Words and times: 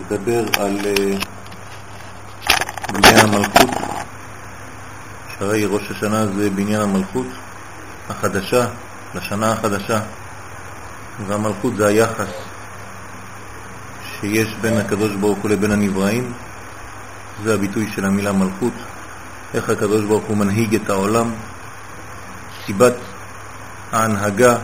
לדבר 0.00 0.44
על 0.58 0.78
אה, 0.86 1.18
בניין 2.92 3.18
המלכות, 3.18 3.70
שהרי 5.38 5.64
ראש 5.64 5.90
השנה 5.90 6.26
זה 6.26 6.50
בניין 6.50 6.80
המלכות 6.80 7.26
החדשה, 8.08 8.66
לשנה 9.14 9.52
החדשה, 9.52 10.00
והמלכות 11.26 11.76
זה 11.76 11.86
היחס 11.86 12.32
שיש 14.20 14.54
בין 14.60 14.78
הקדוש 14.78 15.12
ברוך 15.12 15.38
הוא 15.38 15.50
לבין 15.50 15.70
הנבראים, 15.70 16.32
זה 17.44 17.54
הביטוי 17.54 17.90
של 17.94 18.04
המילה 18.04 18.32
מלכות, 18.32 18.72
איך 19.54 19.70
הקדוש 19.70 20.04
ברוך 20.04 20.24
הוא 20.24 20.36
מנהיג 20.36 20.74
את 20.74 20.90
העולם, 20.90 21.30
סיבת 22.66 22.94
ההנהגה, 23.92 24.56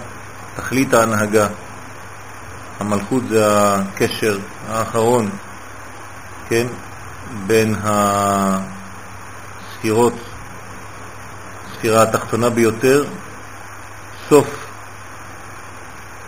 תכלית 0.56 0.95
ההנהגה, 0.95 1.48
המלכות 2.80 3.22
זה 3.29 3.45
הקשר 3.48 4.38
האחרון, 4.68 5.30
כן, 6.48 6.66
בין 7.46 7.74
הספירות, 9.82 10.14
הספירה 11.66 12.02
התחתונה 12.02 12.50
ביותר, 12.50 13.05
סוף 14.28 14.66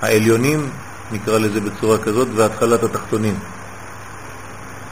העליונים, 0.03 0.71
נקרא 1.13 1.39
לזה 1.39 1.61
בצורה 1.61 1.99
כזאת, 1.99 2.29
והתחלת 2.35 2.83
התחתונים. 2.83 3.39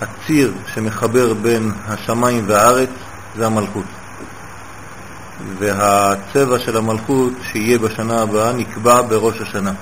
הציר 0.00 0.52
שמחבר 0.74 1.34
בין 1.34 1.72
השמיים 1.86 2.44
והארץ 2.46 2.90
זה 3.36 3.46
המלכות. 3.46 3.84
והצבע 5.58 6.58
של 6.58 6.76
המלכות 6.76 7.32
שיהיה 7.42 7.78
בשנה 7.78 8.22
הבאה 8.22 8.52
נקבע 8.52 9.02
בראש 9.02 9.40
השנה. 9.40 9.72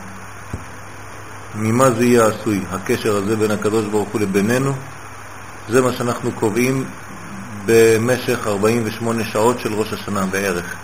ממה 1.56 1.90
זה 1.90 2.04
יהיה 2.04 2.26
עשוי? 2.26 2.60
הקשר 2.70 3.16
הזה 3.16 3.36
בין 3.36 3.50
הקדוש 3.50 3.84
ברוך 3.84 4.08
הוא 4.08 4.20
לבינינו, 4.20 4.72
זה 5.68 5.80
מה 5.82 5.92
שאנחנו 5.92 6.32
קובעים 6.32 6.84
במשך 7.66 8.46
48 8.46 9.24
שעות 9.24 9.60
של 9.60 9.74
ראש 9.74 9.92
השנה 9.92 10.26
בערך. 10.26 10.74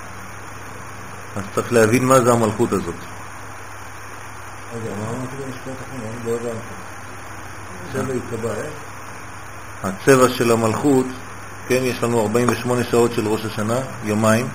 אז 1.36 1.42
צריך 1.54 1.72
להבין 1.72 2.04
מה 2.04 2.20
זה 2.20 2.32
המלכות 2.32 2.72
הזאת. 2.72 2.94
הצבע 9.82 10.28
של 10.28 10.50
המלכות, 10.50 11.06
כן, 11.68 11.80
יש 11.82 12.02
לנו 12.02 12.20
48 12.20 12.84
שעות 12.84 13.12
של 13.12 13.28
ראש 13.28 13.44
השנה, 13.44 13.78
יומיים, 14.04 14.48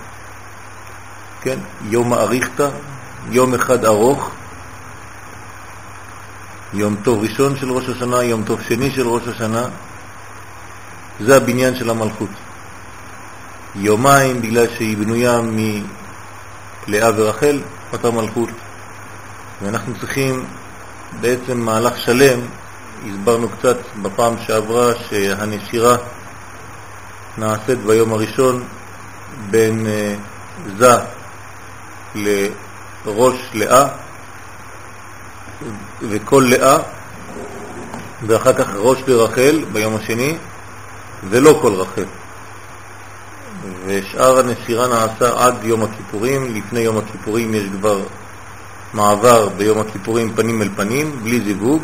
כן, 1.42 1.60
יום 1.82 2.14
האריכתא, 2.14 2.70
יום 3.30 3.54
אחד 3.54 3.86
ארוך, 3.86 4.32
יום 6.74 6.96
טוב 7.04 7.24
ראשון 7.24 7.58
של 7.58 7.72
ראש 7.72 7.90
השנה, 7.90 8.24
יום 8.24 8.44
טוב 8.44 8.62
שני 8.62 8.92
של 8.92 9.08
ראש 9.08 9.28
השנה, 9.28 9.66
זה 11.20 11.38
הבניין 11.38 11.76
של 11.76 11.90
המלכות. 11.90 12.30
יומיים 13.76 14.42
בגלל 14.42 14.68
שהיא 14.78 14.98
בנויה 14.98 15.42
מלאה 15.42 17.10
ורחל, 17.16 17.62
אותה 17.94 18.12
מלכות. 18.12 18.50
ואנחנו 19.62 20.00
צריכים 20.00 20.46
בעצם 21.22 21.60
מהלך 21.60 21.98
שלם, 21.98 22.40
הסברנו 23.10 23.50
קצת 23.50 23.78
בפעם 24.02 24.34
שעברה 24.48 24.92
שהנשירה 25.10 25.98
נעשית 27.38 27.80
ביום 27.80 28.14
הראשון 28.14 28.64
בין 29.50 29.88
אה, 29.88 30.16
זה 30.78 30.96
לראש 33.06 33.36
לאה, 33.54 33.88
וכל 36.02 36.48
לאה, 36.50 36.78
ואחר 38.28 38.54
כך 38.54 38.68
ראש 38.76 39.00
לרחל 39.08 39.64
ביום 39.72 39.96
השני, 39.96 40.38
ולא 41.30 41.60
כל 41.62 41.74
רחל. 41.74 42.06
ושאר 43.86 44.40
הנסירה 44.40 44.88
נעשה 44.88 45.46
עד 45.46 45.56
יום 45.64 45.84
הכיפורים, 45.84 46.56
לפני 46.56 46.80
יום 46.80 46.98
הכיפורים 46.98 47.54
יש 47.54 47.64
כבר 47.80 48.00
מעבר 48.94 49.50
ביום 49.50 49.80
הכיפורים 49.80 50.34
פנים 50.36 50.62
אל 50.62 50.70
פנים, 50.76 51.20
בלי 51.24 51.42
זיווג, 51.42 51.82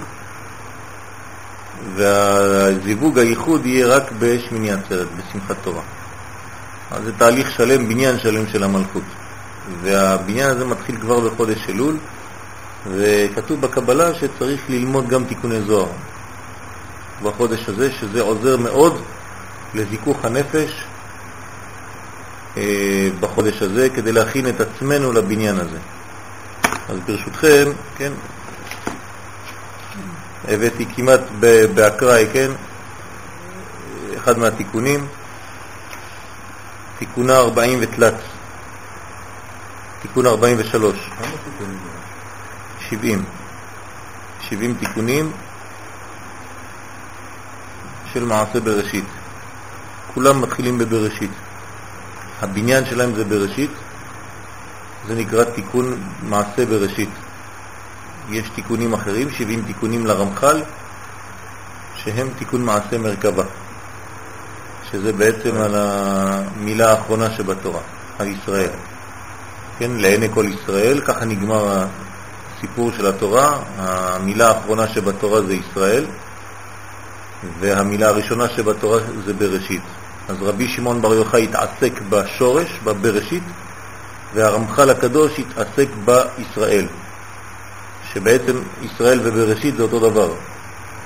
והזיווג 1.96 3.20
הייחוד 3.20 3.66
יהיה 3.66 3.88
רק 3.88 4.12
בשמיני 4.20 4.72
עצרת, 4.72 5.08
בשמחת 5.18 5.56
תורה. 5.62 5.82
אז 6.92 7.04
זה 7.04 7.12
תהליך 7.18 7.52
שלם, 7.52 7.90
בניין 7.90 8.20
שלם 8.20 8.48
של 8.48 8.64
המלכות. 8.64 9.04
והבניין 9.82 10.50
הזה 10.50 10.66
מתחיל 10.66 10.96
כבר 11.02 11.20
בחודש 11.20 11.70
אלול, 11.70 11.98
וכתוב 12.92 13.62
בקבלה 13.62 14.14
שצריך 14.14 14.62
ללמוד 14.70 15.08
גם 15.08 15.24
תיקוני 15.24 15.62
זוהר 15.62 15.92
בחודש 17.24 17.70
הזה, 17.70 17.92
שזה 17.92 18.22
עוזר 18.22 18.58
מאוד 18.58 19.02
לזיכוך 19.74 20.26
הנפש 20.26 20.84
אה, 22.58 23.10
בחודש 23.20 23.62
הזה, 23.62 23.90
כדי 23.96 24.12
להכין 24.12 24.50
את 24.50 24.62
עצמנו 24.62 25.12
לבניין 25.12 25.60
הזה. 25.60 25.78
אז 26.90 26.98
ברשותכם, 27.06 27.72
כן, 27.98 28.12
הבאתי 30.48 30.86
כמעט 30.96 31.22
באקראי, 31.76 32.26
כן, 32.34 32.52
אחד 34.18 34.38
מהתיקונים, 34.38 35.08
תיקונה 37.00 37.38
40 37.38 37.80
ותלת, 37.82 38.14
תיקון 40.02 40.26
43. 40.26 40.96
כמה 41.18 41.28
תיקונים? 41.44 41.83
70. 42.94 43.24
70 44.42 44.74
תיקונים 44.80 45.32
של 48.14 48.26
מעשה 48.26 48.60
בראשית. 48.60 49.06
כולם 50.14 50.42
מתחילים 50.42 50.78
בבראשית. 50.78 51.32
הבניין 52.42 52.86
שלהם 52.86 53.16
זה 53.16 53.24
בראשית, 53.24 53.72
זה 55.08 55.16
נקרא 55.16 55.44
תיקון 55.44 55.98
מעשה 56.24 56.66
בראשית. 56.66 57.10
יש 58.30 58.50
תיקונים 58.50 58.94
אחרים, 58.94 59.30
70 59.32 59.64
תיקונים 59.66 60.06
לרמח"ל, 60.06 60.62
שהם 61.96 62.30
תיקון 62.38 62.62
מעשה 62.62 62.98
מרכבה, 62.98 63.44
שזה 64.92 65.14
בעצם 65.14 65.58
על 65.58 65.76
המילה 65.76 66.92
האחרונה 66.92 67.32
שבתורה, 67.32 67.82
על 68.20 68.28
ישראל. 68.28 68.70
כן, 69.80 69.92
לעיני 69.92 70.28
כל 70.34 70.46
ישראל, 70.46 71.02
ככה 71.02 71.26
נגמר 71.26 71.86
הסיפור 72.64 72.92
של 72.98 73.08
התורה, 73.08 73.60
המילה 73.78 74.48
האחרונה 74.50 74.88
שבתורה 74.88 75.42
זה 75.42 75.54
ישראל, 75.54 76.06
והמילה 77.60 78.08
הראשונה 78.08 78.50
שבתורה 78.50 79.00
זה 79.26 79.34
בראשית. 79.34 79.82
אז 80.30 80.36
רבי 80.42 80.68
שמעון 80.68 81.02
בר 81.02 81.14
יוחאי 81.14 81.44
התעסק 81.44 82.02
בשורש, 82.10 82.80
בבראשית, 82.84 83.44
והרמח"ל 84.34 84.90
הקדוש 84.90 85.40
התעסק 85.40 85.88
בישראל, 86.06 86.86
שבעצם 88.14 88.62
ישראל 88.82 89.20
ובראשית 89.24 89.76
זה 89.78 89.84
אותו 89.84 90.10
דבר, 90.10 90.34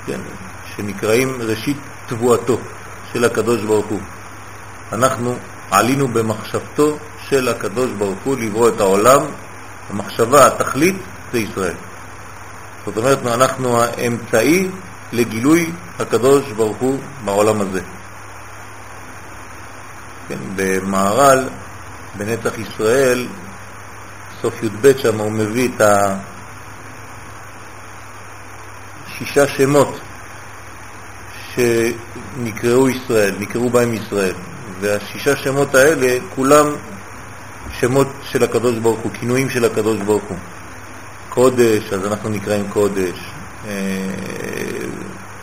כן? 0.06 0.20
שנקראים 0.76 1.38
ראשית 1.42 1.76
תבואתו 2.06 2.58
של 3.12 3.24
הקדוש 3.24 3.62
ברוך 3.62 3.86
הוא. 3.86 4.00
אנחנו 4.92 5.36
עלינו 5.70 6.08
במחשבתו 6.08 6.98
של 7.28 7.48
הקדוש 7.48 7.90
ברוך 7.90 8.18
הוא 8.24 8.36
לברוא 8.38 8.68
את 8.68 8.80
העולם, 8.80 9.20
המחשבה, 9.90 10.46
התכלית, 10.46 10.96
זה 11.32 11.38
ישראל. 11.38 11.74
זאת 12.86 12.96
אומרת, 12.96 13.26
אנחנו 13.26 13.82
האמצעי 13.82 14.68
לגילוי 15.12 15.70
הקדוש 15.98 16.52
ברוך 16.52 16.76
הוא 16.76 16.98
בעולם 17.24 17.60
הזה. 17.60 17.80
כן, 20.28 20.38
במערל, 20.56 21.48
בנצח 22.16 22.58
ישראל, 22.58 23.26
סוף 24.42 24.62
י"ב 24.62 24.92
שם 24.98 25.18
הוא 25.20 25.32
מביא 25.32 25.68
את 25.68 25.80
השישה 29.06 29.48
שמות 29.48 30.00
שנקראו 31.54 32.88
ישראל, 32.88 33.34
נקראו 33.38 33.70
בהם 33.70 33.94
ישראל. 33.94 34.34
והשישה 34.80 35.36
שמות 35.36 35.74
האלה, 35.74 36.18
כולם 36.34 36.66
שמות 37.72 38.08
של 38.22 38.44
הקדוש 38.44 38.78
ברוך 38.78 39.00
הוא, 39.00 39.12
כינויים 39.12 39.50
של 39.50 39.64
הקדוש 39.64 40.00
ברוך 40.00 40.24
הוא. 40.28 40.38
קודש, 41.38 41.92
אז 41.92 42.06
אנחנו 42.06 42.28
נקראים 42.28 42.68
קודש. 42.68 43.18
אה, 43.68 43.72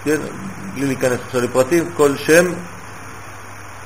כן, 0.03 0.17
בלי 0.73 0.85
להיכנס 0.85 1.19
עכשיו 1.25 1.41
לפרטים, 1.41 1.89
כל 1.97 2.17
שם, 2.17 2.45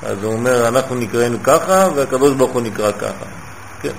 אז 0.02 0.22
הוא 0.22 0.32
אומר, 0.32 0.68
אנחנו 0.68 0.94
נקראנו 0.94 1.42
ככה, 1.42 1.88
והקדוש 1.94 2.34
ברוך 2.34 2.52
הוא 2.52 2.62
נקרא 2.62 2.92
ככה. 2.92 3.24
כן. 3.82 3.92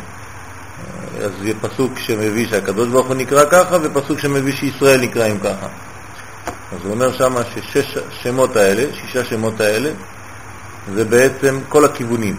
אז 1.22 1.31
זה 1.42 1.52
פסוק 1.62 2.00
שמביא 2.00 2.48
שהקדוש 2.48 2.88
ברוך 2.90 3.08
הוא 3.08 3.16
נקרא 3.16 3.46
ככה, 3.52 3.78
ופסוק 3.81 4.19
שמביא 4.19 4.54
שישראל 4.54 5.02
נקראים 5.02 5.40
ככה. 5.40 5.68
אז 6.72 6.80
הוא 6.84 6.92
אומר 6.92 7.14
שם 7.14 7.36
ששש 7.56 7.98
שמות 8.22 8.56
האלה, 8.56 8.84
שישה 8.94 9.25
שמות 9.25 9.62
האלה, 9.62 9.90
זה 10.94 11.06
בעצם 11.06 11.60
כל 11.69 11.86
הכיוונים. 11.86 12.38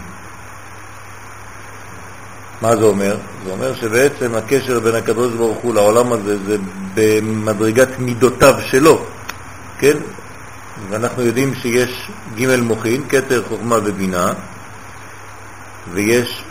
מה 2.61 2.75
זה 2.75 2.83
אומר? 2.83 3.17
זה 3.45 3.51
אומר 3.51 3.75
שבעצם 3.75 4.35
הקשר 4.35 4.79
בין 4.79 4.95
הקדוש 4.95 5.33
ברוך 5.33 5.57
הוא 5.57 5.73
לעולם 5.73 6.13
הזה 6.13 6.37
זה 6.45 6.57
במדרגת 6.93 7.99
מידותיו 7.99 8.55
שלו, 8.65 9.05
כן? 9.79 9.97
ואנחנו 10.89 11.23
יודעים 11.23 11.55
שיש 11.55 12.11
ג' 12.35 12.55
מוחין, 12.59 13.03
כתר, 13.09 13.43
חוכמה 13.49 13.77
ובינה, 13.83 14.33
ויש 15.91 16.43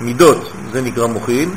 מידות, 0.00 0.52
זה 0.72 0.80
נקרא 0.80 1.06
מוחין, 1.06 1.54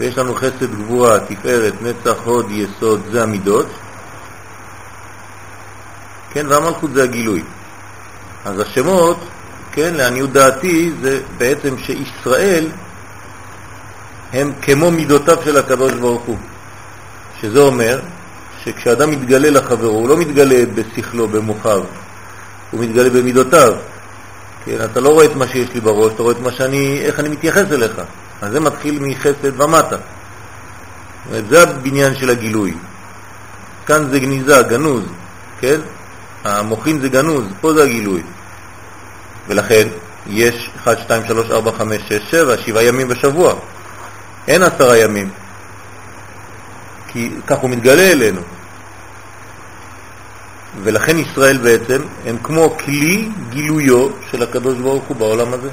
ויש 0.00 0.18
לנו 0.18 0.34
חסד, 0.34 0.74
גבורה, 0.74 1.18
תפארת, 1.20 1.74
נצח, 1.82 2.16
הוד, 2.24 2.50
יסוד, 2.50 3.00
זה 3.10 3.22
המידות, 3.22 3.66
כן, 6.30 6.46
והמלכות 6.48 6.90
זה 6.94 7.02
הגילוי. 7.02 7.42
אז 8.44 8.60
השמות, 8.60 9.18
כן, 9.78 9.94
לעניות 9.94 10.32
דעתי, 10.32 10.92
זה 11.02 11.20
בעצם 11.36 11.74
שישראל 11.78 12.66
הם 14.32 14.52
כמו 14.62 14.90
מידותיו 14.90 15.36
של 15.44 15.56
הקדוש 15.56 15.92
ברוך 15.92 16.22
הוא, 16.22 16.36
שזה 17.40 17.58
אומר 17.58 18.00
שכשאדם 18.64 19.10
מתגלה 19.10 19.50
לחברו, 19.50 19.90
הוא 19.90 20.08
לא 20.08 20.16
מתגלה 20.16 20.64
בשכלו, 20.74 21.28
במוחיו, 21.28 21.82
הוא 22.70 22.80
מתגלה 22.80 23.10
במידותיו. 23.10 23.74
כן, 24.64 24.76
אתה 24.84 25.00
לא 25.00 25.08
רואה 25.08 25.24
את 25.24 25.36
מה 25.36 25.46
שיש 25.46 25.68
לי 25.74 25.80
בראש, 25.80 26.12
אתה 26.12 26.22
רואה 26.22 26.34
את 26.34 26.40
מה 26.40 26.52
שאני, 26.52 27.00
איך 27.00 27.20
אני 27.20 27.28
מתייחס 27.28 27.72
אליך. 27.72 28.02
אז 28.42 28.52
זה 28.52 28.60
מתחיל 28.60 28.98
מחסד 29.00 29.60
ומטה. 29.60 29.96
זה 31.48 31.62
הבניין 31.62 32.14
של 32.14 32.30
הגילוי. 32.30 32.74
כאן 33.86 34.10
זה 34.10 34.18
גניזה, 34.18 34.62
גנוז, 34.62 35.04
כן? 35.60 35.80
המוחין 36.44 37.00
זה 37.00 37.08
גנוז, 37.08 37.44
פה 37.60 37.72
זה 37.72 37.82
הגילוי. 37.82 38.22
ולכן 39.48 39.88
יש 40.26 40.70
1, 40.82 40.98
2, 40.98 41.26
3, 41.26 41.50
4, 41.50 41.72
5, 41.78 42.02
6, 42.08 42.30
7, 42.30 42.58
7 42.58 42.82
ימים 42.82 43.08
בשבוע. 43.08 43.54
אין 44.48 44.62
עשרה 44.62 44.98
ימים, 44.98 45.30
כי 47.08 47.30
כך 47.46 47.58
הוא 47.58 47.70
מתגלה 47.70 48.12
אלינו. 48.12 48.40
ולכן 50.82 51.18
ישראל 51.18 51.58
בעצם 51.58 52.02
הם 52.26 52.36
כמו 52.42 52.76
כלי 52.84 53.28
גילויו 53.50 54.08
של 54.30 54.42
הקדוש 54.42 54.78
ברוך 54.78 55.04
הוא 55.04 55.16
בעולם 55.16 55.52
הזה. 55.52 55.68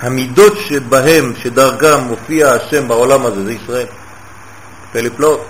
המידות 0.00 0.58
שבהם, 0.58 1.32
שדרכם 1.42 2.00
מופיע 2.00 2.52
השם 2.52 2.88
בעולם 2.88 3.26
הזה, 3.26 3.44
זה 3.44 3.52
ישראל. 3.52 3.86
פלא 4.92 5.08
פלאות. 5.16 5.46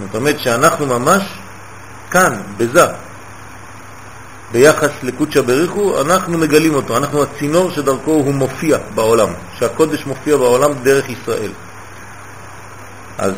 זאת 0.00 0.14
אומרת 0.14 0.38
שאנחנו 0.38 0.86
ממש 0.86 1.22
כאן, 2.10 2.40
בזה, 2.56 2.86
ביחס 4.52 4.90
לקודשא 5.02 5.40
בריחו, 5.40 6.00
אנחנו 6.00 6.38
מגלים 6.38 6.74
אותו, 6.74 6.96
אנחנו 6.96 7.22
הצינור 7.22 7.70
שדרכו 7.70 8.10
הוא 8.10 8.34
מופיע 8.34 8.78
בעולם, 8.94 9.28
שהקודש 9.58 10.06
מופיע 10.06 10.36
בעולם 10.36 10.72
דרך 10.82 11.08
ישראל. 11.10 11.50
אז 13.18 13.32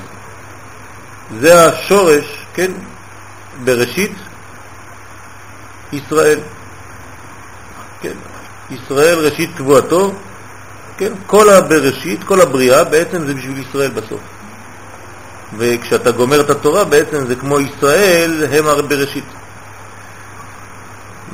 זה 1.40 1.66
השורש, 1.66 2.46
כן, 2.54 2.72
בראשית 3.64 4.12
ישראל. 5.92 6.38
כן, 8.00 8.12
ישראל 8.70 9.18
ראשית 9.18 9.50
קבועתו, 9.56 10.12
כן, 10.98 11.12
כל 11.26 11.48
הבראשית, 11.48 12.24
כל 12.24 12.40
הבריאה, 12.40 12.84
בעצם 12.84 13.26
זה 13.26 13.34
בשביל 13.34 13.58
ישראל 13.58 13.90
בסוף. 13.90 14.20
וכשאתה 15.58 16.10
גומר 16.10 16.40
את 16.40 16.50
התורה, 16.50 16.84
בעצם 16.84 17.26
זה 17.26 17.34
כמו 17.36 17.60
ישראל, 17.60 18.44
הם 18.52 18.88
בראשית. 18.88 19.24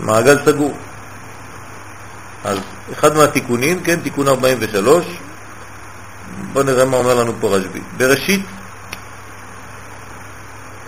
מעגל 0.02 0.38
סגור. 0.44 0.76
אז 2.44 2.58
אחד 2.92 3.16
מהתיקונים, 3.16 3.82
כן, 3.82 4.00
תיקון 4.00 4.28
43, 4.28 5.04
בואו 6.52 6.64
נראה 6.64 6.84
מה 6.84 6.96
אומר 6.96 7.14
לנו 7.14 7.32
פה 7.40 7.56
רשב"י. 7.56 7.80
בראשית, 7.96 8.46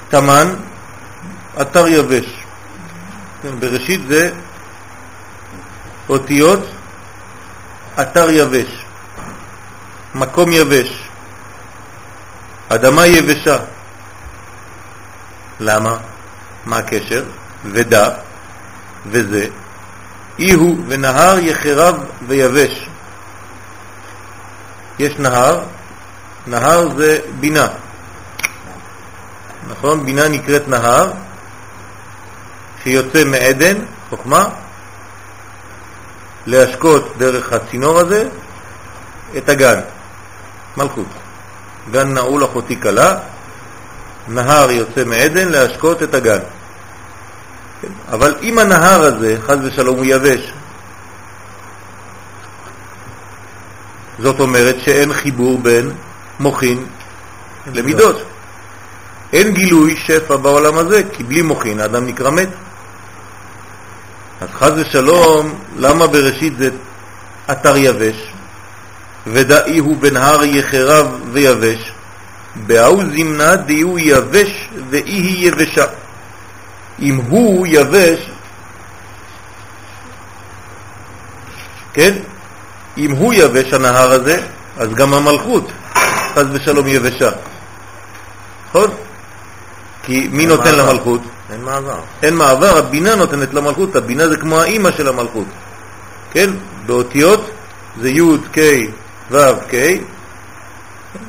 תמן, 0.09 0.55
אתר 1.61 1.89
יבש. 1.89 2.45
כן, 3.43 3.61
בראשית 3.61 4.01
זה 4.09 4.31
אותיות 6.09 6.61
אתר 8.01 8.31
יבש, 8.31 8.85
מקום 10.15 10.53
יבש, 10.53 11.09
אדמה 12.69 13.07
יבשה. 13.07 13.59
למה? 15.61 15.97
מה 16.67 16.79
הקשר? 16.79 17.25
ודע, 17.65 18.09
וזה, 19.07 19.47
אי 20.39 20.53
הוא 20.53 20.77
ונהר 20.89 21.39
יחרב 21.39 22.05
ויבש. 22.29 22.89
יש 24.99 25.19
נהר, 25.19 25.61
נהר 26.47 26.89
זה 26.97 27.19
בינה. 27.41 27.67
נכון? 29.69 30.05
בינה 30.05 30.29
נקראת 30.29 30.69
נהר, 30.69 31.13
שיוצא 32.83 33.25
מעדן, 33.25 33.77
חוכמה, 34.11 34.49
להשקות 36.47 37.13
דרך 37.19 37.53
הצינור 37.53 37.99
הזה 37.99 38.29
את 39.37 39.49
הגן, 39.49 39.81
מלכות. 40.77 41.07
גן 41.91 42.15
נעול 42.15 42.45
אחותי 42.45 42.77
קלה, 42.77 43.19
נהר 44.29 44.71
יוצא 44.71 45.05
מעדן 45.05 45.49
להשקות 45.49 46.03
את 46.03 46.15
הגן. 46.15 46.39
אבל 48.09 48.35
אם 48.43 48.59
הנהר 48.59 49.03
הזה, 49.03 49.37
חז 49.47 49.59
ושלום, 49.63 49.97
הוא 49.97 50.05
יבש, 50.05 50.53
זאת 54.19 54.41
אומרת 54.41 54.77
שאין 54.85 55.13
חיבור 55.13 55.59
בין 55.59 55.91
מוכין 56.41 56.87
למידות. 57.75 58.23
אין 59.33 59.55
גילוי 59.55 59.97
שפע 59.97 60.37
בעולם 60.37 60.79
הזה, 60.79 61.03
כי 61.13 61.25
בלי 61.25 61.43
מוכין 61.43 61.81
האדם 61.81 62.07
נקרא 62.07 62.31
מת. 62.31 62.49
אז 64.41 64.49
חז 64.53 64.73
ושלום, 64.77 65.55
למה 65.77 66.07
בראשית 66.07 66.57
זה 66.59 66.71
אתר 67.51 67.77
יבש? 67.77 68.33
ודאי 69.27 69.79
הוא 69.79 69.97
בנהר 69.97 70.45
יחרב 70.45 71.21
ויבש, 71.33 71.93
באו 72.67 72.97
זמנה 72.97 73.55
הוא 73.83 73.99
יבש 73.99 74.69
ואי 74.91 75.03
היא 75.03 75.49
יבשה. 75.49 75.85
אם 77.01 77.17
הוא 77.17 77.67
יבש, 77.67 78.31
כן? 81.93 82.15
אם 82.99 83.11
הוא 83.11 83.35
יבש 83.35 83.73
הנהר 83.73 84.11
הזה, 84.11 84.43
אז 84.77 84.95
גם 84.95 85.15
המלכות, 85.15 85.71
חז 86.35 86.47
ושלום 86.53 86.89
יבשה. 86.89 87.31
נכון? 88.69 88.91
כי 90.03 90.29
מי 90.33 90.47
נותן 90.47 90.77
מעבר. 90.77 90.93
למלכות? 90.93 91.21
אין 91.53 91.65
מעבר. 91.65 92.01
אין 92.23 92.35
מעבר, 92.37 92.79
הבינה 92.79 93.15
נותנת 93.15 93.55
למלכות, 93.55 93.97
הבינה 93.97 94.29
זה 94.29 94.37
כמו 94.37 94.61
האימא 94.61 94.91
של 94.91 95.09
המלכות. 95.09 95.47
כן? 96.31 96.51
באותיות 96.87 97.51
זה 98.01 98.11
י' 98.11 98.39
ק' 98.53 98.59
ו' 99.31 99.37
ק', 99.71 99.75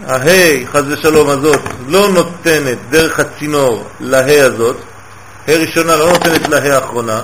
הה' 0.07 0.65
חז 0.71 0.83
ושלום 0.87 1.29
הזאת 1.29 1.59
לא 1.87 2.09
נותנת 2.09 2.77
דרך 2.89 3.19
הצינור 3.19 3.87
לה' 3.99 4.45
הזאת, 4.45 4.77
ה' 5.47 5.51
ראשונה 5.51 5.95
לא 5.95 6.11
נותנת 6.11 6.47
לה' 6.49 6.75
האחרונה, 6.75 7.21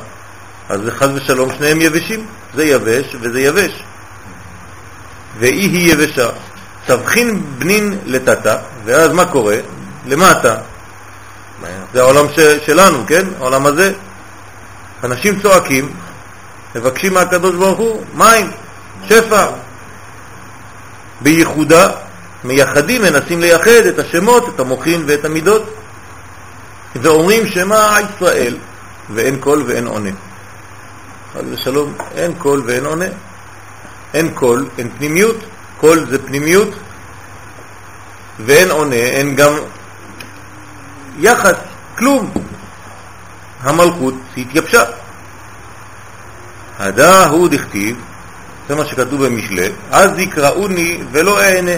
אז 0.70 0.82
זה 0.82 0.92
חז 0.92 1.10
ושלום 1.16 1.50
שניהם 1.58 1.82
יבשים, 1.82 2.26
זה 2.56 2.66
יבש 2.66 3.16
וזה 3.22 3.42
יבש. 3.42 3.84
ואי 5.40 5.50
היא 5.50 5.94
יבשה. 5.94 6.30
צבחין 6.88 7.44
בנין 7.58 8.00
לטאטה, 8.06 8.58
ואז 8.86 9.12
מה 9.12 9.26
קורה? 9.26 9.58
למטה. 10.06 10.56
זה 11.94 12.02
העולם 12.02 12.26
ש, 12.36 12.40
שלנו, 12.66 13.04
כן? 13.08 13.26
העולם 13.40 13.66
הזה. 13.66 13.94
אנשים 15.04 15.40
צועקים, 15.42 15.94
מבקשים 16.76 17.14
מהקדוש 17.14 17.56
ברוך 17.56 17.80
הוא 17.80 18.04
מים, 18.14 18.52
שפע. 19.10 19.48
בייחודה, 21.22 21.90
מייחדים, 22.44 23.02
מנסים 23.02 23.42
לייחד 23.42 23.86
את 23.88 24.00
השמות, 24.00 24.50
את 24.56 24.60
המוחין 24.60 25.04
ואת 25.08 25.26
המידות. 25.26 25.77
ואומרים 27.02 27.48
שמה 27.48 27.98
ישראל, 28.16 28.58
ואין 29.14 29.40
קול 29.40 29.64
ואין 29.68 29.88
עונה. 29.88 30.10
חס 31.34 31.44
ושלום, 31.50 31.94
אין 32.16 32.34
קול 32.34 32.64
ואין 32.66 32.86
עונה. 32.86 33.06
אין 34.14 34.30
קול, 34.34 34.70
אין 34.78 34.90
פנימיות, 34.98 35.36
קול 35.78 36.06
זה 36.10 36.26
פנימיות, 36.26 36.70
ואין 38.40 38.72
עונה, 38.72 38.96
אין 38.96 39.36
גם 39.36 39.54
יחס, 41.20 41.56
כלום. 41.98 42.32
המלכות 43.62 44.14
התייבשה. 44.38 44.84
הדא 46.80 47.26
הוא 47.26 47.50
דכתיב, 47.50 47.98
זה 48.68 48.76
מה 48.76 48.86
שכתוב 48.86 49.26
במשלי, 49.26 49.70
אז 49.92 50.20
יקראוני 50.20 51.04
ולא 51.12 51.42
אענה. 51.42 51.72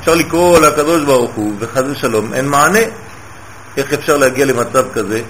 אפשר 0.00 0.14
לקרוא 0.14 0.58
לקדוש 0.58 1.04
ברוך 1.04 1.30
הוא, 1.34 1.56
וחס 1.58 1.82
ושלום, 1.90 2.34
אין 2.34 2.48
מענה. 2.48 2.78
איך 3.80 3.92
אפשר 3.92 4.16
להגיע 4.16 4.44
למצב 4.44 4.84
כזה? 4.92 5.22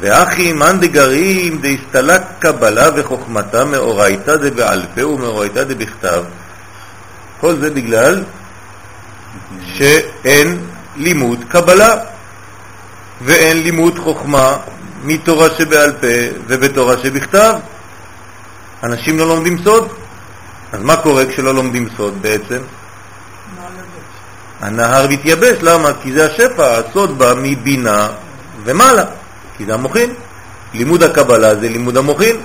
ואחי 0.00 0.52
מאן 0.52 0.80
דגרים 0.80 1.60
דהסתלק 1.60 2.22
קבלה 2.38 2.88
וחוכמתה 2.96 3.64
מאורייתא 3.64 4.36
דבעל 4.36 4.82
פה 4.94 5.06
ומאורייתא 5.06 5.64
דבכתב. 5.64 6.24
כל 7.40 7.56
זה 7.56 7.70
בגלל 7.70 8.24
שאין 9.74 10.58
לימוד 10.96 11.44
קבלה. 11.48 11.96
ואין 13.24 13.62
לימוד 13.62 13.98
חוכמה 13.98 14.56
מתורה 15.04 15.48
שבעל 15.58 15.92
פה 15.92 16.06
ובתורה 16.46 16.98
שבכתב. 16.98 17.54
אנשים 18.82 19.18
לא 19.18 19.28
לומדים 19.28 19.58
סוד. 19.64 19.88
אז 20.72 20.80
מה 20.82 20.96
קורה 20.96 21.26
כשלא 21.26 21.54
לומדים 21.54 21.88
סוד 21.96 22.22
בעצם? 22.22 22.58
הנהר 24.60 25.08
מתייבש, 25.08 25.58
למה? 25.62 25.90
כי 26.02 26.12
זה 26.12 26.26
השפע, 26.26 26.78
הסוד 26.78 27.18
בא 27.18 27.34
מבינה 27.36 28.08
ומעלה, 28.64 29.04
כי 29.56 29.64
זה 29.64 29.74
המוחין. 29.74 30.14
לימוד 30.74 31.02
הקבלה 31.02 31.54
זה 31.54 31.68
לימוד 31.68 31.96
המוחין. 31.96 32.36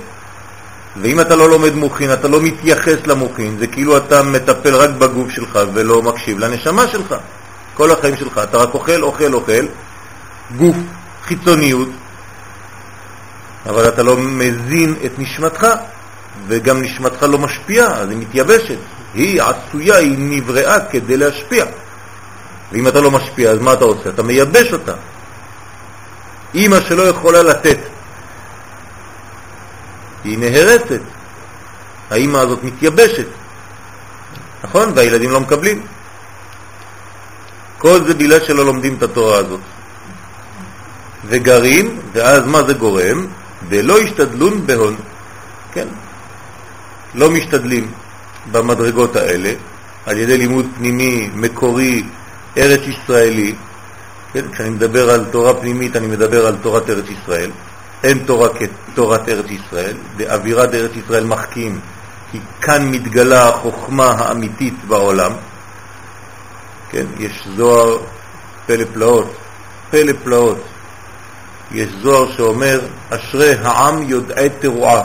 ואם 1.02 1.20
אתה 1.20 1.36
לא 1.36 1.50
לומד 1.50 1.74
מוחין, 1.74 2.12
אתה 2.12 2.28
לא 2.28 2.40
מתייחס 2.40 3.06
למוחין, 3.06 3.56
זה 3.58 3.66
כאילו 3.66 3.96
אתה 3.96 4.22
מטפל 4.22 4.74
רק 4.74 4.90
בגוף 4.90 5.30
שלך 5.30 5.58
ולא 5.74 6.02
מקשיב 6.02 6.38
לנשמה 6.38 6.88
שלך. 6.88 7.14
כל 7.74 7.90
החיים 7.90 8.16
שלך, 8.16 8.40
אתה 8.42 8.58
רק 8.58 8.74
אוכל, 8.74 9.02
אוכל, 9.02 9.34
אוכל, 9.34 9.66
גוף, 10.56 10.76
חיצוניות, 11.24 11.88
אבל 13.66 13.88
אתה 13.88 14.02
לא 14.02 14.16
מזין 14.18 14.94
את 15.06 15.18
נשמתך, 15.18 15.66
וגם 16.48 16.82
נשמתך 16.82 17.22
לא 17.22 17.38
משפיעה, 17.38 17.92
אז 17.92 18.10
היא 18.10 18.18
מתייבשת. 18.18 18.78
היא 19.14 19.42
עשויה, 19.42 19.96
היא 19.96 20.16
נבראה 20.18 20.80
כדי 20.80 21.16
להשפיע. 21.16 21.64
ואם 22.72 22.88
אתה 22.88 23.00
לא 23.00 23.10
משפיע, 23.10 23.50
אז 23.50 23.58
מה 23.58 23.72
אתה 23.72 23.84
עושה? 23.84 24.08
אתה 24.08 24.22
מייבש 24.22 24.72
אותה. 24.72 24.92
אימא 26.54 26.80
שלא 26.80 27.02
יכולה 27.02 27.42
לתת, 27.42 27.78
היא 30.24 30.38
נהרסת. 30.38 31.00
האימא 32.10 32.38
הזאת 32.38 32.64
מתייבשת, 32.64 33.26
נכון? 34.64 34.92
והילדים 34.94 35.30
לא 35.30 35.40
מקבלים. 35.40 35.82
כל 37.78 38.04
זה 38.06 38.14
בגלל 38.14 38.44
שלא 38.44 38.64
לומדים 38.64 38.94
את 38.98 39.02
התורה 39.02 39.38
הזאת. 39.38 39.60
וגרים, 41.26 42.00
ואז 42.12 42.46
מה 42.46 42.62
זה 42.62 42.74
גורם? 42.74 43.26
ולא 43.68 43.98
השתדלון 43.98 44.66
בהון. 44.66 44.96
כן, 45.72 45.88
לא 47.14 47.30
משתדלים 47.30 47.92
במדרגות 48.52 49.16
האלה 49.16 49.52
על 50.06 50.18
ידי 50.18 50.38
לימוד 50.38 50.66
פנימי, 50.76 51.30
מקורי, 51.34 52.02
ארץ 52.56 52.80
ישראלי. 52.86 53.54
כן, 54.32 54.52
כשאני 54.52 54.70
מדבר 54.70 55.10
על 55.10 55.24
תורה 55.30 55.54
פנימית 55.54 55.96
אני 55.96 56.06
מדבר 56.06 56.46
על 56.46 56.56
תורת 56.62 56.90
ארץ 56.90 57.04
ישראל. 57.08 57.50
אין 58.02 58.18
תורה 58.26 58.48
כתורת 58.48 59.28
ארץ 59.28 59.46
ישראל, 59.50 59.96
באווירת 60.16 60.74
ארץ 60.74 60.90
ישראל 60.96 61.24
מחכים, 61.24 61.80
כי 62.32 62.38
כאן 62.60 62.90
מתגלה 62.90 63.48
החוכמה 63.48 64.06
האמיתית 64.06 64.74
בעולם. 64.88 65.32
כן, 66.90 67.06
יש 67.18 67.48
זוהר 67.56 67.98
פלא 68.66 68.84
פלאות, 68.94 69.32
פלא 69.90 70.12
פלאות. 70.24 70.58
יש 71.72 71.88
זוהר 72.02 72.32
שאומר, 72.32 72.80
אשרי 73.10 73.54
העם 73.62 74.02
יודעי 74.02 74.48
תרועה, 74.48 75.02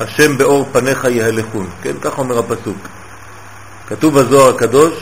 השם 0.00 0.38
באור 0.38 0.68
פניך 0.72 1.06
יהלכון. 1.10 1.70
כן, 1.82 1.92
כך 2.00 2.18
אומר 2.18 2.38
הפסוק. 2.38 2.76
כתוב 3.88 4.20
בזוהר 4.20 4.54
הקדוש, 4.54 4.94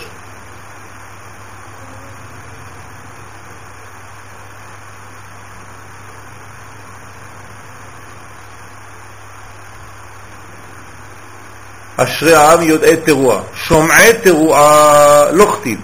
אשרי 11.96 12.34
העם 12.34 12.62
יודעי 12.62 12.96
תרועה. 12.96 13.40
שומעי 13.54 14.12
תרועה 14.22 15.24
לא 15.32 15.56
כתיב, 15.60 15.78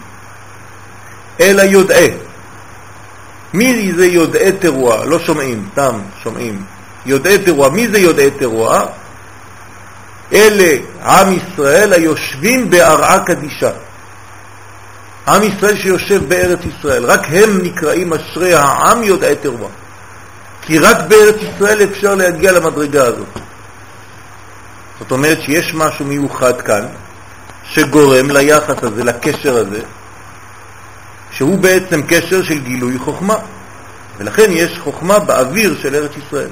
אלא 1.41 1.63
יודעי. 1.63 2.11
מי 3.55 3.93
זה 3.97 4.07
יודעי 4.07 4.53
תרועה? 4.53 5.05
לא 5.05 5.19
שומעים, 5.19 5.69
סתם 5.73 6.01
שומעים. 6.23 6.65
יודעי 7.07 7.39
תרועה. 7.39 7.71
מי 7.71 7.89
זה 7.89 7.99
יודעי 7.99 8.31
תרועה? 8.31 8.87
אלה 10.33 10.79
עם 11.05 11.37
ישראל 11.37 11.93
היושבים 11.93 12.71
בהרעה 12.71 13.25
קדישה. 13.25 13.71
עם 15.29 15.43
ישראל 15.43 15.77
שיושב 15.77 16.29
בארץ 16.29 16.59
ישראל, 16.65 17.05
רק 17.05 17.21
הם 17.29 17.59
נקראים 17.63 18.13
אשרי 18.13 18.55
העם 18.55 19.03
יודעי 19.03 19.37
תרועה. 19.37 19.71
כי 20.63 20.79
רק 20.79 20.97
בארץ 21.09 21.37
ישראל 21.43 21.83
אפשר 21.83 22.15
להגיע 22.15 22.53
למדרגה 22.53 23.03
הזאת. 23.03 23.39
זאת 25.01 25.11
אומרת 25.11 25.43
שיש 25.43 25.75
משהו 25.75 26.05
מיוחד 26.05 26.61
כאן 26.61 26.87
שגורם 27.65 28.31
ליחס 28.31 28.83
הזה, 28.83 29.05
לקשר 29.05 29.57
הזה, 29.57 29.81
שהוא 31.31 31.59
בעצם 31.59 32.03
קשר 32.09 32.43
של 32.43 32.59
גילוי 32.59 32.99
חוכמה. 32.99 33.37
ולכן 34.19 34.51
יש 34.51 34.79
חוכמה 34.79 35.19
באוויר 35.19 35.77
של 35.83 35.95
ארץ 35.95 36.11
ישראל. 36.17 36.51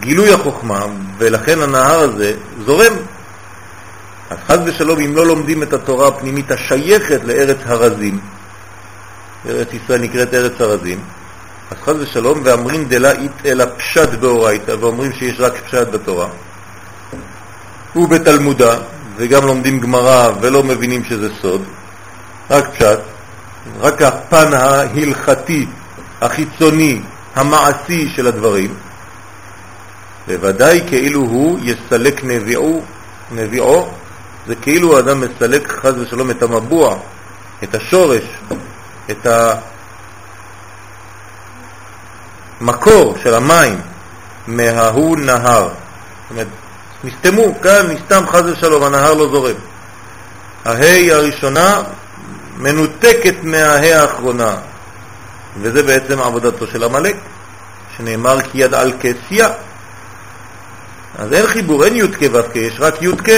גילוי 0.00 0.32
החוכמה, 0.32 0.86
ולכן 1.18 1.62
הנהר 1.62 2.00
הזה 2.00 2.34
זורם. 2.64 2.92
אז 4.30 4.38
חז 4.46 4.58
ושלום, 4.64 5.00
אם 5.00 5.16
לא 5.16 5.26
לומדים 5.26 5.62
את 5.62 5.72
התורה 5.72 6.08
הפנימית 6.08 6.50
השייכת 6.50 7.20
לארץ 7.24 7.58
הרזים, 7.64 8.20
ארץ 9.48 9.68
ישראל 9.72 10.00
נקראת 10.00 10.34
ארץ 10.34 10.60
הרזים, 10.60 11.00
אז 11.70 11.76
חז 11.84 11.96
ושלום, 12.00 12.40
ואמרים 12.44 12.84
דלה 12.84 13.12
אית 13.12 13.32
אלא 13.44 13.64
פשט 13.76 14.08
באורייתא, 14.08 14.74
ואומרים 14.80 15.12
שיש 15.12 15.40
רק 15.40 15.52
פשט 15.66 15.88
בתורה, 15.88 16.28
ובתלמודה, 17.96 18.74
וגם 19.16 19.46
לומדים 19.46 19.80
גמרא 19.80 20.30
ולא 20.40 20.62
מבינים 20.62 21.04
שזה 21.04 21.28
סוד, 21.42 21.64
רק 22.50 22.74
פשט, 22.74 22.98
רק 23.80 24.02
הפן 24.02 24.54
ההלכתי, 24.54 25.66
החיצוני, 26.20 27.00
המעשי 27.34 28.08
של 28.16 28.26
הדברים, 28.26 28.74
בוודאי 30.26 30.80
כאילו 30.88 31.20
הוא 31.20 31.58
יסלק 31.62 32.24
נביאו, 32.24 32.80
נביאו, 33.32 33.88
זה 34.46 34.54
כאילו 34.54 34.96
האדם 34.96 35.20
מסלק 35.20 35.68
חז 35.68 35.98
ושלום 35.98 36.30
את 36.30 36.42
המבוע, 36.42 36.96
את 37.62 37.74
השורש, 37.74 38.24
את 39.10 39.26
המקור 42.60 43.16
של 43.22 43.34
המים 43.34 43.80
מההוא 44.46 45.18
נהר. 45.18 45.62
זאת 45.62 45.74
אומרת, 46.30 46.46
נסתמו, 47.04 47.60
כאן 47.62 47.86
נסתם 47.90 48.24
חז 48.26 48.42
ושלום, 48.46 48.82
הנהר 48.82 49.14
לא 49.14 49.28
זורם. 49.28 49.54
ההי 50.64 51.12
הראשונה 51.12 51.82
מנותקת 52.56 53.34
מההי 53.42 53.94
האחרונה, 53.94 54.56
וזה 55.60 55.82
בעצם 55.82 56.20
עבודתו 56.20 56.66
של 56.66 56.84
המלאק, 56.84 57.16
שנאמר 57.96 58.42
כי 58.42 58.58
יד 58.58 58.74
על 58.74 58.92
כסיה. 59.00 59.48
אז 61.18 61.32
אין 61.32 61.46
חיבור, 61.46 61.84
אין 61.84 61.96
י"ק 61.96 62.18
ו"ק, 62.32 62.56
יש 62.56 62.80
רק 62.80 63.02
י"ק. 63.02 63.28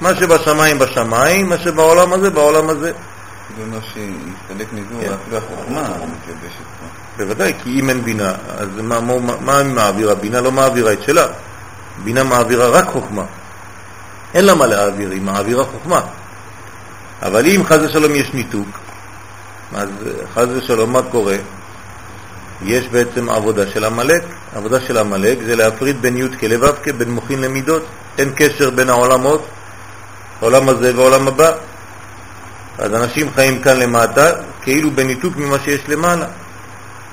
מה 0.00 0.14
שבשמיים 0.14 0.78
בשמיים, 0.78 1.48
מה 1.48 1.58
שבעולם 1.58 2.12
הזה 2.12 2.30
בעולם 2.30 2.68
הזה. 2.68 2.92
זה 3.56 3.62
אומר 3.62 3.78
שיסתלק 3.80 4.72
מזו, 4.72 5.00
כן. 5.00 5.12
אפילו 5.12 5.36
החוכמה 5.36 5.82
מתלבשת 5.82 6.64
פה. 6.80 6.86
בוודאי, 7.16 7.54
כי 7.62 7.80
אם 7.80 7.90
אין 7.90 8.02
בינה, 8.02 8.34
אז 8.58 8.68
מה, 8.82 9.00
מה, 9.00 9.36
מה 9.40 9.62
מעבירה? 9.62 10.14
בינה 10.14 10.40
לא 10.40 10.52
מעבירה 10.52 10.92
את 10.92 11.02
שלה. 11.02 11.26
בינה 12.04 12.24
מעבירה 12.24 12.68
רק 12.68 12.88
חוכמה. 12.88 13.24
אין 14.34 14.44
לה 14.44 14.54
מה 14.54 14.66
להעביר, 14.66 15.10
היא 15.10 15.22
מעבירה 15.22 15.64
חוכמה. 15.64 16.00
אבל 17.22 17.46
אם 17.46 17.64
חז 17.64 17.84
ושלום 17.84 18.14
יש 18.14 18.32
ניתוק, 18.34 18.68
אז 19.74 19.88
חז 20.34 20.48
ושלום 20.50 20.92
מה 20.92 21.02
קורה? 21.02 21.36
יש 22.62 22.88
בעצם 22.88 23.30
עבודה 23.30 23.66
של 23.66 23.84
המלאק. 23.84 24.22
עבודה 24.54 24.80
של 24.80 24.98
המלאק 24.98 25.38
זה 25.46 25.56
להפריד 25.56 26.02
בין 26.02 26.16
י' 26.16 26.36
כלבב 26.40 26.74
בין 26.98 27.10
מוכין 27.10 27.40
למידות. 27.40 27.82
אין 28.18 28.32
קשר 28.36 28.70
בין 28.70 28.90
העולמות, 28.90 29.46
העולם 30.40 30.68
הזה 30.68 30.96
והעולם 30.96 31.28
הבא. 31.28 31.52
אז 32.78 32.94
אנשים 32.94 33.30
חיים 33.34 33.62
כאן 33.62 33.76
למטה 33.76 34.30
כאילו 34.62 34.90
בניתוק 34.90 35.36
ממה 35.36 35.56
שיש 35.64 35.80
למעלה. 35.88 36.26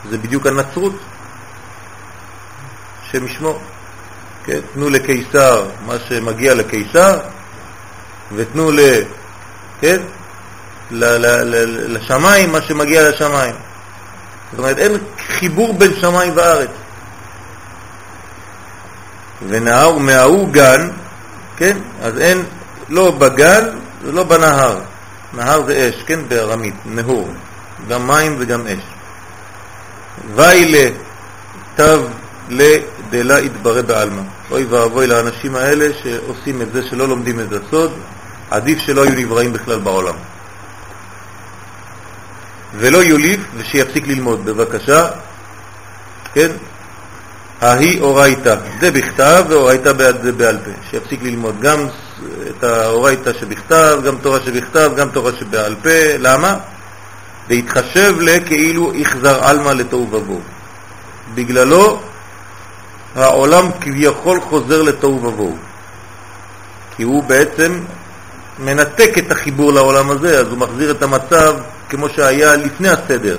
זה 0.09 0.17
בדיוק 0.17 0.45
הנצרות, 0.45 0.93
שם 3.11 3.25
ישמור. 3.25 3.59
כן? 4.47 4.59
תנו 4.73 4.89
לקיסר 4.89 5.65
מה 5.85 5.95
שמגיע 6.09 6.53
לקיסר, 6.53 7.19
ותנו 8.35 8.71
ל... 8.71 8.79
כן? 9.81 9.97
ל, 10.91 11.05
ל, 11.05 11.25
ל, 11.25 11.95
לשמיים 11.97 12.51
מה 12.51 12.61
שמגיע 12.61 13.09
לשמיים. 13.09 13.55
זאת 14.51 14.59
אומרת, 14.59 14.77
אין 14.77 14.97
חיבור 15.27 15.73
בין 15.73 15.91
שמיים 16.01 16.33
וארץ. 16.35 16.69
ונהר 19.47 19.97
מההוא 19.97 20.49
גן, 20.49 20.89
כן? 21.57 21.77
אז 22.01 22.17
אין, 22.17 22.43
לא 22.89 23.11
בגן 23.11 23.63
ולא 24.03 24.23
בנהר. 24.23 24.79
נהר 25.33 25.65
זה 25.65 25.89
אש, 25.89 26.03
כן? 26.03 26.19
בארמית, 26.27 26.75
נהור. 26.85 27.29
גם 27.87 28.07
מים 28.07 28.35
וגם 28.39 28.67
אש. 28.67 28.83
ויילה 30.35 30.89
תו 31.75 31.83
לדלה 32.49 33.39
יתברא 33.39 33.81
בעלמא. 33.81 34.21
אוי 34.51 34.65
ואבוי 34.65 35.07
לאנשים 35.07 35.55
האלה 35.55 35.87
שעושים 36.03 36.61
את 36.61 36.71
זה, 36.73 36.83
שלא 36.89 37.07
לומדים 37.07 37.39
את 37.39 37.47
הסוד, 37.51 37.93
עדיף 38.51 38.79
שלא 38.79 39.03
היו 39.03 39.11
נבראים 39.15 39.53
בכלל 39.53 39.79
בעולם. 39.79 40.15
ולא 42.77 42.97
יוליף 42.97 43.41
ושיפסיק 43.57 44.07
ללמוד, 44.07 44.45
בבקשה. 44.45 45.07
כן? 46.33 46.51
ההיא 47.61 48.01
אורייתא, 48.01 48.55
זה 48.81 48.91
בכתב 48.91 49.45
ואורייתא 49.49 49.93
בעל 50.37 50.57
פה, 50.57 50.71
שיפסיק 50.89 51.23
ללמוד 51.23 51.61
גם 51.61 51.87
את 52.49 52.63
האורייתא 52.63 53.33
שבכתב, 53.33 53.99
גם 54.05 54.17
תורה 54.21 54.39
שבכתב, 54.45 54.91
גם 54.97 55.09
תורה 55.09 55.31
שבעל 55.39 55.75
פה, 55.83 55.89
למה? 56.19 56.57
להתחשב 57.49 58.15
לכאילו 58.19 58.91
יחזר 58.95 59.43
עלמא 59.43 59.69
לתוהו 59.69 60.11
ובוהו. 60.11 60.41
בגללו 61.35 62.01
העולם 63.17 63.69
כביכול 63.81 64.41
חוזר 64.41 64.81
לתוהו 64.81 65.23
ובוהו. 65.23 65.55
כי 66.95 67.03
הוא 67.03 67.23
בעצם 67.23 67.79
מנתק 68.59 69.17
את 69.17 69.31
החיבור 69.31 69.73
לעולם 69.73 70.09
הזה, 70.09 70.39
אז 70.39 70.47
הוא 70.47 70.57
מחזיר 70.57 70.91
את 70.91 71.03
המצב 71.03 71.55
כמו 71.89 72.09
שהיה 72.09 72.55
לפני 72.55 72.89
הסדר. 72.89 73.37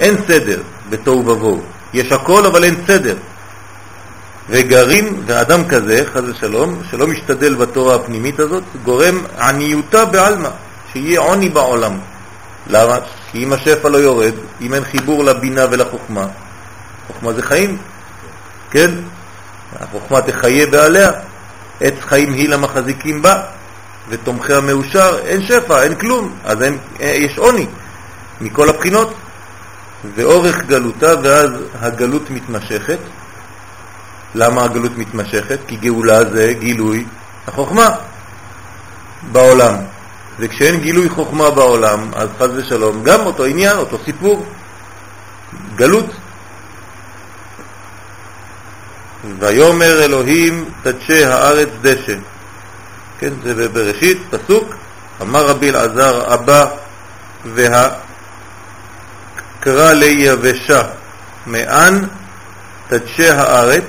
אין 0.00 0.16
סדר 0.26 0.62
בתוהו 0.90 1.26
ובוהו. 1.26 1.62
יש 1.92 2.12
הכל 2.12 2.46
אבל 2.46 2.64
אין 2.64 2.74
סדר. 2.86 3.16
וגרים, 4.50 5.22
ואדם 5.26 5.68
כזה, 5.68 6.04
חז 6.14 6.22
ושלום, 6.28 6.82
שלא 6.90 7.06
משתדל 7.06 7.54
בתורה 7.54 7.94
הפנימית 7.94 8.40
הזאת, 8.40 8.62
גורם 8.84 9.24
עניותה 9.40 10.04
בעלמא, 10.04 10.48
שיהיה 10.92 11.20
עוני 11.20 11.48
בעולם. 11.48 11.98
למה? 12.66 12.96
כי 13.30 13.44
אם 13.44 13.52
השפע 13.52 13.88
לא 13.88 13.98
יורד, 13.98 14.32
אם 14.60 14.74
אין 14.74 14.84
חיבור 14.84 15.24
לבינה 15.24 15.66
ולחוכמה, 15.70 16.26
חוכמה 17.06 17.32
זה 17.32 17.42
חיים, 17.42 17.78
כן? 18.72 18.90
החוכמה 19.80 20.20
תחיה 20.20 20.66
בעליה, 20.66 21.10
עץ 21.80 21.94
חיים 22.00 22.32
היא 22.32 22.48
למחזיקים 22.48 23.22
בה, 23.22 23.42
ותומכי 24.08 24.54
המאושר, 24.54 25.18
אין 25.24 25.42
שפע, 25.42 25.82
אין 25.82 25.94
כלום, 25.94 26.36
אז 26.44 26.62
אין, 26.62 26.78
יש 27.00 27.38
עוני 27.38 27.66
מכל 28.40 28.68
הבחינות. 28.68 29.14
ואורך 30.14 30.62
גלותה, 30.66 31.14
ואז 31.22 31.50
הגלות 31.80 32.30
מתמשכת. 32.30 32.98
למה 34.34 34.64
הגלות 34.64 34.98
מתמשכת? 34.98 35.58
כי 35.66 35.76
גאולה 35.76 36.24
זה 36.24 36.52
גילוי 36.58 37.04
החוכמה 37.46 37.88
בעולם. 39.32 39.74
וכשאין 40.38 40.80
גילוי 40.80 41.08
חוכמה 41.08 41.50
בעולם, 41.50 42.10
אז 42.14 42.28
חז 42.38 42.50
ושלום, 42.54 43.02
גם 43.02 43.20
אותו 43.20 43.44
עניין, 43.44 43.78
אותו 43.78 43.98
סיפור, 44.04 44.46
גלות. 45.76 46.06
ויומר 49.38 50.04
אלוהים 50.04 50.64
תדשא 50.82 51.28
הארץ 51.28 51.68
דשא. 51.82 52.16
כן, 53.18 53.32
זה 53.42 53.68
בראשית, 53.68 54.18
פסוק, 54.30 54.74
אמר 55.22 55.46
רבי 55.46 55.70
אלעזר 55.70 56.34
אבא 56.34 56.66
והקרא 57.44 57.92
ליבשה 59.92 60.82
מאן 61.46 62.04
תדשא 62.88 63.34
הארץ, 63.36 63.84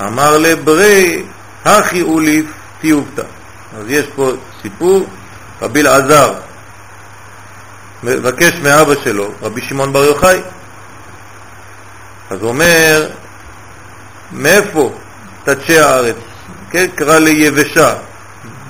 אמר 0.00 0.38
לברי 0.38 1.22
הכי 1.64 2.02
אוליף 2.02 2.46
תיובתא. 2.80 3.22
אז 3.78 3.84
יש 3.88 4.06
פה 4.14 4.32
סיפור, 4.62 5.06
רבי 5.62 5.80
אלעזר 5.80 6.34
מבקש 8.02 8.52
מאבא 8.62 8.94
שלו, 9.04 9.32
רבי 9.42 9.60
שמעון 9.60 9.92
בר 9.92 10.04
יוחאי. 10.04 10.40
אז 12.30 12.40
הוא 12.40 12.48
אומר, 12.48 13.10
מאיפה 14.34 14.92
תדשא 15.44 15.84
הארץ? 15.84 16.16
כן, 16.70 16.86
קרא 16.94 17.18
ליבשה. 17.18 17.94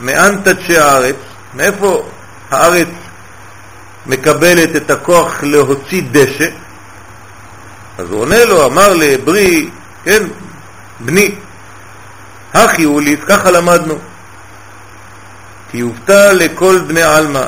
מאן 0.01 0.37
תדשא 0.45 0.83
הארץ? 0.85 1.17
מאיפה 1.55 2.09
הארץ 2.51 2.89
מקבלת 4.07 4.77
את 4.77 4.91
הכוח 4.91 5.43
להוציא 5.43 6.03
דשא? 6.11 6.49
אז 7.99 8.11
הוא 8.11 8.21
עונה 8.21 8.45
לו, 8.45 8.67
אמר 8.67 8.95
לברי, 8.95 9.71
כן, 10.05 10.23
בני, 11.01 11.35
הכי 12.55 12.83
הוליף, 12.83 13.21
ככה 13.27 13.51
למדנו. 13.51 13.99
תיובתא 15.71 16.33
לכל 16.33 16.79
בני 16.87 17.03
עלמא, 17.03 17.47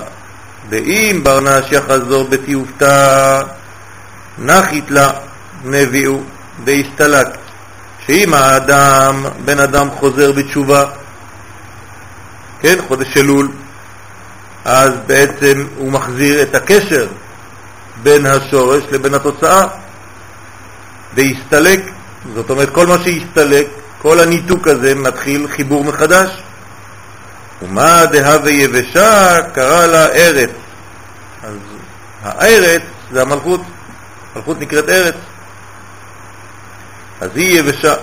ואם 0.68 1.20
ברנש 1.22 1.64
יחזור 1.72 2.28
בתיובתא, 2.28 3.42
נחית 4.38 4.90
לה 4.90 5.10
נביאו 5.64 6.20
והסתלק. 6.64 7.45
שאם 8.06 8.34
האדם, 8.34 9.24
בן 9.44 9.58
אדם 9.60 9.90
חוזר 9.90 10.32
בתשובה, 10.32 10.84
כן, 12.60 12.78
חודש 12.88 13.16
אלול, 13.16 13.48
אז 14.64 14.90
בעצם 15.06 15.66
הוא 15.76 15.92
מחזיר 15.92 16.42
את 16.42 16.54
הקשר 16.54 17.06
בין 18.02 18.26
השורש 18.26 18.84
לבין 18.90 19.14
התוצאה, 19.14 19.66
והסתלק, 21.14 21.80
זאת 22.34 22.50
אומרת 22.50 22.70
כל 22.70 22.86
מה 22.86 22.96
שהסתלק, 23.04 23.66
כל 24.02 24.20
הניתוק 24.20 24.68
הזה 24.68 24.94
מתחיל 24.94 25.48
חיבור 25.48 25.84
מחדש. 25.84 26.30
ומה 27.62 28.06
דהווה 28.06 28.50
יבשה 28.50 29.38
קרא 29.54 29.86
לה 29.86 30.06
ארץ. 30.06 30.50
אז 31.42 31.54
הארץ 32.22 32.82
זה 33.12 33.22
המלכות, 33.22 33.60
מלכות 34.36 34.60
נקראת 34.60 34.88
ארץ. 34.88 35.14
אז 37.20 37.30
היא 37.34 37.60
יבשה. 37.60 37.94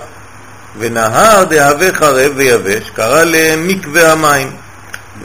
ונהר 0.78 1.44
דהווה 1.44 1.92
חרב 1.92 2.32
ויבש 2.36 2.90
קרא 2.90 3.24
למקווה 3.24 4.12
המים. 4.12 4.50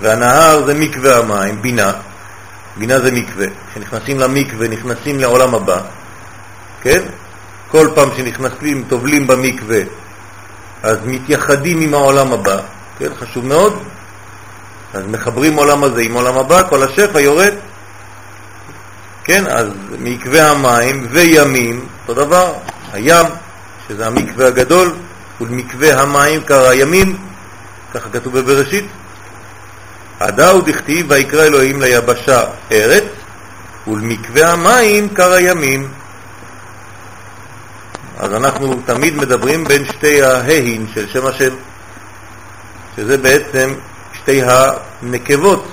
והנהר 0.02 0.65
זה 0.65 0.73
מקווה 0.73 1.17
המים, 1.17 1.62
בינה. 1.62 1.91
בינה 2.78 2.99
זה 2.99 3.12
מקווה. 3.12 3.47
כשנכנסים 3.71 4.19
למקווה 4.19 4.67
נכנסים 4.67 5.19
לעולם 5.19 5.56
הבא, 5.56 5.82
כן? 6.82 7.02
כל 7.71 7.88
פעם 7.95 8.10
שנכנסים, 8.17 8.84
טובלים 8.88 9.28
במקווה, 9.28 9.80
אז 10.84 10.97
מתייחדים 11.06 11.82
עם 11.82 11.93
העולם 11.93 12.34
הבא, 12.34 12.58
כן? 12.99 13.10
חשוב 13.19 13.45
מאוד. 13.45 13.84
אז 14.93 15.04
מחברים 15.08 15.56
עולם 15.56 15.84
הזה 15.84 16.02
עם 16.02 16.13
עולם 16.13 16.38
הבא, 16.38 16.63
כל 16.69 16.84
השפע 16.84 17.19
יורד. 17.19 17.54
כן, 19.23 19.43
אז 19.47 19.67
מקווה 19.99 20.52
המים 20.52 21.08
וימים, 21.12 21.86
אותו 22.08 22.25
דבר, 22.25 22.54
הים, 22.93 23.25
שזה 23.89 24.08
המקווה 24.08 24.47
הגדול, 24.47 24.93
ולמקווה 25.41 26.02
המים 26.02 26.41
קרא 26.41 26.73
ימים, 26.73 27.17
ככה 27.93 28.10
כתוב 28.10 28.39
בבראשית. 28.39 28.86
עדה 30.19 30.52
דכתיב 30.65 31.06
ויקרא 31.10 31.43
אלוהים 31.43 31.82
ליבשה 31.82 32.43
ארץ, 32.71 33.04
ולמקווה 33.88 34.52
המים 34.52 35.10
קרא 35.10 35.39
ימים. 35.39 35.89
אז 38.17 38.34
אנחנו 38.34 38.82
תמיד 38.86 39.15
מדברים 39.15 39.63
בין 39.63 39.86
שתי 39.86 40.23
ההין 40.23 40.88
של 40.93 41.08
שם 41.10 41.25
השם, 41.25 41.54
שזה 42.95 43.17
בעצם 43.17 43.73
שתי 44.13 44.41
הנקבות, 44.43 45.71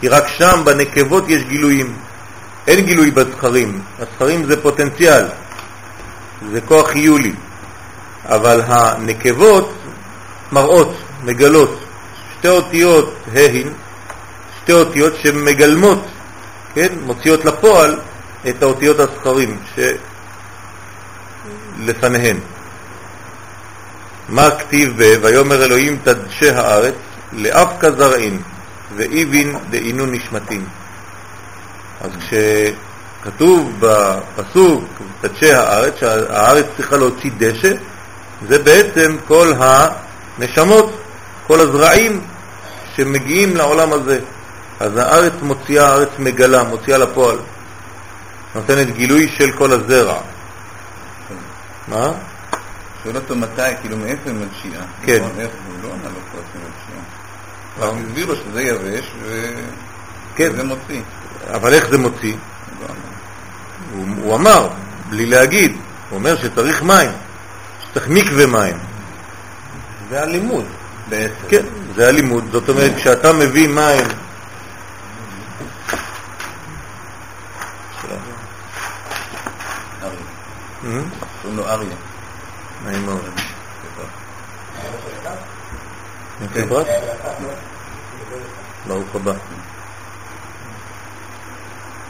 כי 0.00 0.08
רק 0.08 0.28
שם 0.28 0.60
בנקבות 0.64 1.24
יש 1.28 1.42
גילויים. 1.42 1.96
אין 2.66 2.84
גילוי 2.86 3.10
בזכרים, 3.10 3.80
הזכרים 3.98 4.44
זה 4.44 4.62
פוטנציאל, 4.62 5.24
זה 6.52 6.60
כוח 6.60 6.88
חיולי, 6.88 7.32
אבל 8.24 8.62
הנקבות 8.66 9.72
מראות, 10.52 10.96
מגלות, 11.24 11.80
שתי 12.38 12.48
אותיות 12.48 13.14
ההין, 13.34 13.72
שתי 14.62 14.72
אותיות 14.72 15.12
שמגלמות, 15.22 16.04
כן, 16.74 16.88
מוציאות 17.06 17.44
לפועל 17.44 17.98
את 18.48 18.62
האותיות 18.62 18.96
הזכרים 19.00 19.58
שלפניהן. 21.84 22.36
מה 24.28 24.50
כתיב 24.50 24.94
ב, 24.96 25.18
ויאמר 25.22 25.64
אלוהים 25.64 25.98
תדשה 26.04 26.60
הארץ, 26.60 26.94
לאבקה 27.32 27.90
זרעין, 27.90 28.42
ואיבין 28.96 29.56
דאינון 29.70 30.14
נשמתין. 30.14 30.64
אז 32.00 32.10
כשכתוב 33.28 33.72
בפסוק, 33.80 34.84
תדשה 35.20 35.60
הארץ, 35.60 35.94
שהארץ 36.00 36.66
צריכה 36.76 36.96
להוציא 36.96 37.30
דשא, 37.38 37.72
זה 38.48 38.58
בעצם 38.58 39.16
כל 39.26 39.52
הנשמות, 39.58 41.00
כל 41.46 41.60
הזרעים 41.60 42.20
שמגיעים 42.96 43.56
לעולם 43.56 43.92
הזה. 43.92 44.20
אז 44.80 44.96
הארץ 44.96 45.32
מוציאה, 45.42 45.88
הארץ 45.88 46.08
מגלה, 46.18 46.64
מוציאה 46.64 46.98
לפועל. 46.98 47.38
נותנת 48.54 48.96
גילוי 48.96 49.28
של 49.28 49.52
כל 49.52 49.72
הזרע. 49.72 50.20
מה? 51.88 52.12
שואל 53.02 53.16
אותו 53.16 53.36
מתי, 53.36 53.62
כאילו 53.80 53.96
מאיפה 53.96 54.30
הם 54.30 54.36
מלשיעה. 54.40 54.84
כן. 55.02 55.22
הוא 55.22 55.42
לא 55.82 55.88
ענה 55.88 56.08
לו 56.08 56.20
פה 56.32 56.38
מלשיעה. 56.54 57.92
הוא 57.92 58.00
הסביר 58.08 58.26
לו 58.26 58.36
שזה 58.36 58.62
יבש 58.62 59.10
כן. 60.34 60.50
וזה 60.52 60.64
מוציא. 60.64 61.00
אבל 61.54 61.74
איך 61.74 61.88
זה 61.90 61.98
מוציא? 61.98 62.34
הוא, 63.92 64.06
הוא 64.22 64.34
אמר, 64.34 64.68
בלי 65.10 65.26
להגיד, 65.26 65.72
הוא 66.10 66.18
אומר 66.18 66.36
שצריך 66.36 66.82
מים, 66.82 67.10
שצריך 67.82 68.08
מקווה 68.08 68.46
מים. 68.46 68.78
זה 70.10 70.22
הלימוד 70.22 70.64
בעצם. 71.08 71.34
כן, 71.48 71.62
זה 71.94 72.08
הלימוד. 72.08 72.44
זאת 72.52 72.68
אומרת, 72.68 72.94
כשאתה 72.96 73.32
מביא 73.32 73.68
מים... 73.68 74.04
קוראים 81.42 81.56
לו 81.56 81.68
אריה. 81.68 81.96
נעים 82.84 83.06
מאוד. 83.06 83.20
כן. 86.38 86.48
כן. 86.54 86.68
ברוך 88.86 89.14
הבא. 89.14 89.32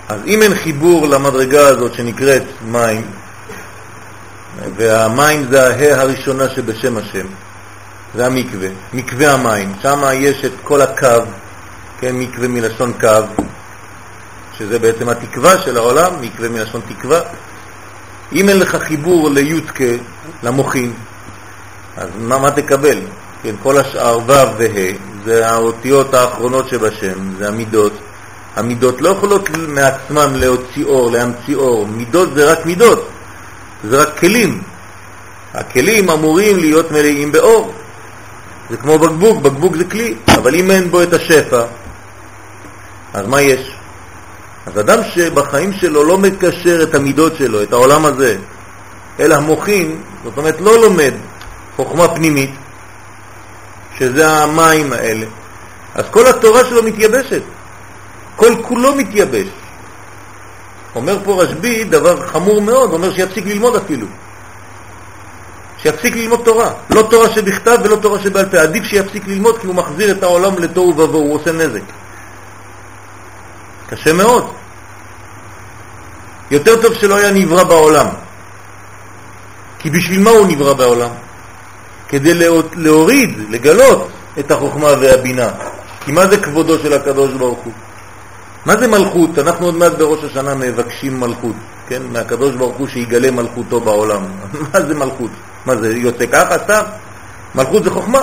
אז 0.08 0.20
אם 0.26 0.42
אין 0.42 0.54
חיבור 0.54 1.06
למדרגה 1.06 1.66
הזאת 1.66 1.94
שנקראת 1.94 2.42
מים, 2.64 3.06
והמים 4.76 5.46
זה 5.50 5.66
הה 5.66 6.00
הראשונה 6.00 6.48
שבשם 6.48 6.96
השם, 6.96 7.26
זה 8.14 8.26
המקווה, 8.26 8.68
מקווה 8.92 9.32
המים, 9.32 9.72
שם 9.82 10.02
יש 10.12 10.44
את 10.44 10.52
כל 10.62 10.82
הקו, 10.82 11.22
כן, 12.00 12.16
מקווה 12.16 12.48
מלשון 12.48 12.92
קו, 13.00 13.42
שזה 14.58 14.78
בעצם 14.78 15.08
התקווה 15.08 15.58
של 15.58 15.76
העולם, 15.76 16.12
מקווה 16.20 16.48
מלשון 16.48 16.80
תקווה. 16.88 17.20
אם 18.32 18.48
אין 18.48 18.58
לך 18.58 18.76
חיבור 18.76 19.30
לי"ק, 19.30 19.80
למוחין, 20.42 20.92
אז 21.96 22.08
מה, 22.18 22.38
מה 22.38 22.50
תקבל? 22.50 22.98
כן, 23.42 23.54
כל 23.62 23.78
השאר 23.78 24.18
ו' 24.18 24.26
וה' 24.26 24.92
זה 25.24 25.48
האותיות 25.48 26.14
האחרונות 26.14 26.68
שבשם, 26.68 27.36
זה 27.38 27.48
המידות. 27.48 27.92
המידות 28.56 29.00
לא 29.00 29.08
יכולות 29.08 29.50
מעצמן 29.50 30.34
להוציא 30.34 30.84
אור, 30.84 31.10
להמציא 31.10 31.56
אור. 31.56 31.86
מידות 31.86 32.34
זה 32.34 32.52
רק 32.52 32.66
מידות, 32.66 33.08
זה 33.84 34.02
רק 34.02 34.18
כלים. 34.18 34.62
הכלים 35.54 36.10
אמורים 36.10 36.58
להיות 36.58 36.90
מלאים 36.90 37.32
באור. 37.32 37.72
זה 38.70 38.76
כמו 38.76 38.98
בקבוק, 38.98 39.42
בקבוק 39.42 39.76
זה 39.76 39.84
כלי, 39.84 40.14
אבל 40.28 40.54
אם 40.54 40.70
אין 40.70 40.90
בו 40.90 41.02
את 41.02 41.12
השפע, 41.12 41.62
אז 43.14 43.26
מה 43.26 43.42
יש? 43.42 43.70
אז 44.66 44.80
אדם 44.80 44.98
שבחיים 45.14 45.72
שלו 45.72 46.04
לא 46.04 46.18
מקשר 46.18 46.82
את 46.82 46.94
המידות 46.94 47.36
שלו, 47.36 47.62
את 47.62 47.72
העולם 47.72 48.04
הזה, 48.04 48.36
אלא 49.20 49.34
המוחין, 49.34 50.00
זאת 50.24 50.38
אומרת 50.38 50.60
לא 50.60 50.80
לומד 50.80 51.12
חוכמה 51.76 52.08
פנימית, 52.08 52.50
שזה 53.98 54.28
המים 54.28 54.92
האלה, 54.92 55.26
אז 55.94 56.04
כל 56.10 56.26
התורה 56.26 56.64
שלו 56.64 56.82
מתייבשת, 56.82 57.42
כל 58.38 58.54
כולו 58.62 58.94
מתייבש. 58.94 59.46
אומר 60.94 61.18
פה 61.24 61.42
רשב"י 61.42 61.84
דבר 61.84 62.26
חמור 62.26 62.62
מאוד, 62.62 62.92
אומר 62.92 63.14
שיפסיק 63.14 63.46
ללמוד 63.46 63.76
אפילו. 63.76 64.06
שיפסיק 65.78 66.16
ללמוד 66.16 66.40
תורה. 66.44 66.72
לא 66.90 67.02
תורה 67.02 67.28
שבכתב 67.30 67.78
ולא 67.84 67.96
תורה 67.96 68.18
שבעל 68.18 68.48
פה. 68.48 68.58
עדיף 68.58 68.84
שיפסיק 68.84 69.26
ללמוד 69.26 69.58
כי 69.58 69.66
הוא 69.66 69.74
מחזיר 69.74 70.10
את 70.10 70.22
העולם 70.22 70.58
לתוהו 70.58 70.88
ובוהו, 70.88 71.22
הוא 71.22 71.34
עושה 71.34 71.52
נזק. 71.52 71.80
קשה 73.88 74.12
מאוד. 74.12 74.52
יותר 76.50 76.82
טוב 76.82 76.94
שלא 76.94 77.16
היה 77.16 77.30
נברא 77.30 77.64
בעולם. 77.64 78.06
כי 79.78 79.90
בשביל 79.90 80.20
מה 80.20 80.30
הוא 80.30 80.46
נברא 80.46 80.72
בעולם? 80.72 81.10
כדי 82.08 82.34
להוריד, 82.76 83.38
לגלות 83.50 84.08
את 84.38 84.50
החוכמה 84.50 84.88
והבינה. 85.00 85.48
כי 86.04 86.12
מה 86.12 86.26
זה 86.26 86.36
כבודו 86.36 86.78
של 86.78 86.92
הקדוש 86.92 87.32
ברוך 87.32 87.58
הוא? 87.58 87.72
מה 88.66 88.76
זה 88.76 88.86
מלכות? 88.86 89.38
אנחנו 89.38 89.66
עוד 89.66 89.74
מעט 89.74 89.92
בראש 89.92 90.24
השנה 90.24 90.54
מבקשים 90.54 91.20
מלכות, 91.20 91.56
כן? 91.88 92.02
מהקדוש 92.12 92.54
ברוך 92.54 92.76
הוא 92.76 92.88
שיגלה 92.88 93.30
מלכותו 93.30 93.80
בעולם. 93.80 94.22
מה 94.72 94.80
זה 94.80 94.94
מלכות? 94.94 95.30
מה 95.66 95.76
זה 95.76 95.96
יוצא 95.96 96.26
ככה 96.26 96.58
סתם? 96.58 96.82
מלכות 97.54 97.84
זה 97.84 97.90
חוכמה. 97.90 98.20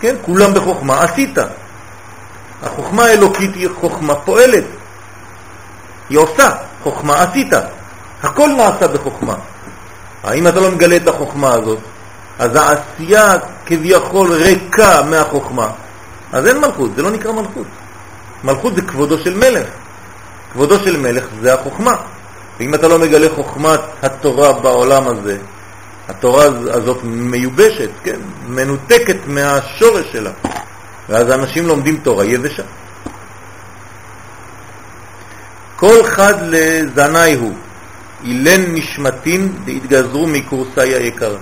כן? 0.00 0.16
כולם 0.22 0.54
בחוכמה 0.54 1.04
עשית. 1.04 1.38
החוכמה 2.62 3.04
האלוקית 3.04 3.54
היא 3.54 3.68
חוכמה 3.80 4.14
פועלת. 4.14 4.64
היא 6.08 6.18
עושה, 6.18 6.50
חוכמה 6.82 7.22
עשית. 7.22 7.52
הכל 8.22 8.48
נעשה 8.48 8.88
בחוכמה. 8.88 9.34
האם 10.24 10.48
אתה 10.48 10.60
לא 10.60 10.70
מגלה 10.70 10.96
את 10.96 11.08
החוכמה 11.08 11.52
הזאת, 11.54 11.78
אז 12.38 12.50
העשייה 12.56 13.34
כביכול 13.66 14.32
ריקה 14.32 15.02
מהחוכמה. 15.02 15.68
אז 16.32 16.46
אין 16.46 16.58
מלכות, 16.58 16.90
זה 16.96 17.02
לא 17.02 17.10
נקרא 17.10 17.32
מלכות. 17.32 17.66
מלכות 18.44 18.74
זה 18.74 18.82
כבודו 18.82 19.18
של 19.18 19.34
מלך. 19.34 19.66
כבודו 20.52 20.78
של 20.78 20.96
מלך 20.96 21.24
זה 21.40 21.54
החוכמה. 21.54 21.96
ואם 22.58 22.74
אתה 22.74 22.88
לא 22.88 22.98
מגלה 22.98 23.28
חוכמת 23.34 23.80
התורה 24.02 24.52
בעולם 24.52 25.08
הזה, 25.08 25.38
התורה 26.08 26.44
הזאת 26.44 26.98
מיובשת, 27.04 27.90
כן? 28.04 28.16
מנותקת 28.48 29.16
מהשורש 29.26 30.12
שלה. 30.12 30.30
ואז 31.08 31.30
אנשים 31.30 31.66
לומדים 31.66 31.96
תורה 32.02 32.24
יבשה. 32.24 32.62
כל 35.76 36.04
חד 36.04 36.34
לזנאי 36.42 37.34
הוא, 37.34 37.54
אילן 38.24 38.74
נשמתין 38.74 39.52
והתגזרו 39.66 40.26
מקורסאי 40.26 40.94
היקר. 40.94 41.36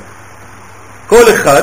כל 1.07 1.35
אחד, 1.35 1.63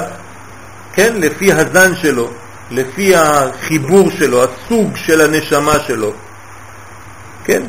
כן, 0.94 1.13
לפי 1.15 1.54
הזן 1.54 1.96
שלו, 1.96 2.30
לפי 2.72 3.16
החיבור 3.16 4.12
שלו, 4.12 4.44
הסוג 4.44 4.96
של 4.96 5.22
הנשמה 5.22 5.80
שלו, 5.88 6.14
כן? 7.44 7.64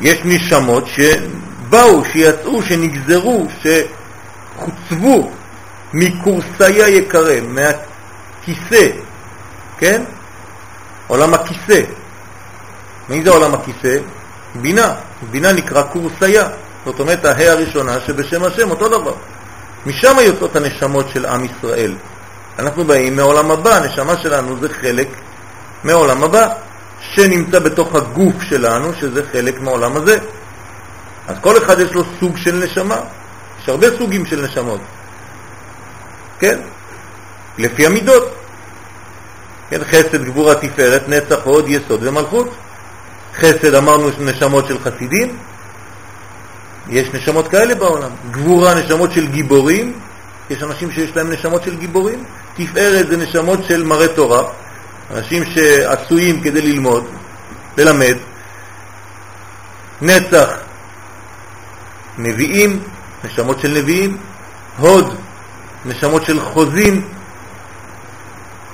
יש 0.00 0.18
נשמות 0.24 0.84
שבאו, 0.86 2.04
שיצאו, 2.12 2.62
שנגזרו, 2.62 3.46
שחוצבו 3.62 5.30
מקורסאי 5.92 6.82
היקרה, 6.82 7.36
מהכיסא, 7.40 8.88
כן? 9.78 10.02
עולם 11.06 11.34
הכיסא. 11.34 11.82
מי 13.08 13.22
זה 13.22 13.30
עולם 13.30 13.54
הכיסא? 13.54 13.98
בינה. 14.54 14.94
בינה 15.30 15.52
נקרא 15.52 15.82
קורסיה, 15.82 16.48
זאת 16.84 17.00
אומרת 17.00 17.24
ההא 17.24 17.44
הראשונה 17.46 18.00
שבשם 18.06 18.44
השם, 18.44 18.70
אותו 18.70 18.88
דבר. 18.88 19.14
משם 19.86 20.16
יוצאות 20.22 20.56
הנשמות 20.56 21.08
של 21.12 21.26
עם 21.26 21.44
ישראל. 21.44 21.94
אנחנו 22.58 22.84
באים 22.84 23.16
מעולם 23.16 23.50
הבא, 23.50 23.76
הנשמה 23.76 24.16
שלנו 24.16 24.56
זה 24.60 24.68
חלק 24.68 25.08
מעולם 25.84 26.24
הבא, 26.24 26.48
שנמצא 27.00 27.58
בתוך 27.58 27.94
הגוף 27.94 28.42
שלנו, 28.42 28.94
שזה 28.94 29.22
חלק 29.32 29.60
מעולם 29.60 29.96
הזה. 29.96 30.18
אז 31.28 31.36
כל 31.40 31.58
אחד 31.58 31.80
יש 31.80 31.92
לו 31.92 32.02
סוג 32.20 32.36
של 32.36 32.54
נשמה. 32.54 33.00
יש 33.62 33.68
הרבה 33.68 33.98
סוגים 33.98 34.26
של 34.26 34.44
נשמות. 34.44 34.80
כן? 36.38 36.58
לפי 37.58 37.86
המידות. 37.86 38.34
כן, 39.70 39.84
חסד, 39.84 40.24
גבורה, 40.24 40.54
תפארת, 40.54 41.08
נצח, 41.08 41.38
הוד, 41.44 41.64
יסוד 41.68 42.00
ומלכות. 42.02 42.54
חסד 43.36 43.74
אמרנו 43.74 44.10
נשמות 44.20 44.66
של 44.66 44.78
חסידים, 44.78 45.36
יש 46.88 47.08
נשמות 47.14 47.48
כאלה 47.48 47.74
בעולם. 47.74 48.10
גבורה, 48.30 48.74
נשמות 48.74 49.12
של 49.12 49.26
גיבורים, 49.26 49.98
יש 50.50 50.62
אנשים 50.62 50.90
שיש 50.92 51.16
להם 51.16 51.32
נשמות 51.32 51.62
של 51.62 51.76
גיבורים. 51.76 52.24
תפארת 52.58 53.06
זה 53.06 53.16
נשמות 53.16 53.64
של 53.68 53.84
מראה 53.84 54.08
תורה, 54.08 54.42
אנשים 55.14 55.44
שעשויים 55.44 56.40
כדי 56.40 56.60
ללמוד, 56.60 57.04
ללמד. 57.76 58.16
נצח, 60.02 60.48
נביאים, 62.18 62.82
נשמות 63.24 63.60
של 63.60 63.68
נביאים. 63.68 64.16
הוד, 64.78 65.14
נשמות 65.84 66.24
של 66.24 66.40
חוזים, 66.40 67.08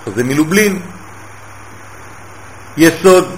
חוזה 0.05 0.25
מלובלין. 0.25 0.81
יסוד, 2.77 3.37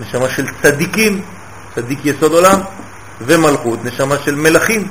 נשמה 0.00 0.28
של 0.28 0.46
צדיקים, 0.62 1.22
צדיק 1.74 1.98
יסוד 2.04 2.32
עולם, 2.32 2.60
ומלכות, 3.20 3.84
נשמה 3.84 4.18
של 4.24 4.34
מלכים. 4.34 4.88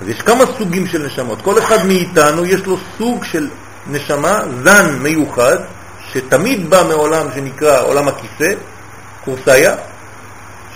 אז 0.00 0.08
יש 0.08 0.22
כמה 0.22 0.44
סוגים 0.58 0.86
של 0.86 1.06
נשמות. 1.06 1.42
כל 1.42 1.58
אחד 1.58 1.86
מאיתנו 1.86 2.44
יש 2.44 2.60
לו 2.66 2.78
סוג 2.98 3.24
של 3.24 3.48
נשמה, 3.90 4.40
זן 4.64 4.98
מיוחד, 5.00 5.56
שתמיד 6.12 6.70
בא 6.70 6.82
מעולם 6.88 7.26
שנקרא 7.34 7.82
עולם 7.82 8.08
הכיסא, 8.08 8.54
קורסאיה, 9.24 9.74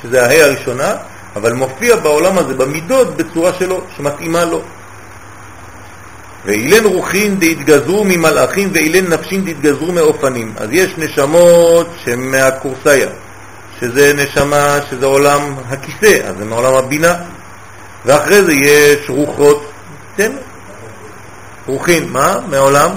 שזה 0.02 0.26
ההא 0.26 0.40
הראשונה, 0.40 0.94
אבל 1.36 1.52
מופיע 1.52 1.96
בעולם 1.96 2.38
הזה 2.38 2.54
במידות 2.54 3.16
בצורה 3.16 3.52
שלו, 3.58 3.80
שמתאימה 3.96 4.44
לו. 4.44 4.62
ואילן 6.44 6.84
רוחין 6.84 7.38
דהתגזרו 7.38 8.04
ממלאכים 8.04 8.70
ואילן 8.72 9.12
נפשין 9.12 9.44
דהתגזרו 9.44 9.92
מאופנים. 9.92 10.52
אז 10.56 10.68
יש 10.72 10.94
נשמות 10.98 11.86
שהן 12.04 12.20
מהקורסאיה, 12.20 13.08
שזה 13.80 14.12
נשמה, 14.12 14.78
שזה 14.90 15.06
עולם 15.06 15.54
הכיסא, 15.68 16.28
אז 16.28 16.36
זה 16.38 16.44
מעולם 16.44 16.74
הבינה. 16.74 17.14
ואחרי 18.04 18.42
זה 18.42 18.52
יש 18.52 19.10
רוחות, 19.10 19.70
כן, 20.16 20.32
רוחין, 21.66 22.08
מה? 22.08 22.36
מעולם 22.50 22.90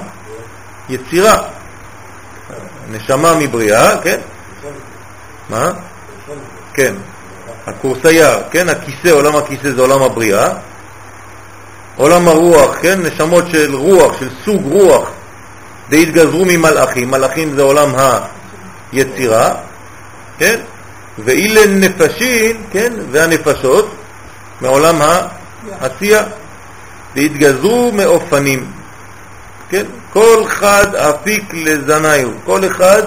יצירה. 0.89 1.38
נשמה 2.91 3.36
מבריאה, 3.39 4.01
כן? 4.01 4.19
מה? 5.49 5.71
כן. 6.73 6.93
הקורסאיה, 7.67 8.38
כן? 8.51 8.69
הכיסא, 8.69 9.08
עולם 9.08 9.36
הכיסא 9.36 9.71
זה 9.75 9.82
עולם 9.82 10.01
הבריאה. 10.01 10.49
עולם 11.95 12.27
הרוח, 12.27 12.75
כן? 12.82 13.01
נשמות 13.01 13.43
של 13.51 13.75
רוח, 13.75 14.19
של 14.19 14.29
סוג 14.45 14.62
רוח, 14.71 15.10
והתגזרו 15.89 16.45
ממלאכים. 16.45 17.12
מלאכים 17.12 17.55
זה 17.55 17.62
עולם 17.62 17.95
היצירה, 18.91 19.55
כן? 20.38 20.60
ואילן 21.17 21.79
נפשים, 21.79 22.63
כן? 22.71 22.93
והנפשות, 23.12 23.95
מעולם 24.62 25.01
העשייה. 25.82 26.23
והתגזרו 27.15 27.91
מאופנים. 27.91 28.72
כן? 29.69 29.86
כל 30.13 30.43
אחד 30.48 30.95
אפיק 30.95 31.54
לזניו, 31.54 32.30
כל 32.45 32.65
אחד 32.65 33.04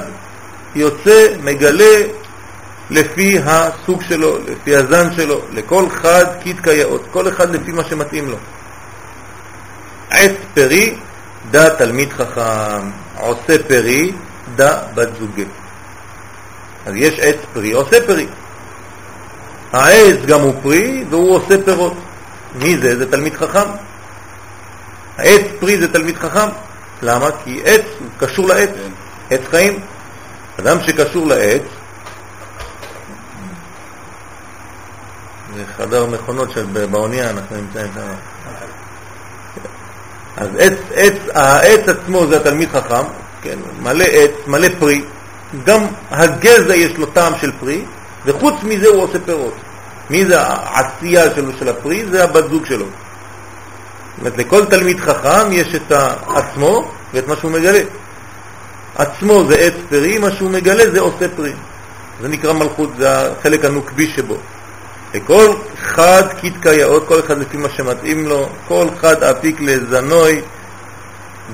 יוצא, 0.75 1.27
מגלה 1.43 2.03
לפי 2.91 3.39
הסוג 3.45 4.03
שלו, 4.03 4.39
לפי 4.47 4.77
הזן 4.77 5.13
שלו, 5.17 5.41
לכל 5.53 5.89
חד 5.91 6.25
קיד 6.43 6.61
כיאות, 6.61 7.05
כל 7.11 7.29
אחד 7.29 7.55
לפי 7.55 7.73
מה 7.73 7.85
שמתאים 7.85 8.31
לו. 8.31 8.37
עץ 10.11 10.33
פרי, 10.55 10.95
דע 11.51 11.69
תלמיד 11.69 12.13
חכם, 12.13 12.91
עושה 13.19 13.57
פרי, 13.69 14.13
דע 14.57 14.79
בת 14.95 15.09
זוגה. 15.19 15.45
אז 16.87 16.93
יש 16.97 17.19
עץ 17.19 17.37
פרי, 17.53 17.73
עושה 17.73 18.07
פרי. 18.07 18.27
העץ 19.73 20.19
גם 20.27 20.41
הוא 20.41 20.55
פרי 20.63 21.05
והוא 21.11 21.37
עושה 21.37 21.65
פירות. 21.65 21.97
מי 22.55 22.79
זה? 22.79 22.99
זה 22.99 23.11
תלמיד 23.11 23.35
חכם. 23.35 23.92
העץ 25.19 25.43
פרי 25.61 25.79
זה 25.79 25.93
תלמיד 25.93 26.17
חכם. 26.19 26.49
למה? 27.03 27.29
כי 27.45 27.63
עץ 27.65 27.85
הוא 27.99 28.09
קשור 28.19 28.49
לעץ, 28.49 28.71
עץ 29.31 29.41
חיים. 29.51 29.81
אדם 30.61 30.77
שקשור 30.83 31.27
לעץ, 31.27 31.63
זה 35.57 35.65
חדר 35.77 36.07
מכונות 36.07 36.51
של 36.51 36.67
באונייה, 36.91 37.31
אנחנו 37.31 37.57
נמצאים 37.57 37.93
שם. 37.95 38.01
אז 40.37 40.49
עץ, 40.59 40.79
עץ, 40.95 41.15
העץ 41.35 41.89
עצמו 41.89 42.27
זה 42.27 42.37
התלמיד 42.37 42.69
חכם, 42.69 43.05
כן, 43.43 43.59
מלא 43.83 44.05
עץ, 44.05 44.31
מלא 44.47 44.69
פרי, 44.79 45.05
גם 45.65 45.87
הגזע 46.11 46.75
יש 46.75 46.97
לו 46.97 47.07
טעם 47.07 47.33
של 47.41 47.53
פרי, 47.61 47.85
וחוץ 48.25 48.55
מזה 48.63 48.89
הוא 48.89 49.03
עושה 49.03 49.19
פירות. 49.25 49.55
מי 50.11 50.27
זה 50.27 50.41
העשייה 50.41 51.35
שלו 51.35 51.53
של 51.59 51.69
הפרי? 51.69 52.05
זה 52.11 52.25
הבת 52.25 52.51
זוג 52.51 52.67
שלו. 52.67 52.87
אומרת, 54.19 54.39
לכל 54.39 54.65
תלמיד 54.65 55.01
חכם 55.01 55.53
יש 55.53 55.75
את 55.75 55.93
עצמו 56.27 56.91
ואת 57.15 57.29
מה 57.29 57.37
שהוא 57.37 57.51
מגלה. 57.51 57.81
עצמו 58.95 59.45
זה 59.49 59.57
עץ 59.57 59.75
פרי, 59.89 60.19
מה 60.19 60.31
שהוא 60.31 60.51
מגלה 60.51 60.91
זה 60.91 61.01
עושה 61.01 61.29
פרי. 61.37 61.53
זה 62.21 62.29
נקרא 62.29 62.53
מלכות, 62.53 62.91
זה 62.99 63.33
החלק 63.33 63.65
הנוקבי 63.65 64.07
שבו. 64.17 64.37
וכל 65.15 65.55
חד 65.83 66.23
קיתקה 66.41 66.73
יאות, 66.73 67.09
כל 67.09 67.21
אחד 67.21 67.39
לפי 67.39 67.57
מה 67.57 67.69
שמתאים 67.69 68.27
לו, 68.27 68.49
כל 68.69 68.87
חד 69.01 69.23
אפיק 69.23 69.61
לזנוי, 69.61 70.41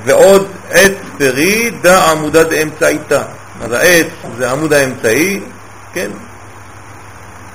ועוד 0.04 0.48
עץ 0.70 0.92
פרי 1.18 1.70
דא 1.70 2.10
עמודה 2.10 2.44
דאמצעיתא. 2.44 3.22
אז 3.62 3.72
העץ 3.72 4.06
זה 4.38 4.50
עמוד 4.50 4.72
האמצעי, 4.72 5.40
כן? 5.92 6.10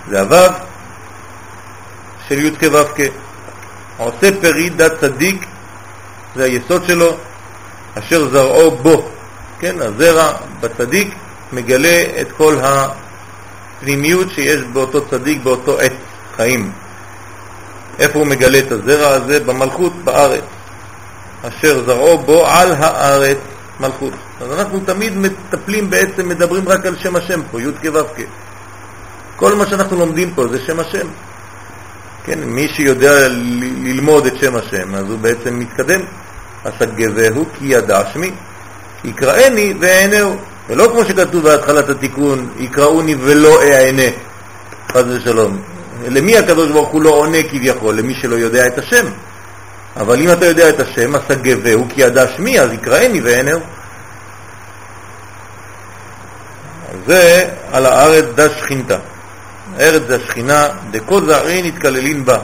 זה 0.10 0.20
הוו 0.20 0.54
של 2.28 2.46
י' 2.46 2.52
כו' 2.60 2.84
כ'. 2.96 3.23
עושה 3.98 4.42
פרי 4.42 4.70
דא 4.70 4.90
צדיק, 4.90 5.46
זה 6.36 6.44
היסוד 6.44 6.86
שלו, 6.86 7.18
אשר 8.00 8.30
זרעו 8.30 8.72
בו, 8.72 9.10
כן? 9.60 9.76
הזרע 9.80 10.34
בצדיק 10.60 11.16
מגלה 11.54 12.04
את 12.22 12.32
כל 12.38 12.56
הפנימיות 12.64 14.28
שיש 14.36 14.62
באותו 14.74 15.06
צדיק, 15.10 15.44
באותו 15.44 15.80
עת 15.80 15.94
חיים. 16.36 16.72
איפה 18.00 18.20
הוא 18.20 18.28
מגלה 18.28 18.60
את 18.60 18.72
הזרע 18.72 19.08
הזה? 19.08 19.40
במלכות, 19.40 19.94
בארץ. 20.04 20.44
אשר 21.48 21.84
זרעו 21.86 22.18
בו 22.18 22.48
על 22.48 22.72
הארץ 22.72 23.38
מלכות. 23.80 24.14
אז 24.42 24.52
אנחנו 24.52 24.80
תמיד 24.80 25.18
מטפלים 25.18 25.90
בעצם, 25.90 26.30
מדברים 26.30 26.70
רק 26.70 26.86
על 26.86 26.96
שם 26.98 27.16
השם 27.16 27.42
פה, 27.52 27.62
י' 27.62 27.66
כו'. 27.92 28.24
כל 29.36 29.56
מה 29.56 29.66
שאנחנו 29.66 29.98
לומדים 29.98 30.34
פה 30.36 30.48
זה 30.48 30.60
שם 30.66 30.80
השם. 30.80 31.08
כן, 32.26 32.40
מי 32.44 32.68
שיודע 32.68 33.28
ללמוד 33.84 34.26
את 34.26 34.38
שם 34.38 34.56
השם, 34.56 34.96
אז 34.96 35.10
הוא 35.10 35.20
בעצם 35.20 35.60
מתקדם. 35.60 36.02
אסגבהו 36.64 37.46
כי 37.60 37.66
ידע 37.66 38.02
שמי, 38.14 38.32
יקראני 39.04 39.74
ואענהו. 39.80 40.38
ולא 40.70 40.88
כמו 40.92 41.06
שכתוב 41.06 41.44
בהתחלת 41.44 41.90
התיקון, 41.90 42.50
יקראוני 42.58 43.16
ולא 43.20 43.62
אענה, 43.64 44.12
חס 44.92 45.04
ושלום. 45.08 45.62
למי 46.08 46.38
הקדוש 46.38 46.72
ברוך 46.72 46.90
הוא 46.90 47.02
לא 47.02 47.10
עונה 47.10 47.44
כביכול? 47.44 47.96
למי 47.96 48.16
שלא 48.16 48.36
יודע 48.36 48.68
את 48.68 48.78
השם. 48.78 49.06
אבל 49.98 50.22
אם 50.22 50.32
אתה 50.32 50.46
יודע 50.46 50.70
את 50.70 50.80
השם, 50.80 51.16
אסגבהו 51.16 51.86
כי 51.90 52.02
ידע 52.02 52.28
שמי, 52.28 52.60
אז 52.60 52.72
יקראני 52.72 53.22
ואענהו. 53.22 53.60
זה 57.08 57.50
על 57.72 57.86
הארץ 57.86 58.26
דה 58.36 58.50
שכינתה. 58.50 58.98
הארץ 59.78 60.02
זה 60.08 60.16
השכינה, 60.16 60.68
דכל 60.92 61.26
זרעין 61.26 61.66
נתקללים 61.66 62.26
בה. 62.26 62.38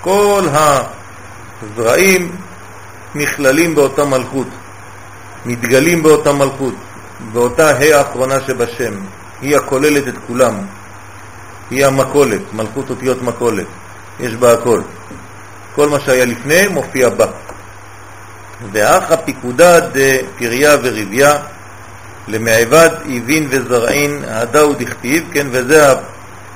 כל 0.00 0.44
הזרעים 1.62 2.36
נכללים 3.14 3.74
באותה 3.74 4.04
מלכות, 4.04 4.46
מתגלים 5.46 6.02
באותה 6.02 6.32
מלכות, 6.32 6.74
באותה 7.32 7.70
ה' 7.70 7.98
האחרונה 7.98 8.40
שבשם, 8.46 8.94
היא 9.40 9.56
הכוללת 9.56 10.08
את 10.08 10.14
כולם, 10.26 10.54
היא 11.70 11.86
המקולת, 11.86 12.40
מלכות 12.52 12.90
אותיות 12.90 13.22
מקולת, 13.22 13.66
יש 14.20 14.34
בה 14.34 14.52
הכל. 14.52 14.80
כל 15.74 15.88
מה 15.88 16.00
שהיה 16.00 16.24
לפני 16.24 16.68
מופיע 16.68 17.08
בה. 17.08 17.26
ואחא 18.72 19.16
פיקודה 19.16 19.80
דפריה 19.80 20.76
וריביה 20.82 21.36
למעבד 22.28 22.90
איבין 23.06 23.46
וזרעין 23.50 24.24
הדאו 24.28 24.72
דכתיב, 24.72 25.24
כן, 25.32 25.46
וזה 25.50 25.92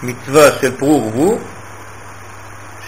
המצווה 0.02 0.50
של 0.60 0.76
פרו 0.76 1.02
ורבו, 1.04 1.38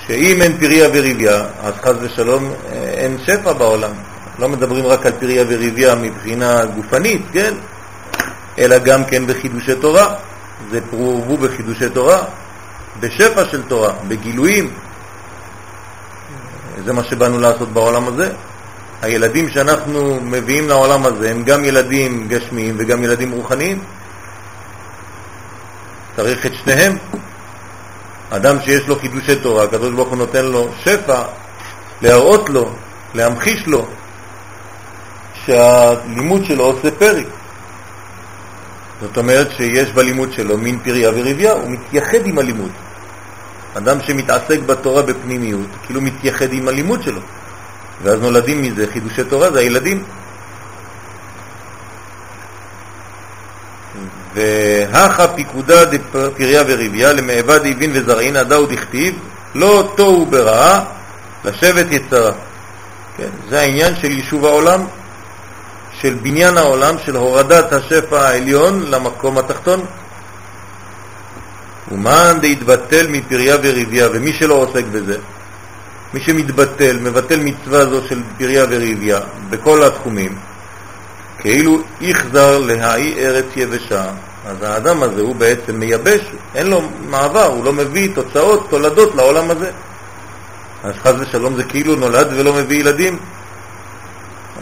שאם 0.07 0.43
אין 0.43 0.59
פריה 0.59 0.89
וריביה, 0.93 1.45
אז 1.63 1.75
חז 1.83 1.97
ושלום 2.01 2.53
אין 2.73 3.19
שפע 3.27 3.53
בעולם. 3.53 3.91
לא 4.39 4.49
מדברים 4.49 4.87
רק 4.87 5.07
על 5.07 5.13
פריה 5.13 5.45
וריביה 5.49 5.95
מבחינה 5.95 6.65
גופנית, 6.65 7.23
כן? 7.33 7.55
אלא 8.59 8.79
גם 8.79 9.05
כן 9.05 9.27
בחידושי 9.27 9.75
תורה. 9.75 10.15
זה 10.71 10.81
פרו 10.91 11.17
ורבו 11.17 11.37
בחידושי 11.37 11.89
תורה, 11.89 12.23
בשפע 13.01 13.45
של 13.45 13.63
תורה, 13.63 13.93
בגילויים. 14.09 14.71
זה 16.85 16.93
מה 16.93 17.05
שבאנו 17.05 17.41
לעשות 17.41 17.69
בעולם 17.69 18.09
הזה. 18.09 18.33
הילדים 19.03 19.49
שאנחנו 19.49 20.21
מביאים 20.23 20.69
לעולם 20.69 21.07
הזה 21.07 21.31
הם 21.31 21.45
גם 21.45 21.65
ילדים 21.65 22.29
גשמיים 22.29 22.75
וגם 22.79 23.05
ילדים 23.05 23.31
רוחניים. 23.31 23.79
צריך 26.17 26.47
את 26.47 26.53
שניהם. 26.65 26.97
אדם 28.31 28.57
שיש 28.65 28.89
לו 28.89 28.99
חידושי 28.99 29.37
תורה, 29.37 29.65
הקדוש 29.65 29.91
ברוך 29.95 30.09
הוא 30.09 30.17
נותן 30.17 30.45
לו 30.45 30.69
שפע 30.85 31.23
להראות 32.03 32.51
לו, 32.51 32.73
להמחיש 33.15 33.67
לו 33.67 33.87
שהלימוד 35.45 36.45
שלו 36.45 36.65
עושה 36.65 36.91
פרי. 36.91 37.25
זאת 39.01 39.19
אומרת 39.19 39.49
שיש 39.57 39.93
בלימוד 39.93 40.33
שלו 40.33 40.59
מין 40.59 40.79
פריה 40.79 41.11
ורבייה, 41.15 41.53
הוא 41.53 41.71
מתייחד 41.71 42.27
עם 42.27 42.39
הלימוד. 42.39 42.71
אדם 43.75 43.99
שמתעסק 44.03 44.59
בתורה 44.67 45.03
בפנימיות, 45.03 45.69
כאילו 45.87 46.01
מתייחד 46.01 46.53
עם 46.53 46.69
הלימוד 46.69 47.03
שלו. 47.03 47.21
ואז 48.03 48.21
נולדים 48.21 48.63
מזה 48.63 48.87
חידושי 48.93 49.25
תורה, 49.25 49.53
זה 49.53 49.59
הילדים. 49.59 50.05
והכה 54.35 55.29
פיקודה 55.29 55.85
דפריה 55.85 56.63
וריביה 56.67 57.13
למעבד 57.13 57.65
איבין 57.65 57.91
וזרעין 57.95 58.37
עדה 58.37 58.61
ודכתיב 58.61 59.15
לא 59.55 59.93
תוהו 59.97 60.27
ברעה 60.27 60.85
לשבת 61.45 61.87
יצרה. 61.91 62.33
כן? 63.17 63.29
זה 63.49 63.61
העניין 63.61 63.97
של 63.97 64.11
יישוב 64.11 64.45
העולם, 64.45 64.85
של 66.01 66.15
בניין 66.23 66.57
העולם, 66.57 66.95
של 67.05 67.17
הורדת 67.17 67.73
השפע 67.73 68.29
העליון 68.29 68.85
למקום 68.91 69.39
התחתון. 69.39 69.85
ומאן 71.93 72.39
דהתבטל 72.43 73.07
מפריה 73.09 73.57
וריביה, 73.63 74.09
ומי 74.13 74.33
שלא 74.33 74.55
עוסק 74.55 74.85
בזה, 74.93 75.19
מי 76.15 76.21
שמתבטל, 76.21 76.99
מבטל 77.03 77.41
מצווה 77.41 77.87
זו 77.87 78.01
של 78.09 78.23
פריה 78.39 78.65
וריביה 78.69 79.21
בכל 79.51 79.83
התחומים, 79.83 80.39
כאילו 81.41 81.83
יחזר 82.01 82.59
להאי 82.59 83.15
ארץ 83.19 83.45
יבשה, 83.57 84.05
אז 84.47 84.63
האדם 84.63 85.03
הזה 85.03 85.21
הוא 85.21 85.37
בעצם 85.37 85.81
מייבש, 85.81 86.21
אין 86.55 86.67
לו 86.67 86.83
מעבר, 87.09 87.47
הוא 87.47 87.65
לא 87.65 87.73
מביא 87.73 88.09
תוצאות, 88.15 88.67
תולדות 88.71 89.15
לעולם 89.15 89.51
הזה. 89.51 89.71
אז 90.85 90.95
חז 91.03 91.15
ושלום 91.21 91.57
זה 91.57 91.65
כאילו 91.65 91.97
נולד 91.97 92.29
ולא 92.37 92.55
מביא 92.55 92.81
ילדים. 92.81 93.19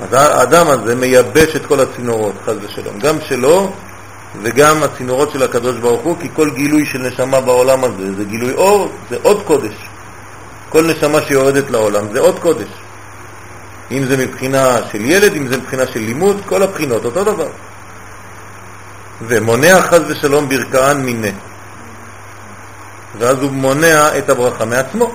אז 0.03 0.09
האדם 0.13 0.69
הזה 0.69 0.95
מייבש 0.95 1.57
את 1.57 1.67
כל 1.67 1.81
הצינורות, 1.81 2.35
חז 2.47 2.57
ושלום, 2.63 2.99
גם 2.99 3.17
שלו 3.29 3.73
וגם 4.43 4.83
הצינורות 4.83 5.31
של 5.33 5.43
הקדוש 5.43 5.77
ברוך 5.77 6.03
הוא, 6.03 6.17
כי 6.21 6.29
כל 6.35 6.51
גילוי 6.51 6.87
של 6.87 6.99
נשמה 6.99 7.41
בעולם 7.41 7.85
הזה 7.85 8.15
זה 8.17 8.25
גילוי 8.25 8.53
אור, 8.55 8.93
זה 9.11 9.17
עוד 9.23 9.43
קודש. 9.47 9.75
כל 10.69 10.87
נשמה 10.87 11.21
שיורדת 11.21 11.71
לעולם 11.71 12.13
זה 12.13 12.21
עוד 12.21 12.39
קודש. 12.39 12.69
אם 13.91 14.05
זה 14.05 14.17
מבחינה 14.17 14.79
של 14.93 15.05
ילד, 15.05 15.37
אם 15.37 15.49
זה 15.49 15.57
מבחינה 15.57 15.87
של 15.87 16.01
לימוד, 16.01 16.41
כל 16.47 16.63
הבחינות 16.63 17.05
אותו 17.05 17.25
דבר. 17.25 17.49
ומונע 19.23 19.83
חז 19.83 20.01
ושלום 20.07 20.49
ברכאן 20.49 21.01
מיני. 21.03 21.33
ואז 23.19 23.43
הוא 23.43 23.51
מונע 23.51 24.19
את 24.19 24.31
הברכה 24.31 24.65
מעצמו. 24.65 25.13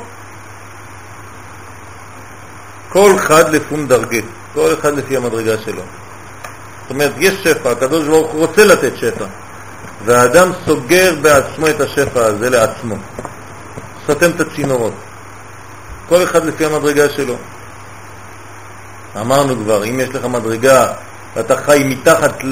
כל 2.89 3.15
אחד 3.15 3.55
לפום 3.55 3.87
דרגה, 3.87 4.17
כל 4.53 4.73
אחד 4.79 4.97
לפי 4.97 5.17
המדרגה 5.17 5.57
שלו. 5.65 5.81
זאת 6.81 6.91
אומרת, 6.91 7.11
יש 7.17 7.33
שפע, 7.43 7.71
הקדוש 7.71 8.07
ברוך 8.07 8.31
הוא 8.31 8.47
רוצה 8.47 8.65
לתת 8.65 8.97
שפע, 8.97 9.25
והאדם 10.05 10.51
סוגר 10.65 11.15
בעצמו 11.21 11.67
את 11.67 11.81
השפע 11.81 12.25
הזה 12.25 12.49
לעצמו. 12.49 12.95
סותם 14.07 14.29
את 14.29 14.41
הצינורות. 14.41 14.93
כל 16.09 16.23
אחד 16.23 16.45
לפי 16.45 16.65
המדרגה 16.65 17.09
שלו. 17.09 17.37
אמרנו 19.21 19.55
כבר, 19.55 19.85
אם 19.85 19.99
יש 19.99 20.09
לך 20.09 20.25
מדרגה 20.25 20.93
ואתה 21.35 21.57
חי 21.57 21.83
מתחת 21.85 22.43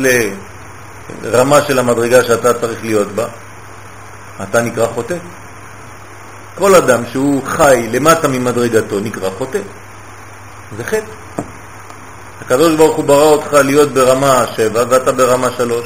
לרמה 1.21 1.61
של 1.61 1.79
המדרגה 1.79 2.23
שאתה 2.23 2.53
צריך 2.53 2.83
להיות 2.83 3.07
בה, 3.07 3.25
אתה 4.43 4.61
נקרא 4.61 4.87
חוטא. 4.87 5.15
כל 6.55 6.75
אדם 6.75 7.03
שהוא 7.11 7.43
חי 7.45 7.87
למטה 7.91 8.27
ממדרגתו 8.27 8.99
נקרא 8.99 9.29
חוטא. 9.37 9.59
זה 10.77 10.83
חטא. 10.83 11.11
הקדוש 12.41 12.75
ברוך 12.75 12.95
הוא 12.95 13.05
ברא 13.05 13.23
אותך 13.23 13.53
להיות 13.53 13.91
ברמה 13.91 14.45
7 14.55 14.83
ואתה 14.89 15.11
ברמה 15.11 15.47
3, 15.57 15.85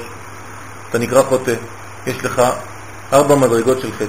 אתה 0.89 0.97
נקרא 0.97 1.21
חוטא. 1.23 1.53
יש 2.07 2.25
לך 2.25 2.41
ארבע 3.13 3.35
מדרגות 3.35 3.81
של 3.81 3.91
חטא. 3.91 4.05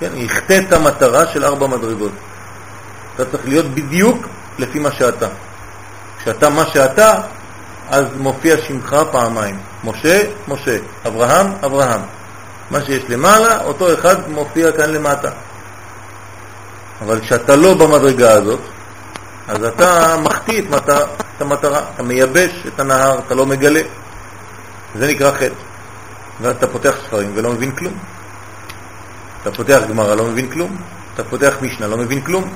כן, 0.00 0.10
יחטא 0.14 0.60
את 0.68 0.72
המטרה 0.72 1.26
של 1.26 1.44
ארבע 1.44 1.66
מדרגות. 1.66 2.12
אתה 3.14 3.24
צריך 3.24 3.44
להיות 3.44 3.66
בדיוק 3.66 4.26
לפי 4.58 4.78
מה 4.78 4.92
שאתה. 4.92 5.26
כשאתה 6.18 6.48
מה 6.48 6.66
שאתה, 6.66 7.20
אז 7.88 8.04
מופיע 8.18 8.56
שמך 8.56 8.96
פעמיים. 9.10 9.58
משה, 9.84 10.22
משה. 10.48 10.78
אברהם, 11.06 11.46
אברהם. 11.64 12.00
מה 12.70 12.84
שיש 12.84 13.02
למעלה, 13.08 13.64
אותו 13.64 13.94
אחד 13.94 14.30
מופיע 14.30 14.72
כאן 14.72 14.90
למטה. 14.90 15.30
אבל 17.00 17.20
כשאתה 17.20 17.56
לא 17.56 17.74
במדרגה 17.74 18.32
הזאת, 18.32 18.60
אז 19.48 19.64
אתה 19.64 20.16
מחטיא 20.22 20.62
את, 20.62 20.70
מטר, 20.70 21.04
את 21.36 21.42
המטרה, 21.42 21.80
אתה 21.94 22.02
מייבש 22.02 22.66
את 22.66 22.80
הנהר, 22.80 23.18
אתה 23.26 23.34
לא 23.34 23.46
מגלה. 23.46 23.82
זה 24.98 25.06
נקרא 25.06 25.32
חטא. 25.32 25.54
ואז 26.40 26.56
אתה 26.56 26.66
פותח 26.66 26.94
ספרים 27.06 27.32
ולא 27.34 27.52
מבין 27.52 27.72
כלום. 27.72 27.94
אתה 29.42 29.50
פותח 29.50 29.80
גמרא, 29.88 30.14
לא 30.14 30.24
מבין 30.24 30.50
כלום. 30.50 30.76
אתה 31.14 31.24
פותח 31.24 31.54
משנה, 31.62 31.86
לא 31.86 31.96
מבין 31.96 32.20
כלום. 32.20 32.54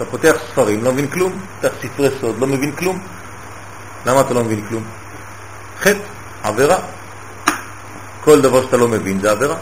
אתה 0.00 0.10
פותח 0.10 0.36
ספרים, 0.52 0.84
לא 0.84 0.92
מבין 0.92 1.06
כלום. 1.06 1.32
פותח 1.60 1.74
ספרי 1.82 2.08
סוד, 2.20 2.38
לא 2.38 2.46
מבין 2.46 2.72
כלום. 2.72 2.98
למה 4.06 4.20
אתה 4.20 4.34
לא 4.34 4.44
מבין 4.44 4.66
כלום? 4.68 4.82
חטא, 5.80 5.98
עבירה. 6.42 6.78
כל 8.24 8.40
דבר 8.40 8.62
שאתה 8.62 8.76
לא 8.76 8.88
מבין 8.88 9.20
זה 9.20 9.30
עבירה. 9.30 9.56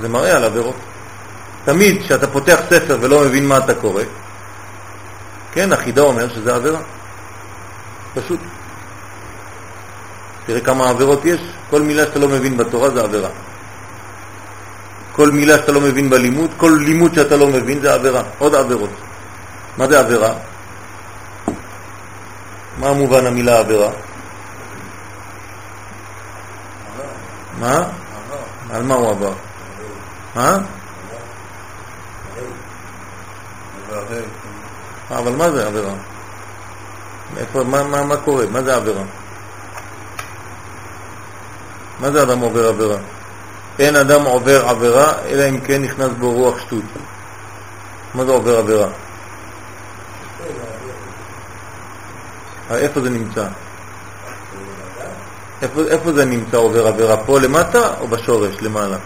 זה 0.00 0.08
מראה 0.08 0.36
על 0.36 0.44
עבירות. 0.44 0.76
תמיד 1.64 2.02
כשאתה 2.02 2.26
פותח 2.26 2.60
ספר 2.70 2.98
ולא 3.00 3.24
מבין 3.24 3.46
מה 3.46 3.58
אתה 3.58 3.74
קורא, 3.74 4.02
כן, 5.52 5.72
החידה 5.72 6.02
אומר 6.02 6.28
שזה 6.28 6.54
עבירה. 6.54 6.80
פשוט. 8.14 8.40
תראה 10.46 10.60
כמה 10.60 10.88
עבירות 10.88 11.24
יש, 11.24 11.40
כל 11.70 11.82
מילה 11.82 12.04
שאתה 12.04 12.18
לא 12.18 12.28
מבין 12.28 12.56
בתורה 12.56 12.90
זה 12.90 13.02
עבירה. 13.02 13.28
כל 15.14 15.30
מילה 15.30 15.56
שאתה 15.56 15.72
לא 15.72 15.80
מבין 15.80 16.10
בלימוד, 16.10 16.50
כל 16.56 16.78
לימוד 16.84 17.14
שאתה 17.14 17.36
לא 17.36 17.48
מבין 17.48 17.80
זה 17.80 17.94
עבירה, 17.94 18.22
עוד 18.38 18.54
עבירות. 18.54 18.90
מה 19.78 19.88
זה 19.88 20.00
עבירה? 20.00 20.34
מה 22.78 22.92
מובן 22.92 23.26
המילה 23.26 23.58
עבירה? 23.58 23.90
מה? 27.60 27.82
על 28.70 28.82
מה 28.82 28.94
הוא 28.94 29.10
עבר? 29.10 29.32
מה? 30.34 30.58
אבל 35.10 35.32
מה 35.32 35.50
זה 35.50 35.66
עבירה? 35.66 35.92
איפה, 37.36 37.64
מה, 37.64 37.82
מה, 37.82 38.04
מה 38.04 38.16
קורה? 38.16 38.46
מה 38.46 38.62
זה 38.62 38.76
עבירה? 38.76 39.02
מה 42.00 42.10
זה 42.10 42.22
אדם 42.22 42.38
עובר 42.38 42.68
עבירה? 42.68 42.96
אין 43.78 43.96
אדם 43.96 44.24
עובר 44.24 44.68
עבירה, 44.68 45.12
אלא 45.28 45.48
אם 45.48 45.60
כן 45.60 45.82
נכנס 45.82 46.10
בו 46.18 46.32
רוח 46.32 46.60
שטות. 46.60 46.82
מה 48.14 48.24
זה 48.24 48.32
עובר 48.32 48.58
עבירה? 48.58 48.88
איפה 52.70 53.00
זה 53.00 53.10
נמצא? 53.10 53.46
איפה, 55.62 55.80
איפה 55.82 56.12
זה 56.12 56.24
נמצא 56.24 56.56
עובר 56.56 56.86
עבירה? 56.86 57.16
פה 57.16 57.40
למטה 57.40 57.94
או 58.00 58.08
בשורש 58.08 58.54
למעלה? 58.60 58.96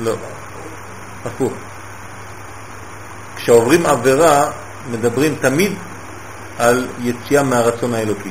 לא, 0.00 0.14
הפוך. 1.24 1.52
כשעוברים 3.36 3.86
עבירה, 3.86 4.50
מדברים 4.90 5.34
תמיד 5.40 5.72
על 6.58 6.86
יציאה 7.00 7.42
מהרצון 7.42 7.94
האלוקי. 7.94 8.30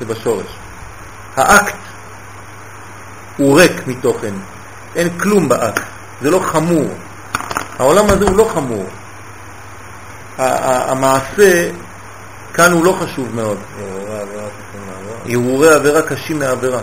זה 0.00 0.06
בשורש. 0.06 0.46
האקט 1.36 1.76
הוא 3.36 3.60
ריק 3.60 3.86
מתוכן, 3.86 4.34
אין 4.96 5.18
כלום 5.18 5.48
באקט, 5.48 5.82
זה 6.22 6.30
לא 6.30 6.40
חמור. 6.40 6.94
העולם 7.78 8.06
הזה 8.10 8.24
הוא 8.24 8.36
לא 8.36 8.50
חמור. 8.54 8.86
המעשה 10.38 11.70
כאן 12.54 12.72
הוא 12.72 12.84
לא 12.84 12.92
חשוב 12.92 13.34
מאוד. 13.34 13.58
הרהורי 15.26 15.74
עבירה 15.74 16.02
קשים 16.02 16.38
מהעבירה. 16.38 16.80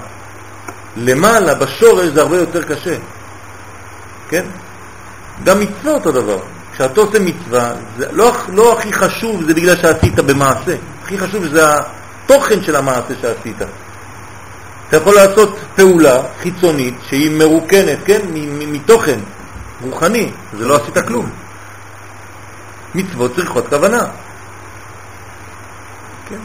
למעלה, 0.95 1.55
בשורש, 1.55 2.05
זה 2.05 2.21
הרבה 2.21 2.37
יותר 2.37 2.63
קשה. 2.63 2.95
כן? 4.29 4.45
גם 5.43 5.59
מצווה 5.59 5.93
אותו 5.93 6.11
דבר. 6.11 6.39
כשאתה 6.73 7.01
עושה 7.01 7.19
מצווה, 7.19 7.73
זה 7.97 8.07
לא, 8.11 8.31
לא 8.53 8.73
הכי 8.73 8.93
חשוב 8.93 9.43
זה 9.47 9.53
בגלל 9.53 9.75
שעשית 9.75 10.15
במעשה. 10.15 10.75
הכי 11.03 11.17
חשוב 11.17 11.47
זה 11.47 11.65
התוכן 12.27 12.63
של 12.63 12.75
המעשה 12.75 13.13
שעשית. 13.21 13.55
אתה 14.87 14.97
יכול 14.97 15.15
לעשות 15.15 15.59
פעולה 15.75 16.21
חיצונית 16.41 16.93
שהיא 17.09 17.31
מרוקנת, 17.31 17.97
כן? 18.05 18.19
מתוכן 18.71 19.19
רוחני, 19.81 20.31
זה 20.57 20.65
לא 20.65 20.75
עשית 20.75 20.97
כלום. 21.07 21.29
מצוות 22.95 23.35
צריכות 23.35 23.67
כוונה. 23.67 24.05
כן. 26.29 26.37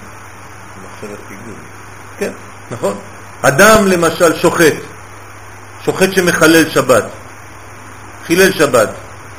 כן, 2.18 2.32
נכון. 2.70 2.98
אדם 3.42 3.86
למשל 3.86 4.36
שוחט, 4.36 4.74
שוחט 5.84 6.12
שמחלל 6.12 6.70
שבת, 6.70 7.04
חילל 8.26 8.52
שבת, 8.52 8.88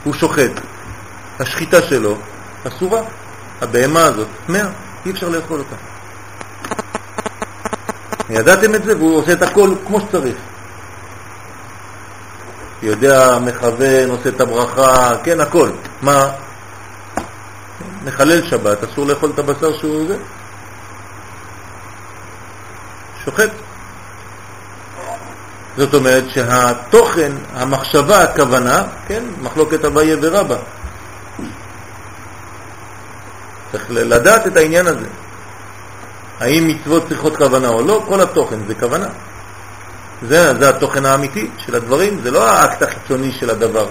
הוא 0.03 0.13
שוחט. 0.13 0.51
השחיטה 1.39 1.82
שלו 1.82 2.17
אסורה. 2.67 3.01
הבהמה 3.62 4.03
הזאת, 4.03 4.27
טמאה, 4.47 4.67
אי 5.06 5.12
אפשר 5.12 5.29
לאכול 5.29 5.60
אותה. 5.60 5.92
ידעתם 8.30 8.76
את 8.76 8.84
זה? 8.84 8.97
והוא 8.97 9.17
עושה 9.17 9.34
את 9.34 9.41
הכל 9.41 9.76
כמו 9.88 9.99
שצריך. 9.99 10.36
יודע, 12.84 13.39
מכוון, 13.39 14.10
עושה 14.10 14.30
את 14.30 14.41
הברכה, 14.41 15.15
כן, 15.23 15.39
הכל. 15.39 15.69
מה? 16.02 16.32
מחלל 18.06 18.47
שבת, 18.47 18.84
אסור 18.84 19.06
לאכול 19.06 19.32
את 19.34 19.39
הבשר 19.39 19.78
שהוא 19.78 20.08
זה. 20.08 20.17
שוחט. 23.26 23.49
זאת 25.78 25.94
אומרת 25.94 26.23
שהתוכן, 26.29 27.31
המחשבה, 27.54 28.23
הכוונה, 28.23 28.83
כן, 29.08 29.23
מחלוקת 29.42 29.85
אביי 29.85 30.15
ורבא. 30.21 30.56
צריך 33.71 33.85
לדעת 33.90 34.48
את 34.48 34.58
העניין 34.58 34.88
הזה. 34.88 35.06
האם 36.44 36.67
מצוות 36.67 37.08
צריכות 37.08 37.37
כוונה 37.37 37.67
או 37.67 37.81
לא, 37.81 38.04
כל 38.08 38.21
התוכן 38.21 38.56
זה 38.67 38.75
כוונה. 38.75 39.08
זה, 40.27 40.54
זה 40.60 40.69
התוכן 40.69 41.06
האמיתי 41.06 41.50
של 41.65 41.75
הדברים, 41.75 42.19
זה 42.23 42.31
לא 42.31 42.48
האקט 42.48 42.81
החיצוני 42.81 43.31
של 43.31 43.50
הדבר. 43.50 43.87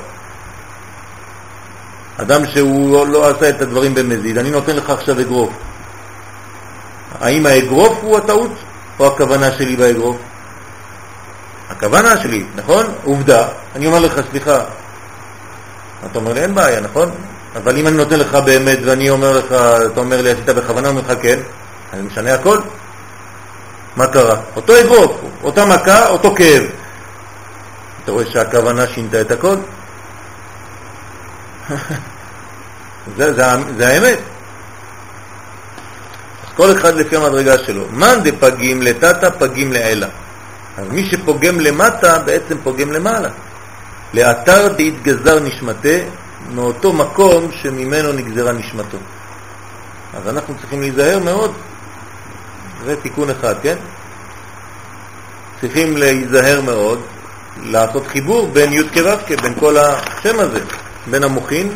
אדם 2.17 2.47
שהוא 2.47 2.93
לא, 2.93 3.07
לא 3.07 3.31
עשה 3.31 3.49
את 3.49 3.61
הדברים 3.63 3.95
במזיד, 3.95 4.39
אני 4.39 4.51
נותן 4.51 4.77
לך 4.77 4.91
עכשיו 4.91 5.21
אגרוף. 5.21 5.51
האם 7.21 7.47
האגרוף 7.47 7.99
הוא 8.03 8.19
הטעות 8.19 8.53
או 8.99 9.07
הכוונה 9.07 9.53
שלי 9.53 9.77
באגרוף? 9.77 10.17
הכוונה 11.71 12.17
שלי, 12.23 12.45
נכון? 12.57 12.87
עובדה, 13.05 13.49
אני 13.77 13.87
אומר 13.87 13.99
לך, 13.99 14.21
סליחה, 14.31 14.65
אתה 16.11 16.19
אומר 16.19 16.33
לי, 16.33 16.41
אין 16.41 16.55
בעיה, 16.55 16.81
נכון? 16.81 17.11
אבל 17.57 17.77
אם 17.77 17.87
אני 17.87 17.97
נותן 17.97 18.19
לך 18.19 18.35
באמת 18.35 18.79
ואני 18.85 19.11
אומר 19.11 19.39
לך, 19.39 19.53
אתה 19.93 20.01
אומר 20.01 20.23
לי, 20.23 20.31
עשית 20.31 20.49
בכוונה, 20.49 20.89
אני 20.89 20.99
אומר 20.99 21.13
לך 21.13 21.23
כן, 21.23 21.39
אני 21.93 22.03
משנה 22.03 22.35
הכל. 22.35 22.59
מה 23.97 24.07
קרה? 24.07 24.37
אותו 24.57 24.81
אגרוף, 24.81 25.21
אותה 25.43 25.65
מכה, 25.65 26.09
אותו 26.09 26.35
כאב. 26.35 26.63
אתה 28.05 28.13
רואה 28.13 28.25
שהכוונה 28.27 28.87
שינתה 28.87 29.21
את 29.21 29.31
הכל? 29.31 29.57
זה, 33.17 33.33
זה, 33.35 33.45
זה 33.77 33.89
האמת. 33.89 34.19
כל 36.57 36.73
אחד 36.73 36.95
לפי 36.95 37.17
המדרגה 37.17 37.59
שלו. 37.59 37.85
מאן 37.93 38.21
דפגים 38.23 38.83
לטאטה 38.83 39.31
פגים 39.31 39.73
לאלה. 39.73 40.07
אז 40.79 40.87
מי 40.91 41.11
שפוגם 41.11 41.61
למטה 41.61 42.19
בעצם 42.19 42.57
פוגם 42.63 42.93
למעלה. 42.93 43.29
לאתר 44.15 44.69
דהתגזר 44.69 45.41
נשמתה, 45.41 45.99
מאותו 46.55 46.93
מקום 46.93 47.51
שממנו 47.63 48.13
נגזרה 48.13 48.53
נשמתו. 48.53 48.99
אז 50.15 50.29
אנחנו 50.29 50.55
צריכים 50.61 50.81
להיזהר 50.81 51.19
מאוד, 51.19 51.53
זה 52.85 52.97
תיקון 52.97 53.31
אחד, 53.31 53.55
כן? 53.63 53.77
צריכים 55.61 55.97
להיזהר 55.97 56.61
מאוד, 56.61 57.01
לעשות 57.63 58.07
חיבור 58.07 58.47
בין 58.53 58.73
י' 58.73 58.83
כו' 58.95 59.37
בין 59.43 59.55
כל 59.61 59.77
השם 59.77 60.41
הזה, 60.41 60.61
בין 61.11 61.25
המוחין 61.25 61.69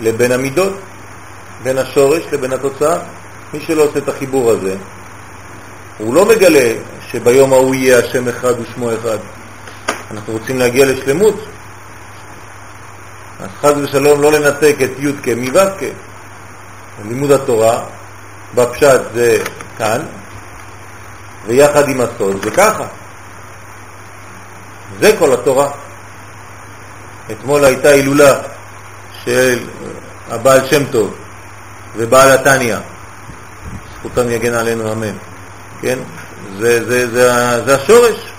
לבין 0.00 0.32
המידות, 0.32 0.78
בין 1.62 1.78
השורש 1.78 2.22
לבין 2.32 2.52
התוצאה. 2.52 2.98
מי 3.54 3.60
שלא 3.60 3.82
עושה 3.82 3.98
את 3.98 4.08
החיבור 4.08 4.50
הזה, 4.50 4.74
הוא 5.98 6.14
לא 6.14 6.26
מגלה 6.26 6.74
שביום 7.10 7.52
ההוא 7.52 7.74
יהיה 7.74 7.98
השם 7.98 8.28
אחד 8.28 8.54
ושמו 8.60 8.94
אחד. 8.94 9.18
אנחנו 10.10 10.32
רוצים 10.32 10.58
להגיע 10.58 10.86
לשלמות. 10.86 11.44
אז 13.40 13.48
חז 13.60 13.74
ושלום 13.76 14.20
לא 14.20 14.32
לנתק 14.32 14.76
את 14.84 14.90
י' 14.98 15.12
כמו' 15.22 15.88
לימוד 17.08 17.30
התורה, 17.30 17.84
בפשט 18.54 19.00
זה 19.14 19.38
כאן, 19.78 20.00
ויחד 21.46 21.88
עם 21.88 22.00
הסוד 22.00 22.44
זה 22.44 22.50
ככה. 22.50 22.84
זה 25.00 25.16
כל 25.18 25.32
התורה. 25.32 25.70
אתמול 27.30 27.64
הייתה 27.64 27.88
הילולה 27.88 28.34
של 29.24 29.58
הבעל 30.30 30.66
שם 30.66 30.84
טוב 30.84 31.14
ובעל 31.96 32.30
התניא, 32.30 32.76
זכותם 33.98 34.30
יגן 34.30 34.54
עלינו 34.54 34.92
אמן, 34.92 35.16
כן? 35.80 35.98
זה, 36.58 36.84
זה, 36.84 37.10
זה, 37.10 37.30
זה 37.64 37.74
השורש. 37.74 38.32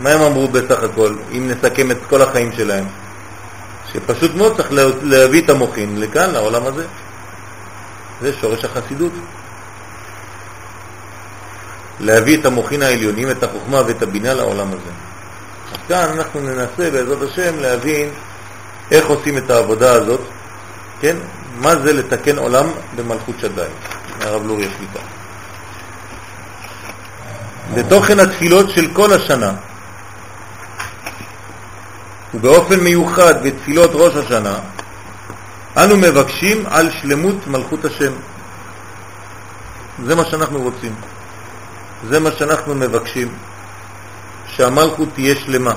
מה 0.00 0.10
הם 0.10 0.20
אמרו 0.20 0.48
בסך 0.48 0.82
הכל, 0.82 1.14
אם 1.32 1.50
נסכם 1.50 1.90
את 1.90 1.96
כל 2.08 2.22
החיים 2.22 2.52
שלהם? 2.52 2.84
שפשוט 3.92 4.34
מאוד 4.34 4.56
צריך 4.56 4.68
להביא 5.02 5.44
את 5.44 5.50
המוחין 5.50 6.00
לכאן, 6.00 6.30
לעולם 6.30 6.66
הזה. 6.66 6.84
זה 8.20 8.32
שורש 8.40 8.64
החסידות. 8.64 9.12
להביא 12.00 12.40
את 12.40 12.46
המוחין 12.46 12.82
העליונים, 12.82 13.30
את 13.30 13.42
החוכמה 13.42 13.82
ואת 13.86 14.02
הבינה 14.02 14.34
לעולם 14.34 14.68
הזה. 14.68 14.90
אז 15.72 15.78
כאן 15.88 16.18
אנחנו 16.18 16.40
ננסה 16.40 16.90
בעזרת 16.90 17.22
השם 17.22 17.58
להבין 17.58 18.08
איך 18.90 19.06
עושים 19.06 19.38
את 19.38 19.50
העבודה 19.50 19.92
הזאת, 19.92 20.20
כן? 21.00 21.16
מה 21.58 21.76
זה 21.76 21.92
לתקן 21.92 22.38
עולם 22.38 22.66
במלכות 22.96 23.34
שדי, 23.40 23.62
מהרב 24.18 24.46
לורי 24.46 24.66
השליטה. 24.66 24.98
בתוכן 27.74 28.20
התפילות 28.20 28.70
של 28.70 28.88
כל 28.92 29.12
השנה, 29.12 29.52
ובאופן 32.34 32.80
מיוחד 32.80 33.42
בתפילות 33.42 33.90
ראש 33.94 34.16
השנה, 34.16 34.58
אנו 35.76 35.96
מבקשים 35.96 36.64
על 36.66 36.90
שלמות 36.90 37.46
מלכות 37.46 37.84
השם. 37.84 38.12
זה 40.04 40.14
מה 40.14 40.24
שאנחנו 40.24 40.62
רוצים. 40.62 40.94
זה 42.08 42.20
מה 42.20 42.30
שאנחנו 42.32 42.74
מבקשים, 42.74 43.28
שהמלכות 44.46 45.08
תהיה 45.14 45.34
שלמה. 45.34 45.74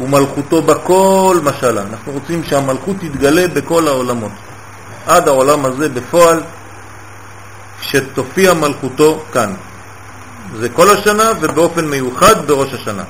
ומלכותו 0.00 0.62
בכל 0.62 1.40
משלה. 1.42 1.82
אנחנו 1.82 2.12
רוצים 2.12 2.44
שהמלכות 2.44 2.96
תתגלה 3.00 3.48
בכל 3.48 3.88
העולמות. 3.88 4.32
עד 5.06 5.28
העולם 5.28 5.64
הזה 5.64 5.88
בפועל, 5.88 6.42
שתופיע 7.82 8.54
מלכותו 8.54 9.24
כאן. 9.32 9.54
זה 10.56 10.68
כל 10.68 10.90
השנה 10.90 11.30
ובאופן 11.40 11.84
מיוחד 11.84 12.46
בראש 12.46 12.74
השנה. 12.74 13.04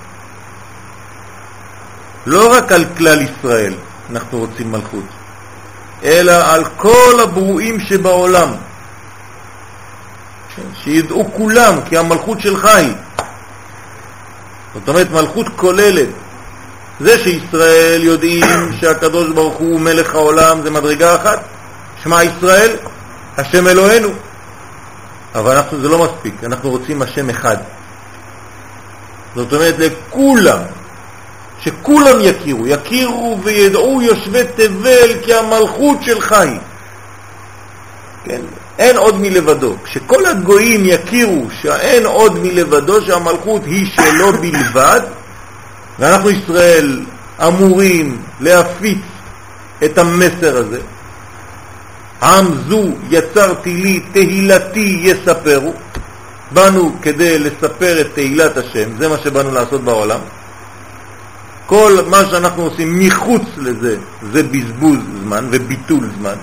לא 2.27 2.53
רק 2.53 2.73
על 2.73 2.85
כלל 2.97 3.23
ישראל 3.23 3.75
אנחנו 4.11 4.39
רוצים 4.39 4.73
מלכות, 4.73 5.05
אלא 6.03 6.33
על 6.33 6.65
כל 6.77 7.21
הברואים 7.23 7.81
שבעולם. 7.81 8.49
שידעו 10.83 11.31
כולם, 11.37 11.75
כי 11.89 11.99
המלכות 11.99 12.41
שלך 12.41 12.65
היא. 12.65 12.95
זאת 14.75 14.89
אומרת, 14.89 15.11
מלכות 15.11 15.47
כוללת. 15.57 16.09
זה 17.01 17.19
שישראל 17.19 18.05
יודעים 18.05 18.73
שהקדוש 18.81 19.31
ברוך 19.31 19.57
הוא 19.57 19.81
מלך 19.81 20.15
העולם 20.15 20.63
זה 20.63 20.71
מדרגה 20.71 21.15
אחת, 21.15 21.43
שמע 22.03 22.25
ישראל, 22.25 22.77
השם 23.37 23.67
אלוהינו. 23.67 24.09
אבל 25.35 25.57
אנחנו, 25.57 25.81
זה 25.81 25.89
לא 25.89 26.05
מספיק, 26.05 26.35
אנחנו 26.45 26.71
רוצים 26.71 27.03
השם 27.03 27.31
אחד. 27.31 27.57
זאת 29.35 29.53
אומרת, 29.53 29.75
לכולם, 29.79 30.59
שכולם 31.61 32.17
יכירו, 32.21 32.67
יכירו 32.67 33.39
וידעו 33.43 34.03
יושבי 34.03 34.43
תבל 34.57 35.11
כי 35.25 35.35
המלכות 35.35 36.03
שלך 36.03 36.33
היא. 36.33 36.59
כן, 38.25 38.41
אין 38.79 38.97
עוד 38.97 39.21
מלבדו. 39.21 39.77
כשכל 39.85 40.27
הגויים 40.27 40.83
יכירו 40.85 41.47
שאין 41.63 42.07
עוד 42.07 42.39
מלבדו, 42.39 43.03
שהמלכות 43.03 43.65
היא 43.65 43.87
שלו 43.87 44.33
בלבד, 44.33 45.01
ואנחנו 45.99 46.31
ישראל 46.31 47.05
אמורים 47.47 48.19
להפיץ 48.41 48.99
את 49.85 49.99
המסר 49.99 50.57
הזה, 50.57 50.81
עם 52.23 52.47
זו 52.69 52.85
יצרתי 53.11 53.75
לי, 53.77 54.01
תהילתי 54.13 55.01
יספרו. 55.03 55.75
באנו 56.51 56.97
כדי 57.03 57.39
לספר 57.39 58.01
את 58.01 58.07
תהילת 58.15 58.57
השם, 58.57 58.91
זה 58.99 59.09
מה 59.09 59.19
שבאנו 59.19 59.51
לעשות 59.51 59.85
בעולם. 59.85 60.21
כל 61.67 61.93
מה 62.07 62.25
שאנחנו 62.31 62.63
עושים 62.63 62.99
מחוץ 62.99 63.43
לזה, 63.57 63.97
זה 64.33 64.43
בזבוז 64.43 64.99
זמן 65.25 65.49
וביטול 65.51 66.09
זמן. 66.19 66.35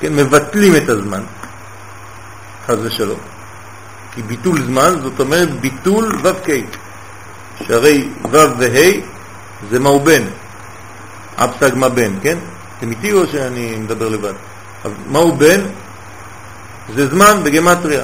כן, 0.00 0.14
מבטלים 0.16 0.76
את 0.76 0.88
הזמן, 0.88 1.20
חז 2.70 2.78
ושלום. 2.82 3.18
כי 4.14 4.22
ביטול 4.22 4.62
זמן 4.62 4.94
זאת 5.02 5.20
אומרת 5.20 5.60
ביטול 5.60 6.18
ו"ק, 6.22 6.48
שהרי 7.66 8.08
ו' 8.30 8.58
וה' 8.58 9.00
זה 9.70 9.78
מהו 9.78 10.00
בן, 10.00 10.22
אבסג 11.36 11.74
מה 11.74 11.88
בן, 11.88 12.12
כן? 12.22 12.38
אתם 12.78 12.90
איתי 12.90 13.12
או 13.12 13.26
שאני 13.26 13.76
מדבר 13.76 14.08
לבד? 14.08 14.32
אז 14.84 14.90
מהו 15.10 15.36
בן? 15.36 15.60
זה 16.94 17.06
זמן 17.06 17.40
בגמטריה. 17.44 18.02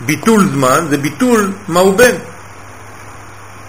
ביטול 0.00 0.48
זמן 0.52 0.86
זה 0.90 0.96
ביטול 0.96 1.52
מהו 1.68 1.92
בן. 1.92 2.14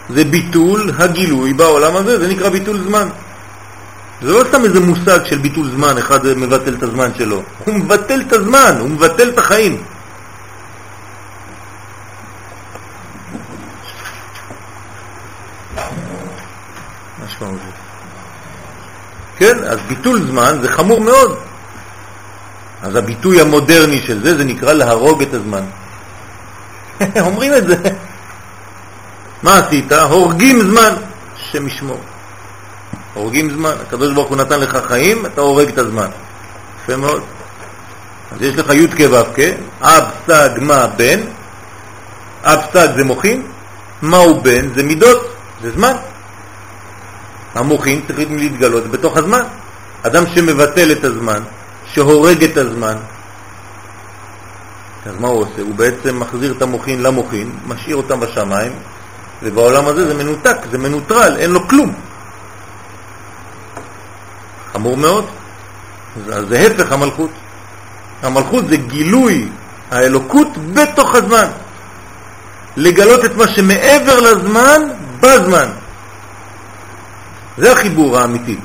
זה 0.10 0.24
ביטול 0.24 0.92
הגילוי 0.98 1.54
בעולם 1.54 1.96
הזה, 1.96 2.20
זה 2.20 2.28
נקרא 2.28 2.50
ביטול 2.50 2.78
זמן. 2.84 3.08
זה 4.22 4.28
לא 4.28 4.44
סתם 4.50 4.64
איזה 4.64 4.80
מושג 4.80 5.20
של 5.26 5.38
ביטול 5.38 5.70
זמן, 5.70 5.98
אחד 5.98 6.28
מבטל 6.28 6.74
את 6.74 6.84
הזמן 6.84 7.10
שלו. 7.18 7.44
הוא 7.66 7.76
מבטל 7.76 8.22
את 8.28 8.34
הזמן, 8.34 8.76
הוא 8.80 8.90
מבטל 8.90 9.30
את 9.30 9.38
החיים. 9.38 9.78
כן, 19.38 19.64
אז 19.64 19.80
ביטול 19.88 20.28
זמן 20.28 20.58
זה 20.62 20.70
חמור 20.70 21.02
מאוד. 21.02 21.40
אז 22.82 22.96
הביטוי 22.96 23.42
המודרני 23.42 24.02
של 24.02 24.24
זה, 24.24 24.38
זה 24.38 24.44
נקרא 24.44 24.74
להרוג 24.74 25.22
את 25.22 25.34
הזמן. 25.34 25.64
אומרים 27.28 27.54
את 27.54 27.68
זה. 27.68 27.76
מה 29.44 29.58
עשית? 29.58 29.92
הורגים 29.92 30.62
זמן, 30.62 30.94
השם 31.36 31.68
ישמור. 31.68 32.00
הורגים 33.14 33.50
זמן. 33.50 33.74
הקדוש 33.88 34.14
ברוך 34.14 34.30
הוא 34.30 34.38
נתן 34.38 34.60
לך 34.60 34.78
חיים, 34.88 35.26
אתה 35.26 35.42
הורג 35.42 35.68
את 35.68 35.78
הזמן. 35.78 36.08
יפה 36.84 36.96
מאוד. 36.96 37.24
אז 38.32 38.42
יש 38.42 38.56
לך 38.56 38.70
י' 38.70 38.88
כו' 38.88 39.34
כ', 39.36 39.40
אב 39.82 40.04
סג 40.28 40.50
מה 40.58 40.88
בן, 40.88 41.20
אב 42.44 42.60
סג 42.74 42.88
זה 42.96 43.04
מוחין, 43.04 43.44
מהו 44.02 44.42
בן 44.42 44.74
זה 44.76 44.84
מידות, 44.84 45.36
זה 45.62 45.72
זמן. 45.72 45.94
המוחין 47.56 48.02
צריכים 48.08 48.38
להתגלות 48.38 48.92
בתוך 48.92 49.18
הזמן. 49.18 49.44
אדם 50.04 50.24
שמבטל 50.36 50.92
את 50.92 51.04
הזמן, 51.04 51.44
שהורג 51.86 52.44
את 52.44 52.58
הזמן, 52.58 52.96
אז 55.06 55.14
מה 55.20 55.28
הוא 55.28 55.42
עושה? 55.42 55.62
הוא 55.62 55.76
בעצם 55.76 56.20
מחזיר 56.20 56.54
את 56.58 56.62
המוחין 56.62 57.04
למוחין, 57.04 57.52
משאיר 57.68 57.96
אותם 57.96 58.20
בשמיים, 58.20 58.72
ובעולם 59.44 59.88
הזה 59.88 60.08
זה 60.08 60.14
מנותק, 60.14 60.58
זה 60.72 60.78
מנוטרל, 60.78 61.38
אין 61.38 61.52
לו 61.52 61.68
כלום. 61.68 61.94
חמור 64.74 64.98
מאוד. 64.98 65.26
אז 66.34 66.46
זה 66.50 66.68
הפך 66.68 66.92
המלכות. 66.92 67.30
המלכות 68.22 68.68
זה 68.68 68.78
גילוי 68.78 69.48
האלוקות 69.92 70.48
בתוך 70.74 71.16
הזמן. 71.16 71.48
לגלות 72.78 73.26
את 73.26 73.36
מה 73.36 73.48
שמעבר 73.48 74.20
לזמן, 74.20 74.82
בזמן. 75.20 75.68
זה 77.58 77.72
החיבור 77.72 78.20
האמיתי. 78.20 78.58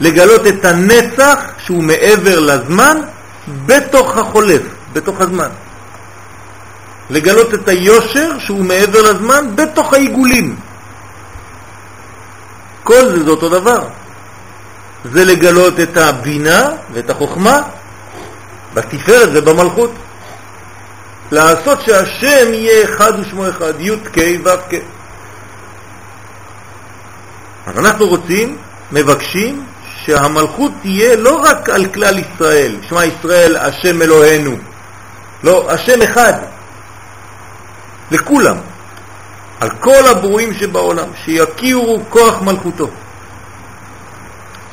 לגלות 0.00 0.46
את 0.46 0.64
הנצח 0.64 1.38
שהוא 1.58 1.82
מעבר 1.82 2.40
לזמן 2.40 2.96
בתוך 3.66 4.16
החולף, 4.16 4.62
בתוך 4.92 5.20
הזמן. 5.20 5.48
לגלות 7.10 7.54
את 7.54 7.68
היושר 7.68 8.38
שהוא 8.38 8.64
מעבר 8.64 9.02
לזמן 9.02 9.46
בתוך 9.54 9.92
העיגולים. 9.92 10.56
כל 12.82 13.04
זה 13.04 13.24
זה 13.24 13.30
אותו 13.30 13.48
דבר. 13.48 13.88
זה 15.04 15.24
לגלות 15.24 15.80
את 15.80 15.96
הבינה 15.96 16.70
ואת 16.92 17.10
החוכמה 17.10 17.62
בתפארת 18.74 19.28
ובמלכות. 19.32 19.92
לעשות 21.32 21.80
שהשם 21.80 22.52
יהיה 22.52 22.84
אחד 22.84 23.12
ושמו 23.20 23.48
אחד, 23.48 23.80
י' 23.80 23.96
כ' 24.12 24.18
ו' 24.44 24.48
כ'. 24.70 24.99
אז 27.66 27.78
אנחנו 27.78 28.06
רוצים, 28.06 28.56
מבקשים, 28.92 29.64
שהמלכות 30.04 30.72
תהיה 30.82 31.16
לא 31.16 31.42
רק 31.44 31.68
על 31.68 31.86
כלל 31.86 32.18
ישראל, 32.18 32.76
שמע 32.88 33.04
ישראל 33.04 33.56
השם 33.56 34.02
אלוהינו, 34.02 34.56
לא, 35.42 35.70
השם 35.70 36.02
אחד, 36.02 36.32
לכולם, 38.10 38.56
על 39.60 39.70
כל 39.70 40.06
הברואים 40.06 40.54
שבעולם, 40.54 41.08
שיכירו 41.24 42.00
כוח 42.08 42.42
מלכותו. 42.42 42.90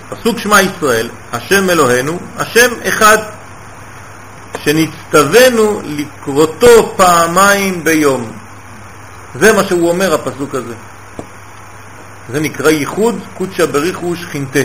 פסוק 0.09 0.39
שמע 0.39 0.61
ישראל, 0.61 1.09
השם 1.33 1.69
אלוהינו, 1.69 2.19
השם 2.38 2.69
אחד, 2.88 3.17
שנצטווינו 4.63 5.81
לקרותו 5.83 6.93
פעמיים 6.95 7.83
ביום. 7.83 8.31
זה 9.35 9.53
מה 9.53 9.63
שהוא 9.63 9.89
אומר, 9.89 10.13
הפסוק 10.13 10.55
הזה. 10.55 10.73
זה 12.32 12.39
נקרא 12.39 12.69
ייחוד 12.69 13.19
קודשא 13.38 13.65
בריחו 13.65 14.15
שכינתה. 14.15 14.59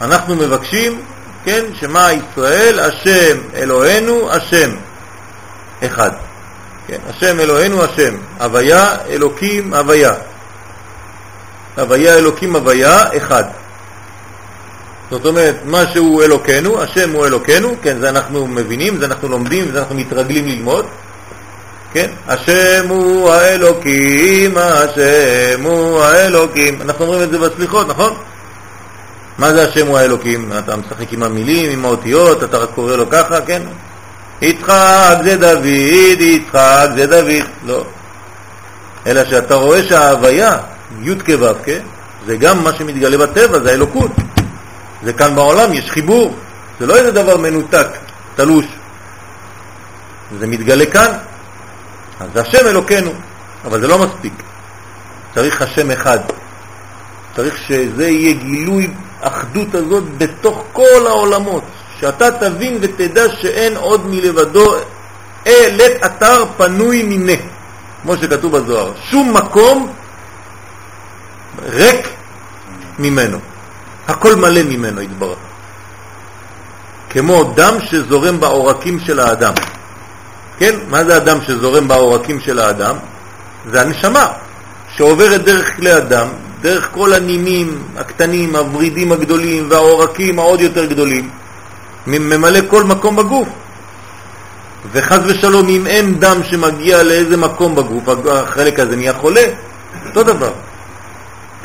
אנחנו 0.00 0.36
מבקשים, 0.36 1.00
כן, 1.44 1.64
שמה 1.80 2.08
ישראל, 2.12 2.80
השם 2.80 3.38
אלוהינו, 3.54 4.30
השם 4.30 4.70
אחד. 5.84 6.10
כן, 6.86 6.98
השם 7.08 7.40
אלוהינו, 7.40 7.84
השם. 7.84 8.14
הוויה, 8.40 8.96
אלוקים, 9.08 9.74
הוויה. 9.74 10.12
הוויה, 11.76 12.14
אלוקים, 12.14 12.56
הוויה, 12.56 13.16
אחד. 13.16 13.44
זאת 15.10 15.26
אומרת, 15.26 15.56
מה 15.64 15.82
שהוא 15.92 16.22
אלוקנו, 16.22 16.82
השם 16.82 17.10
הוא 17.10 17.26
אלוקנו, 17.26 17.76
כן, 17.82 18.00
זה 18.00 18.08
אנחנו 18.08 18.46
מבינים, 18.46 18.98
זה 18.98 19.04
אנחנו 19.04 19.28
לומדים, 19.28 19.72
זה 19.72 19.78
אנחנו 19.78 19.94
מתרגלים 19.94 20.46
ללמוד, 20.46 20.86
כן, 21.92 22.10
השם 22.28 22.88
הוא 22.88 23.30
האלוקים, 23.30 24.58
השם 24.58 25.62
הוא 25.62 26.00
האלוקים, 26.02 26.82
אנחנו 26.82 27.04
אומרים 27.04 27.22
את 27.22 27.30
זה 27.30 27.38
בסליחות, 27.38 27.88
נכון? 27.88 28.14
מה 29.38 29.52
זה 29.52 29.68
השם 29.68 29.86
הוא 29.86 29.98
האלוקים? 29.98 30.52
אתה 30.58 30.76
משחק 30.76 31.12
עם 31.12 31.22
המילים, 31.22 31.70
עם 31.70 31.84
האותיות, 31.84 32.42
אתה 32.42 32.58
רק 32.58 32.68
קורא 32.74 32.96
לו 32.96 33.10
ככה, 33.10 33.40
כן? 33.40 33.62
יצחק 34.42 35.16
זה 35.24 35.36
דוד, 35.36 36.20
יצחק 36.20 36.88
זה 36.96 37.06
דוד, 37.06 37.46
לא. 37.66 37.84
אלא 39.06 39.24
שאתה 39.24 39.54
רואה 39.54 39.82
שההוויה, 39.82 40.58
י' 41.02 41.14
כו', 41.26 41.46
כן? 41.64 41.80
זה 42.26 42.36
גם 42.36 42.64
מה 42.64 42.72
שמתגלה 42.72 43.18
בטבע, 43.18 43.58
זה 43.58 43.70
האלוקות. 43.70 44.10
זה 45.04 45.12
כאן 45.12 45.34
בעולם, 45.34 45.72
יש 45.72 45.90
חיבור. 45.90 46.36
זה 46.80 46.86
לא 46.86 46.96
איזה 46.96 47.10
דבר 47.10 47.36
מנותק, 47.36 47.86
תלוש. 48.36 48.64
זה 50.38 50.46
מתגלה 50.46 50.86
כאן. 50.86 51.12
אז 52.20 52.28
זה 52.34 52.40
השם 52.40 52.66
אלוקנו, 52.66 53.10
אבל 53.64 53.80
זה 53.80 53.86
לא 53.86 53.98
מספיק. 53.98 54.32
צריך 55.34 55.62
השם 55.62 55.90
אחד. 55.90 56.18
צריך 57.36 57.58
שזה 57.58 58.08
יהיה 58.08 58.32
גילוי 58.32 58.90
אחדות 59.20 59.74
הזאת 59.74 60.04
בתוך 60.18 60.64
כל 60.72 61.06
העולמות, 61.06 61.62
שאתה 62.00 62.30
תבין 62.30 62.78
ותדע 62.80 63.24
שאין 63.40 63.76
עוד 63.76 64.06
מלבדו 64.06 64.74
אלת 65.46 66.04
אתר 66.04 66.44
פנוי 66.56 67.02
מיני, 67.02 67.36
כמו 68.02 68.16
שכתוב 68.16 68.56
בזוהר. 68.56 68.92
שום 69.10 69.36
מקום 69.36 69.92
ריק 71.62 72.08
ממנו. 72.98 73.38
הכל 74.08 74.34
מלא 74.34 74.62
ממנו 74.62 75.02
יתברך. 75.02 75.38
כמו 77.10 77.44
דם 77.44 77.74
שזורם 77.90 78.40
בעורקים 78.40 79.00
של 79.00 79.20
האדם. 79.20 79.52
כן? 80.60 80.74
מה 80.88 81.04
זה 81.04 81.16
הדם 81.16 81.38
שזורם 81.46 81.88
בעורקים 81.88 82.40
של 82.40 82.58
האדם? 82.58 82.96
זה 83.70 83.80
הנשמה 83.80 84.26
שעוברת 84.96 85.44
דרך 85.44 85.76
כלי 85.76 85.92
הדם, 85.92 86.28
דרך 86.60 86.88
כל 86.92 87.12
הנימים 87.12 87.82
הקטנים, 87.96 88.56
הוורידים 88.56 89.12
הגדולים 89.12 89.66
והעורקים 89.70 90.38
העוד 90.38 90.60
יותר 90.60 90.84
גדולים, 90.84 91.30
ממלא 92.06 92.60
כל 92.68 92.84
מקום 92.84 93.16
בגוף. 93.16 93.48
וחז 94.92 95.20
ושלום, 95.26 95.68
אם 95.68 95.86
אין 95.86 96.18
דם 96.18 96.40
שמגיע 96.44 97.02
לאיזה 97.02 97.36
מקום 97.36 97.74
בגוף, 97.74 98.04
החלק 98.30 98.80
הזה 98.80 98.96
נהיה 98.96 99.14
חולה, 99.14 99.44
אותו 100.06 100.22
דבר. 100.22 100.52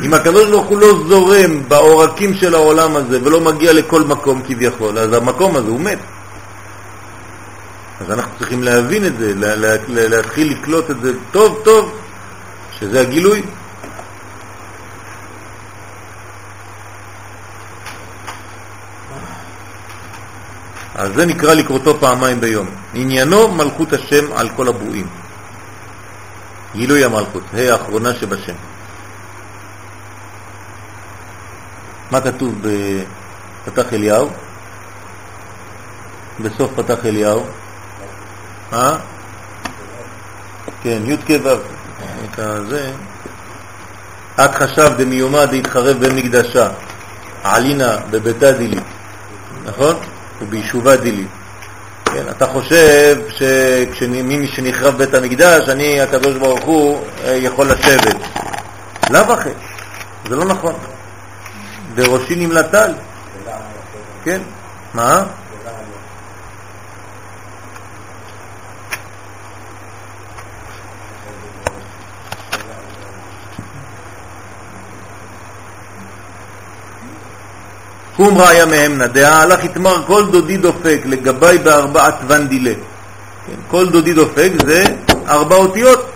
אם 0.04 0.14
הקדוש 0.14 0.50
ברוך 0.50 0.66
הוא 0.66 0.80
לא 0.80 0.88
זורם 1.08 1.62
בעורקים 1.68 2.34
של 2.34 2.56
העולם 2.56 2.96
הזה 2.96 3.20
ולא 3.24 3.42
מגיע 3.42 3.74
לכל 3.74 4.02
מקום 4.02 4.42
כביכול, 4.48 5.00
אז 5.00 5.14
המקום 5.14 5.56
הזה 5.56 5.70
הוא 5.70 5.80
מת. 5.80 5.98
אז 8.02 8.12
אנחנו 8.12 8.32
צריכים 8.38 8.64
להבין 8.64 9.06
את 9.06 9.18
זה, 9.18 9.34
לה, 9.36 9.56
לה, 9.56 9.76
לה, 9.88 10.08
להתחיל 10.08 10.52
לקלוט 10.52 10.92
את 10.92 11.02
זה 11.02 11.12
טוב 11.32 11.62
טוב, 11.64 12.02
שזה 12.80 13.02
הגילוי. 13.02 13.44
אז 20.96 21.12
זה 21.16 21.26
נקרא 21.26 21.54
לקרותו 21.54 22.00
פעמיים 22.00 22.42
ביום. 22.42 22.70
עניינו 22.94 23.48
מלכות 23.48 23.94
השם 23.94 24.34
על 24.36 24.50
כל 24.50 24.68
הברואים. 24.68 25.08
גילוי 26.76 27.06
המלכות, 27.06 27.44
ה' 27.54 27.72
האחרונה 27.74 28.14
שבשם. 28.14 28.54
מה 32.12 32.22
כתוב 32.22 32.56
בפתח 32.62 33.94
אליהו? 33.94 34.30
בסוף 36.40 36.72
פתח 36.76 37.06
אליהו? 37.06 37.46
אה? 38.76 38.96
כן, 40.84 41.02
י' 41.06 41.18
כ' 41.18 41.32
את 41.32 42.40
הזה. 42.40 42.92
את 44.46 44.56
חשב 44.56 44.90
דמיומא 44.98 45.46
דהתחרב 45.46 46.06
במקדשה, 46.06 46.68
עלינה 47.44 47.98
בביתה 48.12 48.52
דילי, 48.52 48.80
נכון? 49.66 49.96
וביישובה 50.42 50.96
דילי. 50.96 51.26
כן, 52.06 52.24
אתה 52.30 52.46
חושב 52.48 53.18
שכשמי 53.30 54.48
שנחרב 54.48 54.98
בית 54.98 55.14
המקדש, 55.14 55.70
אני, 55.70 56.02
הקדוש 56.02 56.36
ברוך 56.38 56.64
הוא, 56.66 57.02
אה, 57.24 57.32
יכול 57.32 57.68
לשבת. 57.72 58.16
לאו 59.10 59.34
אחר, 59.34 59.54
זה 60.30 60.36
לא 60.36 60.46
נכון. 60.46 60.74
בראשי 61.96 62.36
נמלטל. 62.36 62.94
כן, 64.24 64.42
מה? 64.94 65.24
קום 78.16 78.38
ראיה 78.38 78.66
מהמנה, 78.66 79.08
דעה 79.08 79.42
הלך 79.42 79.64
יתמר 79.64 80.04
כל 80.08 80.26
דודי 80.26 80.58
דופק, 80.58 81.02
לגבי 81.06 81.58
בארבעת 81.64 82.16
ונדילה. 82.28 82.74
כן, 83.48 83.54
כל 83.68 83.90
דודי 83.90 84.14
דופק 84.14 84.52
זה 84.66 84.84
ארבע 85.28 85.56
אותיות. 85.56 86.12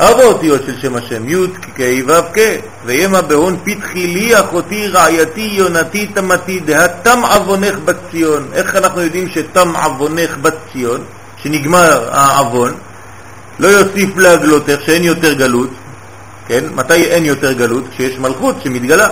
ארבע 0.00 0.24
אותיות 0.24 0.62
של 0.66 0.80
שם 0.80 0.96
השם, 0.96 1.28
י' 1.28 1.46
כ' 1.76 1.80
ו' 2.06 2.12
כ', 2.34 2.38
וימה 2.84 3.22
בהון 3.22 3.56
פתחי 3.64 4.06
לי 4.06 4.40
אחותי 4.40 4.88
רעייתי 4.88 5.50
יונתי 5.52 6.06
תמתי 6.06 6.60
דהתם 6.60 7.24
עוונך 7.24 7.78
בציון. 7.84 8.48
איך 8.52 8.76
אנחנו 8.76 9.00
יודעים 9.00 9.28
שתם 9.28 9.76
עוונך 9.76 10.36
בציון, 10.36 11.04
שנגמר 11.42 12.08
העוון, 12.12 12.74
לא 13.58 13.68
יוסיף 13.68 14.16
להגלותך 14.16 14.76
שאין 14.86 15.02
יותר 15.02 15.32
גלות, 15.32 15.70
כן? 16.46 16.64
מתי 16.74 17.04
אין 17.04 17.24
יותר 17.24 17.52
גלות? 17.52 17.84
כשיש 17.90 18.18
מלכות 18.18 18.56
שמתגלה. 18.64 19.08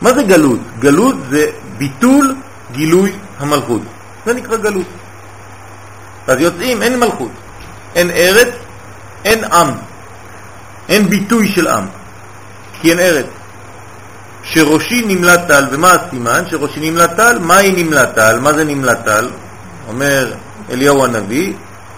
מה 0.00 0.12
זה 0.12 0.22
גלות? 0.22 0.58
גלות 0.78 1.16
זה 1.30 1.46
ביטול 1.78 2.34
גילוי 2.72 3.12
המלכות. 3.38 3.82
זה 4.26 4.34
נקרא 4.34 4.56
גלות. 4.56 4.86
אז 6.26 6.40
יוצאים, 6.40 6.82
אין 6.82 6.98
מלכות, 7.00 7.30
אין 7.94 8.10
ארץ, 8.10 8.48
אין 9.24 9.44
עם, 9.44 9.68
אין 10.88 11.08
ביטוי 11.08 11.48
של 11.48 11.68
עם, 11.68 11.84
כי 12.80 12.90
אין 12.90 12.98
ארץ. 12.98 13.26
שראשי 14.42 15.02
נמלט 15.06 15.40
טל, 15.48 15.64
ומה 15.70 15.92
הסימן? 15.92 16.42
שראשי 16.50 16.90
נמלט 16.90 17.16
טל, 17.16 17.38
מהי 17.38 17.84
נמלט 17.84 18.14
טל? 18.14 18.38
מה 18.38 18.52
זה 18.52 18.64
נמלט 18.64 19.04
טל? 19.04 19.28
אומר 19.88 20.32
אליהו 20.70 21.04
הנביא, 21.04 21.52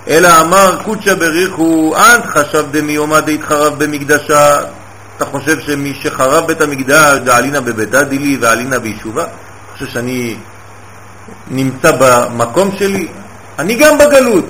אלא 0.09 0.40
אמר 0.40 0.78
קודשא 0.84 1.14
בריחו, 1.14 1.94
אנט 1.96 2.24
חשב 2.26 2.64
דמי 2.70 2.96
עומד 2.96 3.28
התחרב 3.28 3.84
במקדשה 3.84 4.57
אתה 5.22 5.30
חושב 5.30 5.60
שמי 5.60 5.94
שחרב 5.94 6.46
בית 6.46 6.60
המקדש, 6.60 7.18
דעלינה 7.18 7.60
בביתה 7.60 8.02
דילי 8.02 8.36
ועלינה 8.40 8.78
ביישובה? 8.78 9.22
אתה 9.22 9.72
חושב 9.72 9.86
שאני 9.86 10.36
נמצא 11.50 11.90
במקום 12.00 12.70
שלי, 12.78 13.08
אני 13.58 13.74
גם 13.74 13.98
בגלות. 13.98 14.44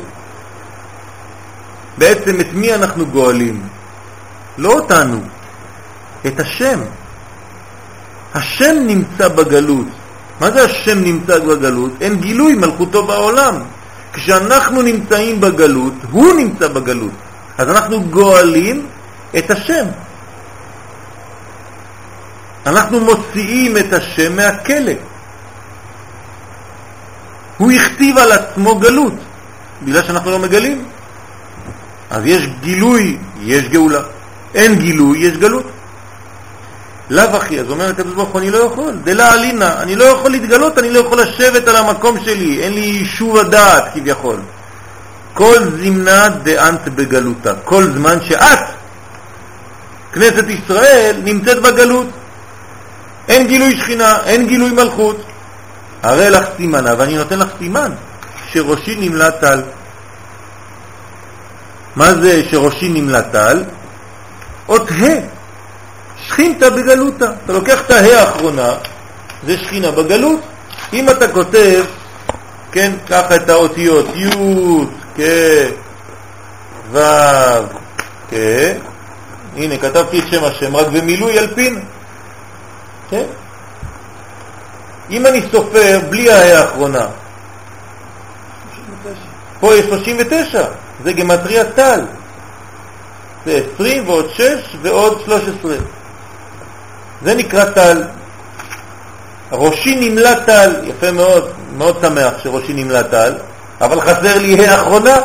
בעצם 1.98 2.40
את 2.40 2.46
מי 2.52 2.74
אנחנו 2.74 3.06
גואלים? 3.06 3.62
לא 4.58 4.72
אותנו, 4.72 5.20
את 6.26 6.40
השם. 6.40 6.80
השם 8.34 8.74
נמצא 8.86 9.28
בגלות. 9.28 9.86
מה 10.40 10.50
זה 10.50 10.64
השם 10.64 11.04
נמצא 11.04 11.38
בגלות? 11.38 11.92
אין 12.00 12.20
גילוי 12.20 12.54
מלכותו 12.54 13.06
בעולם. 13.06 13.54
כשאנחנו 14.12 14.82
נמצאים 14.82 15.40
בגלות, 15.40 15.94
הוא 16.10 16.34
נמצא 16.34 16.68
בגלות. 16.68 17.12
אז 17.58 17.68
אנחנו 17.68 18.00
גואלים 18.00 18.86
את 19.38 19.50
השם. 19.50 19.84
אנחנו 22.66 23.00
מוציאים 23.00 23.76
את 23.76 23.92
השם 23.92 24.36
מהכלא. 24.36 24.92
הוא 27.58 27.72
הכתיב 27.72 28.18
על 28.18 28.32
עצמו 28.32 28.78
גלות, 28.78 29.14
בגלל 29.82 30.02
שאנחנו 30.02 30.30
לא 30.30 30.38
מגלים. 30.38 30.84
אז 32.10 32.22
יש 32.26 32.48
גילוי, 32.60 33.16
יש 33.40 33.68
גאולה. 33.68 34.00
אין 34.54 34.74
גילוי, 34.74 35.18
יש 35.18 35.36
גלות. 35.36 35.66
לאו 37.10 37.36
אחי, 37.36 37.60
אז 37.60 37.70
אומר 37.70 37.88
הקדוש 37.88 38.14
ברוך 38.14 38.28
הוא, 38.28 38.40
אני 38.40 38.50
לא 38.50 38.58
יכול, 38.58 38.94
דלה 39.04 39.34
אלינה, 39.34 39.82
אני 39.82 39.96
לא 39.96 40.04
יכול 40.04 40.30
להתגלות, 40.30 40.78
אני 40.78 40.90
לא 40.90 40.98
יכול 40.98 41.20
לשבת 41.20 41.68
על 41.68 41.76
המקום 41.76 42.24
שלי, 42.24 42.62
אין 42.62 42.72
לי 42.72 42.80
יישוב 42.80 43.36
הדעת 43.36 43.84
כביכול. 43.94 44.36
כל 45.34 45.56
זמנה 45.58 46.28
דאנט 46.28 46.88
בגלותה, 46.88 47.54
כל 47.64 47.84
זמן 47.92 48.18
שאת, 48.24 48.58
כנסת 50.12 50.44
ישראל, 50.48 51.16
נמצאת 51.24 51.62
בגלות. 51.62 52.06
אין 53.28 53.46
גילוי 53.46 53.76
שכינה, 53.76 54.16
אין 54.24 54.46
גילוי 54.46 54.70
מלכות. 54.70 55.24
הרי 56.02 56.30
לך 56.30 56.44
סימנה, 56.56 56.94
ואני 56.98 57.16
נותן 57.16 57.38
לך 57.38 57.48
סימן, 57.58 57.92
שראשי 58.50 58.96
נמלט 59.00 59.40
טל. 59.40 59.62
מה 61.96 62.14
זה 62.14 62.42
שראשי 62.50 62.88
נמלט 62.88 63.24
טל? 63.32 63.64
אות 64.68 64.90
ה' 64.90 65.04
שכינתה 66.26 66.70
בגלותה. 66.70 67.30
אתה 67.44 67.52
לוקח 67.52 67.80
את 67.80 67.90
ההא 67.90 68.20
האחרונה, 68.20 68.72
זה 69.46 69.58
שכינה 69.58 69.90
בגלות. 69.90 70.40
אם 70.92 71.10
אתה 71.10 71.28
כותב, 71.28 71.84
כן, 72.72 72.92
ככה 73.08 73.36
את 73.36 73.48
האותיות 73.48 74.06
י' 74.14 74.30
כ' 75.16 75.22
ו' 76.92 76.98
כ', 78.30 78.34
הנה 79.56 79.76
כתבתי 79.76 80.18
את 80.18 80.24
שם 80.30 80.44
השם, 80.44 80.76
רק 80.76 80.86
במילוי 80.86 81.38
אלפין, 81.38 81.80
כן? 83.12 83.24
אם 85.10 85.26
אני 85.26 85.42
סופר 85.52 86.00
בלי 86.10 86.32
ההא 86.32 86.62
האחרונה, 86.62 87.06
פה 89.60 89.74
יש 89.74 89.86
39, 89.86 90.64
זה 91.04 91.12
גמטריה 91.12 91.64
טל. 91.64 92.00
זה 93.46 93.62
20 93.74 94.08
ועוד 94.08 94.30
6 94.34 94.42
ועוד 94.82 95.22
13. 95.24 95.74
זה 97.22 97.34
נקרא 97.34 97.64
טל. 97.64 98.02
ראשי 99.52 99.96
נמלא 100.00 100.34
טל, 100.46 100.74
יפה 100.84 101.10
מאוד, 101.10 101.52
מאוד 101.76 101.98
שמח 102.02 102.32
שראשי 102.42 102.72
נמלא 102.72 103.02
טל, 103.02 103.34
אבל 103.80 104.00
חסר 104.00 104.38
לי 104.38 104.66
ה' 104.66 104.74
אחרונה. 104.74 105.16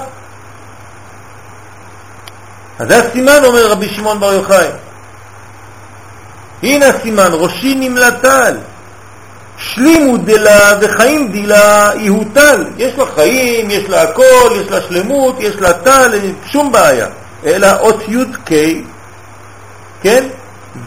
אז 2.79 2.87
זה 2.87 2.97
הסימן, 2.97 3.45
אומר 3.45 3.71
רבי 3.71 3.89
שמעון 3.89 4.19
בר 4.19 4.33
יוחאי. 4.33 4.67
הנה 6.63 6.87
הסימן, 6.87 7.29
ראשי 7.33 7.75
נמלא 7.75 8.09
טל. 8.09 8.57
שלימו 9.57 10.17
דלה 10.17 10.77
וחיים 10.81 11.31
דילה 11.31 11.91
יהיו 11.95 12.23
טל. 12.33 12.65
יש 12.77 12.97
לה 12.97 13.05
חיים, 13.05 13.71
יש 13.71 13.89
לה 13.89 14.01
הכל, 14.01 14.51
יש 14.61 14.71
לה 14.71 14.81
שלמות, 14.81 15.35
יש 15.39 15.55
לה 15.55 15.73
טל, 15.73 16.11
שום 16.45 16.71
בעיה. 16.71 17.07
אלא 17.45 17.67
אות 17.79 18.03
י' 18.07 18.25
ק', 18.45 18.51
כן? 20.01 20.23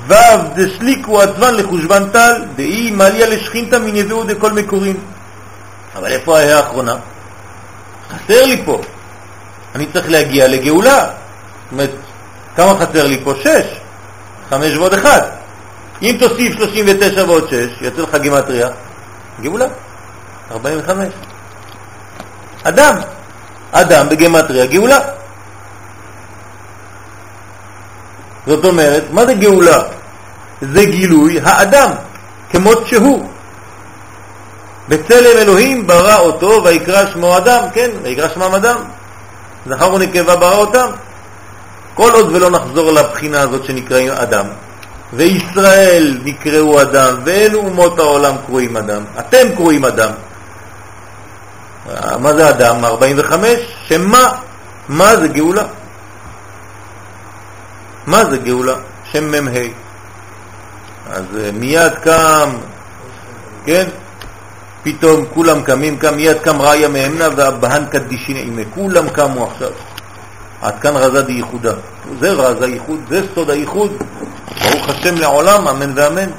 ו' 0.07 0.15
דסליקו 0.55 1.21
עצבן 1.21 1.55
לחושבן 1.55 2.09
טל, 2.09 2.43
דאי 2.57 2.91
מליה 2.91 3.27
לשכינתא 3.27 3.77
מנביאו 3.77 4.25
דכל 4.25 4.53
מקורים. 4.53 4.97
אבל 5.97 6.13
איפה 6.13 6.39
ההא 6.39 6.57
האחרונה? 6.57 6.97
חסר 8.11 8.47
לי 8.47 8.63
פה. 8.65 8.81
אני 9.75 9.87
צריך 9.93 10.11
להגיע 10.11 10.49
לגאולה. 10.49 11.01
זאת 11.01 11.73
אומרת, 11.73 11.91
כמה 12.57 12.75
חסר 12.75 13.07
לי 13.07 13.21
פה? 13.25 13.33
שש. 13.43 13.81
חמש 14.51 14.77
ועוד 14.77 14.95
אחד. 14.95 15.40
אם 16.03 16.17
תוסיף 16.19 16.57
39 16.57 17.25
ועוד 17.25 17.49
6, 17.49 17.55
יוצא 17.81 18.03
לך 18.03 18.15
גימטריה, 18.15 18.69
גאולה, 19.41 19.67
45. 20.51 21.15
אדם, 22.63 22.95
אדם 23.73 24.09
בגימטריה, 24.09 24.67
גאולה. 24.67 24.99
זאת 28.47 28.65
אומרת, 28.65 29.05
מה 29.11 29.27
זה 29.27 29.35
גאולה? 29.35 29.83
זה 30.61 30.85
גילוי 30.85 31.41
האדם, 31.45 31.91
כמות 32.51 32.87
שהוא. 32.87 33.29
בצלם 34.89 35.39
אלוהים 35.39 35.87
ברא 35.87 36.19
אותו 36.19 36.63
ויקרא 36.65 37.11
שמו 37.13 37.37
אדם, 37.37 37.63
כן, 37.73 37.91
ויקרא 38.03 38.29
שמם 38.29 38.55
אדם. 38.55 38.77
זכר 39.67 39.95
ונקבה 39.95 40.37
ברא 40.37 40.57
אותם. 40.57 40.91
כל 41.95 42.11
עוד 42.13 42.33
ולא 42.33 42.51
נחזור 42.51 42.93
לבחינה 42.93 43.41
הזאת 43.41 43.65
שנקראים 43.65 44.11
אדם, 44.13 44.47
וישראל 45.13 46.19
נקראו 46.25 46.83
אדם, 46.83 47.15
ואין 47.25 47.55
אומות 47.55 47.99
העולם 47.99 48.35
קרואים 48.47 48.77
אדם, 48.77 49.03
אתם 49.19 49.55
קרואים 49.57 49.85
אדם. 49.85 50.13
מה 52.21 52.35
זה 52.35 52.51
אדם? 52.51 52.85
45, 52.85 53.49
שמה? 53.89 54.33
מה 54.89 55.17
זה 55.17 55.29
גאולה? 55.29 55.65
מה 58.07 58.25
זה 58.25 58.39
גאולה? 58.39 58.75
שם 59.13 59.31
מ"ה. 59.31 59.61
אז 61.11 61.25
אה, 61.39 61.51
מיד 61.53 61.95
קם, 62.03 62.51
כן? 63.65 63.89
פתאום 64.83 65.25
כולם 65.35 65.63
קמים, 65.63 65.97
קם 65.97 66.15
מיד 66.15 66.39
קם 66.39 66.63
ראיה 66.63 66.89
מאמנה 66.89 67.29
והבהן 67.37 67.85
קדישין 67.87 68.37
עימה, 68.37 68.63
כולם 68.75 69.09
קמו 69.09 69.47
עכשיו. 69.47 69.71
עד 70.63 70.79
כאן 70.81 70.97
רזה 70.97 71.23
דייחודה. 71.23 71.73
זה 72.21 72.31
רז 72.31 72.63
הייחוד, 72.63 73.01
זה 73.09 73.23
סוד 73.35 73.51
הייחוד. 73.51 73.93
ברוך 74.59 74.89
השם 74.89 75.17
לעולם, 75.17 75.69
אמן 75.69 75.93
ואמן. 75.95 76.31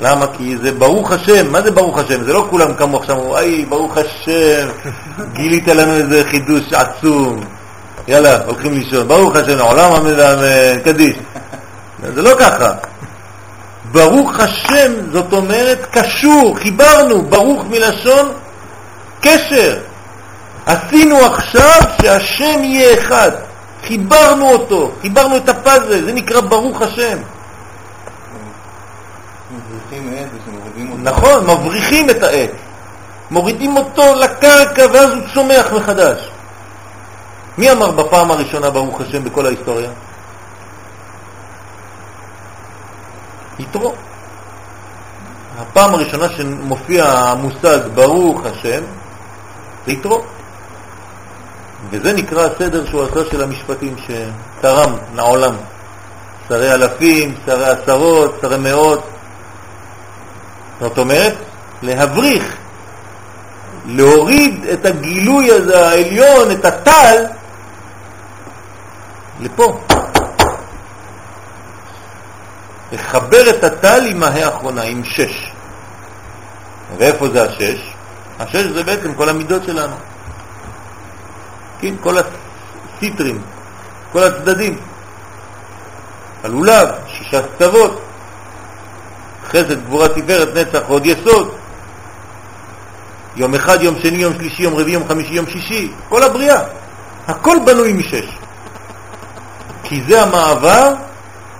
למה? 0.00 0.26
כי 0.26 0.56
זה 0.62 0.72
ברוך 0.72 1.12
השם, 1.12 1.52
מה 1.52 1.62
זה 1.62 1.70
ברוך 1.70 1.98
השם? 1.98 2.22
זה 2.22 2.32
לא 2.32 2.46
כולם 2.50 2.74
קמו 2.74 2.98
עכשיו, 2.98 3.16
אמרו, 3.16 3.36
היי, 3.36 3.64
ברוך 3.64 3.96
השם, 3.96 4.68
גילית 5.36 5.68
לנו 5.68 5.92
איזה 5.92 6.24
חידוש 6.30 6.72
עצום. 6.72 7.40
יאללה, 8.08 8.44
הולכים 8.46 8.74
לישון, 8.74 9.08
ברוך 9.08 9.36
השם, 9.36 9.56
לעולם 9.56 9.92
אמן 9.92 10.14
ואמן, 10.16 10.80
קדיש. 10.84 11.16
זה 12.14 12.22
לא 12.22 12.30
ככה. 12.38 12.72
ברוך 13.92 14.40
השם, 14.40 14.92
זאת 15.12 15.32
אומרת 15.32 15.86
קשור, 15.90 16.56
חיברנו, 16.58 17.22
ברוך 17.22 17.64
מלשון 17.70 18.32
קשר. 19.20 19.78
עשינו 20.66 21.16
עכשיו 21.16 21.80
שהשם 22.02 22.64
יהיה 22.64 22.94
אחד. 22.94 23.30
חיברנו 23.86 24.50
אותו, 24.50 24.92
חיברנו 25.02 25.36
את 25.36 25.48
הפאזל, 25.48 26.04
זה 26.04 26.12
נקרא 26.12 26.40
ברוך 26.40 26.82
השם. 26.82 27.18
נכון, 31.02 31.46
מבריחים 31.46 32.10
את 32.10 32.22
העץ, 32.22 32.50
מורידים 33.30 33.76
אותו 33.76 34.14
לקרקע 34.14 34.86
ואז 34.92 35.12
הוא 35.12 35.22
צומח 35.34 35.72
מחדש. 35.72 36.30
מי 37.58 37.72
אמר 37.72 37.90
בפעם 37.90 38.30
הראשונה 38.30 38.70
ברוך 38.70 39.00
השם 39.00 39.24
בכל 39.24 39.46
ההיסטוריה? 39.46 39.90
יתרו. 43.58 43.94
הפעם 45.58 45.94
הראשונה 45.94 46.28
שמופיע 46.28 47.04
המושג 47.04 47.78
ברוך 47.94 48.46
השם 48.46 48.82
זה 49.86 49.92
יתרו. 49.92 50.22
וזה 51.90 52.12
נקרא 52.12 52.46
הסדר 52.46 52.86
שהוא 52.86 53.02
עשה 53.02 53.30
של 53.30 53.42
המשפטים 53.42 53.96
שתרם 53.98 54.92
לעולם. 55.14 55.54
שרי 56.48 56.72
אלפים, 56.72 57.34
שרי 57.46 57.68
עשרות, 57.68 58.38
שרי 58.42 58.58
מאות. 58.58 59.02
זאת 60.80 60.98
אומרת, 60.98 61.34
להבריך, 61.82 62.56
להוריד 63.86 64.64
את 64.64 64.84
הגילוי 64.84 65.52
הזה 65.52 65.88
העליון, 65.88 66.50
את 66.50 66.64
הטל, 66.64 67.26
לפה. 69.40 69.80
לחבר 72.92 73.50
את 73.50 73.64
הטל 73.64 74.06
עם 74.06 74.22
ההא 74.22 74.44
האחרונה, 74.44 74.82
עם 74.82 75.04
שש. 75.04 75.52
ואיפה 76.98 77.28
זה 77.28 77.42
השש? 77.42 77.94
השש 78.38 78.64
זה 78.64 78.84
בעצם 78.84 79.14
כל 79.14 79.28
המידות 79.28 79.64
שלנו. 79.64 79.96
כן, 81.80 81.94
כל 82.00 82.16
הסיטרים, 82.18 83.42
כל 84.12 84.24
הצדדים. 84.24 84.78
הלולב, 86.44 86.88
שישה 87.06 87.42
כתבות, 87.42 88.02
חסד, 89.50 89.84
גבורה, 89.84 90.08
תפארת, 90.08 90.48
נצח, 90.56 90.80
עוד 90.88 91.06
יסוד. 91.06 91.54
יום 93.36 93.54
אחד, 93.54 93.82
יום 93.82 93.94
שני, 94.02 94.18
יום 94.18 94.34
שלישי, 94.34 94.62
יום 94.62 94.74
רביעי, 94.74 94.94
יום 94.94 95.08
חמישי, 95.08 95.32
יום 95.34 95.46
שישי, 95.46 95.92
כל 96.08 96.22
הבריאה. 96.22 96.62
הכל 97.28 97.56
בנוי 97.66 97.92
משש. 97.92 98.38
כי 99.82 100.02
זה 100.08 100.22
המעבר 100.22 100.94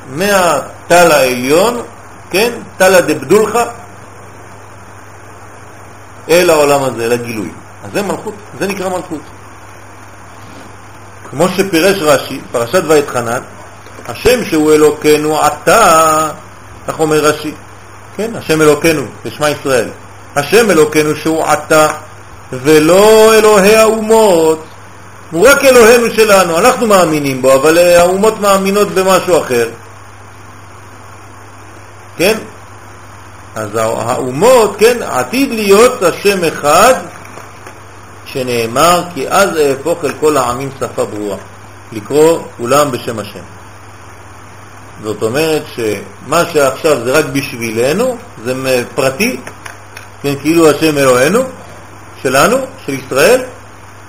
מהטל 0.09 1.13
העליון, 1.13 1.83
כן, 2.31 2.53
טלא 2.79 3.01
דבדולחה, 3.01 3.65
אל 6.29 6.51
העולם 6.51 6.83
הזה, 6.83 7.05
אל 7.05 7.13
הגילוי. 7.13 7.51
אז 7.85 7.91
זה 7.93 8.03
מלכות, 8.03 8.35
זה 8.59 8.67
נקרא 8.67 8.89
מלכות. 8.89 9.21
כמו 11.31 11.49
שפירש 11.49 11.99
רש"י, 12.03 12.41
פרשת 12.53 12.83
ואתחנן, 12.89 13.43
השם 14.09 14.45
שהוא 14.45 14.73
אלוקינו 14.73 15.41
עתה, 15.41 16.31
כך 16.89 17.01
אומר 17.01 17.19
רש"י, 17.25 17.55
כן, 18.17 18.37
השם 18.37 18.63
אלוקינו, 18.63 19.03
בשמע 19.25 19.51
ישראל, 19.51 19.89
השם 20.37 20.71
אלוקינו 20.71 21.17
שהוא 21.17 21.45
עתה, 21.45 21.89
ולא 22.53 23.35
אלוהי 23.35 23.77
האומות, 23.77 24.65
הוא 25.31 25.49
רק 25.49 25.65
אלוהינו 25.65 26.11
שלנו, 26.11 26.59
אנחנו 26.59 26.87
מאמינים 26.87 27.43
בו, 27.43 27.55
אבל 27.55 27.79
האומות 27.79 28.41
מאמינות 28.41 28.89
במשהו 28.89 29.41
אחר. 29.41 29.69
כן? 32.17 32.39
אז 33.55 33.69
האומות, 33.75 34.77
כן, 34.79 35.03
עתיד 35.03 35.51
להיות 35.51 36.03
השם 36.03 36.45
אחד, 36.45 36.95
שנאמר 38.25 39.03
כי 39.15 39.29
אז 39.29 39.49
אהפוך 39.57 40.05
אל 40.05 40.13
כל 40.21 40.37
העמים 40.37 40.71
שפה 40.81 41.05
ברורה, 41.05 41.37
לקרוא 41.93 42.39
כולם 42.57 42.91
בשם 42.91 43.19
השם. 43.19 43.60
זאת 45.03 45.23
אומרת 45.23 45.63
שמה 45.77 46.45
שעכשיו 46.53 47.05
זה 47.05 47.13
רק 47.13 47.25
בשבילנו, 47.25 48.17
זה 48.45 48.85
פרטי, 48.95 49.41
כן, 50.23 50.35
כאילו 50.41 50.71
השם 50.71 50.99
אלוהינו, 50.99 51.43
שלנו, 52.23 52.57
של 52.87 52.95
ישראל, 52.95 53.43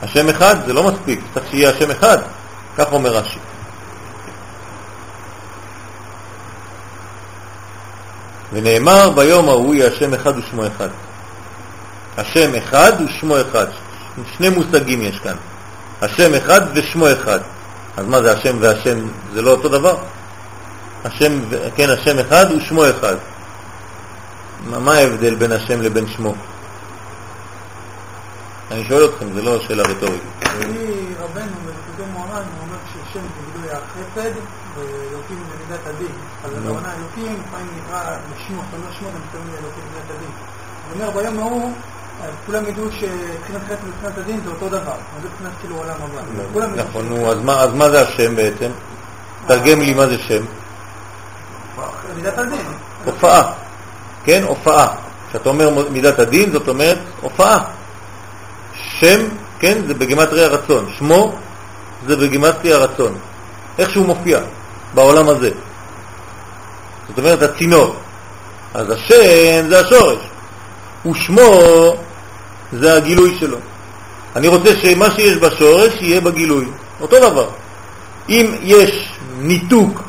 השם 0.01 0.29
אחד 0.29 0.55
זה 0.65 0.73
לא 0.73 0.83
מספיק, 0.83 1.19
צריך 1.33 1.45
שיהיה 1.51 1.69
השם 1.69 1.91
אחד, 1.91 2.17
כך 2.77 2.91
אומר 2.91 3.09
רש"י. 3.09 3.39
ונאמר 8.53 9.09
ביום 9.09 9.49
ההוא 9.49 9.75
יהיה 9.75 9.87
השם 9.87 10.13
אחד 10.13 10.33
ושמו 10.37 10.67
אחד. 10.67 10.87
השם 12.17 12.55
אחד 12.55 12.91
ושמו 13.05 13.41
אחד. 13.41 13.65
שני 14.37 14.49
מושגים 14.49 15.01
יש 15.01 15.19
כאן. 15.19 15.35
השם 16.01 16.33
אחד 16.33 16.61
ושמו 16.73 17.11
אחד. 17.11 17.39
אז 17.97 18.05
מה 18.05 18.21
זה 18.21 18.31
השם 18.31 18.57
והשם? 18.59 19.07
זה 19.33 19.41
לא 19.41 19.51
אותו 19.51 19.69
דבר? 19.69 19.95
השם, 21.05 21.41
כן, 21.75 21.89
השם 21.89 22.19
אחד 22.19 22.45
ושמו 22.57 22.89
אחד. 22.89 23.15
מה, 24.69 24.79
מה 24.79 24.93
ההבדל 24.93 25.35
בין 25.35 25.51
השם 25.51 25.81
לבין 25.81 26.07
שמו? 26.07 26.33
אני 28.71 28.85
שואל 28.85 29.05
אתכם, 29.05 29.33
זה 29.33 29.41
לא 29.41 29.59
שאלה 29.59 29.83
רטורית. 29.83 30.21
רבנו, 31.19 31.55
בפתאום 31.65 32.09
מועמד, 32.13 32.33
הוא 32.33 32.61
אומר 32.61 32.77
ששם 32.93 33.19
זה 33.19 33.51
גילוי 33.51 33.71
החסד, 33.71 34.31
ואלוקים 34.75 35.37
זה 35.49 35.65
מידת 35.65 35.87
הדין. 35.87 36.11
אז 36.43 36.51
הכוונה 36.57 36.93
אלוקים, 36.93 37.43
לפעמים 37.47 37.67
נקרא 37.77 38.17
בשמו, 38.33 38.61
אתה 38.69 38.77
אומר 38.77 38.91
שמו, 38.99 39.07
גם 39.07 39.19
מתכוון 39.25 39.47
לאלוקים 39.47 39.83
מידת 39.93 40.09
הדין. 40.17 40.31
הוא 40.89 41.01
אומר 41.01 41.21
ביום 41.21 41.39
ההוא, 41.39 41.73
כולם 42.45 42.67
ידעו 42.67 42.91
שבחינת 42.91 43.61
חסד 43.65 43.87
ובחינת 43.87 44.17
הדין 44.17 44.39
זה 44.43 44.49
אותו 44.49 44.69
דבר. 44.69 44.95
זה 45.21 45.27
בחינת 45.35 45.51
כאילו 45.59 45.75
עולם 45.77 45.95
הבא. 45.99 46.83
נכון, 46.83 47.09
נו, 47.09 47.31
אז 47.31 47.73
מה 47.73 47.89
זה 47.89 48.01
השם 48.01 48.35
בעצם? 48.35 48.69
תרגם 49.47 49.81
לי 49.81 49.93
מה 49.93 50.07
זה 50.07 50.17
שם. 50.17 50.43
מידת 52.15 52.37
הדין. 52.37 52.65
הופעה, 53.05 53.51
כן? 54.23 54.43
הופעה. 54.47 54.87
כשאתה 55.29 55.49
אומר 55.49 55.89
מידת 55.89 56.19
הדין, 56.19 56.51
זאת 56.51 56.67
אומרת 56.67 56.97
הופעה. 57.21 57.63
שם, 58.99 59.21
כן, 59.59 59.81
זה 59.87 59.93
בגימטרי 59.93 60.45
הרצון. 60.45 60.89
שמו 60.97 61.35
זה 62.07 62.15
בגימטרי 62.15 62.73
הרצון. 62.73 63.17
איך 63.79 63.89
שהוא 63.89 64.05
מופיע 64.05 64.39
בעולם 64.93 65.29
הזה. 65.29 65.51
זאת 67.09 67.17
אומרת, 67.17 67.41
הצינור. 67.41 67.95
אז 68.73 68.89
השם 68.89 69.69
זה 69.69 69.79
השורש, 69.79 70.19
ושמו 71.05 71.41
זה 72.73 72.93
הגילוי 72.93 73.37
שלו. 73.39 73.57
אני 74.35 74.47
רוצה 74.47 74.75
שמה 74.75 75.11
שיש 75.11 75.37
בשורש 75.37 75.93
יהיה 76.01 76.21
בגילוי, 76.21 76.65
אותו 77.01 77.19
דבר. 77.19 77.49
אם 78.29 78.55
יש 78.61 79.13
ניתוק, 79.39 80.01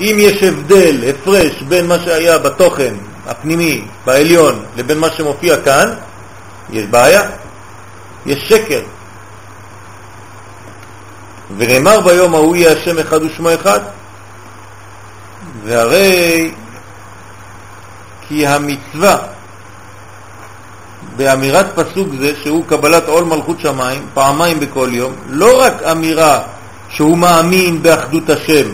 אם 0.00 0.16
יש 0.18 0.42
הבדל, 0.42 0.96
הפרש 1.10 1.62
בין 1.62 1.86
מה 1.86 1.98
שהיה 1.98 2.38
בתוכן 2.38 2.94
הפנימי, 3.26 3.84
בעליון, 4.04 4.64
לבין 4.76 4.98
מה 4.98 5.10
שמופיע 5.10 5.56
כאן, 5.60 5.94
יש 6.70 6.86
בעיה, 6.86 7.22
יש 8.26 8.48
שקר. 8.48 8.80
ונאמר 11.56 12.00
ביום 12.00 12.34
ההוא 12.34 12.56
יהיה 12.56 12.72
השם 12.72 12.98
אחד 12.98 13.22
ושמו 13.22 13.54
אחד, 13.54 13.80
והרי 15.64 16.50
כי 18.28 18.46
המצווה 18.46 19.16
באמירת 21.16 21.66
פסוק 21.74 22.08
זה, 22.18 22.32
שהוא 22.42 22.64
קבלת 22.66 23.08
עול 23.08 23.24
מלכות 23.24 23.60
שמיים, 23.60 24.06
פעמיים 24.14 24.60
בכל 24.60 24.88
יום, 24.92 25.12
לא 25.28 25.60
רק 25.62 25.82
אמירה 25.82 26.42
שהוא 26.88 27.18
מאמין 27.18 27.82
באחדות 27.82 28.30
השם, 28.30 28.68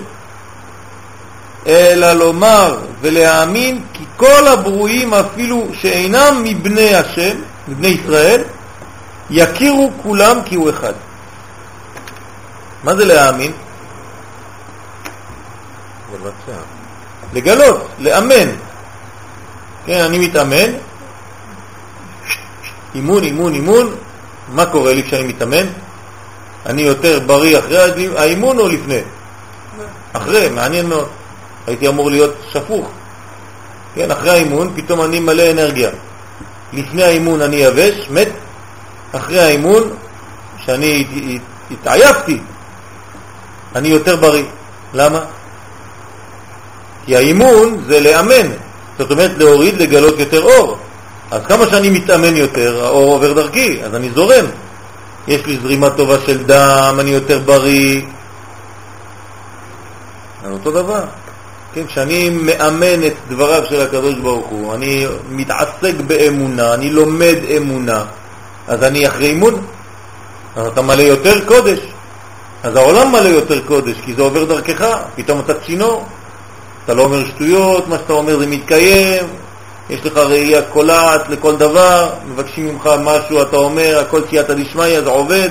אלא 1.67 2.13
לומר 2.13 2.79
ולהאמין 3.01 3.83
כי 3.93 4.05
כל 4.17 4.47
הברואים 4.47 5.15
אפילו 5.15 5.67
שאינם 5.73 6.41
מבני 6.45 6.95
השם, 6.95 7.37
מבני 7.69 7.89
ישראל, 7.89 8.43
יכירו 9.31 9.91
כולם 10.03 10.39
כי 10.45 10.55
הוא 10.55 10.71
אחד. 10.71 10.93
מה 12.85 12.97
זה 12.97 13.05
להאמין? 13.05 13.53
לבצע. 16.15 16.59
לגלות, 17.35 17.89
לאמן. 17.99 18.49
כן, 19.87 20.01
אני 20.01 20.19
מתאמן, 20.19 20.71
אימון, 22.95 23.23
אימון, 23.25 23.55
אימון, 23.55 23.95
מה 24.49 24.67
קורה 24.67 24.95
לי 24.95 25.03
כשאני 25.03 25.23
מתאמן? 25.23 25.67
אני 26.67 26.83
יותר 26.83 27.21
בריא 27.27 27.59
אחרי 27.59 28.09
האימון 28.17 28.59
או 28.59 28.69
לפני? 28.69 29.01
אחרי, 30.13 30.49
מעניין 30.49 30.87
מאוד. 30.87 31.09
הייתי 31.67 31.89
אמור 31.89 32.11
להיות 32.11 32.35
שפוך. 32.53 32.89
כן, 33.95 34.11
אחרי 34.11 34.31
האימון 34.31 34.73
פתאום 34.77 35.03
אני 35.03 35.21
מלא 35.21 35.51
אנרגיה. 35.51 35.91
לפני 36.73 37.03
האימון 37.03 37.43
אני 37.43 37.57
יבש, 37.57 38.07
מת. 38.11 38.29
אחרי 39.13 39.41
האימון, 39.41 39.83
שאני 40.65 41.07
התעייפתי, 41.71 42.39
אני 43.75 43.89
יותר 43.89 44.17
בריא. 44.17 44.45
למה? 44.95 45.21
כי 47.07 47.17
האימון 47.17 47.83
זה 47.87 48.01
לאמן, 48.01 48.49
זאת 48.99 49.11
אומרת 49.11 49.31
להוריד, 49.39 49.83
לגלות 49.83 50.19
יותר 50.19 50.43
אור. 50.43 50.79
אז 51.31 51.43
כמה 51.49 51.67
שאני 51.67 51.91
מתאמן 51.91 52.37
יותר, 52.37 52.85
האור 52.85 53.13
עובר 53.13 53.33
דרכי, 53.33 53.85
אז 53.85 53.95
אני 53.95 54.11
זורם. 54.11 54.45
יש 55.29 55.47
לי 55.47 55.59
זרימה 55.63 55.91
טובה 55.91 56.17
של 56.27 56.45
דם, 56.45 56.97
אני 57.01 57.11
יותר 57.11 57.39
בריא. 57.39 58.03
זה 60.45 60.51
אותו 60.51 60.71
דבר. 60.71 61.05
כן, 61.77 61.87
כשאני 61.87 62.31
מאמן 62.31 63.07
את 63.07 63.13
דבריו 63.29 63.63
של 63.69 63.81
הקדוש 63.81 64.15
ברוך 64.15 64.47
הוא, 64.47 64.75
אני 64.75 65.07
מתעסק 65.31 65.95
באמונה, 66.07 66.75
אני 66.75 66.91
לומד 66.91 67.37
אמונה, 67.57 68.05
אז 68.69 68.83
אני 68.83 69.07
אחרי 69.07 69.27
אימון, 69.27 69.63
אז 70.57 70.67
אתה 70.67 70.83
מלא 70.83 71.03
יותר 71.03 71.45
קודש. 71.47 71.79
אז 72.63 72.77
העולם 72.77 73.13
מלא 73.13 73.29
יותר 73.29 73.61
קודש, 73.67 73.97
כי 74.05 74.15
זה 74.15 74.23
עובר 74.23 74.45
דרכך, 74.45 74.97
פתאום 75.15 75.41
אתה 75.41 75.55
צינור. 75.55 76.05
אתה 76.85 76.95
לא 76.95 77.03
אומר 77.03 77.25
שטויות, 77.25 77.89
מה 77.89 77.99
שאתה 77.99 78.13
אומר 78.13 78.39
זה 78.39 78.47
מתקיים, 78.47 79.25
יש 79.91 80.07
לך 80.07 80.17
ראייה 80.17 80.63
קולעת 80.63 81.29
לכל 81.29 81.57
דבר, 81.57 82.11
מבקשים 82.29 82.69
ממך 82.69 82.91
משהו, 83.05 83.43
אתה 83.43 83.57
אומר, 83.57 83.99
הכל 84.01 84.21
סייעתא 84.31 84.55
דשמיא, 84.55 85.03
זה 85.03 85.11
עובד. 85.11 85.51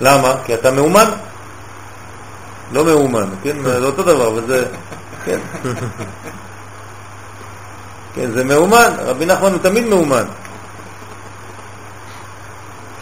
למה? 0.00 0.34
כי 0.44 0.54
אתה 0.54 0.70
מאומן. 0.70 1.10
לא 2.72 2.84
מאומן, 2.84 3.26
כן? 3.42 3.56
זה 3.62 3.86
אותו 3.86 4.02
דבר, 4.02 4.32
וזה... 4.32 4.66
כן. 5.24 5.38
כן, 8.14 8.30
זה 8.30 8.44
מאומן, 8.44 8.92
רבי 8.98 9.26
נחמן 9.26 9.52
הוא 9.52 9.58
תמיד 9.62 9.84
מאומן. 9.84 10.24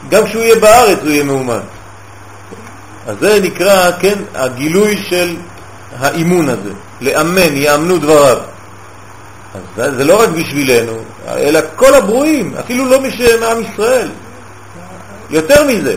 גם 0.09 0.27
כשהוא 0.27 0.43
יהיה 0.43 0.61
בארץ 0.61 0.99
הוא 1.03 1.11
יהיה 1.11 1.25
מאומן. 1.25 1.61
אז 3.07 3.17
זה 3.21 3.41
נקרא, 3.43 3.91
כן, 4.01 4.19
הגילוי 4.35 4.97
של 4.97 5.37
האימון 5.99 6.49
הזה, 6.49 6.71
לאמן, 7.01 7.57
יאמנו 7.57 7.99
דבריו. 7.99 8.39
אז 9.55 9.61
זה, 9.77 9.97
זה 9.97 10.05
לא 10.05 10.23
רק 10.23 10.29
בשבילנו, 10.29 10.93
אלא 11.29 11.61
כל 11.77 11.95
הברואים, 11.95 12.55
אפילו 12.61 12.87
לא 12.87 13.01
מעם 13.41 13.63
ישראל. 13.63 14.09
יותר 15.31 15.67
מזה. 15.67 15.97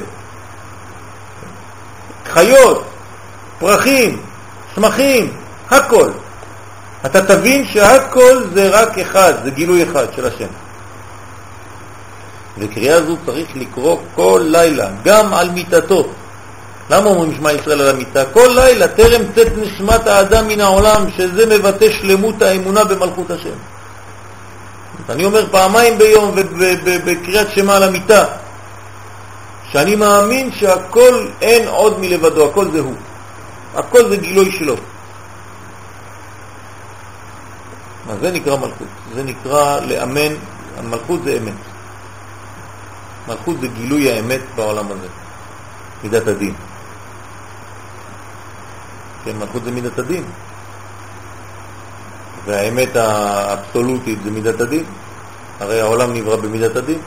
חיות, 2.33 2.85
פרחים, 3.59 4.21
צמחים, 4.75 5.33
הכל. 5.69 6.09
אתה 7.05 7.25
תבין 7.25 7.65
שהכל 7.67 8.43
זה 8.53 8.69
רק 8.69 8.97
אחד, 8.97 9.33
זה 9.43 9.49
גילוי 9.51 9.83
אחד 9.83 10.05
של 10.15 10.27
השם. 10.27 10.47
וקריאה 12.57 13.03
זו 13.03 13.17
צריך 13.25 13.47
לקרוא 13.55 13.97
כל 14.15 14.41
לילה, 14.45 14.87
גם 15.03 15.33
על 15.33 15.49
מיטתו. 15.49 16.07
למה 16.89 17.05
אומרים 17.05 17.35
שמע 17.37 17.51
ישראל 17.51 17.81
על 17.81 17.87
המיטה? 17.87 18.25
כל 18.25 18.49
לילה, 18.55 18.87
טרם 18.87 19.21
צאת 19.35 19.51
נשמת 19.57 20.07
האדם 20.07 20.47
מן 20.47 20.61
העולם, 20.61 21.05
שזה 21.17 21.57
מבטא 21.57 21.91
שלמות 21.91 22.41
האמונה 22.41 22.83
במלכות 22.83 23.31
השם. 23.31 23.57
אני 25.09 25.25
אומר 25.25 25.45
פעמיים 25.51 25.97
ביום 25.97 26.35
בקריאת 27.05 27.51
שמה 27.51 27.75
על 27.75 27.83
המיטה, 27.83 28.25
שאני 29.71 29.95
מאמין 29.95 30.51
שהכל 30.51 31.27
אין 31.41 31.67
עוד 31.67 31.99
מלבדו, 31.99 32.49
הכל 32.49 32.71
זה 32.71 32.79
הוא. 32.79 32.93
הכל 33.75 34.09
זה 34.09 34.17
גילוי 34.17 34.51
שלו. 34.51 34.75
אז 38.09 38.19
זה 38.19 38.31
נקרא 38.31 38.55
מלכות, 38.55 38.87
זה 39.13 39.23
נקרא 39.23 39.79
לאמן, 39.79 40.33
המלכות 40.77 41.23
זה 41.23 41.37
אמת. 41.37 41.53
מלכות 43.27 43.55
זה 43.61 43.67
גילוי 43.67 44.11
האמת 44.11 44.41
בעולם 44.55 44.91
הזה, 44.91 45.07
מידת 46.03 46.27
הדין. 46.27 46.53
כן, 49.23 49.37
מלכות 49.37 49.63
זה 49.63 49.71
מידת 49.71 49.99
הדין. 49.99 50.23
והאמת 52.45 52.95
האבסולוטית 52.95 54.19
זה 54.23 54.31
מידת 54.31 54.61
הדין. 54.61 54.83
הרי 55.59 55.81
העולם 55.81 56.13
נברא 56.13 56.35
במידת 56.35 56.75
הדין. 56.75 56.99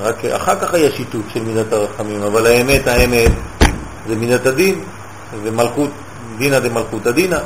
רק 0.00 0.24
אחר 0.24 0.60
כך 0.60 0.74
היה 0.74 0.90
שיתוף 0.90 1.22
של 1.34 1.42
מידת 1.42 1.72
הרחמים, 1.72 2.22
אבל 2.22 2.46
האמת, 2.46 2.86
האמת, 2.86 3.32
זה 4.08 4.16
מידת 4.16 4.46
הדין, 4.46 4.84
ומלכות, 5.42 5.90
דינא 6.38 6.58
דמלכות 6.58 7.06
הדינא, 7.06 7.38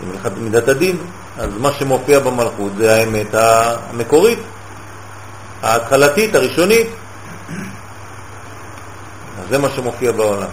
זה 0.00 0.30
מידת 0.36 0.68
הדין, 0.68 0.96
אז 1.38 1.50
מה 1.58 1.72
שמופיע 1.72 2.18
במלכות 2.18 2.72
זה 2.76 2.94
האמת 2.96 3.34
המקורית, 3.34 4.38
ההתחלתית, 5.62 6.34
הראשונית. 6.34 6.86
אז 9.40 9.48
זה 9.50 9.58
מה 9.58 9.68
שמופיע 9.76 10.12
בעולם. 10.12 10.48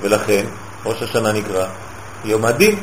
ולכן 0.00 0.46
ראש 0.84 1.02
השנה 1.02 1.32
נקרא 1.32 1.66
יום 2.24 2.44
הדין, 2.44 2.76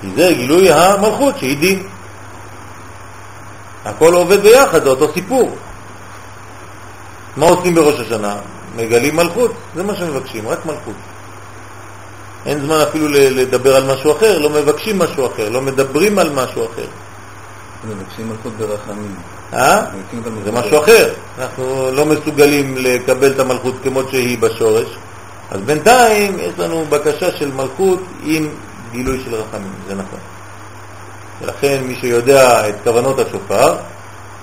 כי 0.00 0.06
זה 0.16 0.32
גילוי 0.34 0.72
המלכות 0.72 1.38
שהיא 1.38 1.58
דין. 1.58 1.82
הכל 3.84 4.14
עובד 4.14 4.40
ביחד, 4.40 4.82
זה 4.82 4.88
אותו 4.88 5.12
סיפור. 5.12 5.56
מה 7.36 7.46
עושים 7.46 7.74
בראש 7.74 8.00
השנה? 8.00 8.36
מגלים 8.76 9.16
מלכות, 9.16 9.52
זה 9.74 9.82
מה 9.82 9.94
שמבקשים, 9.94 10.48
רק 10.48 10.66
מלכות. 10.66 10.94
אין 12.46 12.60
זמן 12.60 12.80
אפילו 12.80 13.08
לדבר 13.10 13.76
על 13.76 13.84
משהו 13.94 14.12
אחר, 14.12 14.38
לא 14.38 14.50
מבקשים 14.50 14.98
משהו 14.98 15.26
אחר, 15.26 15.48
לא 15.48 15.60
מדברים 15.60 16.18
על 16.18 16.30
משהו 16.30 16.66
אחר. 16.66 16.86
מבקשים 17.88 18.28
מלכות 18.28 18.52
ברחמים. 18.52 19.14
אה? 19.52 19.84
זה 20.44 20.52
משהו 20.52 20.78
אחר. 20.78 21.12
אנחנו 21.38 21.90
לא 21.92 22.06
מסוגלים 22.06 22.76
לקבל 22.78 23.30
את 23.30 23.38
המלכות 23.38 23.74
כמו 23.82 24.00
שהיא 24.10 24.38
בשורש, 24.38 24.88
אז 25.50 25.60
בינתיים 25.60 26.38
יש 26.38 26.58
לנו 26.58 26.84
בקשה 26.88 27.32
של 27.32 27.52
מלכות 27.52 28.00
עם 28.24 28.48
גילוי 28.92 29.22
של 29.24 29.34
רחמים, 29.34 29.72
זה 29.88 29.94
נכון. 29.94 30.18
ולכן 31.40 31.82
מי 31.82 31.96
שיודע 32.00 32.68
את 32.68 32.74
כוונות 32.84 33.18
השופר, 33.18 33.76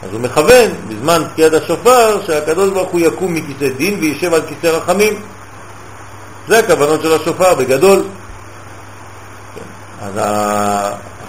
אז 0.03 0.09
הוא 0.11 0.21
מכוון 0.21 0.71
בזמן 0.87 1.23
תקיעת 1.33 1.53
השופר 1.53 2.21
שהקדוש 2.25 2.69
ברוך 2.69 2.89
הוא 2.89 2.99
יקום 2.99 3.33
מכיסא 3.33 3.69
דין 3.77 3.99
וישב 3.99 4.33
על 4.33 4.41
כיסא 4.47 4.67
רחמים. 4.67 5.21
זה 6.47 6.59
הכוונות 6.59 7.01
של 7.01 7.13
השופר 7.13 7.55
בגדול. 7.55 8.03
אז 10.01 10.13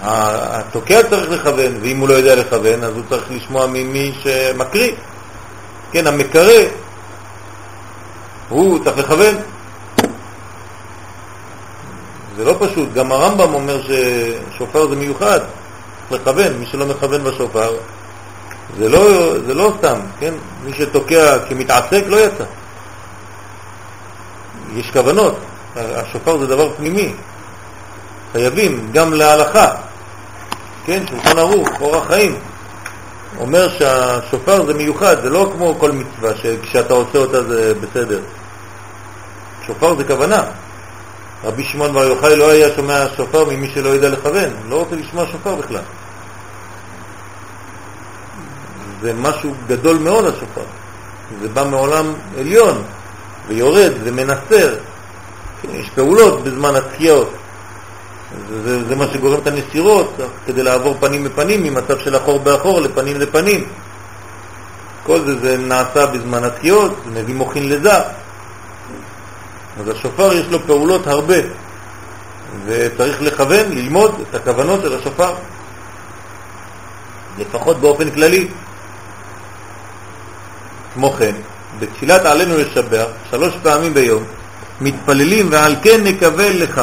התוקע 0.01 1.03
צריך 1.09 1.29
לכוון, 1.29 1.77
ואם 1.81 1.97
הוא 1.97 2.09
לא 2.09 2.13
יודע 2.13 2.35
לכוון, 2.35 2.83
אז 2.83 2.93
הוא 2.95 3.03
צריך 3.09 3.23
לשמוע 3.31 3.67
ממי 3.67 4.13
שמקריא. 4.23 4.91
כן, 5.91 6.07
המקרא, 6.07 6.53
הוא 8.49 8.83
צריך 8.83 8.97
לכוון. 8.97 9.35
זה 12.37 12.45
לא 12.45 12.55
פשוט, 12.59 12.93
גם 12.93 13.11
הרמב"ם 13.11 13.53
אומר 13.53 13.81
ששופר 13.81 14.87
זה 14.87 14.95
מיוחד, 14.95 15.39
לכוון, 16.11 16.53
מי 16.53 16.65
שלא 16.65 16.85
מכוון 16.85 17.23
בשופר, 17.23 17.73
זה 18.77 18.89
לא, 18.89 19.33
זה 19.45 19.53
לא 19.53 19.73
סתם, 19.77 19.99
כן? 20.19 20.33
מי 20.65 20.73
שתוקע 20.73 21.39
כמתעסק 21.49 22.03
לא 22.07 22.17
יצא. 22.17 22.43
יש 24.75 24.91
כוונות, 24.91 25.39
השופר 25.75 26.37
זה 26.37 26.47
דבר 26.47 26.73
פנימי, 26.77 27.13
חייבים, 28.33 28.89
גם 28.91 29.13
להלכה, 29.13 29.75
כן, 30.85 31.03
שולחן 31.09 31.37
ערוך, 31.37 31.69
אורח 31.81 32.07
חיים, 32.07 32.39
אומר 33.39 33.69
שהשופר 33.69 34.65
זה 34.65 34.73
מיוחד, 34.73 35.21
זה 35.21 35.29
לא 35.29 35.51
כמו 35.53 35.75
כל 35.79 35.91
מצווה 35.91 36.31
שכשאתה 36.35 36.93
עושה 36.93 37.17
אותה 37.17 37.43
זה 37.43 37.73
בסדר. 37.73 38.19
שופר 39.67 39.95
זה 39.95 40.03
כוונה. 40.03 40.43
רבי 41.43 41.63
שמעון 41.63 41.93
בר 41.93 42.03
יוחאי 42.03 42.35
לא 42.35 42.51
היה 42.51 42.75
שומע 42.75 43.05
שופר 43.17 43.45
ממי 43.45 43.71
שלא 43.73 43.89
יודע 43.89 44.09
לכוון, 44.09 44.49
לא 44.69 44.75
רוצה 44.75 44.95
לשמוע 44.95 45.25
שופר 45.31 45.55
בכלל. 45.55 45.81
זה 49.01 49.13
משהו 49.13 49.53
גדול 49.67 49.97
מאוד 49.97 50.25
השופר. 50.25 50.63
זה 51.41 51.49
בא 51.49 51.63
מעולם 51.63 52.13
עליון, 52.39 52.83
ויורד 53.47 53.91
ומנסר. 54.03 54.75
כן, 55.61 55.69
יש 55.71 55.89
פעולות 55.95 56.43
בזמן 56.43 56.75
התחיות. 56.75 57.29
זה, 58.49 58.63
זה, 58.63 58.87
זה 58.87 58.95
מה 58.95 59.05
שגורם 59.13 59.39
את 59.39 59.47
הנסירות, 59.47 60.13
כדי 60.45 60.63
לעבור 60.63 60.95
פנים 60.99 61.23
בפנים, 61.23 61.63
ממצב 61.63 61.99
של 61.99 62.17
אחור 62.17 62.39
באחור 62.39 62.81
לפנים 62.81 63.19
לפנים. 63.19 63.63
כל 65.03 65.19
זה, 65.25 65.39
זה 65.39 65.57
נעשה 65.57 66.05
בזמן 66.05 66.43
התחיות, 66.43 66.95
זה 67.05 67.21
מביא 67.21 67.35
מוכין 67.35 67.69
לזה. 67.69 67.93
אז 69.79 69.87
השופר 69.87 70.33
יש 70.33 70.47
לו 70.47 70.59
פעולות 70.59 71.07
הרבה, 71.07 71.35
וצריך 72.65 73.21
לכוון, 73.21 73.71
ללמוד 73.71 74.15
את 74.29 74.35
הכוונות 74.35 74.81
של 74.81 74.99
השופר, 74.99 75.33
לפחות 77.39 77.77
באופן 77.77 78.11
כללי. 78.11 78.47
כמו 80.93 81.11
כן, 81.11 81.35
בתפילת 81.79 82.25
עלינו 82.25 82.57
לשבח, 82.57 83.05
שלוש 83.29 83.53
פעמים 83.63 83.93
ביום, 83.93 84.23
מתפללים 84.81 85.47
ועל 85.51 85.75
כן 85.81 86.03
נקבל 86.03 86.51
לך, 86.53 86.81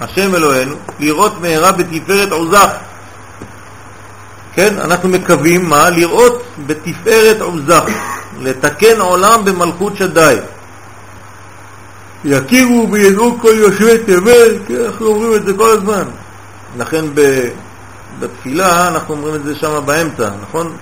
השם 0.00 0.34
אלוהינו, 0.34 0.74
לראות 1.00 1.40
מהרה 1.40 1.72
בתפארת 1.72 2.32
עוזך. 2.32 2.70
כן, 4.54 4.78
אנחנו 4.78 5.08
מקווים 5.08 5.68
מה? 5.68 5.90
לראות 5.90 6.42
בתפארת 6.66 7.40
עוזך, 7.40 7.84
לתקן 8.40 9.00
עולם 9.00 9.44
במלכות 9.44 9.96
שדי. 9.96 10.36
יכירו 12.24 12.88
וידעו 12.90 13.38
כל 13.40 13.54
יושבי 13.56 13.98
תבל, 13.98 14.58
כי 14.66 14.76
אנחנו 14.86 15.06
אומרים 15.06 15.34
את 15.34 15.44
זה 15.44 15.52
כל 15.56 15.70
הזמן. 15.70 16.04
לכן 16.78 17.04
בתפילה 18.18 18.88
אנחנו 18.88 19.14
אומרים 19.14 19.34
את 19.34 19.44
זה 19.44 19.54
שם 19.54 19.82
באמצע, 19.84 20.30
נכון? 20.42 20.76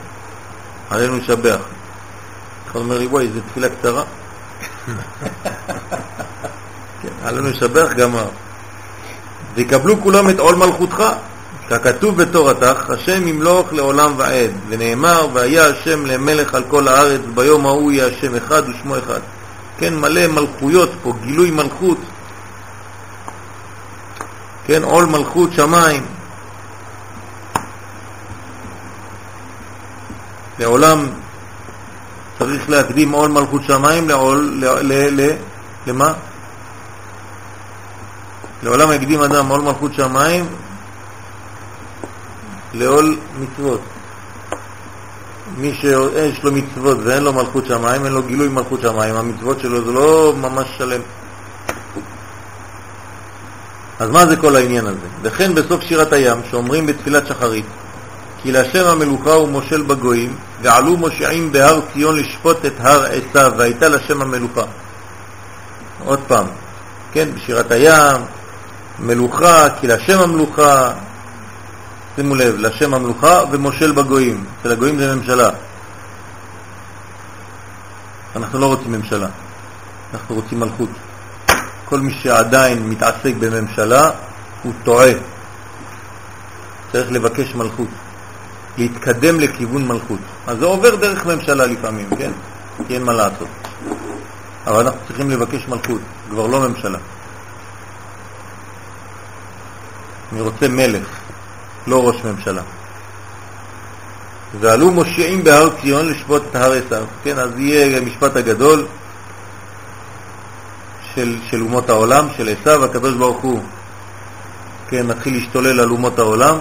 עלינו 0.90 1.16
לשבח. 1.16 1.58
אחד 2.70 2.78
אומר 2.78 2.98
לי, 2.98 3.06
וואי, 3.06 3.28
זו 3.28 3.40
תפילה 3.50 3.68
קצרה. 3.68 4.04
כן, 7.02 7.08
עלינו 7.24 7.48
לשבח 7.48 7.92
גמר. 7.96 8.28
ויקבלו 9.54 10.00
כולם 10.02 10.30
את 10.30 10.38
עול 10.38 10.54
מלכותך, 10.54 11.02
ככתוב 11.70 12.22
בתורתך, 12.22 12.90
השם 12.90 13.28
ימלוך 13.28 13.72
לעולם 13.72 14.12
ועד, 14.16 14.50
ונאמר, 14.68 15.28
והיה 15.32 15.66
השם 15.66 16.06
למלך 16.06 16.54
על 16.54 16.62
כל 16.68 16.88
הארץ, 16.88 17.20
ביום 17.34 17.66
ההוא 17.66 17.92
יהיה 17.92 18.06
השם 18.06 18.34
אחד 18.34 18.62
ושמו 18.68 18.98
אחד. 18.98 19.20
כן, 19.78 19.96
מלא 19.96 20.26
מלכויות 20.26 20.90
פה, 21.02 21.12
גילוי 21.22 21.50
מלכות, 21.50 21.98
כן, 24.66 24.82
עול 24.82 25.04
מלכות 25.04 25.52
שמיים. 25.52 26.02
לעולם 30.58 31.06
צריך 32.40 32.70
להקדים 32.70 33.12
עול 33.12 33.30
מלכות 33.30 33.62
שמיים 33.64 34.08
לעול, 34.08 34.50
ל, 34.60 34.64
ל, 34.64 35.20
ל, 35.20 35.30
למה? 35.86 36.12
לעולם 38.62 38.92
יקדים 38.92 39.22
אדם 39.22 39.48
עול 39.48 39.60
מלכות 39.60 39.94
שמיים 39.94 40.46
לעול 42.74 43.18
מצוות. 43.40 43.80
מי 45.56 45.74
שיש 45.74 46.44
לו 46.44 46.52
מצוות 46.52 46.98
ואין 47.04 47.22
לו 47.22 47.32
מלכות 47.32 47.66
שמיים, 47.66 48.04
אין 48.04 48.12
לו 48.12 48.22
גילוי 48.22 48.48
מלכות 48.48 48.80
שמיים, 48.80 49.16
המצוות 49.16 49.60
שלו 49.60 49.84
זה 49.84 49.92
לא 49.92 50.34
ממש 50.36 50.68
שלם. 50.78 51.00
אז 53.98 54.10
מה 54.10 54.26
זה 54.26 54.36
כל 54.36 54.56
העניין 54.56 54.86
הזה? 54.86 55.06
וכן 55.22 55.54
בסוף 55.54 55.82
שירת 55.82 56.12
הים, 56.12 56.38
שאומרים 56.50 56.86
בתפילת 56.86 57.26
שחרית, 57.26 57.66
כי 58.42 58.52
להשם 58.52 58.86
המלוכה 58.86 59.32
הוא 59.32 59.48
מושל 59.48 59.82
בגויים, 59.82 60.36
ועלו 60.62 60.96
מושעים 60.96 61.52
בהר 61.52 61.80
ציון 61.92 62.16
לשפוט 62.16 62.64
את 62.64 62.72
הר 62.78 63.04
עשיו, 63.04 63.52
והייתה 63.56 63.88
לשם 63.88 64.22
המלוכה. 64.22 64.62
עוד 66.04 66.20
פעם, 66.26 66.46
כן, 67.12 67.28
בשירת 67.34 67.70
הים, 67.70 68.20
מלוכה, 68.98 69.68
כי 69.80 69.86
להשם 69.86 70.20
המלוכה, 70.20 70.92
שימו 72.16 72.34
לב, 72.34 72.54
לשם 72.58 72.94
המלוכה 72.94 73.40
ומושל 73.50 73.92
בגויים. 73.92 74.44
אצל 74.60 74.72
הגויים 74.72 74.98
זה 74.98 75.14
ממשלה. 75.14 75.50
אנחנו 78.36 78.58
לא 78.58 78.66
רוצים 78.66 78.92
ממשלה, 78.92 79.28
אנחנו 80.14 80.34
רוצים 80.34 80.60
מלכות. 80.60 80.88
כל 81.84 82.00
מי 82.00 82.12
שעדיין 82.22 82.88
מתעסק 82.88 83.32
בממשלה 83.38 84.10
הוא 84.62 84.72
טועה. 84.84 85.12
צריך 86.92 87.12
לבקש 87.12 87.54
מלכות, 87.54 87.88
להתקדם 88.78 89.40
לכיוון 89.40 89.88
מלכות. 89.88 90.18
אז 90.46 90.58
זה 90.58 90.64
עובר 90.64 90.96
דרך 90.96 91.26
ממשלה 91.26 91.66
לפעמים, 91.66 92.08
כן? 92.18 92.30
כי 92.86 92.94
אין 92.94 93.02
מה 93.02 93.12
לעשות. 93.12 93.48
אבל 94.66 94.80
אנחנו 94.80 95.00
צריכים 95.06 95.30
לבקש 95.30 95.68
מלכות, 95.68 96.00
כבר 96.30 96.46
לא 96.46 96.68
ממשלה. 96.68 96.98
אני 100.32 100.40
רוצה 100.40 100.68
מלך, 100.68 101.08
לא 101.86 102.08
ראש 102.08 102.24
ממשלה. 102.24 102.62
ועלו 104.60 104.90
מושיעים 104.90 105.44
בהר 105.44 105.70
ציון 105.80 106.08
לשפוט 106.08 106.42
את 106.50 106.56
הר 106.56 106.72
עשיו. 106.72 107.04
כן, 107.24 107.38
אז 107.38 107.50
יהיה 107.56 107.98
המשפט 107.98 108.36
הגדול 108.36 108.86
של, 111.14 111.36
של 111.50 111.62
אומות 111.62 111.90
העולם, 111.90 112.26
של 112.36 112.54
עשיו, 112.60 112.84
הקדוש 112.84 113.14
כן, 114.88 115.06
מתחיל 115.06 115.34
להשתולל 115.34 115.80
על 115.80 115.90
אומות 115.90 116.18
העולם, 116.18 116.58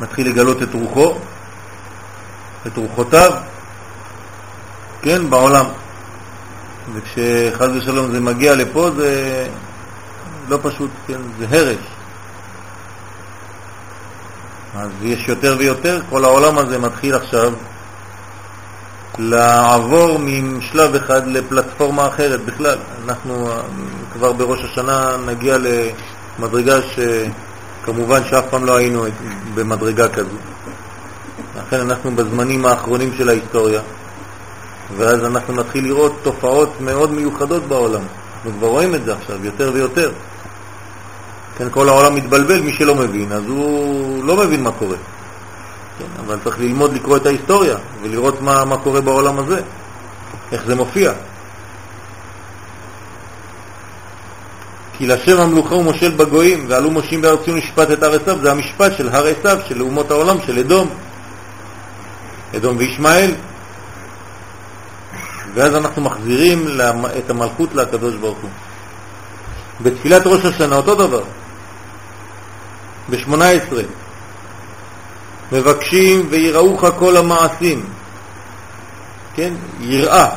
מתחיל 0.00 0.28
לגלות 0.28 0.62
את 0.62 0.74
רוחו, 0.74 1.18
את 2.66 2.76
רוחותיו, 2.76 3.32
כן, 5.02 5.30
בעולם. 5.30 5.64
וכשחז 6.94 7.68
ושלום 7.76 8.10
זה 8.10 8.20
מגיע 8.20 8.54
לפה 8.54 8.90
זה 8.96 9.46
לא 10.48 10.58
פשוט, 10.62 10.90
כן, 11.06 11.20
זה 11.38 11.46
הרש. 11.50 11.78
אז 14.76 14.90
יש 15.02 15.28
יותר 15.28 15.56
ויותר, 15.58 16.00
כל 16.10 16.24
העולם 16.24 16.58
הזה 16.58 16.78
מתחיל 16.78 17.14
עכשיו 17.14 17.52
לעבור 19.18 20.18
משלב 20.18 20.94
אחד 20.94 21.26
לפלטפורמה 21.26 22.08
אחרת 22.08 22.44
בכלל. 22.44 22.78
אנחנו 23.04 23.50
כבר 24.12 24.32
בראש 24.32 24.64
השנה 24.64 25.16
נגיע 25.26 25.56
למדרגה 26.38 26.76
שכמובן 27.82 28.24
שאף 28.24 28.44
פעם 28.50 28.64
לא 28.64 28.76
היינו 28.76 29.04
במדרגה 29.54 30.08
כזו. 30.08 30.36
לכן 31.58 31.80
אנחנו 31.80 32.16
בזמנים 32.16 32.66
האחרונים 32.66 33.12
של 33.18 33.28
ההיסטוריה, 33.28 33.80
ואז 34.96 35.24
אנחנו 35.24 35.54
נתחיל 35.54 35.84
לראות 35.84 36.12
תופעות 36.22 36.80
מאוד 36.80 37.10
מיוחדות 37.10 37.62
בעולם. 37.62 38.02
אנחנו 38.36 38.58
כבר 38.58 38.68
רואים 38.68 38.94
את 38.94 39.04
זה 39.04 39.14
עכשיו 39.14 39.44
יותר 39.44 39.70
ויותר. 39.74 40.12
כן, 41.58 41.68
כל 41.70 41.88
העולם 41.88 42.14
מתבלבל, 42.14 42.60
מי 42.60 42.72
שלא 42.72 42.94
מבין, 42.94 43.32
אז 43.32 43.42
הוא 43.46 44.24
לא 44.24 44.36
מבין 44.36 44.62
מה 44.62 44.72
קורה. 44.72 44.96
כן, 45.98 46.20
אבל 46.26 46.38
צריך 46.44 46.58
ללמוד 46.60 46.94
לקרוא 46.94 47.16
את 47.16 47.26
ההיסטוריה 47.26 47.76
ולראות 48.02 48.40
מה, 48.40 48.64
מה 48.64 48.76
קורה 48.76 49.00
בעולם 49.00 49.38
הזה, 49.38 49.60
איך 50.52 50.62
זה 50.66 50.74
מופיע. 50.74 51.12
כי 55.00 55.06
לשם 55.06 55.40
המלוכה 55.40 55.74
הוא 55.74 55.84
מושל 55.84 56.10
בגויים, 56.10 56.64
ועלו 56.68 56.90
מושים 56.90 57.20
בארצי 57.20 57.50
ונשפט 57.50 57.90
את 57.90 58.02
הר 58.02 58.14
עשיו, 58.14 58.38
זה 58.42 58.50
המשפט 58.50 58.92
של 58.96 59.08
הר 59.08 59.26
עשיו, 59.26 59.58
של 59.68 59.82
אומות 59.82 60.10
העולם, 60.10 60.36
של 60.46 60.58
אדום, 60.58 60.90
אדום 62.56 62.76
וישמעאל. 62.76 63.34
ואז 65.54 65.74
אנחנו 65.74 66.02
מחזירים 66.02 66.68
את 67.18 67.30
המלכות 67.30 67.74
לקדוש 67.74 68.14
ברוך 68.14 68.38
הוא. 68.38 68.50
בתפילת 69.80 70.22
ראש 70.26 70.44
השנה 70.44 70.76
אותו 70.76 70.94
דבר. 70.94 71.22
ב-18 73.10 73.74
מבקשים 75.52 76.26
ויראוך 76.30 76.84
כל 76.98 77.16
המעשים, 77.16 77.84
כן? 79.34 79.52
יראה, 79.80 80.28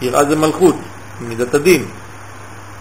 יראה 0.00 0.24
זה 0.24 0.36
מלכות, 0.36 0.76
מידת 1.20 1.54
הדין. 1.54 1.84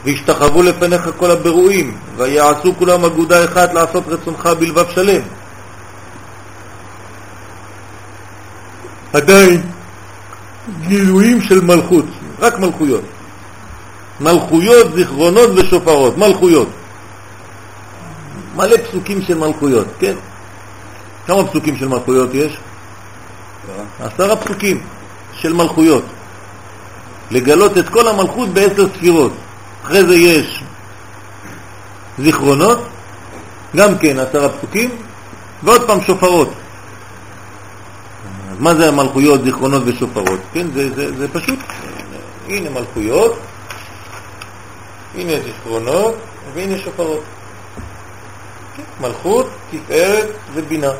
והשתחוו 0.08 0.64
לפניך 0.64 1.10
כל 1.18 1.32
הבירואים, 1.32 1.97
ויעשו 2.18 2.74
כולם 2.78 3.05
אגודה 3.05 3.45
אחת 3.45 3.74
לעשות 3.74 4.03
רצונך 4.08 4.49
בלבב 4.60 4.86
שלם. 4.89 5.22
עדיין 9.14 9.62
גילויים 10.88 11.41
של 11.41 11.62
מלכות, 11.62 12.05
רק 12.39 12.60
מלכויות. 12.60 13.01
מלכויות, 14.20 14.93
זיכרונות 14.95 15.49
ושופרות, 15.55 16.18
מלכויות. 16.18 16.70
מלא 18.55 18.78
פסוקים 18.78 19.22
של 19.22 19.38
מלכויות, 19.38 19.88
כן? 19.99 20.16
כמה 21.28 21.47
פסוקים 21.47 21.78
של 21.78 21.88
מלכויות 21.88 22.30
יש? 22.34 22.58
עשרה 23.99 24.36
פסוקים 24.36 24.80
של 25.34 25.53
מלכויות. 25.53 26.03
לגלות 27.32 27.78
את 27.78 27.89
כל 27.89 28.08
המלכות 28.08 28.49
בעשר 28.49 28.88
ספירות. 28.97 29.34
אחרי 29.88 30.06
זה 30.06 30.16
יש 30.16 30.64
זיכרונות, 32.20 32.80
גם 33.76 33.98
כן 33.98 34.20
עשרה 34.20 34.50
פסוקים, 34.50 34.90
ועוד 35.64 35.88
פעם 35.88 36.02
שופרות. 36.02 36.50
מה 38.60 38.76
זה 38.76 38.88
המלכויות, 38.88 39.44
זיכרונות 39.44 39.84
ושופרות? 39.86 40.40
כן, 40.54 40.68
זה, 40.74 40.96
זה, 40.96 41.18
זה 41.18 41.28
פשוט, 41.28 41.60
הנה 42.48 42.70
מלכויות, 42.70 43.40
הנה 45.16 45.34
זיכרונות, 45.46 46.16
והנה 46.54 46.78
שופרות. 46.78 47.24
מלכות, 49.02 49.50
תפארת 49.72 50.30
ובינה. 50.54 50.92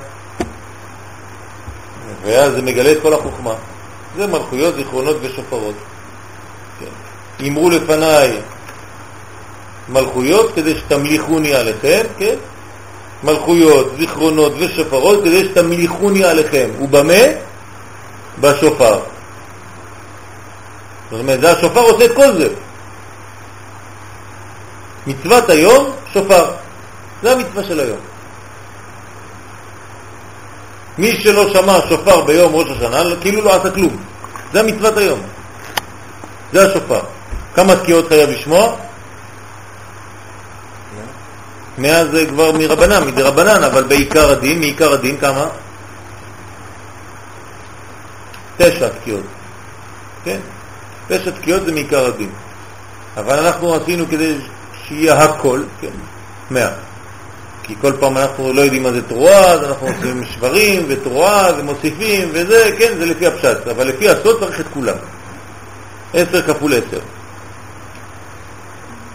ואז 2.24 2.52
זה 2.52 2.62
מגלה 2.62 2.92
את 2.92 2.98
כל 3.02 3.14
החוכמה. 3.14 3.54
זה 4.18 4.28
מלכויות, 4.28 4.76
זיכרונות 4.76 5.18
ושופרות. 5.22 5.76
כן. 6.80 7.46
אמרו 7.48 7.70
לפניי 7.70 8.38
מלכויות 9.90 10.52
כדי 10.56 10.76
שתמליכוני 10.76 11.54
עליכם, 11.54 12.02
כן? 12.18 12.36
מלכויות, 13.24 13.92
זיכרונות 14.00 14.54
ושופרות 14.60 15.24
כדי 15.24 15.46
שתמליכוני 15.46 16.24
עליכם. 16.24 16.70
ובמה? 16.80 17.24
בשופר. 18.40 19.00
זאת 21.12 21.20
אומרת, 21.20 21.42
זה 21.42 21.52
השופר 21.52 21.80
עושה 21.80 22.06
את 22.06 22.12
כל 22.16 22.34
זה. 22.34 22.50
מצוות 25.08 25.50
היום, 25.50 25.92
שופר. 26.14 26.52
זה 27.24 27.32
המצווה 27.32 27.64
של 27.64 27.80
היום. 27.80 28.00
מי 30.98 31.22
שלא 31.22 31.54
שמע 31.54 31.80
שופר 31.90 32.22
ביום 32.22 32.56
ראש 32.56 32.68
השנה, 32.70 33.16
כאילו 33.22 33.42
לא 33.42 33.56
עשה 33.56 33.72
כלום. 33.72 33.98
זה 34.54 34.60
המצוות 34.60 34.98
היום. 34.98 35.20
זה 36.54 36.70
השופר. 36.70 37.00
כמה 37.56 37.76
תקיעות 37.76 38.08
חייב 38.08 38.30
לשמוע? 38.30 38.76
מאה 41.78 42.06
זה 42.06 42.26
כבר 42.26 42.52
מרבנן, 42.52 43.08
מדי 43.08 43.22
רבנן, 43.22 43.64
אבל 43.64 43.84
בעיקר 43.84 44.32
הדין, 44.32 44.60
מעיקר 44.60 44.94
הדין 44.94 45.18
כמה? 45.18 45.48
תשע 48.58 48.90
תקיעות. 48.90 49.24
כן? 50.24 50.40
תשע 51.08 51.32
תקיעות 51.32 51.66
זה 51.66 51.72
מעיקר 51.72 52.06
הדין. 52.06 52.30
אבל 53.18 53.40
אנחנו 53.40 53.76
עשינו 53.76 54.06
כדי 54.10 54.36
שיהיה 54.88 55.14
הכל, 55.14 55.62
כן, 55.82 55.88
מאה. 56.52 56.70
כי 57.64 57.76
כל 57.82 57.94
פעם 58.00 58.18
אנחנו 58.18 58.54
לא 58.54 58.62
יודעים 58.62 58.84
מה 58.84 58.92
זה 58.92 59.02
תרועה, 59.02 59.52
אז 59.52 59.64
אנחנו 59.64 59.88
עושים 59.88 60.24
שברים 60.26 60.86
ותרועה 60.88 61.50
ומוסיפים 61.58 62.30
וזה, 62.32 62.72
כן, 62.80 62.98
זה 62.98 63.06
לפי 63.06 63.28
הפשט, 63.28 63.68
אבל 63.68 63.88
לפי 63.88 64.10
הסוד 64.10 64.40
צריך 64.40 64.60
את 64.60 64.66
כולם. 64.74 64.96
עשר 66.14 66.42
כפול 66.42 66.74
עשר. 66.74 67.00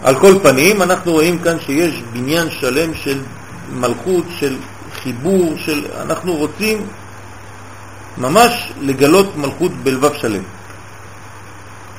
על 0.03 0.19
כל 0.19 0.35
פנים, 0.43 0.81
אנחנו 0.81 1.11
רואים 1.11 1.39
כאן 1.39 1.59
שיש 1.59 2.03
בניין 2.13 2.49
שלם 2.49 2.93
של 2.93 3.21
מלכות, 3.73 4.25
של 4.39 4.55
חיבור, 5.03 5.53
של... 5.57 5.85
אנחנו 6.01 6.35
רוצים 6.35 6.85
ממש 8.17 8.71
לגלות 8.81 9.37
מלכות 9.37 9.71
בלבב 9.83 10.13
שלם. 10.13 10.43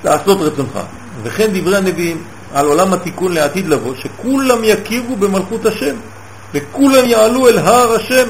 לעשות 0.04 0.38
רצונך. 0.40 0.78
וכן 1.22 1.50
דברי 1.52 1.76
הנביאים 1.76 2.22
על 2.54 2.66
עולם 2.66 2.92
התיקון 2.92 3.32
לעתיד 3.32 3.68
לבוא, 3.68 3.94
שכולם 3.94 4.58
יכירו 4.64 5.16
במלכות 5.16 5.66
השם. 5.66 5.94
וכולם 6.54 7.04
יעלו 7.04 7.48
אל 7.48 7.58
הר 7.58 7.94
השם, 7.94 8.28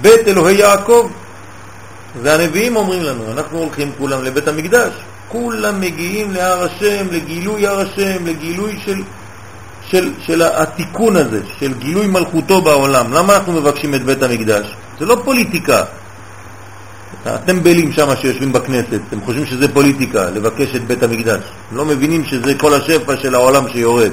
בית 0.00 0.28
אלוהי 0.28 0.56
יעקב. 0.56 1.10
זה 2.22 2.34
הנביאים 2.34 2.76
אומרים 2.76 3.02
לנו, 3.02 3.32
אנחנו 3.32 3.58
הולכים 3.58 3.92
כולם 3.98 4.24
לבית 4.24 4.48
המקדש, 4.48 4.92
כולם 5.34 5.80
מגיעים 5.80 6.30
להר 6.30 6.62
השם, 6.64 7.06
לגילוי 7.10 7.66
הר 7.66 7.80
השם, 7.80 8.26
לגילוי 8.26 8.78
של, 8.84 9.02
של, 9.88 10.12
של 10.26 10.42
התיקון 10.42 11.16
הזה, 11.16 11.40
של 11.58 11.74
גילוי 11.78 12.06
מלכותו 12.06 12.62
בעולם. 12.62 13.12
למה 13.12 13.36
אנחנו 13.36 13.52
מבקשים 13.52 13.94
את 13.94 14.02
בית 14.02 14.22
המקדש? 14.22 14.76
זה 14.98 15.06
לא 15.06 15.16
פוליטיקה. 15.24 15.84
הטמבלים 17.24 17.92
שם 17.92 18.16
שיושבים 18.20 18.52
בכנסת, 18.52 19.00
הם 19.12 19.20
חושבים 19.24 19.46
שזה 19.46 19.68
פוליטיקה, 19.68 20.30
לבקש 20.30 20.76
את 20.76 20.86
בית 20.86 21.02
המקדש. 21.02 21.42
הם 21.70 21.76
לא 21.76 21.84
מבינים 21.84 22.24
שזה 22.24 22.54
כל 22.54 22.74
השפע 22.74 23.16
של 23.16 23.34
העולם 23.34 23.68
שיורד. 23.68 24.12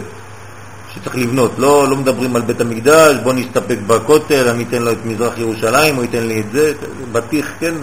שצריך 0.95 1.15
לבנות. 1.15 1.51
לא, 1.57 1.87
לא 1.89 1.95
מדברים 1.95 2.35
על 2.35 2.41
בית 2.41 2.61
המקדש, 2.61 3.15
בוא 3.23 3.33
נסתפק 3.33 3.77
בכותל, 3.87 4.47
אני 4.47 4.63
אתן 4.69 4.81
לו 4.81 4.91
את 4.91 5.05
מזרח 5.05 5.37
ירושלים, 5.37 5.95
הוא 5.95 6.03
ייתן 6.03 6.27
לי 6.27 6.39
את 6.39 6.51
זה, 6.51 6.73
בטיח, 7.11 7.47
כן, 7.59 7.73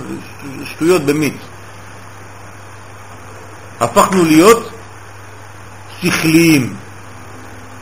שטויות 0.64 1.03
במיץ. 1.03 1.34
הפכנו 3.81 4.24
להיות 4.24 4.70
שכליים. 6.03 6.74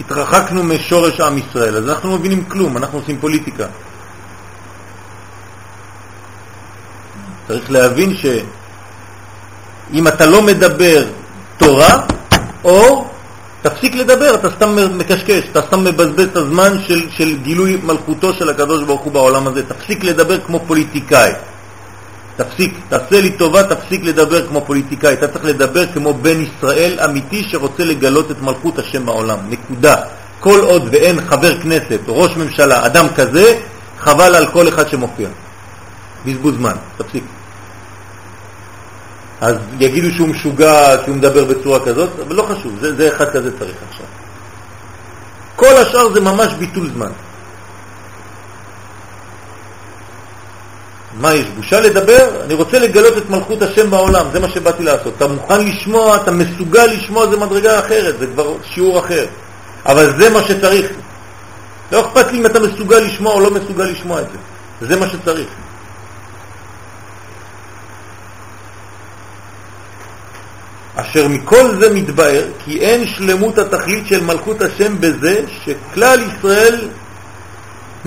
התרחקנו 0.01 0.63
משורש 0.63 1.21
עם 1.21 1.39
ישראל, 1.39 1.77
אז 1.77 1.89
אנחנו 1.89 2.11
לא 2.11 2.19
מבינים 2.19 2.45
כלום, 2.45 2.77
אנחנו 2.77 2.99
עושים 2.99 3.19
פוליטיקה. 3.19 3.67
צריך 7.49 7.71
להבין 7.71 8.17
שאם 8.17 10.09
אתה 10.09 10.27
לא 10.27 10.43
מדבר 10.43 11.05
תורה, 11.57 12.03
או 12.65 13.09
תפסיק 13.63 13.95
לדבר, 13.95 14.35
אתה 14.35 14.51
סתם 14.51 14.99
מקשקש, 14.99 15.43
אתה 15.51 15.63
סתם 15.63 15.85
מבזבז 15.85 16.25
את 16.25 16.37
הזמן 16.37 16.79
של, 16.87 17.11
של 17.11 17.37
גילוי 17.43 17.77
מלכותו 17.83 18.33
של 18.35 18.49
הקדוש 18.49 18.85
ברוך 18.85 19.01
הוא 19.01 19.13
בעולם 19.13 19.47
הזה. 19.47 19.67
תפסיק 19.67 20.05
לדבר 20.05 20.41
כמו 20.41 20.61
פוליטיקאי. 20.67 21.33
תפסיק, 22.37 22.75
תעשה 22.89 23.21
לי 23.21 23.31
טובה, 23.31 23.63
תפסיק 23.63 24.05
לדבר 24.05 24.47
כמו 24.47 24.61
פוליטיקאי. 24.67 25.13
אתה 25.13 25.29
צריך 25.29 25.45
לדבר 25.45 25.87
כמו 25.93 26.15
בן 26.15 26.41
ישראל 26.41 26.99
אמיתי 27.05 27.45
שרוצה 27.49 27.85
לגלות 27.85 28.31
את 28.31 28.43
מלכות 28.43 28.79
השם 28.79 29.07
בעולם. 29.07 29.39
נקודה. 29.49 29.97
כל 30.41 30.61
עוד 30.61 30.89
ואין 30.93 31.21
חבר 31.21 31.61
כנסת 31.61 32.01
ראש 32.07 32.37
ממשלה, 32.37 32.87
אדם 32.87 33.07
כזה, 33.17 33.59
חבל 33.99 34.35
על 34.35 34.47
כל 34.47 34.69
אחד 34.69 34.89
שמופיע. 34.89 35.29
בזבוז 36.27 36.55
זמן, 36.55 36.75
תפסיק. 36.97 37.25
אז 39.41 39.57
יגידו 39.81 40.11
שהוא 40.11 40.29
משוגע 40.29 40.97
כי 41.05 41.11
הוא 41.11 41.17
מדבר 41.17 41.45
בצורה 41.45 41.81
כזאת, 41.85 42.11
אבל 42.27 42.35
לא 42.35 42.43
חשוב, 42.43 42.79
זה, 42.81 42.97
זה 42.97 43.09
אחד 43.09 43.31
כזה 43.31 43.59
צריך 43.59 43.77
עכשיו. 43.91 44.07
כל 45.57 45.77
השאר 45.77 46.13
זה 46.13 46.21
ממש 46.21 46.53
ביטול 46.59 46.91
זמן. 46.95 47.11
מה 51.21 51.35
יש? 51.35 51.47
בושה 51.57 51.81
לדבר? 51.81 52.43
אני 52.45 52.55
רוצה 52.55 52.79
לגלות 52.79 53.19
את 53.19 53.31
מלכות 53.31 53.63
השם 53.63 53.91
בעולם, 53.91 54.27
זה 54.33 54.41
מה 54.41 54.49
שבאתי 54.49 54.83
לעשות. 54.83 55.15
אתה 55.17 55.27
מוכן 55.27 55.67
לשמוע, 55.67 56.17
אתה 56.17 56.31
מסוגל 56.31 56.87
לשמוע, 56.87 57.31
זה 57.31 57.37
מדרגה 57.37 57.79
אחרת, 57.79 58.19
זה 58.19 58.27
כבר 58.27 58.55
שיעור 58.75 58.99
אחר. 58.99 59.27
אבל 59.87 60.13
זה 60.19 60.31
מה 60.31 60.43
שצריך. 60.43 60.87
לא 61.93 62.01
אכפת 62.01 62.33
לי 62.33 62.39
אם 62.39 62.47
אתה 62.47 62.61
מסוגל 62.61 62.99
לשמוע 62.99 63.33
או 63.33 63.41
לא 63.41 63.51
מסוגל 63.51 63.85
לשמוע 63.85 64.21
את 64.21 64.27
זה. 64.33 64.87
זה 64.89 64.97
מה 64.97 65.09
שצריך. 65.09 65.49
אשר 70.97 71.29
מכל 71.29 71.71
זה 71.81 71.95
מתבאר 71.95 72.45
כי 72.65 72.81
אין 72.81 73.07
שלמות 73.07 73.59
התכלית 73.59 74.07
של 74.07 74.25
מלכות 74.25 74.63
השם 74.63 75.01
בזה 75.01 75.41
שכלל 75.65 76.21
ישראל 76.23 76.89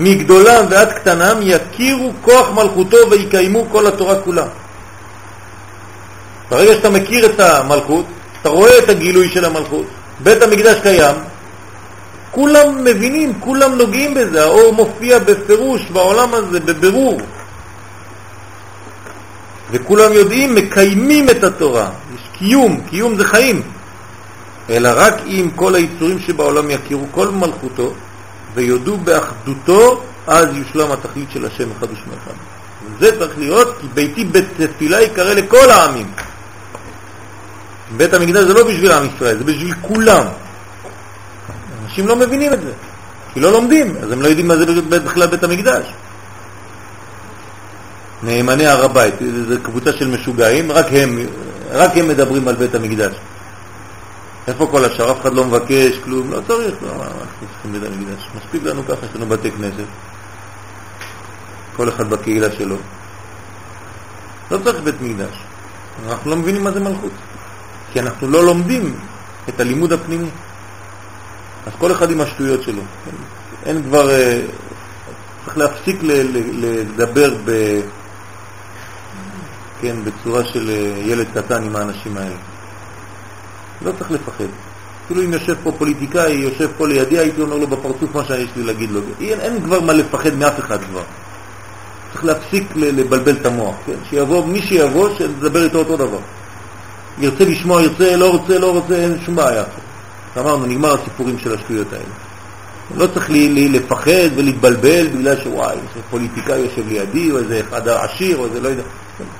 מגדולם 0.00 0.64
ועד 0.70 0.92
קטנם 0.92 1.36
יכירו 1.42 2.12
כוח 2.22 2.50
מלכותו 2.50 2.96
ויקיימו 3.10 3.66
כל 3.72 3.86
התורה 3.86 4.20
כולה. 4.20 4.46
ברגע 6.50 6.74
שאתה 6.74 6.90
מכיר 6.90 7.26
את 7.26 7.40
המלכות, 7.40 8.04
אתה 8.40 8.48
רואה 8.48 8.78
את 8.78 8.88
הגילוי 8.88 9.28
של 9.28 9.44
המלכות, 9.44 9.86
בית 10.20 10.42
המקדש 10.42 10.78
קיים, 10.82 11.14
כולם 12.30 12.84
מבינים, 12.84 13.40
כולם 13.40 13.74
נוגעים 13.74 14.14
בזה, 14.14 14.44
האור 14.44 14.72
מופיע 14.72 15.18
בפירוש 15.18 15.82
בעולם 15.92 16.34
הזה, 16.34 16.60
בבירור. 16.60 17.20
וכולם 19.70 20.12
יודעים, 20.12 20.54
מקיימים 20.54 21.30
את 21.30 21.44
התורה. 21.44 21.88
יש 22.14 22.20
קיום, 22.38 22.80
קיום 22.90 23.16
זה 23.16 23.24
חיים. 23.24 23.62
אלא 24.70 24.90
רק 24.94 25.14
אם 25.26 25.50
כל 25.56 25.74
היצורים 25.74 26.18
שבעולם 26.18 26.70
יכירו 26.70 27.06
כל 27.10 27.28
מלכותו 27.28 27.92
ויודו 28.54 28.96
באחדותו, 28.96 30.02
אז 30.26 30.46
יושלם 30.54 30.92
התכלית 30.92 31.30
של 31.30 31.46
השם 31.46 31.68
אחד 31.78 31.86
ושמו 31.92 32.12
אחד. 32.24 32.34
זה 33.00 33.18
צריך 33.18 33.38
להיות, 33.38 33.76
כי 33.80 33.86
ביתי 33.94 34.24
בית 34.24 34.44
תפילה 34.74 35.02
יקרא 35.02 35.34
לכל 35.34 35.70
העמים. 35.70 36.06
בית 37.96 38.14
המקדש 38.14 38.44
זה 38.44 38.54
לא 38.54 38.68
בשביל 38.68 38.92
עם 38.92 39.06
ישראל, 39.06 39.38
זה 39.38 39.44
בשביל 39.44 39.74
כולם. 39.82 40.24
אנשים 41.84 42.06
לא 42.06 42.16
מבינים 42.16 42.52
את 42.52 42.60
זה, 42.62 42.72
כי 43.34 43.40
לא 43.40 43.52
לומדים, 43.52 43.96
אז 44.02 44.12
הם 44.12 44.22
לא 44.22 44.28
יודעים 44.28 44.48
מה 44.48 44.56
זה 44.56 44.66
בכלל 45.00 45.26
בית 45.26 45.44
המקדש. 45.44 45.86
נאמני 48.22 48.66
הר 48.66 48.84
הבית, 48.84 49.14
זו 49.48 49.54
קבוצה 49.62 49.92
של 49.92 50.08
משוגעים, 50.08 50.72
רק 50.72 50.86
הם, 50.90 51.26
רק 51.70 51.90
הם 51.96 52.08
מדברים 52.08 52.48
על 52.48 52.54
בית 52.54 52.74
המקדש. 52.74 53.14
איפה 54.48 54.66
כל 54.70 54.84
השאר? 54.84 55.12
אף 55.12 55.20
אחד 55.20 55.34
לא 55.34 55.44
מבקש 55.44 55.98
כלום, 56.04 56.30
לא 56.30 56.40
צריך, 56.46 56.74
לא, 56.82 56.92
אנחנו 56.92 57.46
צריכים 57.52 57.72
בית 57.72 57.82
המקדש. 57.82 58.28
מספיק 58.36 58.62
לנו 58.62 58.82
ככה, 58.84 59.06
יש 59.06 59.14
לנו 59.14 59.26
בתי 59.26 59.50
כנסת, 59.50 59.84
כל 61.76 61.88
אחד 61.88 62.10
בקהילה 62.10 62.52
שלו. 62.52 62.76
לא 64.50 64.58
צריך 64.64 64.82
בית 64.82 65.00
מקדש. 65.00 65.42
אנחנו 66.08 66.30
לא 66.30 66.36
מבינים 66.36 66.64
מה 66.64 66.70
זה 66.70 66.80
מלכות, 66.80 67.12
כי 67.92 68.00
אנחנו 68.00 68.28
לא 68.28 68.44
לומדים 68.44 68.94
את 69.48 69.60
הלימוד 69.60 69.92
הפנימי. 69.92 70.30
אז 71.66 71.72
כל 71.78 71.92
אחד 71.92 72.10
עם 72.10 72.20
השטויות 72.20 72.62
שלו. 72.62 72.82
אין 73.66 73.82
כבר... 73.82 74.10
אה, 74.10 74.40
צריך 75.44 75.58
להפסיק 75.58 75.96
לדבר 76.02 77.34
ב... 77.44 77.80
כן, 79.80 79.96
בצורה 80.04 80.44
של 80.44 80.70
אה, 80.70 80.98
ילד 80.98 81.26
קטן 81.34 81.64
עם 81.64 81.76
האנשים 81.76 82.16
האלה. 82.16 82.36
לא 83.84 83.92
צריך 83.98 84.10
לפחד. 84.10 84.44
אפילו 85.04 85.22
אם 85.22 85.32
יושב 85.32 85.54
פה 85.62 85.72
פוליטיקאי, 85.78 86.32
יושב 86.32 86.68
פה 86.76 86.88
לידי, 86.88 87.18
הייתי 87.18 87.40
אומר 87.40 87.56
לו 87.56 87.66
בפרצוף 87.66 88.14
מה 88.14 88.24
שיש 88.24 88.48
לי 88.56 88.62
להגיד 88.62 88.90
לו. 88.90 89.00
אין, 89.20 89.40
אין 89.40 89.62
כבר 89.62 89.80
מה 89.80 89.92
לפחד 89.92 90.34
מאף 90.34 90.58
אחד 90.58 90.78
כבר. 90.90 91.02
צריך 92.12 92.24
להפסיק 92.24 92.64
לבלבל 92.76 93.32
את 93.32 93.46
המוח, 93.46 93.74
כן? 93.86 93.92
שיבוא, 94.10 94.46
מי 94.46 94.62
שיבוא, 94.62 95.08
שנדבר 95.18 95.64
איתו 95.64 95.78
אותו 95.78 95.96
דבר. 95.96 96.18
ירצה 97.18 97.44
לשמוע, 97.44 97.82
ירצה, 97.82 98.16
לא 98.16 98.30
רוצה, 98.30 98.58
לא 98.58 98.72
רוצה, 98.72 98.94
אין 98.94 99.18
שום 99.24 99.36
בעיה. 99.36 99.64
אמרנו, 100.38 100.66
נגמר 100.66 100.94
הסיפורים 100.94 101.38
של 101.38 101.54
השטויות 101.54 101.92
האלה. 101.92 102.04
לא 102.96 103.06
צריך 103.06 103.30
לי, 103.30 103.48
לי 103.48 103.68
לפחד 103.68 104.30
ולהתבלבל 104.36 105.06
בגלל 105.06 105.40
שוואי, 105.44 105.76
פוליטיקאי 106.10 106.58
יושב 106.58 106.88
לידי, 106.88 107.30
או 107.30 107.38
איזה 107.38 107.60
אחד 107.60 107.88
עשיר, 107.88 108.38
או 108.38 108.46
איזה 108.46 108.60
לא 108.60 108.68
יודע. 108.68 108.82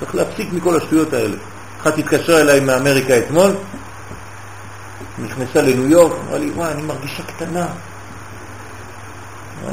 צריך 0.00 0.14
להפסיק 0.14 0.52
מכל 0.52 0.76
השטויות 0.76 1.12
האלה. 1.12 1.36
אחת 1.82 1.98
התקשרה 1.98 2.40
אליי 2.40 2.60
מאמריקה 2.60 3.18
אתמול, 3.18 3.50
נכנסה 5.18 5.62
לניו 5.62 5.88
יורק, 5.88 6.12
אמרה 6.26 6.38
לי, 6.38 6.50
וואי, 6.50 6.72
אני 6.72 6.82
מרגישה 6.82 7.22
קטנה. 7.22 7.66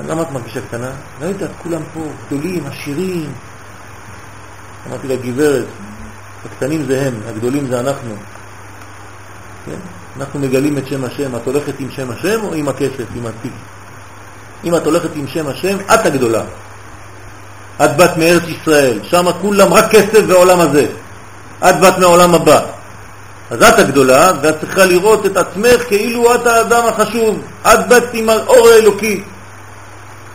למה 0.07 0.21
את 0.21 0.31
מרגישה 0.31 0.61
קטנה? 0.61 0.89
לא 1.21 1.25
יודעת, 1.25 1.49
כולם 1.63 1.81
פה 1.93 1.99
גדולים, 2.27 2.65
עשירים. 2.65 3.31
אמרתי 4.87 5.07
לה, 5.07 5.15
גברת, 5.15 5.65
הקטנים 6.45 6.85
זה 6.85 7.07
הם, 7.07 7.13
הגדולים 7.29 7.67
זה 7.67 7.79
אנחנו. 7.79 8.15
כן? 9.65 9.77
אנחנו 10.17 10.39
מגלים 10.39 10.77
את 10.77 10.87
שם 10.87 11.03
השם. 11.03 11.35
את 11.35 11.45
הולכת 11.45 11.79
עם 11.79 11.91
שם 11.91 12.11
השם 12.11 12.39
או 12.43 12.53
עם 12.53 12.67
הכסף, 12.67 13.05
עם 13.15 13.25
התיק? 13.25 13.53
אם 14.63 14.75
את 14.75 14.85
הולכת 14.85 15.09
עם 15.15 15.27
שם 15.27 15.47
השם, 15.47 15.77
את 15.93 16.05
הגדולה. 16.05 16.43
את 17.85 17.97
בת 17.97 18.17
מארץ 18.17 18.43
ישראל, 18.43 18.99
שם 19.03 19.25
כולם 19.41 19.73
רק 19.73 19.91
כסף 19.91 20.21
ועולם 20.27 20.59
הזה. 20.59 20.87
את 21.69 21.79
בת 21.81 21.97
מהעולם 21.97 22.35
הבא. 22.35 22.76
אז 23.51 23.63
את 23.63 23.79
הגדולה, 23.79 24.31
ואת 24.41 24.59
צריכה 24.59 24.85
לראות 24.85 25.25
את 25.25 25.37
עצמך 25.37 25.87
כאילו 25.87 26.35
את 26.35 26.47
האדם 26.47 26.85
החשוב. 26.87 27.41
את 27.63 27.87
בת 27.87 28.13
עם 28.13 28.29
האור 28.29 28.67
האלוקי. 28.67 29.23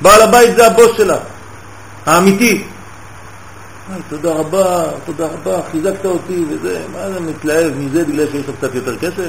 בעל 0.00 0.22
הבית 0.22 0.56
זה 0.56 0.66
הבוס 0.66 0.96
שלך, 0.96 1.18
האמיתי. 2.06 2.64
תודה 4.08 4.32
רבה, 4.32 4.84
תודה 5.06 5.26
רבה, 5.26 5.60
חיזקת 5.70 6.04
אותי 6.04 6.44
וזה, 6.48 6.80
מה 6.92 7.10
זה 7.10 7.20
מתלהב 7.20 7.72
מזה 7.76 8.04
בגלל 8.04 8.26
שיש 8.30 8.46
לו 8.46 8.52
קצת 8.54 8.74
יותר 8.74 8.96
כסף? 8.96 9.28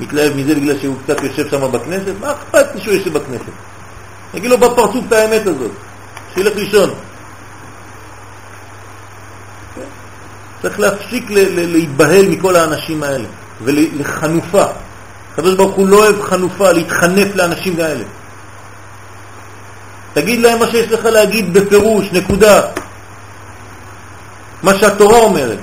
מתלהב 0.00 0.36
מזה 0.36 0.54
בגלל 0.54 0.78
שהוא 0.78 0.96
קצת 1.04 1.22
יושב 1.22 1.50
שם 1.50 1.72
בכנסת? 1.72 2.12
מה 2.20 2.32
אכפת 2.32 2.74
לי 2.74 2.80
שהוא 2.80 2.94
יושב 2.94 3.12
בכנסת? 3.12 3.52
נגיד 4.34 4.50
לו 4.50 4.58
בפרצוף 4.58 5.04
את 5.08 5.12
האמת 5.12 5.46
הזאת, 5.46 5.70
שילך 6.34 6.56
לישון. 6.56 6.90
צריך 10.66 10.80
להפסיק 10.80 11.24
להתבהל 11.30 12.28
מכל 12.28 12.56
האנשים 12.56 13.02
האלה 13.02 13.28
ולחנופה. 13.62 14.64
הקדוש 15.32 15.54
ברוך 15.54 15.74
הוא 15.74 15.88
לא 15.88 15.96
אוהב 15.96 16.22
חנופה, 16.22 16.72
להתחנף 16.72 17.34
לאנשים 17.34 17.76
כאלה. 17.76 18.04
תגיד 20.14 20.40
להם 20.40 20.58
מה 20.58 20.66
שיש 20.66 20.92
לך 20.92 21.04
להגיד 21.04 21.52
בפירוש, 21.54 22.06
נקודה. 22.12 22.60
מה 24.62 24.78
שהתורה 24.78 25.18
אומרת. 25.18 25.58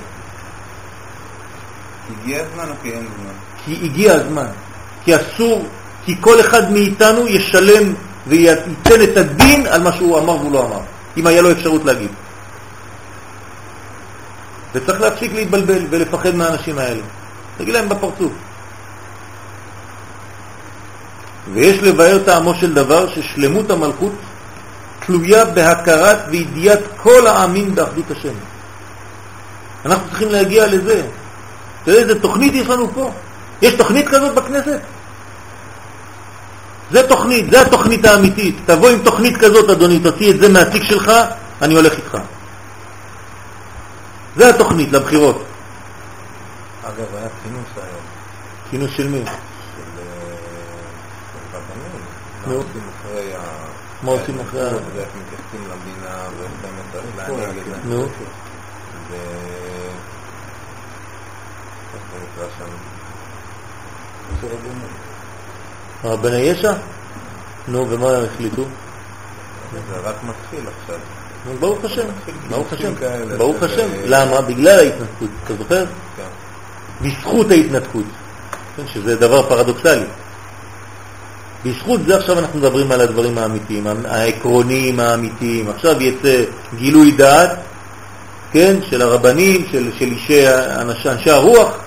הגיע 2.22 2.42
הזמן 2.42 2.70
או 2.70 2.74
כי 2.82 2.92
אין 2.92 3.06
זמן? 3.16 3.34
כי 3.66 3.80
הגיע 3.86 4.14
הזמן. 4.14 4.48
כי 5.04 5.16
אסור, 5.16 5.68
כי 6.06 6.16
כל 6.22 6.40
אחד 6.40 6.72
מאיתנו 6.72 7.28
ישלם 7.28 7.94
וייתן 8.28 9.02
את 9.04 9.18
הדין 9.18 9.68
על 9.68 9.82
מה 9.82 9.92
שהוא 9.92 10.20
אמר 10.20 10.36
והוא 10.36 10.52
לא 10.52 10.66
אמר, 10.66 10.80
אם 11.18 11.28
היה 11.28 11.42
לו 11.42 11.52
אפשרות 11.52 11.86
להגיד. 11.86 12.10
וצריך 14.76 15.02
להפסיק 15.02 15.34
להתבלבל 15.34 15.86
ולפחד 15.90 16.36
מהאנשים 16.36 16.78
האלה. 16.78 17.02
תגיד 17.58 17.74
להם 17.74 17.90
בפרצוף. 17.90 18.32
ויש 21.54 21.84
לבאר 21.84 22.20
טעמו 22.26 22.56
של 22.56 22.74
דבר 22.74 23.10
ששלמות 23.10 23.70
המלכות 23.72 24.14
תלויה 25.06 25.46
בהכרת 25.46 26.18
וידיעת 26.30 26.80
כל 26.98 27.28
העמים 27.28 27.76
באחדות 27.76 28.12
השם. 28.12 28.34
אנחנו 29.86 30.08
צריכים 30.10 30.30
להגיע 30.30 30.68
לזה. 30.68 31.06
תראה 31.84 32.00
איזה 32.00 32.22
תוכנית 32.22 32.54
יש 32.54 32.68
לנו 32.68 32.94
פה. 32.94 33.12
יש 33.62 33.74
תוכנית 33.74 34.08
כזאת 34.08 34.34
בכנסת? 34.34 34.80
זה 36.92 37.08
תוכנית, 37.08 37.52
זה 37.52 37.62
התוכנית 37.62 38.06
האמיתית. 38.06 38.56
תבוא 38.66 38.90
עם 38.90 39.00
תוכנית 39.04 39.38
כזאת, 39.38 39.70
אדוני, 39.70 40.00
תוציא 40.00 40.32
את 40.32 40.40
זה 40.40 40.50
מהתיק 40.50 40.84
שלך, 40.84 41.12
אני 41.62 41.76
הולך 41.76 41.94
איתך. 41.94 42.18
זה 44.36 44.50
התוכנית 44.50 44.92
לבחירות. 44.92 45.44
אגב, 46.84 47.16
היה 47.16 47.28
כינוס 47.44 47.68
היום. 47.76 48.04
כינוס 48.72 48.92
של 48.92 49.08
מי? 49.08 49.24
של 49.26 49.32
רבנים. 51.54 52.02
נו. 52.48 52.54
מה 52.54 52.62
עושים 52.64 52.82
אחרי 53.00 53.34
ה... 53.36 53.40
מה 54.04 54.12
עושים 54.12 54.40
אחרי 54.40 54.62
ה- 54.62 54.74
ואיך 54.96 55.10
מתייחסים 55.16 55.68
למדינה 55.72 56.24
ואיך 56.38 56.52
באמת. 56.62 57.86
נו, 57.86 58.02
ו... 59.10 59.14
איך 61.94 62.02
זה 62.12 62.18
נקרא 62.24 62.46
שם? 62.58 62.72
הרבני 66.04 66.38
ישע? 66.38 66.74
נו, 67.68 67.86
ומה 67.90 68.08
החליטו? 68.18 68.64
זה 69.74 69.98
רק 70.04 70.16
מתחיל 70.24 70.66
עכשיו. 70.82 71.00
ברוך 71.60 71.86
השם, 71.86 72.08
ברוך 72.50 72.74
השם, 72.74 72.94
ברוך 73.38 73.64
השם. 73.64 73.88
למה? 74.06 74.42
בגלל 74.42 74.80
ההתנתקות, 74.80 75.30
אתה 75.44 75.54
זוכר? 75.56 75.86
כן. 76.18 76.24
בזכות 77.02 77.52
ההתנתקות, 77.52 78.06
כן, 78.78 78.84
שזה 78.94 79.16
דבר 79.16 79.50
פרדוקסלי. 79.50 80.06
בזכות 81.66 82.00
זה 82.08 82.18
עכשיו 82.18 82.40
אנחנו 82.40 82.60
מדברים 82.60 82.92
על 82.92 83.02
הדברים 83.02 83.38
האמיתיים, 83.38 83.88
העקרוניים 84.06 85.00
האמיתיים. 85.00 85.70
עכשיו 85.70 86.02
יצא 86.02 86.44
גילוי 86.76 87.12
דעת, 87.12 87.50
כן, 88.52 88.76
של 88.90 89.02
הרבנים, 89.02 89.66
של, 89.72 89.92
של 90.00 90.06
אישי, 90.06 90.48
אנשי, 90.82 91.10
אנשי 91.10 91.30
הרוח 91.30 91.78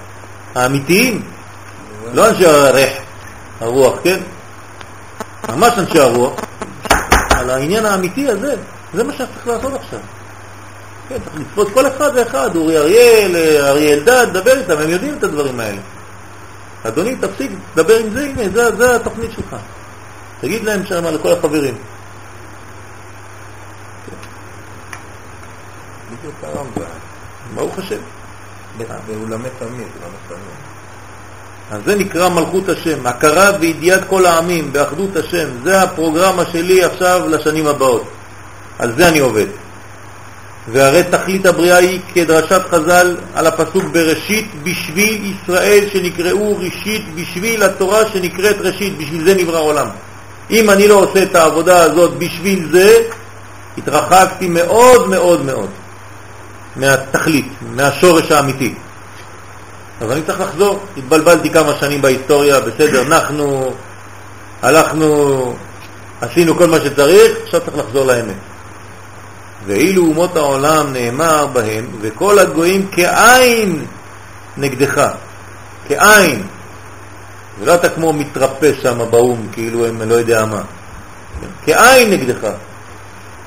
האמיתיים, 0.54 1.22
לא 2.12 2.28
אנשי 2.28 2.46
הריח, 2.46 2.90
הרוח, 3.60 3.98
כן? 4.04 4.18
ממש 5.48 5.72
אנשי 5.78 6.00
הרוח, 6.00 6.40
על 7.30 7.50
העניין 7.50 7.86
האמיתי 7.86 8.28
הזה, 8.28 8.54
זה 8.96 9.04
מה 9.04 9.12
שצריך 9.12 9.46
לעשות 9.46 9.74
עכשיו. 9.74 9.98
כן, 11.08 11.16
צריך 11.24 11.36
לתפוס 11.40 11.68
כל 11.74 11.86
אחד 11.86 12.10
ואחד, 12.14 12.56
אורי 12.56 12.78
אריאל, 12.78 13.36
אריה 13.60 13.94
אלדד, 13.94 14.26
דבר 14.32 14.58
איתם, 14.58 14.78
הם 14.78 14.90
יודעים 14.90 15.14
את 15.18 15.24
הדברים 15.24 15.60
האלה. 15.60 15.80
אדוני, 16.82 17.16
תפסיק, 17.16 17.50
דבר 17.74 17.96
עם 17.96 18.10
זה, 18.10 18.24
הנה, 18.24 18.42
זה, 18.54 18.76
זה 18.76 18.96
התוכנית 18.96 19.30
שלך. 19.36 19.56
תגיד 20.40 20.64
להם 20.64 20.86
שם 20.86 21.04
לכל 21.04 21.32
החברים. 21.32 21.74
בדיוק 26.10 26.34
היום 26.42 26.70
זה. 26.76 26.84
ברוך 27.54 27.78
השם. 27.78 28.00
באולמי 28.78 29.48
תמיד, 29.58 29.88
לא 30.02 30.08
משנה. 30.08 30.38
אז 31.70 31.80
זה 31.86 31.94
נקרא 31.94 32.28
מלכות 32.28 32.68
השם, 32.68 33.06
הכרה 33.06 33.50
וידיעת 33.60 34.00
כל 34.08 34.26
העמים, 34.26 34.72
באחדות 34.72 35.16
השם. 35.16 35.48
זה 35.64 35.82
הפרוגרמה 35.82 36.44
שלי 36.52 36.84
עכשיו 36.84 37.28
לשנים 37.28 37.66
הבאות. 37.66 38.15
על 38.78 38.92
זה 38.96 39.08
אני 39.08 39.18
עובד. 39.18 39.46
והרי 40.72 41.02
תכלית 41.10 41.46
הבריאה 41.46 41.76
היא 41.76 42.00
כדרשת 42.14 42.62
חז"ל 42.70 43.16
על 43.34 43.46
הפסוק 43.46 43.84
בראשית 43.92 44.50
בשביל 44.62 45.34
ישראל 45.34 45.84
שנקראו 45.92 46.58
ראשית, 46.58 47.14
בשביל 47.14 47.62
התורה 47.62 48.00
שנקראת 48.12 48.56
ראשית, 48.60 48.98
בשביל 48.98 49.24
זה 49.24 49.34
נברא 49.34 49.56
העולם. 49.56 49.88
אם 50.50 50.70
אני 50.70 50.88
לא 50.88 50.94
עושה 50.94 51.22
את 51.22 51.34
העבודה 51.34 51.82
הזאת 51.82 52.18
בשביל 52.18 52.68
זה, 52.72 52.96
התרחקתי 53.78 54.48
מאוד 54.48 55.08
מאוד 55.08 55.44
מאוד 55.44 55.68
מהתכלית, 56.76 57.48
מהשורש 57.74 58.32
האמיתי. 58.32 58.74
אז 60.00 60.10
אני 60.10 60.22
צריך 60.26 60.40
לחזור, 60.40 60.80
התבלבלתי 60.96 61.50
כמה 61.50 61.72
שנים 61.80 62.02
בהיסטוריה, 62.02 62.60
בסדר, 62.60 63.02
אנחנו 63.02 63.72
הלכנו, 64.62 65.54
עשינו 66.20 66.54
כל 66.54 66.66
מה 66.66 66.76
שצריך, 66.80 67.32
עכשיו 67.44 67.60
צריך 67.60 67.76
לחזור 67.76 68.04
לאמת. 68.04 68.34
ואילו 69.66 70.02
אומות 70.02 70.36
העולם 70.36 70.92
נאמר 70.92 71.46
בהם, 71.46 71.86
וכל 72.00 72.38
הגויים 72.38 72.88
כעין 72.92 73.86
נגדך, 74.56 75.08
כעין. 75.88 76.42
ולא 77.60 77.74
אתה 77.74 77.88
כמו 77.88 78.12
מתרפס 78.12 78.74
שם 78.82 78.98
באום, 79.10 79.46
כאילו 79.52 79.86
הם 79.86 80.02
לא 80.02 80.14
יודע 80.14 80.44
מה. 80.44 80.62
כעין 81.64 82.10
נגדך. 82.10 82.48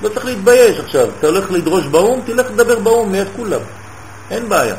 לא 0.02 0.10
צריך 0.10 0.26
להתבייש 0.26 0.80
עכשיו, 0.80 1.08
אתה 1.20 1.28
הולך 1.28 1.52
לדרוש 1.52 1.86
באום, 1.86 2.22
תלך 2.26 2.48
לדבר 2.52 2.80
באום 2.80 3.12
מיד 3.12 3.28
כולם. 3.36 3.62
אין 4.32 4.50
בעיה. 4.50 4.76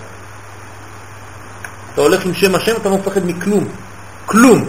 אתה 1.92 2.00
הולך 2.00 2.24
עם 2.24 2.34
שם 2.34 2.54
השם, 2.54 2.76
אתה 2.76 2.88
לא 2.88 2.96
מפחד 2.96 3.26
מכלום. 3.26 3.68
כלום. 4.26 4.64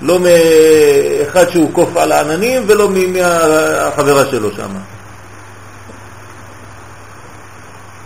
לא 0.00 0.18
מאחד 0.20 1.50
שהוא 1.50 1.72
קוף 1.72 1.96
על 1.96 2.12
העננים 2.12 2.62
ולא 2.66 2.90
מהחברה 2.90 4.26
שלו 4.30 4.52
שם. 4.52 4.70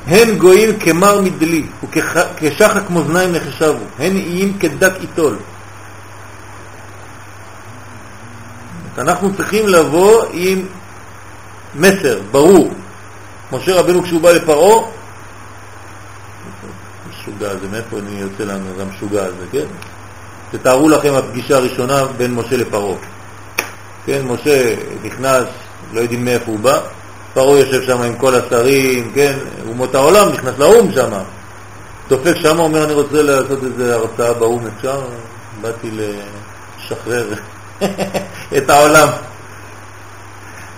הן 0.06 0.38
גויים 0.38 0.78
כמר 0.78 1.20
מדלי 1.20 1.66
וכשחק 1.84 2.90
מאזניים 2.90 3.32
נחשבו, 3.32 3.84
הן 3.98 4.16
איים 4.16 4.58
כדק 4.58 4.92
איתול. 5.00 5.36
אנחנו 8.98 9.36
צריכים 9.36 9.68
לבוא 9.68 10.24
עם 10.32 10.66
מסר 11.74 12.20
ברור. 12.30 12.72
משה 13.52 13.80
רבנו 13.80 14.02
כשהוא 14.02 14.20
בא 14.20 14.30
לפרעה, 14.30 14.84
משוגע 17.10 17.50
הזה, 17.50 17.68
מאיפה 17.70 17.98
אני 17.98 18.20
יוצא 18.20 18.44
לנו, 18.44 18.64
זה 18.76 18.82
המשוגע 18.82 19.24
הזה, 19.24 19.46
כן? 19.52 19.64
תתארו 20.50 20.88
לכם 20.88 21.14
הפגישה 21.14 21.56
הראשונה 21.56 22.04
בין 22.16 22.34
משה 22.34 22.56
לפרעה. 22.56 22.96
כן, 24.06 24.22
משה 24.26 24.74
נכנס, 25.02 25.44
לא 25.92 26.00
יודעים 26.00 26.24
מאיפה 26.24 26.50
הוא 26.50 26.58
בא, 26.58 26.80
פרעה 27.34 27.58
יושב 27.58 27.82
שם 27.82 28.02
עם 28.02 28.16
כל 28.16 28.34
השרים, 28.34 29.12
כן, 29.14 29.38
אומות 29.68 29.94
העולם, 29.94 30.28
נכנס 30.32 30.54
לאו"ם 30.58 30.92
שם, 30.92 31.10
דופק 32.08 32.36
שם, 32.36 32.58
אומר 32.58 32.84
אני 32.84 32.92
רוצה 32.92 33.22
לעשות 33.22 33.58
איזה 33.64 33.94
הרצאה 33.94 34.32
באו"ם, 34.32 34.66
אפשר? 34.76 35.02
באתי 35.60 35.90
לשחרר 35.90 37.28
את 38.56 38.70
העולם. 38.70 39.08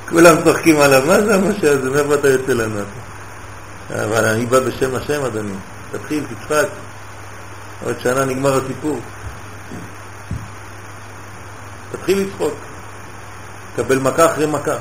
כולם 0.09 0.37
צוחקים 0.45 0.81
עליו, 0.81 1.03
מה 1.07 1.21
זה 1.21 1.35
המשה 1.35 1.73
הזה, 1.73 1.91
מאיפה 1.91 2.15
אתה 2.15 2.29
יוצא 2.29 2.53
לנו? 2.53 2.81
אבל 3.91 4.25
אני 4.25 4.47
בא 4.47 4.61
בשם 4.61 4.95
השם, 4.95 5.25
אדוני, 5.25 5.55
תתחיל, 5.93 6.25
תצחק, 6.25 6.67
עוד 7.85 7.95
שנה 8.03 8.25
נגמר 8.25 8.61
הסיפור. 8.65 9.01
תתחיל 11.93 12.19
לצחוק, 12.19 12.55
קבל 13.77 13.99
מכה 13.99 14.27
אחרי 14.27 14.47
מכה. 14.47 14.75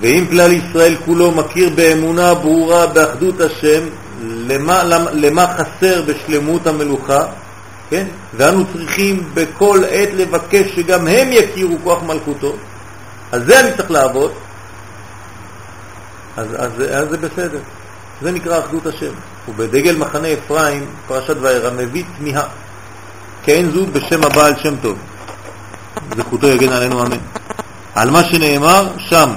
ואם 0.00 0.26
כלל 0.30 0.52
ישראל 0.52 0.96
כולו 1.04 1.30
מכיר 1.30 1.70
באמונה 1.74 2.34
ברורה 2.34 2.86
באחדות 2.86 3.40
השם, 3.40 3.82
למה, 4.22 4.84
למה, 4.84 5.10
למה 5.12 5.46
חסר 5.46 6.02
בשלמות 6.02 6.66
המלוכה, 6.66 7.24
כן? 7.90 8.06
ואנו 8.36 8.64
צריכים 8.72 9.22
בכל 9.34 9.80
עת 9.90 10.08
לבקש 10.14 10.74
שגם 10.76 11.06
הם 11.06 11.28
יכירו 11.32 11.76
כוח 11.84 12.02
מלכותו, 12.02 12.56
אז 13.32 13.42
זה 13.46 13.60
אני 13.60 13.76
צריך 13.76 13.90
לעבוד, 13.90 14.32
אז, 16.36 16.46
אז, 16.58 16.72
אז 16.90 17.08
זה 17.10 17.16
בסדר. 17.16 17.58
זה 18.22 18.30
נקרא 18.30 18.58
אחדות 18.58 18.86
השם. 18.86 19.12
ובדגל 19.48 19.96
מחנה 19.96 20.28
אפרים, 20.32 20.86
פרשת 21.06 21.36
וירא, 21.40 21.70
מביא 21.70 22.04
תמיהה. 22.18 22.44
כי 23.42 23.52
אין 23.52 23.70
זו 23.70 23.86
בשם 23.86 24.24
הבעל 24.24 24.52
שם 24.62 24.74
טוב. 24.82 24.98
זכותו 26.16 26.48
יגן 26.48 26.72
עלינו 26.72 27.02
אמן. 27.02 27.16
על 27.94 28.10
מה 28.10 28.24
שנאמר 28.24 28.88
שם, 28.98 29.30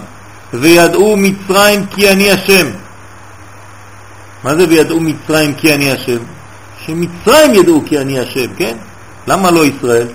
וידעו 0.53 1.17
מצרים 1.17 1.85
כי 1.85 2.11
אני 2.11 2.31
השם. 2.31 2.67
מה 4.43 4.55
זה 4.55 4.65
וידעו 4.69 4.99
מצרים 4.99 5.53
כי 5.53 5.73
אני 5.73 5.91
השם? 5.91 6.17
שמצרים 6.85 7.53
ידעו 7.53 7.83
כי 7.85 7.99
אני 7.99 8.19
השם, 8.19 8.53
כן? 8.57 8.77
למה 9.27 9.51
לא 9.51 9.65
ישראל? 9.65 10.07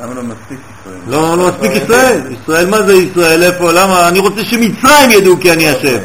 למה 0.00 0.14
לא 0.14 0.22
מספיק 0.22 0.58
ישראל? 0.80 0.98
לא, 1.06 1.38
לא 1.38 1.48
מספיק 1.48 1.70
ישראל. 1.82 2.20
ישראל, 2.32 2.66
מה 2.66 2.82
זה 2.82 2.92
ישראל? 2.92 3.42
איפה? 3.42 3.72
למה? 3.72 4.08
אני 4.08 4.18
רוצה 4.18 4.44
שמצרים 4.44 5.10
ידעו 5.10 5.40
כי 5.40 5.52
אני 5.52 5.68
השם. 5.68 5.98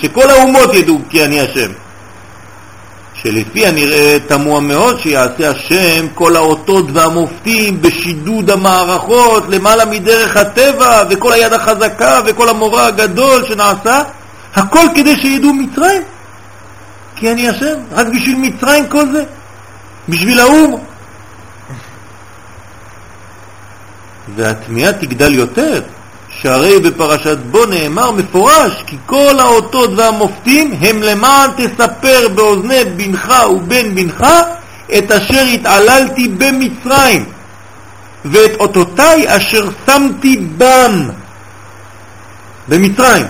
שכל 0.00 0.30
האומות 0.30 0.74
ידעו 0.74 1.00
כי 1.10 1.24
אני 1.24 1.40
השם. 1.40 1.70
שלפי 3.26 3.66
הנראה 3.66 4.18
תמוה 4.26 4.60
מאוד 4.60 5.00
שיעשה 5.00 5.50
השם 5.50 6.06
כל 6.14 6.36
האותות 6.36 6.86
והמופתים 6.92 7.82
בשידוד 7.82 8.50
המערכות 8.50 9.44
למעלה 9.48 9.84
מדרך 9.84 10.36
הטבע 10.36 11.02
וכל 11.10 11.32
היד 11.32 11.52
החזקה 11.52 12.20
וכל 12.26 12.48
המורא 12.48 12.82
הגדול 12.82 13.44
שנעשה, 13.44 14.02
הכל 14.54 14.86
כדי 14.94 15.16
שידעו 15.16 15.52
מצרים. 15.52 16.02
כי 17.16 17.32
אני 17.32 17.48
השם, 17.48 17.74
רק 17.92 18.06
בשביל 18.06 18.36
מצרים 18.36 18.86
כל 18.86 19.12
זה. 19.12 19.24
בשביל 20.08 20.40
האום. 20.40 20.84
והתמיהה 24.36 24.92
תגדל 24.92 25.34
יותר, 25.34 25.82
שהרי 26.42 26.80
בפרשת 26.80 27.38
בו 27.50 27.66
נאמר 27.66 28.10
מפורש 28.10 28.82
כי 28.86 28.96
כל 29.06 29.40
האותות 29.40 29.90
והמופתים 29.96 30.74
הם 30.80 31.02
למען 31.02 31.50
תספר 31.56 32.28
באוזני 32.34 32.84
בנך 32.84 33.32
ובן 33.50 33.94
בנך 33.94 34.26
את 34.98 35.12
אשר 35.12 35.42
התעללתי 35.54 36.28
במצרים 36.28 37.24
ואת 38.24 38.50
אותותיי 38.60 39.36
אשר 39.36 39.68
שמתי 39.86 40.36
בם 40.36 41.08
במצרים, 42.68 43.26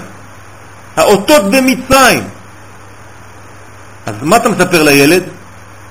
האותות 0.97 1.51
במצרים. 1.51 2.25
אז 4.07 4.15
מה 4.23 4.37
אתה 4.37 4.49
מספר 4.49 4.83
לילד? 4.83 5.23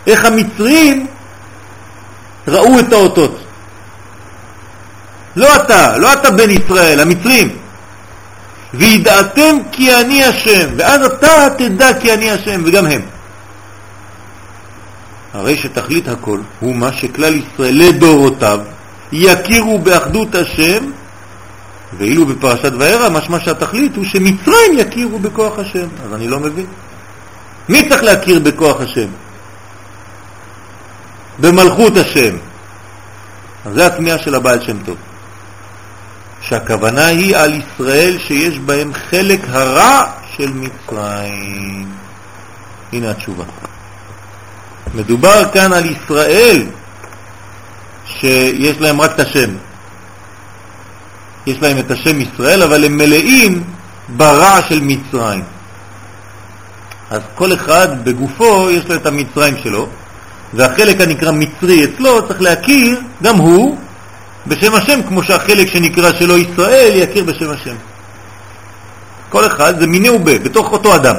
איך 0.08 0.26
המצרים 0.26 1.08
ראו 2.48 2.80
את 2.80 2.94
האותות. 2.94 3.44
לא 5.36 5.56
אתה, 5.56 5.98
לא 5.98 6.14
אתה 6.14 6.32
בן 6.32 6.49
ישראל, 6.49 6.99
המצרים. 6.99 7.56
וידעתם 8.74 9.57
כי 9.72 9.95
אני 9.95 10.24
השם, 10.24 10.68
ואז 10.78 11.06
אתה 11.06 11.48
תדע 11.57 11.99
כי 12.02 12.14
אני 12.14 12.32
השם, 12.32 12.62
וגם 12.66 12.86
הם. 12.86 13.02
הרי 15.34 15.57
שתכלית 15.57 16.07
הכל 16.07 16.40
הוא 16.60 16.76
מה 16.76 16.94
שכלל 16.94 17.36
ישראל 17.36 17.76
לדורותיו 17.76 18.60
יכירו 19.12 19.80
באחדות 19.80 20.36
השם, 20.36 20.91
ואילו 21.98 22.26
בפרשת 22.26 22.72
וערה 22.80 23.10
משמע 23.10 23.40
שהתכלית 23.40 23.95
הוא 23.95 24.06
שמצרים 24.06 24.72
יכירו 24.78 25.20
בכוח 25.20 25.60
השם. 25.60 25.88
אז 26.06 26.14
אני 26.14 26.28
לא 26.28 26.40
מבין. 26.40 26.66
מי 27.70 27.90
צריך 27.90 28.03
להכיר 28.03 28.40
בכוח 28.40 28.82
השם? 28.82 29.07
במלכות 31.40 31.98
השם. 31.98 32.36
אז 33.66 33.74
זה 33.74 33.86
התמיהה 33.86 34.18
של 34.18 34.36
הבעל 34.36 34.62
שם 34.62 34.78
טוב. 34.86 34.95
שהכוונה 36.49 37.05
היא 37.05 37.38
על 37.38 37.53
ישראל 37.53 38.17
שיש 38.27 38.59
בהם 38.59 38.91
חלק 38.93 39.39
הרע 39.49 40.03
של 40.38 40.51
מצרים. 40.53 41.88
הנה 42.93 43.11
התשובה. 43.11 43.43
מדובר 44.95 45.43
כאן 45.53 45.73
על 45.73 45.85
ישראל 45.85 46.65
שיש 48.05 48.77
להם 48.80 49.01
רק 49.01 49.11
את 49.11 49.19
השם. 49.19 49.49
יש 51.45 51.57
להם 51.61 51.77
את 51.80 51.91
השם 51.91 52.22
ישראל, 52.22 52.63
אבל 52.63 52.85
הם 52.85 52.97
מלאים 52.97 53.63
ברע 54.09 54.59
של 54.69 54.80
מצרים. 54.81 55.43
אז 57.09 57.22
כל 57.35 57.53
אחד 57.53 58.05
בגופו 58.05 58.69
יש 58.72 58.85
לו 58.85 58.95
את 58.95 59.05
המצרים 59.05 59.53
שלו, 59.63 59.88
והחלק 60.53 61.01
הנקרא 61.01 61.31
מצרי 61.31 61.85
אצלו 61.85 62.27
צריך 62.27 62.41
להכיר 62.41 63.01
גם 63.23 63.35
הוא 63.35 63.77
בשם 64.47 64.76
השם, 64.76 64.99
כמו 65.07 65.23
שהחלק 65.23 65.67
שנקרא 65.67 66.11
שלו 66.19 66.38
ישראל 66.38 66.91
יכיר 66.95 67.23
בשם 67.23 67.49
השם. 67.49 67.76
כל 69.30 69.45
אחד 69.45 69.80
זה 69.80 69.88
מיני 69.88 70.09
ובה, 70.09 70.39
בתוך 70.39 70.72
אותו 70.72 70.95
אדם. 70.95 71.15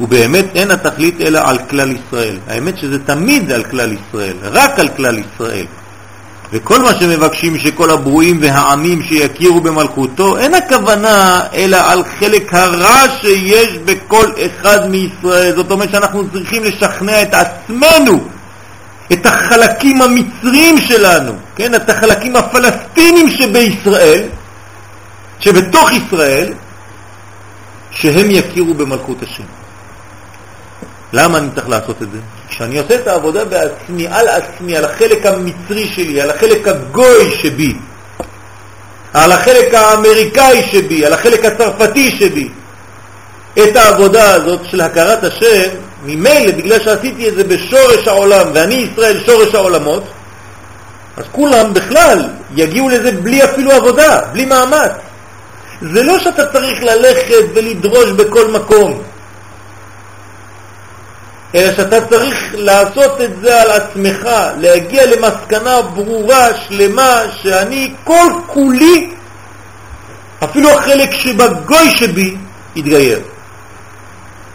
ובאמת 0.00 0.46
אין 0.54 0.70
התכלית 0.70 1.20
אלא 1.20 1.40
על 1.44 1.58
כלל 1.70 1.92
ישראל. 1.92 2.36
האמת 2.48 2.78
שזה 2.78 2.98
תמיד 2.98 3.52
על 3.52 3.64
כלל 3.64 3.92
ישראל, 3.92 4.36
רק 4.42 4.78
על 4.78 4.88
כלל 4.88 5.18
ישראל. 5.18 5.66
וכל 6.52 6.82
מה 6.82 6.94
שמבקשים 6.94 7.58
שכל 7.58 7.90
הברואים 7.90 8.38
והעמים 8.42 9.02
שיכירו 9.02 9.60
במלכותו, 9.60 10.38
אין 10.38 10.54
הכוונה 10.54 11.40
אלא 11.54 11.76
על 11.86 12.02
חלק 12.18 12.54
הרע 12.54 13.02
שיש 13.20 13.68
בכל 13.84 14.26
אחד 14.46 14.90
מישראל. 14.90 15.56
זאת 15.56 15.70
אומרת 15.70 15.90
שאנחנו 15.90 16.30
צריכים 16.32 16.64
לשכנע 16.64 17.22
את 17.22 17.34
עצמנו, 17.34 18.28
את 19.12 19.26
החלקים 19.26 20.02
המצרים 20.02 20.78
שלנו, 20.78 21.32
כן, 21.56 21.74
את 21.74 21.90
החלקים 21.90 22.36
הפלסטינים 22.36 23.30
שבישראל, 23.30 24.22
שבתוך 25.40 25.92
ישראל, 25.92 26.52
שהם 27.90 28.30
יכירו 28.30 28.74
במלכות 28.74 29.22
השם. 29.22 29.44
למה 31.12 31.38
אני 31.38 31.48
צריך 31.54 31.68
לעשות 31.68 32.02
את 32.02 32.10
זה? 32.12 32.18
כשאני 32.48 32.78
עושה 32.78 32.94
את 32.94 33.06
העבודה 33.06 33.44
בעצמי, 33.44 34.06
על 34.08 34.28
עצמי, 34.28 34.76
על 34.76 34.84
החלק 34.84 35.26
המצרי 35.26 35.88
שלי, 35.88 36.20
על 36.20 36.30
החלק 36.30 36.68
הגוי 36.68 37.36
שבי, 37.42 37.74
על 39.14 39.32
החלק 39.32 39.74
האמריקאי 39.74 40.62
שבי, 40.72 41.06
על 41.06 41.12
החלק 41.12 41.44
הצרפתי 41.44 42.10
שבי, 42.18 42.48
את 43.54 43.76
העבודה 43.76 44.34
הזאת 44.34 44.60
של 44.70 44.80
הכרת 44.80 45.24
השם, 45.24 45.68
ממילא, 46.04 46.52
בגלל 46.52 46.80
שעשיתי 46.80 47.28
את 47.28 47.34
זה 47.34 47.44
בשורש 47.44 48.08
העולם, 48.08 48.46
ואני 48.54 48.74
ישראל 48.74 49.20
שורש 49.26 49.54
העולמות, 49.54 50.04
אז 51.16 51.24
כולם 51.32 51.74
בכלל 51.74 52.28
יגיעו 52.54 52.88
לזה 52.88 53.12
בלי 53.12 53.44
אפילו 53.44 53.72
עבודה, 53.72 54.20
בלי 54.32 54.44
מאמץ. 54.44 54.92
זה 55.80 56.02
לא 56.02 56.18
שאתה 56.18 56.46
צריך 56.46 56.82
ללכת 56.82 57.44
ולדרוש 57.54 58.10
בכל 58.10 58.50
מקום. 58.50 59.02
אלא 61.54 61.74
שאתה 61.76 62.06
צריך 62.06 62.54
לעשות 62.54 63.20
את 63.20 63.30
זה 63.40 63.62
על 63.62 63.70
עצמך, 63.70 64.28
להגיע 64.58 65.06
למסקנה 65.06 65.82
ברורה, 65.82 66.48
שלמה, 66.68 67.20
שאני 67.42 67.94
כל 68.04 68.32
כולי, 68.46 69.10
אפילו 70.44 70.70
החלק 70.70 71.12
שבגוי 71.12 71.90
שבי, 71.96 72.36
יתגייר. 72.76 73.20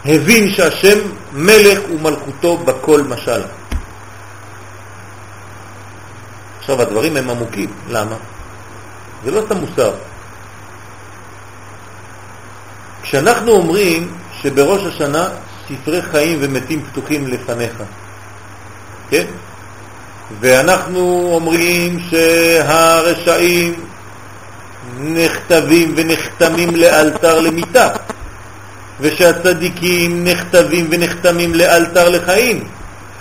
הבין 0.06 0.54
שהשם 0.54 0.98
מלך 1.34 1.80
ומלכותו 1.94 2.58
בכל 2.58 3.02
משל. 3.02 3.42
עכשיו 6.60 6.82
הדברים 6.82 7.18
הם 7.18 7.30
עמוקים, 7.30 7.70
למה? 7.90 8.16
זה 9.26 9.32
לא 9.32 9.42
סתם 9.46 9.58
מוסר. 9.58 9.94
כשאנחנו 13.02 13.52
אומרים 13.52 14.14
שבראש 14.42 14.82
השנה 14.84 15.30
ספרי 15.68 16.02
חיים 16.02 16.38
ומתים 16.42 16.84
פתוחים 16.92 17.28
לפניך. 17.28 17.84
כן? 19.10 19.26
ואנחנו 20.40 21.32
אומרים 21.34 22.00
שהרשעים 22.10 23.74
נכתבים 25.00 25.94
ונחתמים 25.98 26.76
לאלתר 26.76 27.40
למיטה, 27.40 27.90
ושהצדיקים 29.02 30.24
נכתבים 30.24 30.88
ונחתמים 30.92 31.56
לאלתר 31.56 32.10
לחיים, 32.10 32.64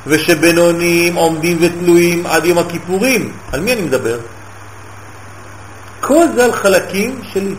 ושבינונים 0.06 1.14
עומדים 1.14 1.58
ותלויים 1.60 2.26
עד 2.26 2.44
יום 2.44 2.58
הכיפורים. 2.58 3.32
על 3.52 3.60
מי 3.60 3.72
אני 3.72 3.82
מדבר? 3.82 4.18
כל 6.00 6.26
זה 6.34 6.44
על 6.44 6.52
חלקים 6.52 7.20
שלי. 7.32 7.54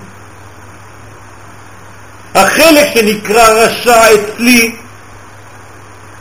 החלק 2.36 2.88
שנקרא 2.94 3.50
רשע 3.50 4.02
אצלי 4.14 4.76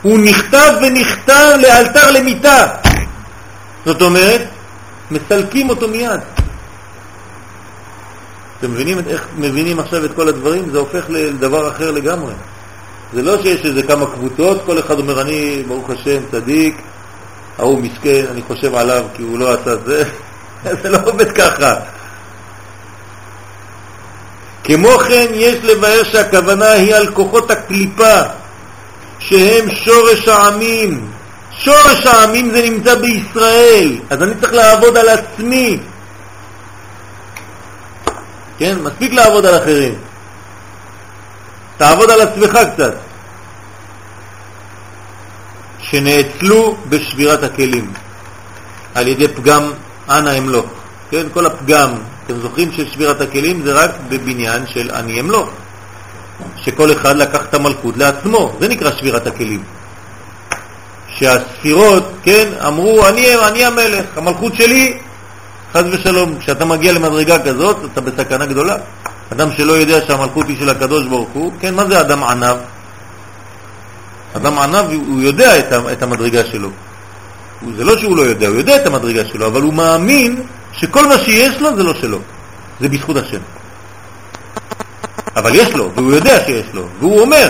הוא 0.01 0.19
נכתב 0.19 0.73
ונכתב 0.81 1.57
לאלתר 1.61 2.11
למיטה. 2.11 2.67
זאת 3.85 4.01
אומרת, 4.01 4.41
מסלקים 5.11 5.69
אותו 5.69 5.87
מיד. 5.87 6.19
אתם 8.61 8.71
מבינים 8.71 8.97
איך 9.07 9.27
מבינים 9.37 9.79
עכשיו 9.79 10.05
את 10.05 10.11
כל 10.15 10.27
הדברים? 10.27 10.69
זה 10.71 10.77
הופך 10.77 11.05
לדבר 11.09 11.69
אחר 11.69 11.91
לגמרי. 11.91 12.33
זה 13.13 13.21
לא 13.21 13.41
שיש 13.41 13.65
איזה 13.65 13.83
כמה 13.83 14.05
קבוצות, 14.05 14.61
כל 14.65 14.79
אחד 14.79 14.99
אומר, 14.99 15.21
אני, 15.21 15.63
ברוך 15.67 15.89
השם, 15.89 16.21
צדיק, 16.31 16.81
ההוא 17.57 17.81
מסכן, 17.81 18.25
אני 18.31 18.41
חושב 18.41 18.75
עליו 18.75 19.03
כי 19.15 19.23
הוא 19.23 19.39
לא 19.39 19.53
עשה 19.53 19.75
זה. 19.85 20.03
זה 20.81 20.89
לא 20.89 20.97
עובד 21.05 21.31
ככה. 21.31 21.75
כמו 24.63 24.97
כן 24.97 25.27
יש 25.33 25.55
לבאר 25.63 26.03
שהכוונה 26.03 26.71
היא 26.71 26.95
על 26.95 27.07
כוחות 27.13 27.51
הקליפה 27.51 28.21
שהם 29.19 29.69
שורש 29.71 30.27
העמים. 30.27 31.07
שורש 31.59 32.05
העמים 32.05 32.51
זה 32.51 32.61
נמצא 32.69 32.95
בישראל, 32.95 33.97
אז 34.09 34.21
אני 34.23 34.31
צריך 34.41 34.53
לעבוד 34.53 34.97
על 34.97 35.09
עצמי. 35.09 35.79
כן, 38.61 38.77
מספיק 38.83 39.13
לעבוד 39.13 39.45
על 39.45 39.57
אחרים. 39.57 39.93
תעבוד 41.77 42.11
על 42.11 42.21
עצמך 42.21 42.57
קצת. 42.73 42.93
שנאצלו 45.79 46.77
בשבירת 46.89 47.43
הכלים 47.43 47.93
על 48.95 49.07
ידי 49.07 49.27
פגם 49.27 49.71
אנא 50.09 50.37
אמלוך. 50.37 50.65
כן, 51.11 51.27
כל 51.33 51.45
הפגם 51.45 51.91
אתם 52.25 52.41
זוכרים 52.41 52.71
ששבירת 52.71 53.21
הכלים 53.21 53.61
זה 53.63 53.73
רק 53.73 53.91
בבניין 54.09 54.67
של 54.67 54.91
אני 54.91 55.19
אמלוך, 55.19 55.49
שכל 56.57 56.91
אחד 56.91 57.15
לקח 57.15 57.41
את 57.41 57.53
המלכות 57.53 57.97
לעצמו, 57.97 58.55
זה 58.59 58.67
נקרא 58.67 58.91
שבירת 58.91 59.27
הכלים. 59.27 59.63
שהספירות, 61.07 62.11
כן, 62.23 62.47
אמרו 62.67 63.07
אני, 63.07 63.35
אני 63.35 63.65
המלך, 63.65 64.05
המלכות 64.15 64.55
שלי, 64.55 64.97
חז 65.73 65.83
ושלום, 65.91 66.39
כשאתה 66.39 66.65
מגיע 66.65 66.91
למדרגה 66.91 67.39
כזאת, 67.43 67.77
אתה 67.93 68.01
בסכנה 68.01 68.45
גדולה. 68.45 68.77
אדם 69.33 69.51
שלא 69.51 69.73
יודע 69.73 70.01
שהמלכות 70.07 70.47
היא 70.47 70.57
של 70.59 70.69
הקדוש 70.69 71.07
ברוך 71.07 71.29
הוא, 71.33 71.53
כן, 71.59 71.75
מה 71.75 71.85
זה 71.85 72.01
אדם 72.01 72.23
ענב? 72.23 72.57
אדם 74.37 74.59
ענב 74.59 74.85
הוא 75.07 75.21
יודע 75.21 75.59
את 75.91 76.03
המדרגה 76.03 76.45
שלו. 76.45 76.69
זה 77.77 77.83
לא 77.83 77.97
שהוא 77.97 78.17
לא 78.17 78.21
יודע, 78.21 78.47
הוא 78.47 78.55
יודע 78.55 78.75
את 78.75 78.85
המדרגה 78.87 79.25
שלו, 79.25 79.47
אבל 79.47 79.61
הוא 79.61 79.73
מאמין 79.73 80.43
שכל 80.73 81.07
מה 81.07 81.17
שיש 81.19 81.61
לו 81.61 81.75
זה 81.75 81.83
לא 81.83 81.93
שלו, 81.93 82.19
זה 82.79 82.89
בזכות 82.89 83.17
השם. 83.17 83.39
אבל 85.35 85.55
יש 85.55 85.69
לו, 85.69 85.91
והוא 85.95 86.13
יודע 86.13 86.45
שיש 86.45 86.65
לו, 86.73 86.87
והוא 86.99 87.21
אומר, 87.21 87.49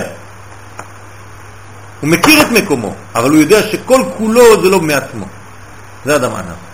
הוא 2.02 2.10
מכיר 2.10 2.42
את 2.42 2.52
מקומו, 2.52 2.96
אבל 3.16 3.30
הוא 3.30 3.40
יודע 3.40 3.62
שכל 3.62 4.02
כולו 4.18 4.62
זה 4.62 4.70
לא 4.70 4.82
מעצמו. 4.82 5.26
זה 6.06 6.16
אדם 6.16 6.36
ענב. 6.36 6.71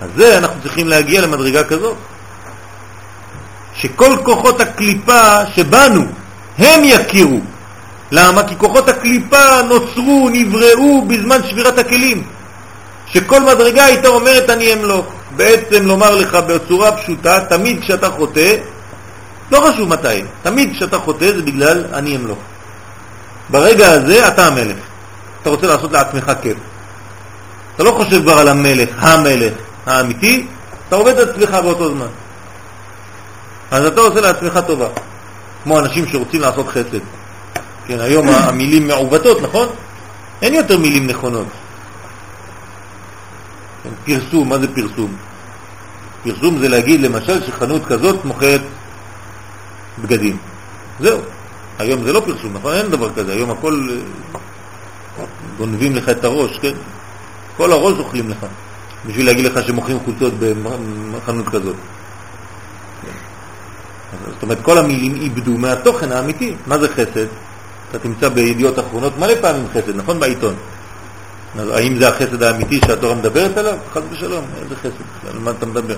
אז 0.00 0.08
זה 0.16 0.38
אנחנו 0.38 0.62
צריכים 0.62 0.88
להגיע 0.88 1.20
למדרגה 1.20 1.64
כזאת, 1.64 1.96
שכל 3.74 4.16
כוחות 4.22 4.60
הקליפה 4.60 5.46
שבנו, 5.54 6.04
הם 6.58 6.80
יכירו. 6.84 7.40
למה? 8.10 8.42
כי 8.42 8.54
כוחות 8.58 8.88
הקליפה 8.88 9.62
נוצרו, 9.68 10.28
נבראו 10.32 11.02
בזמן 11.06 11.40
שבירת 11.50 11.78
הכלים. 11.78 12.22
שכל 13.06 13.40
מדרגה 13.40 13.84
הייתה 13.84 14.08
אומרת 14.08 14.50
אני 14.50 14.72
אמלוך. 14.72 15.06
בעצם 15.36 15.86
לומר 15.86 16.14
לך 16.14 16.34
בצורה 16.34 16.92
פשוטה, 16.92 17.40
תמיד 17.48 17.80
כשאתה 17.80 18.10
חוטא, 18.10 18.56
לא 19.50 19.60
חשוב 19.60 19.88
מתי, 19.88 20.22
תמיד 20.42 20.72
כשאתה 20.72 20.98
חוטא 20.98 21.32
זה 21.36 21.42
בגלל 21.42 21.84
אני 21.92 22.16
אמלוך. 22.16 22.38
ברגע 23.50 23.90
הזה 23.90 24.28
אתה 24.28 24.46
המלך. 24.46 24.76
אתה 25.42 25.50
רוצה 25.50 25.66
לעשות 25.66 25.92
לעצמך 25.92 26.32
כיף. 26.42 26.56
אתה 27.74 27.82
לא 27.82 27.90
חושב 27.90 28.22
כבר 28.22 28.38
על 28.38 28.48
המלך, 28.48 28.88
המלך 28.98 29.52
האמיתי, 29.90 30.46
אתה 30.88 30.96
עובד 30.96 31.18
את 31.18 31.28
עצמך 31.28 31.50
באותו 31.50 31.94
זמן. 31.94 32.06
אז 33.70 33.84
אתה 33.84 34.00
עושה 34.00 34.20
לעצמך 34.20 34.60
טובה. 34.66 34.86
כמו 35.62 35.78
אנשים 35.78 36.06
שרוצים 36.06 36.40
לעשות 36.40 36.68
חסד. 36.68 36.98
כן, 37.86 38.00
היום 38.00 38.28
המילים 38.48 38.88
מעוותות, 38.88 39.42
נכון? 39.42 39.68
אין 40.42 40.54
יותר 40.54 40.78
מילים 40.78 41.06
נכונות. 41.06 41.46
כן, 43.82 43.90
פרסום, 44.04 44.48
מה 44.48 44.58
זה 44.58 44.74
פרסום? 44.74 45.16
פרסום 46.22 46.58
זה 46.58 46.68
להגיד 46.68 47.00
למשל 47.00 47.46
שחנות 47.46 47.86
כזאת 47.86 48.24
מוכרת 48.24 48.60
בגדים. 50.02 50.36
זהו. 51.00 51.18
היום 51.78 52.04
זה 52.04 52.12
לא 52.12 52.20
פרסום, 52.20 52.52
נכון? 52.54 52.74
אין 52.74 52.90
דבר 52.90 53.14
כזה. 53.14 53.32
היום 53.32 53.50
הכל 53.50 53.88
אה, 53.90 55.24
גונבים 55.58 55.96
לך 55.96 56.08
את 56.08 56.24
הראש, 56.24 56.58
כן? 56.58 56.72
כל 57.56 57.72
הראש 57.72 57.98
אוכלים 57.98 58.30
לך, 58.30 58.36
בשביל 59.06 59.26
להגיד 59.26 59.44
לך 59.44 59.66
שמוכרים 59.66 59.98
חולצות 60.04 60.34
בחנות 61.14 61.48
כזאת. 61.48 61.76
זאת 64.26 64.42
אומרת, 64.42 64.58
כל 64.62 64.78
המילים 64.78 65.14
איבדו 65.14 65.58
מהתוכן 65.58 66.12
האמיתי. 66.12 66.54
מה 66.66 66.78
זה 66.78 66.88
חסד? 66.88 67.26
אתה 67.90 67.98
תמצא 67.98 68.28
בידיעות 68.28 68.78
אחרונות 68.78 69.18
מלא 69.18 69.34
פעמים 69.40 69.66
חסד, 69.72 69.96
נכון? 69.96 70.20
בעיתון. 70.20 70.54
אז 71.58 71.68
האם 71.68 71.98
זה 71.98 72.08
החסד 72.08 72.42
האמיתי 72.42 72.80
שהתורה 72.86 73.14
מדברת 73.14 73.56
עליו? 73.56 73.76
חס 73.92 74.02
ושלום, 74.10 74.44
איזה 74.62 74.76
חסד? 74.76 75.30
על 75.30 75.38
מה 75.38 75.50
אתה 75.50 75.66
מדבר? 75.66 75.96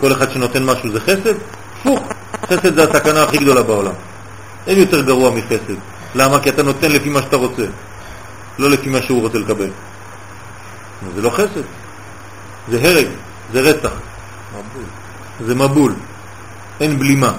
כל 0.00 0.12
אחד 0.12 0.30
שנותן 0.30 0.64
משהו 0.64 0.92
זה 0.92 1.00
חסד? 1.00 1.34
פוך, 1.82 2.02
חסד 2.46 2.74
זה 2.74 2.82
הסכנה 2.82 3.22
הכי 3.22 3.38
גדולה 3.38 3.62
בעולם. 3.62 3.92
אין 4.66 4.78
יותר 4.78 5.00
גרוע 5.00 5.30
מחסד. 5.30 5.74
למה? 6.14 6.40
כי 6.40 6.48
אתה 6.48 6.62
נותן 6.62 6.92
לפי 6.92 7.08
מה 7.08 7.22
שאתה 7.22 7.36
רוצה, 7.36 7.64
לא 8.58 8.70
לפי 8.70 8.88
מה 8.88 9.02
שהוא 9.02 9.20
רוצה 9.20 9.38
לקבל. 9.38 9.68
זה 11.14 11.22
לא 11.22 11.30
חסד, 11.30 11.62
זה 12.68 12.78
הרג, 12.82 13.06
זה 13.52 13.60
רצח. 13.60 13.92
זה 15.46 15.54
מבול. 15.54 15.94
אין 16.80 16.98
בלימה. 16.98 17.32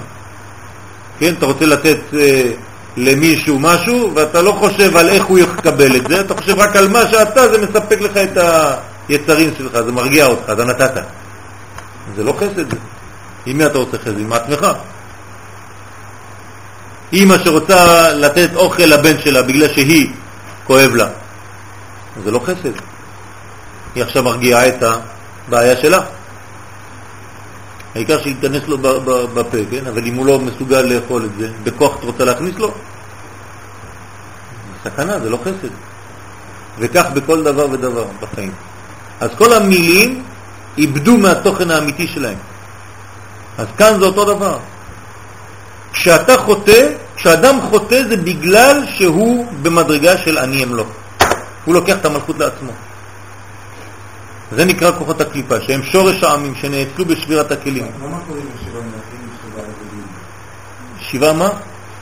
כן, 1.18 1.34
אתה 1.38 1.46
רוצה 1.46 1.66
לתת 1.66 1.98
אה, 2.14 2.50
למישהו 2.96 3.58
משהו, 3.58 4.12
ואתה 4.14 4.42
לא 4.42 4.52
חושב 4.52 4.96
על 4.96 5.08
איך 5.08 5.24
הוא 5.24 5.38
יקבל 5.38 5.96
את 5.96 6.08
זה, 6.08 6.20
אתה 6.20 6.34
חושב 6.34 6.58
רק 6.58 6.76
על 6.76 6.88
מה 6.88 7.06
שאתה, 7.10 7.48
זה 7.48 7.58
מספק 7.58 8.00
לך 8.00 8.16
את 8.16 8.38
היצרים 9.08 9.50
שלך, 9.58 9.72
זה 9.72 9.92
מרגיע 9.92 10.26
אותך, 10.26 10.50
אתה 10.52 10.64
נתת. 10.64 11.02
זה 12.16 12.24
לא 12.24 12.32
חסד. 12.32 12.74
עם 13.46 13.58
מי 13.58 13.66
אתה 13.66 13.78
רוצה 13.78 13.98
חסד? 13.98 14.18
עם 14.18 14.32
עצמך. 14.32 14.66
אמא 17.12 17.38
שרוצה 17.44 18.12
לתת 18.12 18.50
אוכל 18.54 18.82
לבן 18.82 19.20
שלה 19.20 19.42
בגלל 19.42 19.68
שהיא 19.68 20.10
כואב 20.66 20.94
לה, 20.94 21.08
זה 22.24 22.30
לא 22.30 22.40
חסד. 22.44 22.72
היא 23.94 24.04
עכשיו 24.04 24.22
מרגיעה 24.22 24.68
את 24.68 24.82
הבעיה 25.48 25.76
שלה. 25.76 26.00
העיקר 27.94 28.22
שייכנס 28.22 28.62
לו 28.68 28.78
בפה, 29.34 29.58
כן? 29.70 29.86
אבל 29.86 30.06
אם 30.06 30.14
הוא 30.14 30.26
לא 30.26 30.38
מסוגל 30.38 30.80
לאכול 30.80 31.24
את 31.24 31.30
זה, 31.38 31.48
בכוח 31.64 31.96
אתה 31.98 32.06
רוצה 32.06 32.24
להכניס 32.24 32.56
לו? 32.58 32.74
סכנה, 34.84 35.20
זה 35.20 35.30
לא 35.30 35.38
חסד. 35.44 35.72
וכך 36.78 37.04
בכל 37.14 37.42
דבר 37.42 37.66
ודבר 37.70 38.04
בחיים. 38.20 38.52
אז 39.20 39.30
כל 39.38 39.52
המילים 39.52 40.22
איבדו 40.78 41.18
מהתוכן 41.18 41.70
האמיתי 41.70 42.06
שלהם. 42.06 42.38
אז 43.58 43.66
כאן 43.78 43.98
זה 43.98 44.04
אותו 44.04 44.24
דבר. 44.24 44.58
כשאתה 45.92 46.36
חוטא, 46.36 46.88
כשאדם 47.16 47.60
חוטא 47.60 48.02
זה 48.08 48.16
בגלל 48.16 48.82
שהוא 48.96 49.46
במדרגה 49.62 50.18
של 50.18 50.38
אני 50.38 50.64
אמלוך. 50.64 50.88
הוא 51.64 51.74
לוקח 51.74 51.96
את 51.96 52.04
המלכות 52.04 52.38
לעצמו. 52.38 52.72
זה 54.56 54.64
נקרא 54.64 54.90
כוחות 54.98 55.20
הקליפה, 55.20 55.60
שהם 55.60 55.82
שורש 55.82 56.22
העמים 56.22 56.54
שנאצלו 56.54 57.04
בשבירת 57.04 57.52
הכלים. 57.52 57.84
מה 57.84 58.18
קוראים 58.26 58.46
לשבעה 58.54 58.82
מלאכים 58.82 59.28
ושבעה 59.48 59.64
אבלים? 59.64 60.06
שבעה 61.00 61.32
מה? 61.32 61.48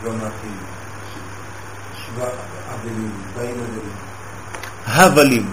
שבעה 0.01 0.15
מלאכים. 0.15 0.57
שבעה 2.07 2.29
אבלים, 2.75 3.11
באים 3.37 3.55
הבלים. 4.87 5.47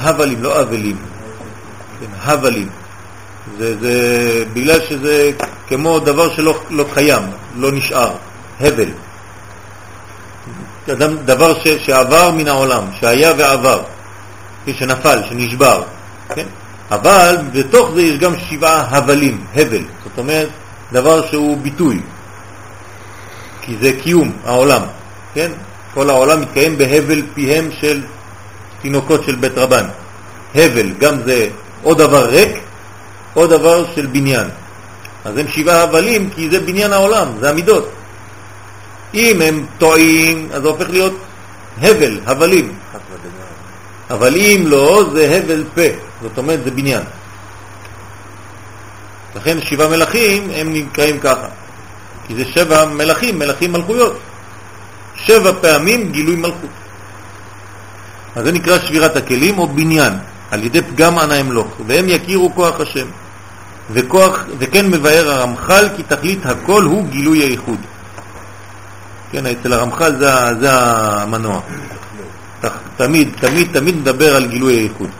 הבלים, 0.00 0.42
לא 0.42 0.60
אבלים. 0.60 0.96
כן, 2.00 2.06
הבלים. 2.20 2.68
זה, 3.58 3.78
זה 3.80 4.44
בגלל 4.52 4.80
שזה 4.88 5.30
כמו 5.68 6.00
דבר 6.00 6.34
שלא 6.34 6.60
לא 6.70 6.84
קיים, 6.94 7.22
לא 7.56 7.72
נשאר, 7.72 8.12
הבל. 8.60 8.88
דבר 11.24 11.54
ש, 11.60 11.68
שעבר 11.68 12.30
מן 12.30 12.48
העולם, 12.48 12.82
שהיה 13.00 13.32
ועבר. 13.38 13.82
שנפל, 14.72 15.22
שנשבר, 15.28 15.82
כן? 16.34 16.46
אבל 16.90 17.36
בתוך 17.52 17.90
זה 17.94 18.02
יש 18.02 18.18
גם 18.18 18.36
שבעה 18.36 18.96
הבלים, 18.96 19.44
הבל, 19.54 19.84
זאת 20.04 20.18
אומרת 20.18 20.48
דבר 20.92 21.26
שהוא 21.26 21.58
ביטוי, 21.58 22.00
כי 23.62 23.76
זה 23.80 23.92
קיום 24.02 24.32
העולם, 24.44 24.82
כן? 25.34 25.52
כל 25.94 26.10
העולם 26.10 26.40
מתקיים 26.40 26.78
בהבל 26.78 27.22
פיהם 27.34 27.68
של 27.80 28.00
תינוקות 28.82 29.24
של 29.24 29.34
בית 29.34 29.58
רבן. 29.58 29.84
הבל, 30.54 30.90
גם 30.98 31.22
זה 31.24 31.48
או 31.84 31.94
דבר 31.94 32.28
ריק, 32.28 32.52
או 33.36 33.46
דבר 33.46 33.84
של 33.94 34.06
בניין. 34.06 34.46
אז 35.24 35.36
הם 35.36 35.48
שבעה 35.48 35.82
הבלים 35.82 36.30
כי 36.30 36.50
זה 36.50 36.60
בניין 36.60 36.92
העולם, 36.92 37.28
זה 37.40 37.50
המידות. 37.50 37.90
אם 39.14 39.42
הם 39.42 39.66
טועים, 39.78 40.48
אז 40.52 40.62
זה 40.62 40.68
הופך 40.68 40.90
להיות 40.90 41.16
הבל, 41.80 42.20
הבלים. 42.26 42.72
אבל 44.10 44.36
אם 44.36 44.64
לא, 44.66 45.04
זה 45.12 45.40
הבל 45.42 45.64
פה, 45.74 45.96
זאת 46.22 46.38
אומרת 46.38 46.64
זה 46.64 46.70
בניין. 46.70 47.02
לכן 49.36 49.60
שבעה 49.60 49.88
מלכים 49.88 50.50
הם 50.54 50.72
נקראים 50.72 51.20
ככה, 51.20 51.46
כי 52.26 52.34
זה 52.34 52.44
שבע 52.44 52.84
מלכים, 52.84 53.38
מלכים 53.38 53.72
מלכויות. 53.72 54.18
שבע 55.16 55.52
פעמים 55.60 56.12
גילוי 56.12 56.36
מלכות. 56.36 56.70
אז 58.36 58.44
זה 58.44 58.52
נקרא 58.52 58.78
שבירת 58.78 59.16
הכלים 59.16 59.58
או 59.58 59.68
בניין, 59.68 60.12
על 60.50 60.64
ידי 60.64 60.82
פגם 60.82 61.18
אנא 61.18 61.40
אמלוך, 61.40 61.66
והם 61.86 62.08
יכירו 62.08 62.54
כוח 62.54 62.80
השם. 62.80 63.06
וכוח, 63.90 64.44
וכן 64.58 64.90
מבאר 64.90 65.30
הרמח"ל 65.30 65.88
כי 65.96 66.02
תכלית 66.02 66.46
הכל 66.46 66.82
הוא 66.82 67.08
גילוי 67.08 67.38
הייחוד. 67.38 67.78
כן, 69.30 69.46
אצל 69.46 69.72
הרמח"ל 69.72 70.16
זה, 70.16 70.30
זה 70.60 70.68
המנוע. 70.72 71.60
תמיד, 72.96 73.28
תמיד, 73.40 73.68
תמיד 73.72 73.96
מדבר 73.96 74.36
על 74.36 74.46
גילוי 74.46 74.74
הייחוד. 74.74 75.10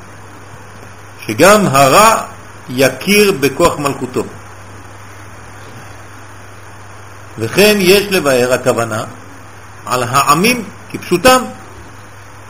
שגם 1.26 1.66
הרע 1.66 2.22
יכיר 2.68 3.32
בכוח 3.40 3.78
מלכותו. 3.78 4.24
וכן 7.38 7.76
יש 7.78 8.06
לבאר 8.10 8.52
הכוונה 8.52 9.04
על 9.86 10.02
העמים 10.02 10.64
כפשוטם, 10.90 11.42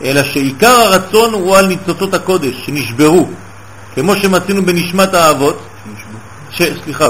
אלא 0.03 0.23
שעיקר 0.23 0.67
הרצון 0.67 1.33
הוא 1.33 1.57
על 1.57 1.67
ניצוצות 1.67 2.13
הקודש 2.13 2.65
שנשברו, 2.65 3.29
כמו 3.95 4.15
שמצאנו 4.15 4.65
בנשמת 4.65 5.13
האבות, 5.13 5.67
ש... 6.51 6.61
סליחה, 6.83 7.07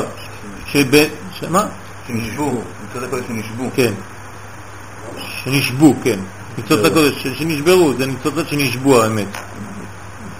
שב... 0.66 1.06
שמה? 1.40 1.66
שנשבו, 2.08 2.62
ניצוצות 2.82 3.04
הקודש 3.04 3.24
שנשבו. 3.28 3.70
כן, 3.76 3.94
שנשבו, 5.44 5.94
כן. 6.04 6.20
ניצוצות 6.58 6.86
הקודש 6.86 7.28
שנשברו, 7.38 7.94
זה 7.98 8.06
ניצוצות 8.06 8.50
שנשבו 8.50 9.04
האמת. 9.04 9.28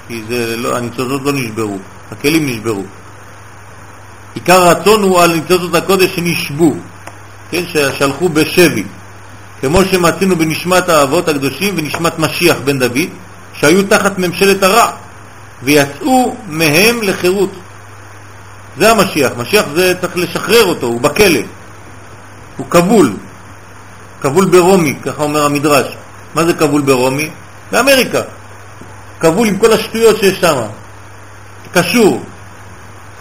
כי 0.08 0.22
זה 0.30 0.58
לא, 0.58 0.78
הניצוצות 0.78 1.22
לא 1.24 1.32
נשברו, 1.34 1.78
הכלים 2.12 2.50
נשברו. 2.50 2.84
עיקר 4.34 4.62
הרצון 4.62 5.04
הוא 5.04 5.22
על 5.22 5.36
ניצוצות 5.36 5.76
הקודש 5.76 6.16
שנשבו, 6.16 6.74
כן, 7.52 7.64
ששלחו 7.68 8.30
בשבי, 8.30 8.84
כמו 9.62 9.86
שמצינו 9.86 10.36
בנשמת 10.36 10.90
האבות 10.90 11.28
הקדושים 11.28 11.74
ונשמת 11.78 12.20
משיח 12.20 12.58
בן 12.64 12.80
דוד, 12.80 13.10
שהיו 13.54 13.84
תחת 13.84 14.20
ממשלת 14.20 14.64
הרע, 14.64 14.92
ויצאו 15.64 16.36
מהם 16.48 17.02
לחירות. 17.02 17.52
זה 18.78 18.92
המשיח. 18.92 19.32
משיח 19.38 19.66
זה 19.76 19.94
צריך 20.02 20.18
לשחרר 20.18 20.64
אותו, 20.66 20.88
הוא 20.88 21.02
בכלא. 21.02 21.40
הוא 22.58 22.68
כבול. 22.70 23.14
כבול 24.22 24.46
ברומי, 24.46 24.96
ככה 25.04 25.24
אומר 25.24 25.46
המדרש. 25.46 25.96
מה 26.36 26.46
זה 26.46 26.54
כבול 26.54 26.82
ברומי? 26.82 27.30
באמריקה. 27.72 28.22
כבול 29.20 29.48
עם 29.48 29.58
כל 29.58 29.74
השטויות 29.74 30.18
שיש 30.20 30.40
שם. 30.40 30.56
קשור. 31.72 32.24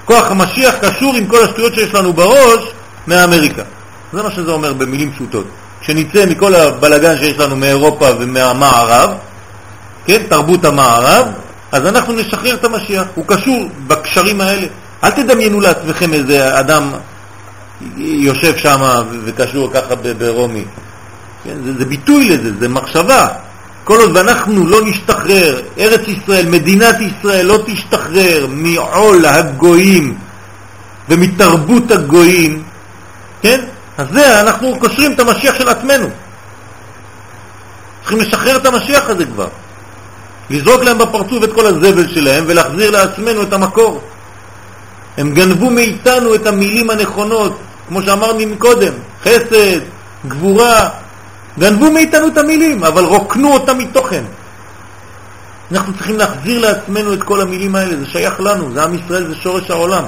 כוח 0.05 0.31
המשיח 0.31 0.75
קשור 0.81 1.15
עם 1.15 1.27
כל 1.27 1.45
השטויות 1.45 1.75
שיש 1.75 1.95
לנו 1.95 2.13
בראש 2.13 2.61
מאמריקה. 3.07 3.63
זה 4.13 4.23
מה 4.23 4.31
שזה 4.31 4.51
אומר 4.51 4.73
במילים 4.73 5.13
פשוטות. 5.13 5.47
שנצא 5.83 6.27
מכל 6.27 6.55
הבלגן 6.55 7.19
שיש 7.19 7.39
לנו 7.39 7.57
מאירופה 7.57 8.09
ומהמערב, 8.19 9.11
כן, 10.07 10.23
תרבות 10.29 10.65
המערב, 10.65 11.27
אז 11.73 11.87
אנחנו 11.87 12.13
נשחרר 12.13 12.55
את 12.55 12.65
המשיח. 12.65 13.05
הוא 13.15 13.25
קשור 13.29 13.69
בקשרים 13.87 14.41
האלה. 14.41 14.67
אל 15.05 15.11
תדמיינו 15.11 15.61
לעצמכם 15.61 16.13
איזה 16.13 16.61
אדם 16.61 16.91
יושב 17.97 18.57
שם 18.57 18.81
וקשור 19.25 19.71
ככה 19.73 19.95
ברומי. 20.19 20.65
כן, 21.45 21.55
זה, 21.65 21.79
זה 21.79 21.85
ביטוי 21.85 22.29
לזה, 22.29 22.51
זה 22.59 22.69
מחשבה. 22.69 23.29
כל 23.85 24.01
עוד 24.01 24.17
ואנחנו 24.17 24.67
לא 24.67 24.81
נשתחרר, 24.85 25.61
ארץ 25.79 26.01
ישראל, 26.09 26.47
מדינת 26.47 26.97
ישראל 27.01 27.47
לא 27.47 27.59
תשתחרר 27.67 28.47
מעול 28.51 29.27
הגויים 29.27 30.19
ומתרבות 31.09 31.91
הגויים, 31.91 32.63
כן? 33.43 33.61
אז 33.99 34.07
זה, 34.13 34.41
אנחנו 34.41 34.79
קושרים 34.79 35.13
את 35.13 35.21
המשיח 35.21 35.55
של 35.59 35.69
עצמנו. 35.69 36.09
צריכים 38.01 38.21
לשחרר 38.21 38.57
את 38.57 38.67
המשיח 38.67 39.11
הזה 39.11 39.27
כבר. 39.27 39.49
לזרוק 40.51 40.83
להם 40.83 40.99
בפרצוף 40.99 41.45
את 41.45 41.53
כל 41.53 41.67
הזבל 41.67 42.09
שלהם 42.15 42.45
ולהחזיר 42.47 42.91
לעצמנו 42.91 43.43
את 43.43 43.53
המקור. 43.53 44.03
הם 45.17 45.35
גנבו 45.35 45.71
מאיתנו 45.71 46.35
את 46.35 46.47
המילים 46.47 46.91
הנכונות, 46.91 47.59
כמו 47.89 48.03
שאמרנו 48.03 48.47
מקודם, 48.47 48.93
חסד, 49.23 49.81
גבורה, 50.29 50.89
גנבו 51.59 51.91
מאיתנו 51.91 52.29
את 52.29 52.39
המילים, 52.39 52.85
אבל 52.85 53.05
רוקנו 53.05 53.53
אותם 53.53 53.79
מתוכן. 53.79 54.25
אנחנו 55.73 55.93
צריכים 55.95 56.19
להחזיר 56.19 56.61
לעצמנו 56.61 57.13
את 57.13 57.23
כל 57.23 57.41
המילים 57.41 57.75
האלה, 57.77 57.97
זה 57.97 58.07
שייך 58.07 58.41
לנו, 58.41 58.73
זה 58.73 58.83
עם 58.83 58.95
ישראל, 58.95 59.27
זה 59.27 59.35
שורש 59.35 59.71
העולם. 59.71 60.05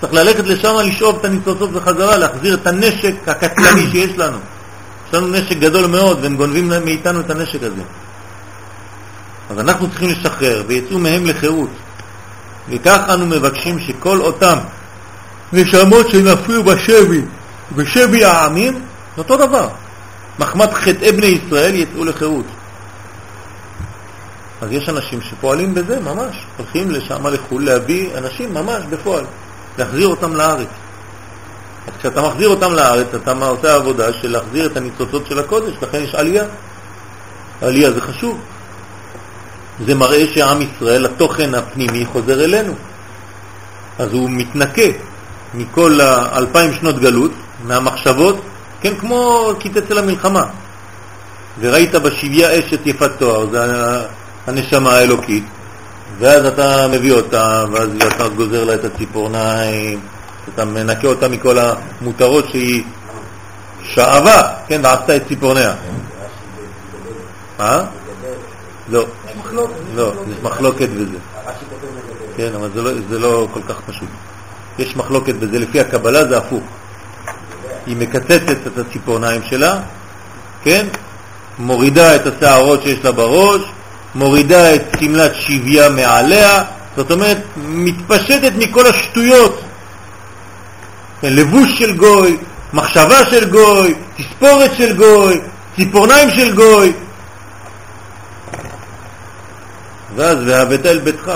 צריך 0.00 0.12
ללכת 0.12 0.44
לשם 0.44 0.76
לשאוב 0.84 1.18
את 1.18 1.24
הניצוצות 1.24 1.72
בחזרה, 1.72 2.16
להחזיר 2.16 2.54
את 2.54 2.66
הנשק 2.66 3.14
הקטלני 3.26 3.86
שיש 3.92 4.18
לנו. 4.18 4.38
יש 5.08 5.14
לנו 5.14 5.26
נשק 5.28 5.56
גדול 5.56 5.86
מאוד, 5.86 6.18
והם 6.22 6.36
גונבים 6.36 6.72
מאיתנו 6.84 7.20
את 7.20 7.30
הנשק 7.30 7.62
הזה. 7.62 7.82
אז 9.50 9.58
אנחנו 9.58 9.90
צריכים 9.90 10.10
לשחרר, 10.10 10.62
ויצאו 10.66 10.98
מהם 10.98 11.26
לחירות. 11.26 11.70
וכך 12.68 13.00
אנו 13.14 13.26
מבקשים 13.26 13.78
שכל 13.78 14.20
אותם 14.20 14.58
נשמות 15.52 16.08
שנפלו 16.10 16.64
בשבי, 16.64 17.22
בשבי 17.76 18.24
העמים, 18.24 18.80
זה 19.16 19.22
אותו 19.22 19.36
דבר. 19.36 19.68
מחמת 20.38 20.72
חטאי 20.74 21.12
בני 21.12 21.26
ישראל 21.26 21.74
יצאו 21.74 22.04
לחירות. 22.04 22.44
אז 24.62 24.72
יש 24.72 24.88
אנשים 24.88 25.20
שפועלים 25.20 25.74
בזה 25.74 26.00
ממש, 26.00 26.46
הולכים 26.56 26.90
לשם 26.90 27.26
לחו"ל 27.26 27.64
להביא 27.64 28.18
אנשים 28.18 28.54
ממש 28.54 28.84
בפועל, 28.90 29.24
להחזיר 29.78 30.08
אותם 30.08 30.36
לארץ. 30.36 30.68
אז 31.86 31.92
כשאתה 31.98 32.22
מחזיר 32.22 32.48
אותם 32.48 32.72
לארץ, 32.72 33.06
אתה 33.14 33.32
עושה 33.32 33.74
עבודה 33.74 34.12
של 34.12 34.30
להחזיר 34.30 34.66
את 34.66 34.76
הניצוצות 34.76 35.26
של 35.26 35.38
הקודש, 35.38 35.74
לכן 35.82 35.98
יש 36.02 36.14
עלייה. 36.14 36.44
עלייה 37.62 37.90
זה 37.90 38.00
חשוב. 38.00 38.40
זה 39.86 39.94
מראה 39.94 40.24
שעם 40.34 40.62
ישראל, 40.62 41.04
התוכן 41.04 41.54
הפנימי 41.54 42.06
חוזר 42.06 42.44
אלינו. 42.44 42.74
אז 43.98 44.12
הוא 44.12 44.30
מתנקה 44.30 44.82
מכל 45.54 46.00
האלפיים 46.00 46.74
שנות 46.74 46.98
גלות, 46.98 47.30
מהמחשבות, 47.64 48.40
כן, 48.80 48.96
כמו 48.98 49.52
קיצץ 49.58 49.90
אל 49.90 49.98
המלחמה. 49.98 50.44
וראית 51.60 51.94
בשביה 51.94 52.58
אשת 52.58 52.86
יפת 52.86 53.10
תואר, 53.18 53.46
זה 53.50 53.58
הנשמה 54.46 54.92
האלוקית, 54.92 55.44
ואז 56.18 56.46
אתה 56.46 56.88
מביא 56.88 57.12
אותה, 57.12 57.64
ואז 57.72 57.88
אתה 58.06 58.28
גוזר 58.28 58.64
לה 58.64 58.74
את 58.74 58.84
הציפורניים, 58.84 60.00
אתה 60.54 60.64
מנקה 60.64 61.08
אותה 61.08 61.28
מכל 61.28 61.56
המותרות 61.58 62.48
שהיא 62.50 62.82
שאבה, 63.82 64.42
כן, 64.66 64.80
ועשתה 64.84 65.16
את 65.16 65.22
ציפורניה. 65.28 65.74
אה? 67.60 67.84
לא. 68.88 69.06
לא, 69.94 70.12
יש 70.30 70.36
מחלוקת 70.42 70.88
בזה. 70.88 71.18
כן, 72.36 72.50
אבל 72.54 72.70
זה 72.74 72.82
לא, 72.82 72.90
זה 73.08 73.18
לא 73.18 73.48
כל 73.52 73.60
כך 73.68 73.80
פשוט. 73.86 74.08
יש 74.78 74.96
מחלוקת 74.96 75.34
בזה, 75.34 75.58
לפי 75.58 75.80
הקבלה 75.80 76.24
זה 76.24 76.38
הפוך. 76.38 76.62
היא 77.86 77.96
מקצצת 77.96 78.66
את 78.66 78.78
הציפורניים 78.78 79.42
שלה, 79.42 79.78
כן? 80.62 80.86
מורידה 81.58 82.16
את 82.16 82.26
השערות 82.26 82.82
שיש 82.82 83.04
לה 83.04 83.12
בראש, 83.12 83.62
מורידה 84.14 84.74
את 84.74 84.82
סמלת 85.00 85.34
שביה 85.34 85.88
מעליה, 85.88 86.62
זאת 86.96 87.10
אומרת, 87.10 87.38
מתפשטת 87.56 88.52
מכל 88.56 88.86
השטויות. 88.86 89.60
כן, 91.20 91.32
לבוש 91.32 91.78
של 91.78 91.96
גוי, 91.96 92.36
מחשבה 92.72 93.26
של 93.30 93.50
גוי, 93.50 93.94
תספורת 94.16 94.70
של 94.76 94.96
גוי, 94.96 95.40
ציפורניים 95.76 96.30
של 96.30 96.54
גוי, 96.54 96.92
ואז 100.16 100.38
והבאת 100.46 100.86
אל 100.86 100.98
ביתך, 100.98 101.32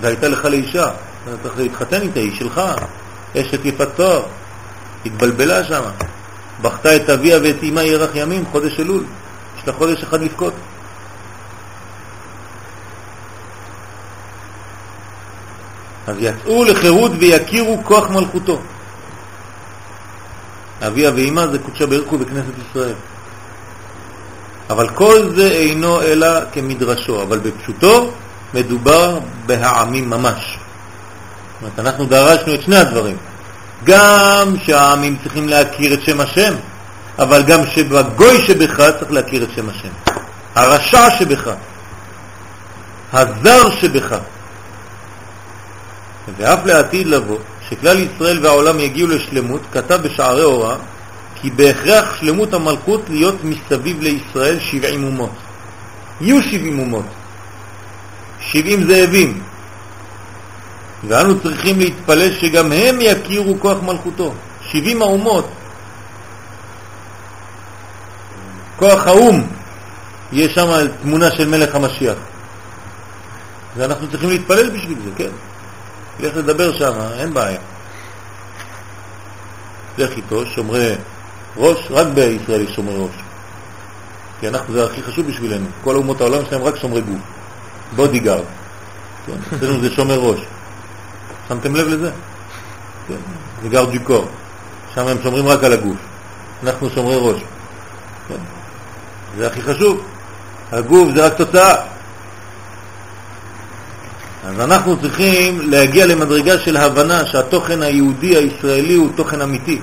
והייתה 0.00 0.28
לך 0.28 0.44
לאישה, 0.44 0.90
אתה 1.24 1.36
צריך 1.42 1.58
להתחתן 1.58 2.02
איתה, 2.02 2.20
היא 2.20 2.38
שלך, 2.38 2.60
אשת 3.36 3.64
יפת 3.64 3.88
תואר, 3.96 4.22
התבלבלה 5.06 5.64
שם, 5.64 5.82
בכתה 6.62 6.96
את 6.96 7.10
אביה 7.10 7.38
ואת 7.42 7.62
אמא 7.62 7.80
ירח 7.80 8.10
ימים, 8.14 8.46
חודש 8.46 8.80
אלול, 8.80 9.04
יש 9.58 9.66
לה 9.66 9.72
חודש 9.72 10.02
אחד 10.02 10.20
לבכות. 10.20 10.54
אז 16.06 16.16
יצאו 16.18 16.64
לחירות 16.64 17.12
ויכירו 17.18 17.80
כוח 17.84 18.10
מלכותו. 18.10 18.58
אביה 20.86 21.10
ואמא 21.16 21.46
זה 21.46 21.58
קודשה 21.58 21.86
ברכו 21.86 22.18
בכנסת 22.18 22.52
ישראל. 22.70 22.94
אבל 24.70 24.88
כל 24.88 25.30
זה 25.36 25.46
אינו 25.50 26.02
אלא 26.02 26.28
כמדרשו, 26.52 27.22
אבל 27.22 27.38
בפשוטו 27.38 28.10
מדובר 28.54 29.18
בהעמים 29.46 30.10
ממש. 30.10 30.58
זאת 31.52 31.62
אומרת, 31.62 31.78
אנחנו 31.78 32.06
דרשנו 32.06 32.54
את 32.54 32.62
שני 32.62 32.76
הדברים. 32.76 33.16
גם 33.84 34.54
שהעמים 34.64 35.16
צריכים 35.22 35.48
להכיר 35.48 35.94
את 35.94 36.02
שם 36.02 36.20
השם, 36.20 36.54
אבל 37.18 37.42
גם 37.42 37.60
שבגוי 37.66 38.44
שבך 38.46 38.76
צריך 38.76 39.12
להכיר 39.12 39.42
את 39.42 39.48
שם 39.54 39.68
השם. 39.68 39.88
הרשע 40.54 41.10
שבך, 41.18 41.50
הזר 43.12 43.70
שבך. 43.80 44.16
ואף 46.36 46.58
לעתיד 46.64 47.06
לבוא, 47.06 47.38
שכלל 47.68 47.98
ישראל 47.98 48.38
והעולם 48.42 48.80
יגיעו 48.80 49.08
לשלמות, 49.08 49.60
כתב 49.72 50.00
בשערי 50.02 50.42
אורה, 50.44 50.76
כי 51.40 51.50
בהכרח 51.50 52.16
שלמות 52.20 52.54
המלכות 52.54 53.02
להיות 53.08 53.44
מסביב 53.44 54.02
לישראל 54.02 54.60
שבעים 54.60 55.04
אומות. 55.04 55.32
יהיו 56.20 56.42
שבעים 56.42 56.78
אומות, 56.78 57.06
שבעים 58.40 58.84
זאבים, 58.84 59.42
ואנו 61.08 61.40
צריכים 61.40 61.78
להתפלל 61.78 62.32
שגם 62.32 62.72
הם 62.72 62.98
יכירו 63.00 63.56
כוח 63.60 63.78
מלכותו. 63.82 64.34
שבעים 64.70 65.02
האומות, 65.02 65.48
כוח 68.76 69.06
האום, 69.06 69.46
יש 70.32 70.54
שם 70.54 70.66
תמונה 71.02 71.30
של 71.30 71.48
מלך 71.48 71.74
המשיח. 71.74 72.16
ואנחנו 73.76 74.10
צריכים 74.10 74.28
להתפלל 74.28 74.70
בשביל 74.70 74.98
זה, 75.04 75.10
כן? 75.16 75.30
לך 76.20 76.36
לדבר 76.36 76.72
שם, 76.72 76.92
אין 77.18 77.34
בעיה. 77.34 77.60
לך 79.98 80.10
איתו, 80.16 80.46
שומרי 80.46 80.94
ראש, 81.56 81.78
רק 81.90 82.06
בישראל 82.06 82.60
יש 82.60 82.74
שומרי 82.74 82.96
ראש. 82.96 83.14
כי 84.40 84.48
אנחנו, 84.48 84.74
זה 84.74 84.84
הכי 84.86 85.02
חשוב 85.02 85.26
בשבילנו. 85.26 85.66
כל 85.84 85.96
אומות 85.96 86.20
העולם 86.20 86.44
שלהם 86.48 86.62
רק 86.62 86.76
שומרי 86.76 87.00
גוף. 87.00 87.20
Bodyguard. 87.96 88.44
כן, 89.26 89.56
אצלנו 89.56 89.80
זה 89.80 89.90
שומר 89.90 90.18
ראש. 90.18 90.40
שמתם 91.50 91.76
לב 91.76 91.88
לזה? 91.88 92.10
כן, 93.08 93.14
זה 93.62 93.68
גר 93.68 93.84
דיקור. 93.84 94.26
שם 94.94 95.06
הם 95.06 95.16
שומרים 95.22 95.46
רק 95.48 95.64
על 95.64 95.72
הגוף. 95.72 95.96
אנחנו 96.62 96.90
שומרי 96.90 97.16
ראש. 97.18 97.40
כן. 98.28 98.34
זה 99.38 99.46
הכי 99.46 99.62
חשוב. 99.62 100.04
הגוף 100.72 101.08
זה 101.14 101.26
רק 101.26 101.34
תוצאה. 101.34 101.74
אז 104.44 104.60
אנחנו 104.60 105.00
צריכים 105.00 105.70
להגיע 105.70 106.06
למדרגה 106.06 106.58
של 106.58 106.76
הבנה 106.76 107.26
שהתוכן 107.26 107.82
היהודי 107.82 108.36
הישראלי 108.36 108.94
הוא 108.94 109.10
תוכן 109.16 109.40
אמיתי. 109.40 109.80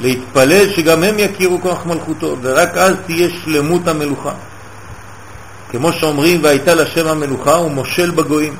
להתפלל 0.00 0.72
שגם 0.72 1.02
הם 1.02 1.18
יכירו 1.18 1.60
כוח 1.60 1.86
מלכותו, 1.86 2.36
ורק 2.42 2.76
אז 2.76 2.94
תהיה 3.06 3.28
שלמות 3.44 3.88
המלוכה. 3.88 4.32
כמו 5.70 5.92
שאומרים, 5.92 6.44
והייתה 6.44 6.74
לשם 6.74 7.06
המלוכה, 7.08 7.54
הוא 7.54 7.70
מושל 7.70 8.10
בגויים. 8.10 8.54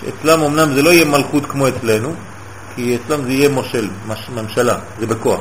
שאצלם 0.00 0.42
אמנם 0.42 0.74
זה 0.74 0.82
לא 0.82 0.90
יהיה 0.90 1.04
מלכות 1.04 1.46
כמו 1.46 1.68
אצלנו, 1.68 2.14
כי 2.74 2.96
אצלם 2.96 3.24
זה 3.24 3.32
יהיה 3.32 3.48
מושל, 3.48 3.88
ממשלה, 4.34 4.78
זה 5.00 5.06
בכוח. 5.06 5.40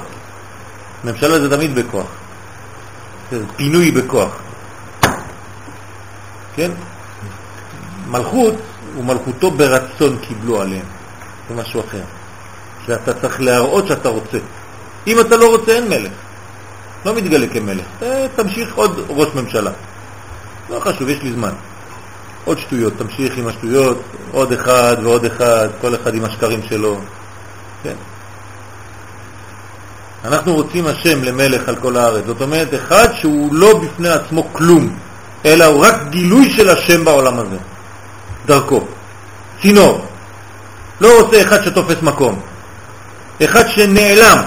ממשלה 1.04 1.40
זה 1.40 1.58
תמיד 1.58 1.76
בכוח. 1.76 2.08
זה 3.32 3.46
פינוי 3.56 3.92
בכוח. 3.92 4.32
כן? 6.56 6.72
מלכות 8.08 8.54
ומלכותו 8.98 9.52
ברצון 9.52 10.18
קיבלו 10.18 10.62
עליהם. 10.62 10.86
זה 11.50 11.56
משהו 11.56 11.82
אחר. 11.82 12.04
שאתה 12.86 13.14
צריך 13.14 13.42
להראות 13.42 13.88
שאתה 13.88 14.10
רוצה. 14.10 14.38
אם 15.08 15.20
אתה 15.20 15.38
לא 15.38 15.50
רוצה, 15.50 15.72
אין 15.72 15.90
מלך. 15.90 16.12
לא 17.06 17.16
מתגלה 17.16 17.48
כמלך. 17.48 17.86
אה, 18.02 18.26
תמשיך 18.36 18.76
עוד 18.76 19.06
ראש 19.10 19.28
ממשלה. 19.36 19.72
לא 20.70 20.80
חשוב, 20.80 21.10
יש 21.10 21.22
לי 21.22 21.32
זמן. 21.32 21.52
עוד 22.46 22.60
שטויות, 22.60 22.94
תמשיך 22.98 23.38
עם 23.38 23.48
השטויות, 23.48 24.02
עוד 24.32 24.52
אחד 24.52 24.98
ועוד 25.04 25.26
אחד, 25.26 25.68
כל 25.82 25.96
אחד 25.96 26.16
עם 26.16 26.26
השקרים 26.26 26.60
שלו. 26.70 27.00
כן. 27.84 27.96
אנחנו 30.26 30.54
רוצים 30.54 30.88
השם 30.88 31.24
למלך 31.24 31.70
על 31.70 31.76
כל 31.76 31.98
הארץ. 31.98 32.24
זאת 32.26 32.42
אומרת, 32.42 32.74
אחד 32.74 33.08
שהוא 33.14 33.56
לא 33.56 33.80
בפני 33.80 34.10
עצמו 34.10 34.54
כלום, 34.54 34.96
אלא 35.46 35.66
הוא 35.66 35.86
רק 35.86 35.96
גילוי 36.10 36.54
של 36.56 36.70
השם 36.70 37.06
בעולם 37.06 37.40
הזה, 37.40 37.58
דרכו. 38.46 38.84
צינור. 39.62 40.06
לא 41.02 41.22
רוצה 41.22 41.42
אחד 41.42 41.64
שתופס 41.64 42.02
מקום. 42.02 42.40
אחד 43.44 43.64
שנעלם, 43.68 44.38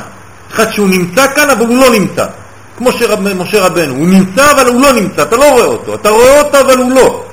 אחד 0.52 0.72
שהוא 0.72 0.88
נמצא 0.88 1.26
כאן 1.34 1.50
אבל 1.50 1.66
הוא 1.66 1.76
לא 1.76 1.90
נמצא. 1.90 2.26
כמו 2.76 2.92
שרב, 2.92 3.20
משה 3.20 3.66
רבנו, 3.66 3.94
הוא 3.94 4.08
נמצא 4.08 4.52
אבל 4.52 4.66
הוא 4.66 4.80
לא 4.80 4.92
נמצא, 4.92 5.22
אתה 5.22 5.36
לא 5.36 5.50
רואה 5.52 5.64
אותו, 5.64 5.94
אתה 5.94 6.08
רואה 6.08 6.40
אותו 6.40 6.60
אבל 6.60 6.78
הוא 6.78 6.92
לא. 6.92 7.24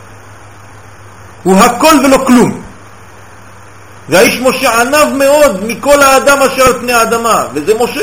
הוא 1.44 1.56
הכל 1.56 1.96
ולא 2.06 2.18
כלום. 2.28 2.62
והאיש 4.10 4.42
משה 4.42 4.82
ענב 4.82 5.16
מאוד 5.16 5.64
מכל 5.68 6.02
האדם 6.02 6.38
אשר 6.42 6.64
על 6.64 6.74
פני 6.74 6.94
האדמה, 6.94 7.46
וזה 7.54 7.74
משה, 7.80 8.02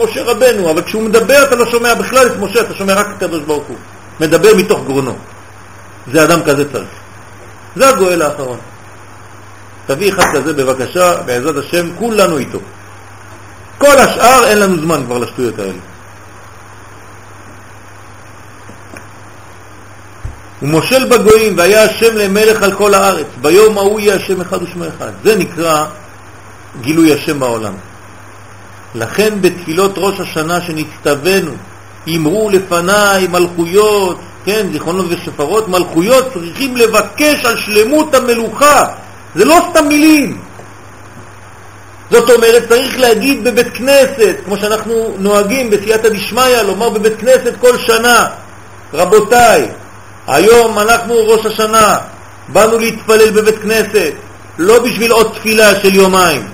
משה 0.00 0.22
רבנו, 0.22 0.70
אבל 0.70 0.82
כשהוא 0.82 1.02
מדבר 1.02 1.42
אתה 1.42 1.56
לא 1.56 1.70
שומע 1.70 1.94
בכלל 1.94 2.26
את 2.26 2.36
משה, 2.40 2.60
אתה 2.60 2.74
שומע 2.74 2.94
רק 2.94 3.06
את 3.06 3.22
הקדוש 3.22 3.42
ברוך 3.42 3.66
הוא, 3.66 3.76
מדבר 4.20 4.54
מתוך 4.56 4.84
גרונו. 4.86 5.16
זה 6.12 6.24
אדם 6.24 6.42
כזה 6.42 6.72
צריך. 6.72 6.88
זה 7.76 7.88
הגואל 7.88 8.22
האחרון. 8.22 8.58
תביא 9.86 10.12
אחד 10.12 10.24
כזה 10.34 10.52
בבקשה, 10.52 11.22
בעזרת 11.26 11.56
השם, 11.56 11.86
כולנו 11.98 12.38
איתו. 12.38 12.58
כל 13.78 13.98
השאר 13.98 14.44
אין 14.44 14.58
לנו 14.58 14.76
זמן 14.80 15.02
כבר 15.06 15.18
לשטויות 15.18 15.58
האלה. 15.58 15.89
ומושל 20.62 21.08
בגויים, 21.08 21.54
והיה 21.56 21.82
השם 21.82 22.16
למלך 22.16 22.62
על 22.62 22.72
כל 22.72 22.94
הארץ. 22.94 23.26
ביום 23.40 23.78
ההוא 23.78 24.00
יהיה 24.00 24.14
השם 24.14 24.40
אחד 24.40 24.62
ושמו 24.62 24.84
אחד. 24.88 25.10
זה 25.24 25.36
נקרא 25.36 25.86
גילוי 26.80 27.12
השם 27.12 27.40
בעולם. 27.40 27.72
לכן 28.94 29.40
בתפילות 29.40 29.92
ראש 29.96 30.20
השנה 30.20 30.60
שנצטווינו, 30.60 31.52
אמרו 32.08 32.50
לפניי 32.50 33.26
מלכויות, 33.26 34.20
כן, 34.44 34.66
זיכרונות 34.72 35.06
ושפרות, 35.08 35.68
מלכויות 35.68 36.32
צריכים 36.32 36.76
לבקש 36.76 37.44
על 37.44 37.56
שלמות 37.56 38.14
המלוכה. 38.14 38.84
זה 39.34 39.44
לא 39.44 39.56
סתם 39.70 39.88
מילים. 39.88 40.40
זאת 42.10 42.30
אומרת, 42.30 42.68
צריך 42.68 42.98
להגיד 42.98 43.44
בבית 43.44 43.68
כנסת, 43.74 44.36
כמו 44.44 44.56
שאנחנו 44.56 45.14
נוהגים 45.18 45.70
בסייעתא 45.70 46.08
דשמיא, 46.08 46.62
לומר 46.62 46.88
בבית 46.88 47.20
כנסת 47.20 47.52
כל 47.60 47.78
שנה, 47.78 48.26
רבותיי, 48.94 49.68
היום 50.26 50.78
אנחנו 50.78 51.14
ראש 51.14 51.46
השנה, 51.46 51.98
באנו 52.48 52.78
להתפלל 52.78 53.30
בבית 53.30 53.58
כנסת, 53.62 54.12
לא 54.58 54.82
בשביל 54.82 55.12
עוד 55.12 55.32
תפילה 55.34 55.80
של 55.80 55.94
יומיים, 55.94 56.48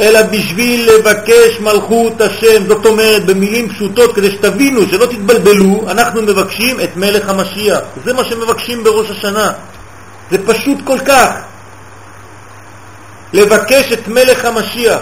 אלא 0.00 0.22
בשביל 0.22 0.90
לבקש 0.92 1.60
מלכות 1.60 2.20
השם. 2.20 2.66
זאת 2.68 2.86
אומרת, 2.86 3.24
במילים 3.24 3.68
פשוטות, 3.68 4.14
כדי 4.14 4.30
שתבינו, 4.30 4.80
שלא 4.90 5.06
תתבלבלו, 5.06 5.90
אנחנו 5.90 6.22
מבקשים 6.22 6.80
את 6.80 6.96
מלך 6.96 7.28
המשיח. 7.28 7.78
זה 8.04 8.12
מה 8.12 8.24
שמבקשים 8.24 8.84
בראש 8.84 9.10
השנה. 9.10 9.52
זה 10.30 10.38
פשוט 10.46 10.78
כל 10.84 10.98
כך. 11.06 11.30
לבקש 13.32 13.92
את 13.92 14.08
מלך 14.08 14.44
המשיח. 14.44 15.00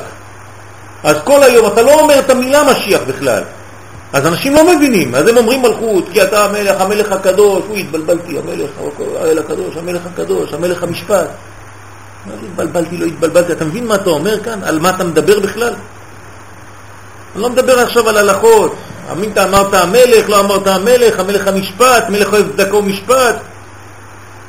אז 1.02 1.16
כל 1.24 1.42
היום 1.42 1.66
אתה 1.72 1.82
לא 1.82 2.00
אומר 2.00 2.18
את 2.18 2.30
המילה 2.30 2.64
משיח 2.64 3.00
בכלל. 3.08 3.42
אז 4.12 4.26
אנשים 4.26 4.54
לא 4.54 4.76
מבינים, 4.76 5.14
אז 5.14 5.28
הם 5.28 5.36
אומרים 5.36 5.62
מלכות, 5.62 6.04
כי 6.12 6.22
אתה 6.22 6.44
המלך, 6.44 6.80
המלך 6.80 7.12
הקדוש, 7.12 7.64
הוא 7.68 7.76
התבלבלתי, 7.76 8.38
המלך, 8.38 8.70
האל 9.20 9.38
הקדוש, 9.38 9.76
המלך 9.76 10.02
הקדוש, 10.06 10.52
המלך 10.52 10.82
המשפט. 10.82 11.26
זה 12.26 12.46
התבלבלתי, 12.46 12.96
לא 12.96 13.06
התבלבלתי? 13.06 13.52
אתה 13.52 13.64
מבין 13.64 13.86
מה 13.86 13.94
אתה 13.94 14.10
אומר 14.10 14.40
כאן? 14.40 14.64
על 14.64 14.78
מה 14.78 14.90
אתה 14.90 15.04
מדבר 15.04 15.40
בכלל? 15.40 15.74
אני 17.34 17.42
לא 17.42 17.50
מדבר 17.50 17.78
עכשיו 17.78 18.08
על 18.08 18.16
הלכות. 18.16 18.76
אמרת, 19.12 19.38
אמרת 19.38 19.74
המלך, 19.74 20.28
לא 20.28 20.40
אמרת 20.40 20.66
המלך, 20.66 21.20
המלך 21.20 21.46
המשפט, 21.46 22.08
מלך 22.08 22.32
אוהב 22.32 22.46
צדקה 22.52 22.76
ומשפט. 22.76 23.36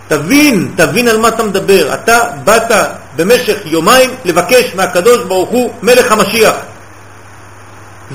תבין, 0.07 0.71
תבין 0.75 1.07
על 1.07 1.17
מה 1.17 1.27
אתה 1.27 1.43
מדבר. 1.43 1.93
אתה 1.93 2.19
באת 2.43 2.71
במשך 3.15 3.57
יומיים 3.65 4.09
לבקש 4.25 4.75
מהקדוש 4.75 5.23
ברוך 5.23 5.49
הוא 5.49 5.73
מלך 5.83 6.11
המשיח. 6.11 6.55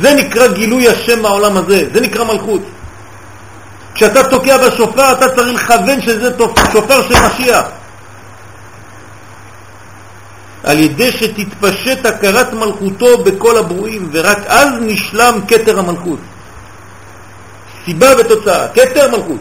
זה 0.01 0.15
נקרא 0.15 0.49
גילוי 0.49 0.89
השם 0.89 1.23
בעולם 1.23 1.57
הזה, 1.57 1.85
זה 1.93 2.01
נקרא 2.01 2.25
מלכות. 2.25 2.61
כשאתה 3.95 4.29
תוקע 4.31 4.57
בשופר 4.57 5.13
אתה 5.13 5.29
צריך 5.37 5.65
לכוון 5.65 6.01
שזה 6.01 6.31
שופר 6.73 7.03
של 7.03 7.15
משיח. 7.27 7.65
על 10.65 10.79
ידי 10.79 11.13
שתתפשט 11.13 12.07
הכרת 12.07 12.53
מלכותו 12.53 13.19
בכל 13.25 13.59
הברואים, 13.59 14.09
ורק 14.13 14.39
אז 14.47 14.69
נשלם 14.81 15.41
כתר 15.49 15.79
המלכות. 15.79 16.19
סיבה 17.85 18.09
ותוצאה, 18.19 18.69
כתר 18.69 19.11
מלכות. 19.11 19.41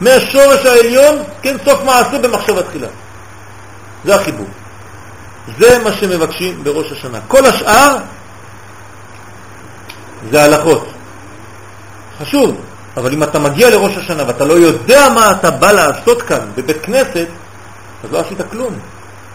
מהשורש 0.00 0.66
העליון, 0.66 1.16
כן, 1.42 1.56
סוף 1.64 1.84
מעשה 1.84 2.18
במחשבה 2.18 2.62
תחילה. 2.62 2.88
זה 4.04 4.14
החיבור. 4.14 4.46
זה 5.58 5.78
מה 5.84 5.92
שמבקשים 5.92 6.64
בראש 6.64 6.92
השנה. 6.92 7.18
כל 7.28 7.46
השאר 7.46 7.96
זה 10.30 10.44
הלכות. 10.44 10.86
חשוב, 12.18 12.60
אבל 12.96 13.12
אם 13.12 13.22
אתה 13.22 13.38
מגיע 13.38 13.70
לראש 13.70 13.96
השנה 13.96 14.22
ואתה 14.26 14.44
לא 14.44 14.52
יודע 14.52 15.08
מה 15.14 15.30
אתה 15.30 15.50
בא 15.50 15.72
לעשות 15.72 16.22
כאן 16.22 16.48
בבית 16.54 16.76
כנסת, 16.82 17.26
אז 18.04 18.12
לא 18.12 18.20
עשית 18.20 18.38
כלום. 18.50 18.74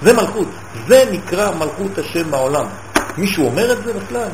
זה 0.01 0.13
מלכות. 0.13 0.47
זה 0.87 1.05
נקרא 1.11 1.51
מלכות 1.51 1.97
השם 1.97 2.31
בעולם. 2.31 2.65
מישהו 3.17 3.45
אומר 3.45 3.71
את 3.71 3.83
זה 3.83 3.93
בכלל? 3.93 4.29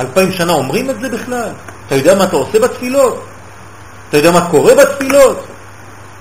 אלפיים 0.00 0.32
שנה 0.32 0.52
אומרים 0.52 0.90
את 0.90 1.00
זה 1.00 1.08
בכלל? 1.08 1.48
אתה 1.86 1.94
יודע 1.94 2.14
מה 2.14 2.24
אתה 2.24 2.36
עושה 2.36 2.58
בתפילות? 2.58 3.24
אתה 4.08 4.16
יודע 4.16 4.30
מה 4.30 4.50
קורה 4.50 4.74
בתפילות? 4.74 5.46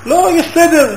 לא, 0.05 0.29
יש 0.31 0.45
סדר. 0.53 0.95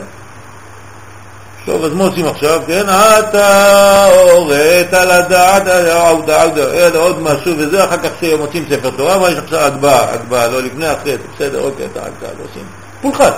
טוב, 1.69 1.85
אז 1.85 1.93
מה 1.93 2.05
עושים 2.05 2.27
עכשיו? 2.27 2.63
כן, 2.67 2.87
אתה 3.19 4.05
הורית 4.05 4.95
על 4.95 5.11
הדעת, 5.11 5.63
עודה, 5.93 6.43
עודה, 6.43 6.99
עוד 6.99 7.23
משהו 7.23 7.53
וזה, 7.59 7.85
אחר 7.85 7.97
כך 7.97 8.11
מוצאים 8.39 8.65
ספר 8.71 8.91
תורה, 8.91 9.19
מה 9.19 9.31
יש 9.31 9.39
עכשיו 9.39 9.61
הגבהה, 9.61 10.13
הגבהה, 10.13 10.49
לא 10.49 10.63
לפני, 10.63 10.93
אחרי, 10.93 11.17
בסדר, 11.35 11.61
אוקיי, 11.61 11.87
אתה 11.93 12.01
הגבהה, 12.01 12.31
לא 12.39 12.45
עושים. 12.51 12.65
פולחן, 13.03 13.31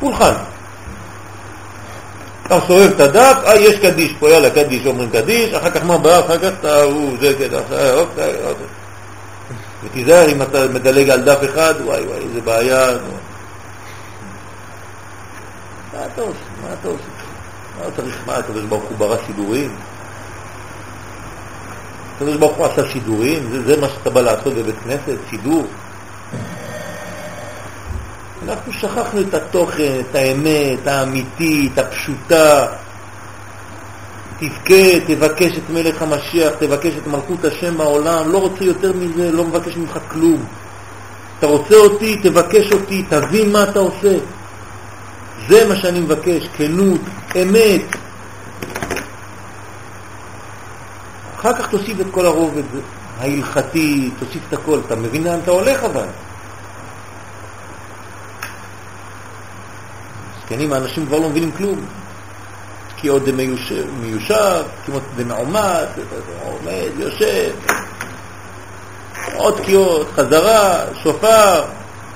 פולחן. 0.00 0.32
אתה 2.46 2.58
סובב 2.66 2.90
את 2.94 3.00
הדף, 3.00 3.36
אה, 3.46 3.56
יש 3.56 3.78
קדיש 3.78 4.12
פה, 4.18 4.30
יאללה, 4.30 4.50
קדיש, 4.50 4.86
אומרים 4.86 5.10
קדיש, 5.10 5.54
אחר 5.54 5.70
כך 5.70 5.84
מה 5.84 5.98
בא, 5.98 6.20
אחר 6.20 6.38
כך 6.38 6.50
אתה, 6.60 6.82
הוא, 6.82 7.16
זה, 7.20 7.32
כן, 7.38 7.54
אוקיי, 7.54 8.34
אוקיי. 8.44 8.66
ותיזהר 9.84 10.28
אם 10.28 10.42
אתה 10.42 10.68
מדלג 10.68 11.10
על 11.10 11.22
דף 11.22 11.38
אחד, 11.44 11.74
וואי 11.84 12.02
וואי, 12.02 12.18
איזה 12.18 12.40
בעיה. 12.40 12.86
מה 15.92 16.04
אתה 16.14 16.22
עושה? 16.22 16.38
מה 16.62 16.68
אתה 16.80 16.88
עושה? 16.88 17.17
מה 17.78 17.90
צריך, 17.96 18.16
מה, 18.26 18.36
הקדוש 18.36 18.64
ברוך 18.64 18.84
הוא 18.84 18.98
ברא 18.98 19.16
שידורים? 19.26 19.70
הקדוש 22.16 22.36
ברוך 22.36 22.56
הוא 22.56 22.66
עשה 22.66 22.88
שידורים? 22.88 23.50
זה, 23.50 23.62
זה 23.62 23.80
מה 23.80 23.88
שאתה 23.88 24.10
בא 24.10 24.20
לעשות 24.20 24.54
בבית 24.54 24.74
כנסת, 24.84 25.16
שידור? 25.30 25.66
אנחנו 28.48 28.72
שכחנו 28.72 29.20
את 29.20 29.34
התוכן, 29.34 30.00
את 30.10 30.14
האמת, 30.14 30.86
האמיתית, 30.86 31.78
הפשוטה. 31.78 32.66
תבכה, 34.38 35.00
תבקש 35.06 35.58
את 35.58 35.70
מלך 35.70 36.02
המשיח, 36.02 36.52
תבקש 36.58 36.92
את 36.98 37.06
מלכות 37.06 37.44
השם 37.44 37.76
בעולם, 37.76 38.32
לא 38.32 38.38
רוצה 38.38 38.64
יותר 38.64 38.92
מזה, 38.92 39.32
לא 39.32 39.44
מבקש 39.44 39.76
ממך 39.76 39.98
כלום. 40.08 40.44
אתה 41.38 41.46
רוצה 41.46 41.74
אותי, 41.74 42.16
תבקש 42.22 42.72
אותי, 42.72 43.04
תבין 43.08 43.52
מה 43.52 43.62
אתה 43.62 43.78
עושה. 43.78 44.18
זה 45.48 45.68
מה 45.68 45.76
שאני 45.76 46.00
מבקש, 46.00 46.48
כנות, 46.56 47.00
אמת. 47.42 47.82
אחר 51.36 51.52
כך 51.54 51.70
תוסיף 51.70 52.00
את 52.00 52.06
כל 52.10 52.26
הרובד 52.26 52.62
ההלכתי, 53.18 54.10
תוסיף 54.18 54.42
את 54.48 54.52
הכל, 54.52 54.80
אתה 54.86 54.96
מבין 54.96 55.24
לאן 55.24 55.38
אתה 55.42 55.50
הולך 55.50 55.84
אבל. 55.84 56.06
זקנים, 60.44 60.72
האנשים 60.72 61.06
כבר 61.06 61.18
לא 61.18 61.28
מבינים 61.28 61.52
כלום. 61.52 61.86
כי 62.96 63.08
עוד 63.08 63.30
מיושב, 63.30 63.84
מיושב 64.00 64.62
כמעט 64.86 65.02
דמעומד, 65.16 65.86
עומד, 66.44 66.90
יושב, 66.98 67.50
עוד 69.34 69.60
תקיעות, 69.62 70.08
חזרה, 70.14 70.84
שופר, 71.02 71.64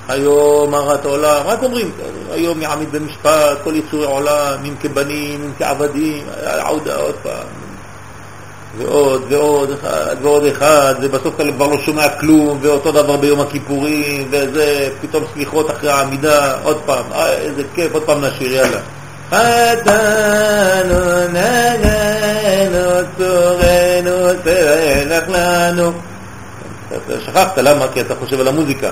היום 0.09 0.75
הרת 0.75 1.05
עולם, 1.05 1.43
רק 1.47 1.63
אומרים, 1.63 1.91
היום 2.31 2.63
יעמיד 2.63 2.93
במשפט 2.93 3.59
כל 3.65 3.77
יצורי 3.77 4.07
עולם, 4.07 4.65
אם 4.65 4.75
כבנים, 4.81 5.43
אם 5.45 5.51
כעבדים, 5.59 6.25
עודה 6.67 6.97
עוד 6.97 7.15
פעם, 7.23 7.47
ועוד 8.79 9.23
ועוד 9.29 9.71
אחד 9.71 10.17
ועוד 10.23 10.45
אחד, 10.45 10.95
ובסוף 11.03 11.35
אתה 11.35 11.45
כבר 11.53 11.67
לא 11.67 11.79
שומע 11.79 12.09
כלום, 12.09 12.59
ואותו 12.63 12.93
דבר 12.93 13.17
ביום 13.17 13.41
הכיפורים, 13.41 14.29
וזה, 14.31 14.89
פתאום 15.01 15.25
סליחות 15.35 15.71
אחרי 15.71 15.91
העמידה, 15.91 16.55
עוד 16.63 16.81
פעם, 16.87 17.05
אה, 17.13 17.33
איזה 17.33 17.63
כיף, 17.75 17.93
עוד 17.93 18.03
פעם 18.03 18.25
נשיר, 18.25 18.53
יאללה. 18.53 18.81
חתנו 19.31 20.99
נגנו 21.29 22.91
צורנו 23.19 24.29
תלך 24.43 25.25
לנו. 25.29 25.93
שכחת, 27.27 27.59
למה? 27.59 27.87
כי 27.95 28.01
אתה 28.01 28.15
חושב 28.15 28.41
על 28.41 28.49
המוזיקה. 28.49 28.89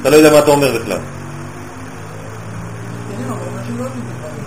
אתה 0.00 0.10
לא 0.10 0.16
יודע 0.16 0.30
מה 0.30 0.38
אתה 0.38 0.50
אומר 0.50 0.78
בכלל. 0.78 0.98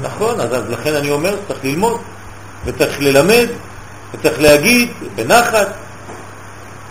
נכון, 0.02 0.40
אז, 0.40 0.56
אז 0.56 0.70
לכן 0.70 0.96
אני 0.96 1.12
אומר, 1.12 1.36
צריך 1.48 1.60
ללמוד, 1.64 2.02
וצריך 2.66 3.00
ללמד, 3.00 3.48
וצריך 4.14 4.42
להגיד 4.42 4.92
בנחת, 5.16 5.68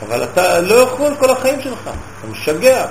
אבל 0.08 0.24
אתה 0.24 0.60
לא 0.60 0.74
יכול 0.74 1.12
כל 1.18 1.30
החיים 1.30 1.62
שלך, 1.62 1.80
אתה 1.82 2.26
משגע. 2.30 2.86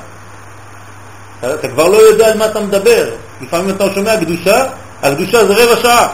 אתה, 1.39 1.53
אתה 1.53 1.67
כבר 1.67 1.87
לא 1.87 1.97
יודע 1.97 2.27
על 2.27 2.37
מה 2.37 2.45
אתה 2.45 2.59
מדבר. 2.59 3.09
לפעמים 3.41 3.75
אתה 3.75 3.85
שומע 3.95 4.17
קדושה, 4.17 4.65
הקדושה 5.03 5.45
זה 5.45 5.53
רבע 5.53 5.81
שעה. 5.81 6.07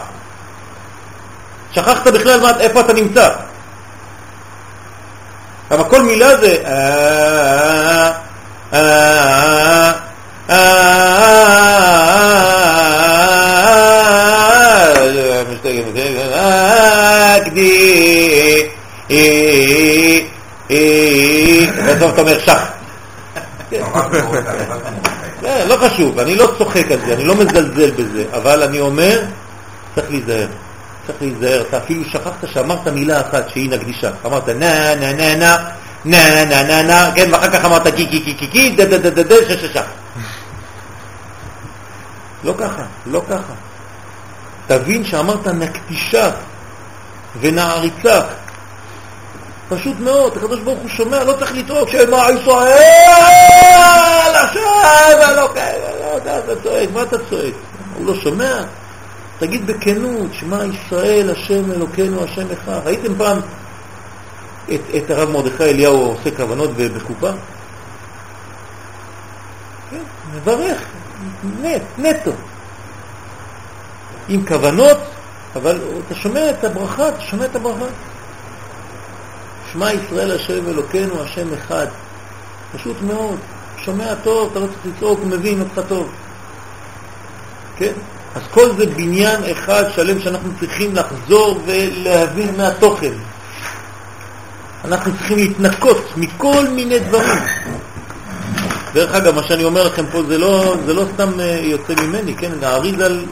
שכחת 1.72 2.06
בכלל 2.06 2.40
מה, 2.40 2.60
איפה 2.60 2.80
אתה 2.80 2.92
נמצא. 2.92 3.28
כמה 5.68 5.84
כל 5.84 6.02
מילה 6.02 6.36
זה 6.36 6.62
אה, 6.64 6.72
אה, 8.06 8.12
בסוף 21.88 22.12
אתה 22.12 22.20
אומר 22.20 22.38
שח. 22.38 22.62
לא 25.42 25.76
חשוב, 25.76 26.18
אני 26.18 26.34
לא 26.34 26.54
צוחק 26.58 26.90
על 26.90 26.98
זה, 27.06 27.12
אני 27.14 27.24
לא 27.24 27.34
מזלזל 27.34 27.90
בזה, 27.90 28.24
אבל 28.32 28.62
אני 28.62 28.80
אומר, 28.80 29.20
צריך 29.94 30.10
להיזהר. 30.10 30.46
צריך 31.06 31.18
להיזהר, 31.20 31.60
אתה 31.68 31.78
אפילו 31.78 32.04
שכחת 32.04 32.44
שאמרת 32.52 32.88
מילה 32.88 33.20
אחת 33.20 33.48
שהיא 33.48 33.70
נקדישך. 33.70 34.10
אמרת 34.26 34.48
נה 34.48 34.94
נה 34.94 35.12
נה 35.12 35.34
נה 35.36 35.68
נה 36.06 36.44
נה 36.44 36.62
נה 36.62 36.82
נה 36.82 37.10
כן, 37.14 37.28
ואחר 37.32 37.50
כך 37.50 37.64
אמרת 37.64 37.88
קי 37.88 38.06
קי 38.06 38.20
קי 38.20 38.34
קי 38.34 38.46
קי 38.46 38.70
דה 38.70 38.84
דה 38.84 38.98
דה 38.98 39.10
דה 39.10 39.22
דה 39.22 39.34
שששך. 39.48 39.84
לא 42.44 42.54
ככה, 42.58 42.82
לא 43.06 43.22
ככה. 43.28 43.52
תבין 44.66 45.04
שאמרת 45.04 45.46
נקדישך 45.46 46.30
ונעריצה. 47.40 48.20
פשוט 49.68 50.00
מאוד, 50.00 50.36
הקדוש 50.36 50.60
ברוך 50.60 50.78
הוא 50.78 50.88
שומע, 50.88 51.24
לא 51.24 51.32
צריך 51.32 51.54
לצעוק 51.54 51.88
שמע 51.88 52.26
ישראל, 52.30 52.76
השם, 54.34 55.36
לא 55.36 55.48
כאלה, 55.54 56.16
אתה 56.38 56.62
צועק, 56.62 56.88
מה 56.92 57.02
אתה 57.02 57.16
צועק? 57.30 57.54
הוא 57.94 58.06
לא 58.06 58.14
שומע? 58.14 58.62
תגיד 59.38 59.66
בכנות, 59.66 60.30
שמע 60.32 60.64
ישראל, 60.64 61.30
השם 61.30 61.72
אלוקינו, 61.72 62.24
השם 62.24 62.46
אחד. 62.52 62.80
ראיתם 62.84 63.14
פעם 63.18 63.40
את, 64.74 64.80
את 64.96 65.10
הרב 65.10 65.30
מרדכי 65.30 65.64
אליהו 65.64 65.96
עושה 65.96 66.36
כוונות 66.36 66.70
בחופה? 66.76 67.30
כן, 69.90 70.02
מברך, 70.34 70.82
נט, 71.62 71.82
נטו. 71.98 72.32
עם 74.28 74.46
כוונות, 74.46 74.98
אבל 75.56 75.80
אתה 76.06 76.14
שומע 76.14 76.50
את 76.50 76.64
הברכה, 76.64 77.08
אתה 77.08 77.20
שומע 77.20 77.44
את 77.44 77.56
הברכה. 77.56 77.84
שמע 79.72 79.92
ישראל 79.92 80.32
השם 80.32 80.68
אלוקינו, 80.68 81.22
השם 81.22 81.54
אחד. 81.54 81.86
פשוט 82.76 82.96
מאוד. 83.02 83.38
שומע 83.84 84.14
טוב, 84.14 84.48
אתה 84.50 84.60
לא 84.60 84.66
צריך 84.66 84.96
לצעוק, 84.96 85.18
הוא 85.18 85.28
מבין 85.28 85.60
אותך 85.60 85.80
טוב. 85.88 86.10
כן? 87.76 87.92
אז 88.34 88.42
כל 88.50 88.72
זה 88.76 88.86
בניין 88.86 89.40
אחד 89.52 89.84
שלם 89.94 90.20
שאנחנו 90.20 90.50
צריכים 90.60 90.94
לחזור 90.94 91.60
ולהבין 91.66 92.56
מהתוכן. 92.56 93.12
אנחנו 94.86 95.12
צריכים 95.12 95.38
להתנקות 95.38 96.12
מכל 96.16 96.68
מיני 96.68 96.98
דברים. 96.98 97.38
דרך 98.92 99.14
אגב, 99.14 99.34
מה 99.34 99.42
שאני 99.42 99.64
אומר 99.64 99.86
לכם 99.86 100.06
פה 100.12 100.22
זה 100.22 100.38
לא, 100.38 100.76
זה 100.86 100.94
לא 100.94 101.04
סתם 101.14 101.40
אה, 101.40 101.60
יוצא 101.62 101.94
ממני, 102.02 102.34
כן? 102.34 102.50
האריזל, 102.62 103.24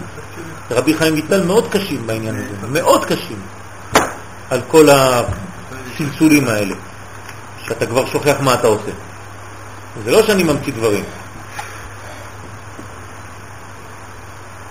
רבי 0.70 0.94
חיים 0.94 1.14
ויטל 1.14 1.43
מאוד 1.47 1.68
קשים 1.70 2.06
בעניין 2.06 2.35
הזה, 2.35 2.68
מאוד 2.68 3.05
קשים 3.05 3.36
על 4.51 4.60
כל 4.68 4.89
הצלצולים 4.89 6.48
האלה, 6.48 6.74
שאתה 7.66 7.86
כבר 7.86 8.06
שוכח 8.06 8.36
מה 8.40 8.55
אתה 8.55 8.66
עושה. 8.66 8.90
זה 10.05 10.10
לא 10.10 10.22
שאני 10.26 10.43
ממציא 10.43 10.72
דברים. 10.72 11.05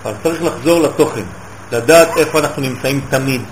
אבל 0.04 0.14
צריך 0.22 0.42
לחזור 0.42 0.82
לתוכן, 0.82 1.22
לדעת 1.72 2.08
איפה 2.16 2.38
אנחנו 2.38 2.62
נמצאים 2.62 3.00
תמיד. 3.10 3.42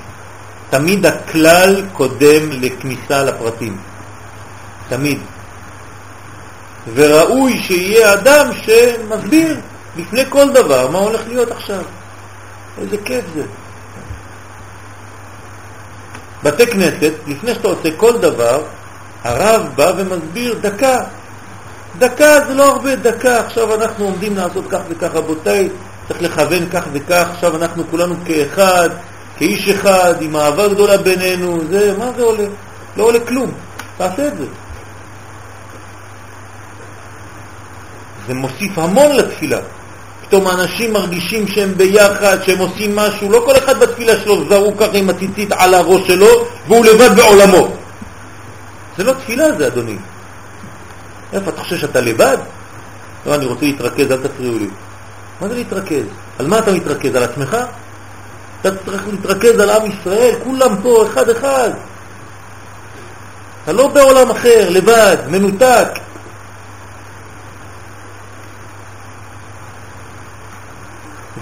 תמיד 0.73 1.07
הכלל 1.07 1.83
קודם 1.93 2.51
לכניסה 2.51 3.25
לפרטים. 3.25 3.77
תמיד. 4.89 5.19
וראוי 6.95 7.61
שיהיה 7.61 8.13
אדם 8.13 8.47
שמסביר 8.55 9.61
לפני 9.97 10.23
כל 10.29 10.53
דבר 10.53 10.91
מה 10.91 10.99
הולך 10.99 11.21
להיות 11.29 11.51
עכשיו. 11.51 11.83
איזה 12.81 12.97
כיף 13.05 13.25
זה. 13.35 13.43
בתי 16.43 16.67
כנסת, 16.67 17.13
לפני 17.27 17.55
שאתה 17.55 17.69
עושה 17.69 17.89
כל 17.97 18.19
דבר, 18.19 18.63
הרב 19.25 19.63
בא 19.77 19.93
ומסביר 19.97 20.59
דקה. 20.61 20.99
דקה 21.99 22.41
זה 22.47 22.55
לא 22.55 22.73
הרבה, 22.73 22.97
דקה. 22.97 23.41
עכשיו 23.41 23.75
אנחנו 23.75 24.05
עומדים 24.05 24.37
לעשות 24.37 24.65
כך 24.71 24.81
וכך, 24.89 25.11
רבותיי, 25.15 25.69
צריך 26.09 26.23
לכוון 26.23 26.69
כך 26.69 26.83
וכך, 26.93 27.29
עכשיו 27.33 27.57
אנחנו 27.57 27.85
כולנו 27.91 28.15
כאחד, 28.25 28.91
כאיש 29.37 29.69
אחד, 29.69 30.15
עם 30.21 30.37
אהבה 30.37 30.69
גדולה 30.69 30.97
בינינו, 30.97 31.61
זה, 31.71 31.95
מה 31.99 32.11
זה 32.17 32.23
עולה? 32.23 32.45
לא 32.97 33.05
עולה 33.05 33.21
כלום, 33.21 33.51
תעשה 33.97 34.29
את 34.29 34.39
זה. 34.39 34.45
זה 38.27 38.35
מוסיף 38.35 38.79
המון 38.79 39.17
לתפילה. 39.17 39.59
פתאום 40.27 40.47
האנשים 40.47 40.93
מרגישים 40.93 41.49
שהם 41.49 41.75
ביחד, 41.77 42.43
שהם 42.43 42.59
עושים 42.59 42.97
משהו, 42.97 43.31
לא 43.31 43.43
כל 43.47 43.57
אחד 43.57 43.79
בתפילה 43.79 44.21
שלו 44.21 44.49
זרוק 44.49 44.79
ככה 44.79 44.97
עם 44.99 45.11
הציצית 45.11 45.53
על 45.53 45.75
הראש 45.75 46.07
שלו 46.07 46.47
והוא 46.69 46.85
לבד 46.85 47.17
בעולמו. 47.17 47.69
זה 48.97 49.05
לא 49.05 49.13
תפילה 49.13 49.53
זה, 49.59 49.67
אדוני. 49.67 49.97
איפה, 51.33 51.51
אתה 51.51 51.61
חושב 51.61 51.77
שאתה 51.77 52.01
לבד? 52.01 52.37
לא, 53.27 53.35
אני 53.35 53.45
רוצה 53.45 53.65
להתרכז, 53.65 54.13
אל 54.13 54.17
תפריעו 54.17 54.59
לי. 54.59 54.69
מה 55.41 55.49
זה 55.49 55.55
להתרכז? 55.55 56.05
על 56.39 56.47
מה 56.47 56.59
אתה 56.59 56.73
מתרכז? 56.73 57.15
על 57.15 57.23
עצמך? 57.23 57.57
אתה 58.63 58.71
צריך 58.85 59.03
להתרכז 59.11 59.59
על 59.59 59.71
עם 59.71 59.91
ישראל, 59.91 60.35
כולם 60.45 60.77
פה, 60.83 61.07
אחד 61.13 61.29
אחד. 61.29 61.71
אתה 63.65 63.73
לא 63.73 63.89
בעולם 63.89 64.31
אחר, 64.31 64.69
לבד, 64.71 65.17
מנותק. 65.29 65.89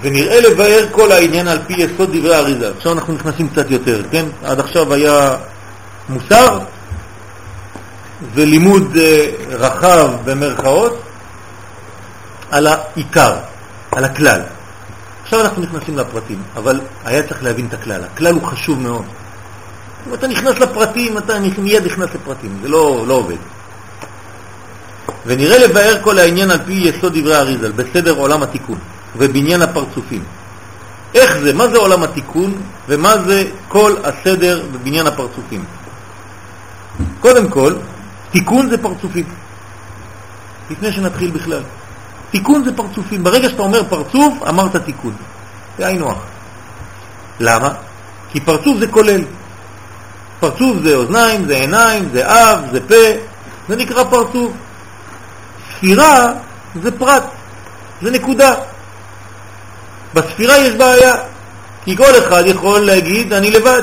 ונראה 0.02 0.40
לבאר 0.40 0.86
כל 0.90 1.12
העניין 1.12 1.48
על 1.48 1.58
פי 1.66 1.72
יסוד 1.72 2.16
דברי 2.16 2.34
האריזה. 2.34 2.70
עכשיו 2.76 2.92
אנחנו 2.92 3.14
נכנסים 3.14 3.48
קצת 3.48 3.70
יותר, 3.70 4.02
כן? 4.10 4.24
עד 4.44 4.60
עכשיו 4.60 4.94
היה 4.94 5.36
מוסר 6.08 6.58
ולימוד 8.34 8.96
אה, 8.96 9.26
רחב 9.50 10.10
במרכאות 10.24 11.02
על 12.50 12.66
העיקר, 12.66 13.34
על 13.92 14.04
הכלל. 14.04 14.40
עכשיו 15.30 15.44
אנחנו 15.44 15.62
נכנסים 15.62 15.98
לפרטים, 15.98 16.42
אבל 16.56 16.80
היה 17.04 17.22
צריך 17.22 17.42
להבין 17.42 17.66
את 17.66 17.74
הכלל. 17.74 18.04
הכלל 18.04 18.34
הוא 18.34 18.42
חשוב 18.42 18.80
מאוד. 18.80 19.04
אם 20.08 20.14
אתה 20.14 20.26
נכנס 20.26 20.58
לפרטים, 20.58 21.18
אתה 21.18 21.34
מיד 21.58 21.86
נכנס 21.86 22.08
לפרטים, 22.14 22.58
זה 22.62 22.68
לא, 22.68 23.04
לא 23.06 23.14
עובד. 23.14 23.36
ונראה 25.26 25.58
לבאר 25.58 25.98
כל 26.02 26.18
העניין 26.18 26.50
על 26.50 26.58
פי 26.66 26.72
יסוד 26.72 27.18
דברי 27.18 27.36
אריזל, 27.36 27.72
בסדר 27.72 28.16
עולם 28.16 28.42
התיקון 28.42 28.78
ובניין 29.16 29.62
הפרצופים. 29.62 30.24
איך 31.14 31.38
זה? 31.38 31.52
מה 31.52 31.68
זה 31.68 31.76
עולם 31.76 32.02
התיקון 32.02 32.54
ומה 32.88 33.18
זה 33.26 33.44
כל 33.68 33.94
הסדר 34.04 34.62
בבניין 34.72 35.06
הפרצופים? 35.06 35.64
קודם 37.20 37.48
כל, 37.48 37.74
תיקון 38.30 38.70
זה 38.70 38.78
פרצופים. 38.78 39.24
לפני 40.70 40.92
שנתחיל 40.92 41.30
בכלל. 41.30 41.62
תיקון 42.30 42.64
זה 42.64 42.76
פרצופים. 42.76 43.24
ברגע 43.24 43.48
שאתה 43.48 43.62
אומר 43.62 43.82
פרצוף, 43.88 44.34
אמרת 44.48 44.76
תיקון. 44.76 45.12
זה 45.78 45.86
היינו 45.86 46.10
הך. 46.10 46.18
למה? 47.40 47.72
כי 48.32 48.40
פרצוף 48.40 48.78
זה 48.78 48.86
כולל. 48.86 49.24
פרצוף 50.40 50.76
זה 50.82 50.94
אוזניים, 50.94 51.44
זה 51.44 51.54
עיניים, 51.54 52.08
זה 52.12 52.26
אב, 52.26 52.58
זה 52.72 52.88
פה, 52.88 52.94
זה 53.68 53.76
נקרא 53.76 54.04
פרצוף. 54.04 54.52
ספירה 55.76 56.32
זה 56.82 56.98
פרט, 56.98 57.24
זה 58.02 58.10
נקודה. 58.10 58.54
בספירה 60.14 60.58
יש 60.58 60.74
בעיה, 60.74 61.14
כי 61.84 61.96
כל 61.96 62.18
אחד 62.18 62.42
יכול 62.46 62.80
להגיד 62.80 63.32
אני 63.32 63.50
לבד. 63.50 63.82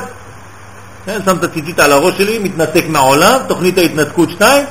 כן, 1.04 1.20
שם 1.24 1.36
את 1.36 1.44
הציצית 1.44 1.80
על 1.80 1.92
הראש 1.92 2.18
שלי, 2.18 2.38
מתנתק 2.38 2.84
מהעולם, 2.88 3.40
תוכנית 3.48 3.78
ההתנתקות 3.78 4.30
2, 4.30 4.66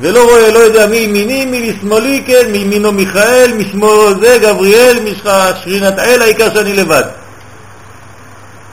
ולא 0.00 0.24
רואה, 0.24 0.50
לא 0.50 0.58
יודע 0.58 0.86
מי 0.86 0.96
ימיני, 0.96 1.44
מי 1.44 1.72
לשמאלי, 1.72 2.24
כן, 2.26 2.52
מימינו 2.52 2.92
מיכאל, 2.92 3.52
משמאלו 3.58 4.20
זה, 4.20 4.38
גבריאל, 4.42 5.14
שרינת 5.62 5.98
אל, 5.98 6.22
העיקר 6.22 6.54
שאני 6.54 6.72
לבד. 6.72 7.04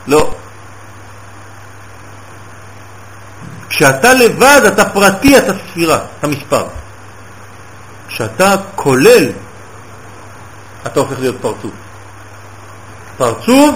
לא. 0.07 0.33
כשאתה 3.69 4.13
לבד, 4.13 4.61
אתה 4.67 4.89
פרטי, 4.89 5.37
אתה 5.37 5.53
ספירה, 5.69 5.99
אתה 6.19 6.27
מספר. 6.27 6.65
כשאתה 8.07 8.55
כולל, 8.75 9.29
אתה 10.85 10.99
הופך 10.99 11.19
להיות 11.19 11.35
פרצוף. 11.41 11.71
פרצוף 13.17 13.75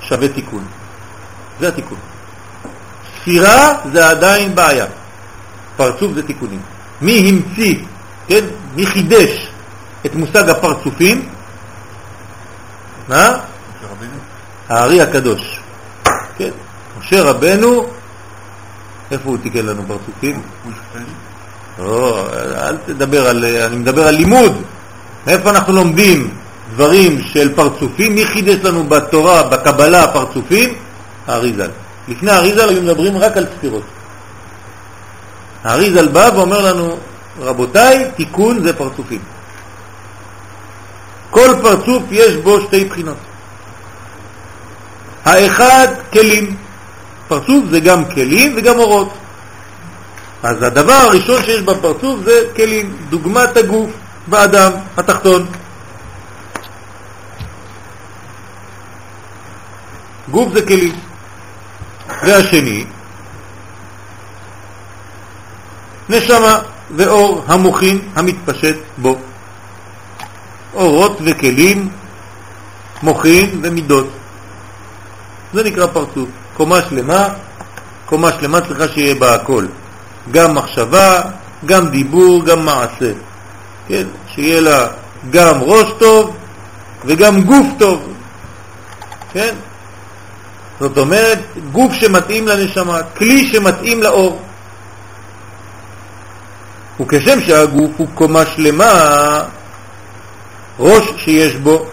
שווה 0.00 0.28
תיקון. 0.28 0.64
זה 1.60 1.68
התיקון. 1.68 1.98
ספירה 3.20 3.74
זה 3.92 4.08
עדיין 4.08 4.54
בעיה. 4.54 4.86
פרצוף 5.76 6.12
זה 6.14 6.22
תיקונים. 6.22 6.60
מי 7.04 7.28
המציא, 7.28 7.74
כן? 8.28 8.44
מי 8.76 8.86
חידש 8.86 9.48
את 10.06 10.14
מושג 10.14 10.48
הפרצופים? 10.48 11.28
מה? 13.08 13.36
הארי 14.68 15.00
הקדוש. 15.00 15.60
כן, 16.36 16.50
משה 16.98 17.22
רבנו, 17.22 17.86
איפה 19.10 19.28
הוא 19.28 19.38
תיקן 19.42 19.66
לנו 19.66 19.82
פרצופים? 19.86 20.42
לא, 21.78 22.28
אל 22.56 22.76
תדבר 22.76 23.28
על, 23.28 23.44
אני 23.44 23.76
מדבר 23.76 24.06
על 24.06 24.14
לימוד. 24.14 24.62
מאיפה 25.26 25.50
אנחנו 25.50 25.72
לומדים 25.72 26.34
דברים 26.74 27.20
של 27.22 27.54
פרצופים? 27.54 28.14
מי 28.14 28.26
חידש 28.26 28.64
לנו 28.64 28.84
בתורה, 28.84 29.42
בקבלה, 29.42 30.06
פרצופים? 30.12 30.74
האריזל. 31.26 31.70
לפני 32.08 32.30
האריזל 32.30 32.68
היו 32.68 32.82
מדברים 32.82 33.16
רק 33.16 33.36
על 33.36 33.46
ספירות. 33.56 33.82
האריזל 35.64 36.08
בא 36.08 36.30
ואומר 36.34 36.60
לנו, 36.60 36.98
רבותיי, 37.38 38.10
תיקון 38.16 38.62
זה 38.62 38.72
פרצופים. 38.72 39.20
כל 41.30 41.50
פרצוף 41.62 42.02
יש 42.10 42.36
בו 42.36 42.60
שתי 42.60 42.84
בחינות. 42.84 43.16
האחד, 45.24 45.86
כלים. 46.12 46.56
פרצוף 47.28 47.64
זה 47.70 47.80
גם 47.80 48.04
כלים 48.04 48.54
וגם 48.56 48.78
אורות. 48.78 49.12
אז 50.42 50.62
הדבר 50.62 50.92
הראשון 50.92 51.42
שיש 51.42 51.62
בפרצוף 51.62 52.20
זה 52.24 52.40
כלים, 52.56 52.96
דוגמת 53.08 53.56
הגוף 53.56 53.90
באדם 54.26 54.72
התחתון. 54.96 55.46
גוף 60.30 60.52
זה 60.52 60.66
כלים. 60.66 60.94
והשני, 62.22 62.84
נשמה 66.08 66.58
ואור 66.96 67.44
המוחין 67.46 67.98
המתפשט 68.14 68.76
בו. 68.98 69.18
אורות 70.74 71.18
וכלים, 71.24 71.88
מוחין 73.02 73.60
ומידות. 73.62 74.08
זה 75.54 75.64
נקרא 75.64 75.86
פרצוף. 75.86 76.28
קומה 76.56 76.78
שלמה, 76.88 77.28
קומה 78.06 78.30
שלמה 78.32 78.60
צריכה 78.60 78.88
שיהיה 78.88 79.14
בה 79.14 79.34
הכל. 79.34 79.66
גם 80.30 80.54
מחשבה, 80.54 81.20
גם 81.64 81.88
דיבור, 81.88 82.44
גם 82.44 82.64
מעשה. 82.64 83.12
כן? 83.88 84.06
שיהיה 84.28 84.60
לה 84.60 84.86
גם 85.30 85.60
ראש 85.60 85.88
טוב 85.98 86.36
וגם 87.04 87.42
גוף 87.42 87.66
טוב. 87.78 88.12
כן? 89.32 89.54
זאת 90.80 90.98
אומרת, 90.98 91.38
גוף 91.72 91.92
שמתאים 91.92 92.48
לנשמה, 92.48 93.02
כלי 93.02 93.46
שמתאים 93.46 94.02
לאור. 94.02 94.42
וכשם 97.00 97.40
שהגוף 97.40 97.90
הוא 97.96 98.06
קומה 98.14 98.46
שלמה, 98.46 99.42
ראש 100.78 101.04
שיש 101.16 101.56
בו 101.56 101.86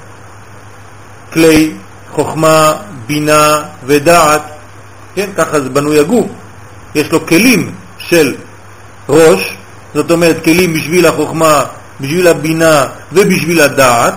כלי 1.33 1.71
חוכמה, 2.11 2.73
בינה 3.07 3.63
ודעת, 3.85 4.41
כן, 5.15 5.29
ככה 5.37 5.59
זה 5.59 5.69
בנוי 5.69 5.99
הגוף. 5.99 6.27
יש 6.95 7.11
לו 7.11 7.27
כלים 7.27 7.71
של 7.97 8.35
ראש, 9.09 9.53
זאת 9.93 10.11
אומרת 10.11 10.43
כלים 10.43 10.73
בשביל 10.73 11.05
החוכמה, 11.05 11.63
בשביל 12.01 12.27
הבינה 12.27 12.85
ובשביל 13.11 13.61
הדעת, 13.61 14.13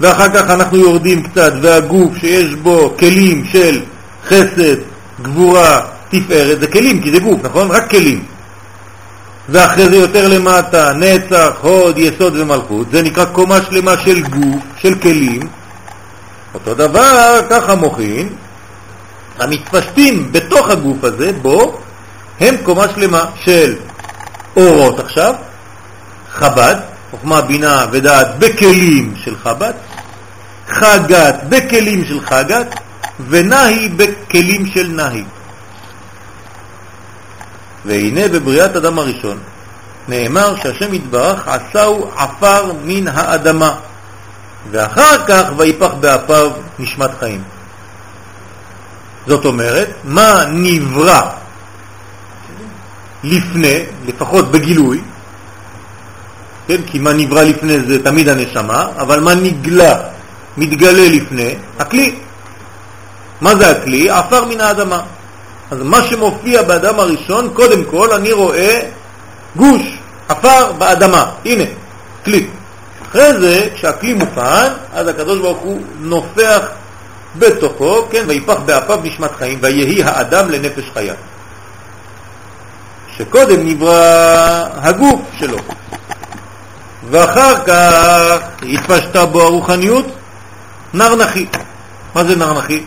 ואחר 0.00 0.28
כך 0.28 0.50
אנחנו 0.50 0.78
יורדים 0.78 1.22
קצת, 1.22 1.52
והגוף 1.62 2.16
שיש 2.20 2.54
בו 2.54 2.94
כלים 2.98 3.44
של 3.52 3.80
חסד, 4.26 4.76
גבורה, 5.22 5.80
תפארת, 6.08 6.60
זה 6.60 6.66
כלים, 6.66 7.02
כי 7.02 7.10
זה 7.10 7.18
גוף, 7.18 7.40
נכון? 7.42 7.70
רק 7.70 7.90
כלים. 7.90 8.24
ואחרי 9.48 9.88
זה 9.88 9.96
יותר 9.96 10.28
למטה, 10.28 10.92
נצח, 10.92 11.50
הוד, 11.60 11.98
יסוד 11.98 12.36
ומלכות, 12.36 12.86
זה 12.92 13.02
נקרא 13.02 13.24
קומה 13.24 13.58
שלמה 13.62 13.98
של 13.98 14.22
גוף, 14.22 14.62
של 14.78 14.94
כלים. 14.94 15.48
אותו 16.54 16.74
דבר, 16.74 17.40
ככה 17.50 17.74
מוכין, 17.74 18.28
המתפשטים 19.38 20.32
בתוך 20.32 20.70
הגוף 20.70 21.04
הזה, 21.04 21.32
בו, 21.42 21.80
הם 22.40 22.56
קומה 22.62 22.84
שלמה 22.94 23.24
של 23.44 23.74
אורות 24.56 25.00
עכשיו, 25.00 25.34
חב"ד, 26.32 26.76
חוכמה, 27.10 27.40
בינה 27.40 27.86
ודעת 27.90 28.38
בכלים 28.38 29.14
של 29.24 29.36
חב"ד, 29.36 29.72
חגת 30.68 31.34
בכלים 31.48 32.04
של 32.04 32.20
חגת, 32.20 32.74
ונהי 33.28 33.88
בכלים 33.88 34.66
של 34.66 34.86
נהי. 34.86 35.24
והנה 37.88 38.28
בבריאת 38.28 38.76
אדם 38.76 38.98
הראשון 38.98 39.38
נאמר 40.08 40.56
שהשם 40.62 40.94
יתברך 40.94 41.48
עשהו 41.48 42.10
עפר 42.16 42.72
מן 42.84 43.08
האדמה, 43.08 43.74
ואחר 44.70 45.26
כך 45.26 45.44
ויפח 45.56 45.90
באפיו 46.00 46.50
נשמת 46.78 47.10
חיים. 47.18 47.42
זאת 49.26 49.44
אומרת, 49.44 49.88
מה 50.04 50.44
נברא 50.50 51.20
לפני, 53.24 53.78
לפחות 54.06 54.50
בגילוי, 54.50 55.00
כן, 56.66 56.80
כי 56.86 56.98
מה 56.98 57.12
נברא 57.12 57.42
לפני 57.42 57.80
זה 57.80 58.04
תמיד 58.04 58.28
הנשמה, 58.28 58.86
אבל 58.98 59.20
מה 59.20 59.34
נגלה, 59.34 59.94
מתגלה 60.56 61.08
לפני, 61.08 61.54
הכלי. 61.78 62.14
מה 63.40 63.56
זה 63.56 63.70
הכלי? 63.70 64.10
עפר 64.10 64.44
מן 64.44 64.60
האדמה. 64.60 65.02
אז 65.70 65.78
מה 65.82 66.02
שמופיע 66.02 66.62
באדם 66.62 67.00
הראשון, 67.00 67.50
קודם 67.54 67.84
כל 67.84 68.12
אני 68.12 68.32
רואה 68.32 68.80
גוש, 69.56 69.82
עפר 70.28 70.72
באדמה. 70.72 71.30
הנה, 71.44 71.64
כלי. 72.24 72.46
אחרי 73.08 73.38
זה, 73.38 73.68
כשהכלי 73.74 74.14
מוכן, 74.14 74.72
אז 74.92 75.08
הקדוש 75.08 75.38
ברוך 75.38 75.58
הוא 75.58 75.82
נופח 76.00 76.60
בתוכו, 77.38 78.06
כן, 78.10 78.24
ויפח 78.28 78.56
באפיו 78.64 78.98
נשמת 79.02 79.30
חיים, 79.38 79.58
ויהי 79.62 80.02
האדם 80.02 80.50
לנפש 80.50 80.84
חיה. 80.94 81.14
שקודם 83.16 83.66
נברא 83.66 84.64
הגוף 84.74 85.20
שלו, 85.38 85.58
ואחר 87.10 87.64
כך 87.66 88.38
התפשטה 88.62 89.26
בו 89.26 89.42
הרוחניות, 89.42 90.06
נר 90.94 91.16
נחי. 91.16 91.46
מה 92.14 92.24
זה 92.24 92.36
נר 92.36 92.58
נחי? 92.58 92.82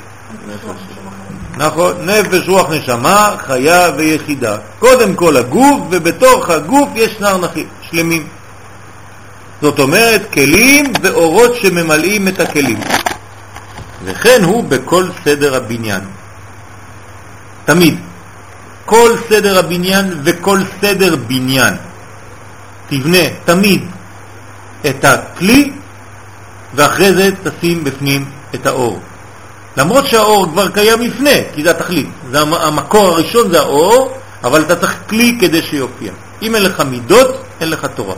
נכון, 1.57 2.09
נפש, 2.09 2.47
רוח, 2.47 2.69
נשמה, 2.69 3.35
חיה 3.37 3.91
ויחידה. 3.97 4.57
קודם 4.79 5.15
כל 5.15 5.37
הגוף, 5.37 5.81
ובתוך 5.89 6.49
הגוף 6.49 6.89
יש 6.95 7.19
נר 7.19 7.37
נחי, 7.37 7.65
שלמים. 7.81 8.27
זאת 9.61 9.79
אומרת, 9.79 10.21
כלים 10.33 10.93
ואורות 11.01 11.55
שממלאים 11.55 12.27
את 12.27 12.39
הכלים. 12.39 12.79
וכן 14.05 14.43
הוא 14.43 14.63
בכל 14.63 15.05
סדר 15.23 15.55
הבניין. 15.55 16.01
תמיד. 17.65 17.95
כל 18.85 19.15
סדר 19.29 19.59
הבניין 19.59 20.19
וכל 20.23 20.59
סדר 20.81 21.15
בניין. 21.15 21.73
תבנה 22.87 23.25
תמיד 23.45 23.85
את 24.89 25.05
הכלי, 25.05 25.71
ואחרי 26.75 27.13
זה 27.13 27.29
תשים 27.43 27.83
בפנים 27.83 28.25
את 28.55 28.65
האור. 28.65 28.99
למרות 29.77 30.07
שהאור 30.07 30.47
כבר 30.51 30.71
קיים 30.71 31.01
לפני, 31.01 31.43
כי 31.55 31.63
זה 31.63 31.71
התכלית. 31.71 32.09
זה 32.31 32.39
המקור 32.39 33.07
הראשון 33.07 33.51
זה 33.51 33.59
האור, 33.59 34.17
אבל 34.43 34.61
אתה 34.61 34.75
צריך 34.75 34.95
כלי 35.09 35.37
כדי 35.41 35.61
שיופיע. 35.61 36.11
אם 36.41 36.55
אין 36.55 36.63
לך 36.63 36.79
מידות, 36.79 37.43
אין 37.59 37.69
לך 37.69 37.85
תורה. 37.85 38.15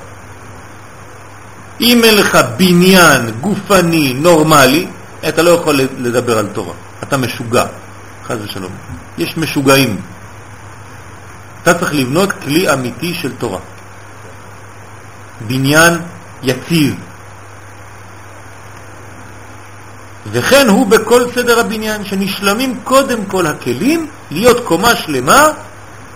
אם 1.81 2.03
אין 2.03 2.15
לך 2.15 2.37
בניין 2.57 3.31
גופני 3.41 4.13
נורמלי, 4.13 4.87
אתה 5.27 5.41
לא 5.41 5.49
יכול 5.51 5.79
לדבר 5.97 6.37
על 6.37 6.47
תורה. 6.53 6.73
אתה 7.03 7.17
משוגע, 7.17 7.65
חז 8.27 8.37
ושלום. 8.43 8.71
יש 9.17 9.37
משוגעים. 9.37 10.01
אתה 11.63 11.73
צריך 11.73 11.93
לבנות 11.93 12.31
כלי 12.31 12.73
אמיתי 12.73 13.13
של 13.13 13.31
תורה. 13.37 13.59
בניין 15.47 15.93
יציב. 16.43 16.95
וכן 20.31 20.67
הוא 20.67 20.87
בכל 20.87 21.21
סדר 21.35 21.59
הבניין, 21.59 22.05
שנשלמים 22.05 22.79
קודם 22.83 23.25
כל 23.25 23.47
הכלים 23.47 24.07
להיות 24.31 24.65
קומה 24.65 24.95
שלמה, 24.95 25.49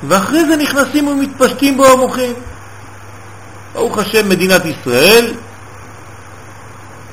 ואחרי 0.07 0.45
זה 0.45 0.55
נכנסים 0.55 1.07
ומתפשטים 1.07 1.77
בו 1.77 1.85
המוחים. 1.85 2.33
ברוך 3.73 3.97
השם, 3.97 4.29
מדינת 4.29 4.61
ישראל, 4.65 5.33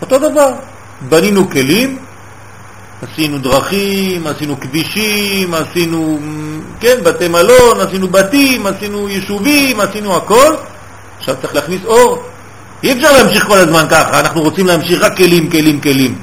אותו 0.03 0.19
דבר. 0.19 0.53
בנינו 1.09 1.51
כלים, 1.51 1.99
עשינו 3.03 3.39
דרכים, 3.39 4.27
עשינו 4.27 4.61
כבישים, 4.61 5.55
עשינו, 5.55 6.19
כן, 6.81 6.97
בתי 7.05 7.29
מלון, 7.29 7.81
עשינו 7.81 8.09
בתים, 8.09 8.67
עשינו 8.67 9.09
יישובים, 9.09 9.81
עשינו 9.81 10.17
הכל. 10.17 10.55
עכשיו 11.19 11.35
צריך 11.43 11.55
להכניס 11.55 11.85
אור. 11.85 12.23
אי 12.83 12.93
אפשר 12.93 13.13
להמשיך 13.13 13.47
כל 13.47 13.59
הזמן 13.59 13.85
ככה, 13.91 14.21
אנחנו 14.21 14.43
רוצים 14.43 14.67
להמשיך 14.67 15.03
רק 15.03 15.17
כלים, 15.17 15.51
כלים, 15.51 15.81
כלים. 15.81 16.19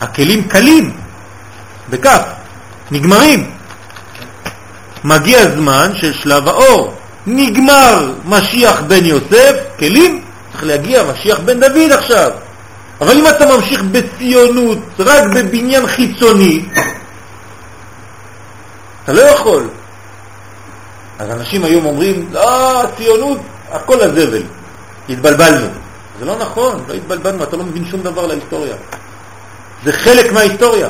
הכלים 0.00 0.48
קלים, 0.48 0.96
בכף, 1.90 2.22
נגמרים. 2.90 3.50
מגיע 5.04 5.40
הזמן 5.40 5.92
של 5.94 6.12
שלב 6.12 6.48
האור. 6.48 6.94
נגמר 7.26 8.12
משיח 8.24 8.80
בן 8.80 9.04
יוסף, 9.04 9.54
כלים, 9.78 10.24
צריך 10.52 10.64
להגיע 10.64 11.02
משיח 11.04 11.40
בן 11.40 11.60
דוד 11.60 11.92
עכשיו. 11.92 12.30
אבל 13.00 13.18
אם 13.18 13.28
אתה 13.28 13.56
ממשיך 13.56 13.82
בציונות 13.82 14.78
רק 14.98 15.22
בבניין 15.34 15.86
חיצוני, 15.86 16.64
אתה 19.04 19.12
לא 19.12 19.20
יכול. 19.20 19.68
אז 21.18 21.30
אנשים 21.30 21.64
היום 21.64 21.84
אומרים, 21.84 22.28
לא, 22.32 22.82
ציונות, 22.96 23.38
הכל 23.70 24.00
הזבל. 24.00 24.42
התבלבלנו. 25.08 25.66
זה 26.18 26.24
לא 26.24 26.36
נכון, 26.36 26.84
לא 26.88 26.94
התבלבלנו, 26.94 27.42
אתה 27.42 27.56
לא 27.56 27.64
מבין 27.64 27.84
שום 27.84 28.02
דבר 28.02 28.26
להיסטוריה. 28.26 28.74
זה 29.84 29.92
חלק 29.92 30.32
מההיסטוריה. 30.32 30.88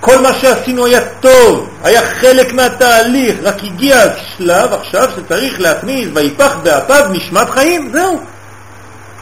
כל 0.00 0.18
מה 0.18 0.32
שעשינו 0.34 0.86
היה 0.86 1.00
טוב, 1.20 1.68
היה 1.84 2.02
חלק 2.20 2.52
מהתהליך, 2.52 3.36
רק 3.42 3.56
הגיע 3.64 4.02
שלב 4.36 4.72
עכשיו 4.72 5.08
שצריך 5.16 5.60
להכניס 5.60 6.08
ויפח 6.14 6.56
באפיו 6.62 7.06
נשמת 7.12 7.50
חיים, 7.50 7.90
זהו. 7.92 8.20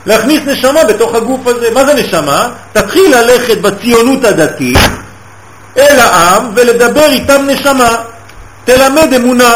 להכניס 0.06 0.40
נשמה 0.46 0.84
בתוך 0.84 1.14
הגוף 1.14 1.46
הזה. 1.46 1.70
מה 1.70 1.84
זה 1.84 1.94
נשמה? 1.94 2.50
תתחיל 2.72 3.16
ללכת 3.16 3.58
בציונות 3.58 4.24
הדתית 4.24 4.78
אל 5.78 5.98
העם 5.98 6.50
ולדבר 6.54 7.06
איתם 7.10 7.46
נשמה. 7.46 7.96
תלמד 8.64 9.12
אמונה. 9.16 9.54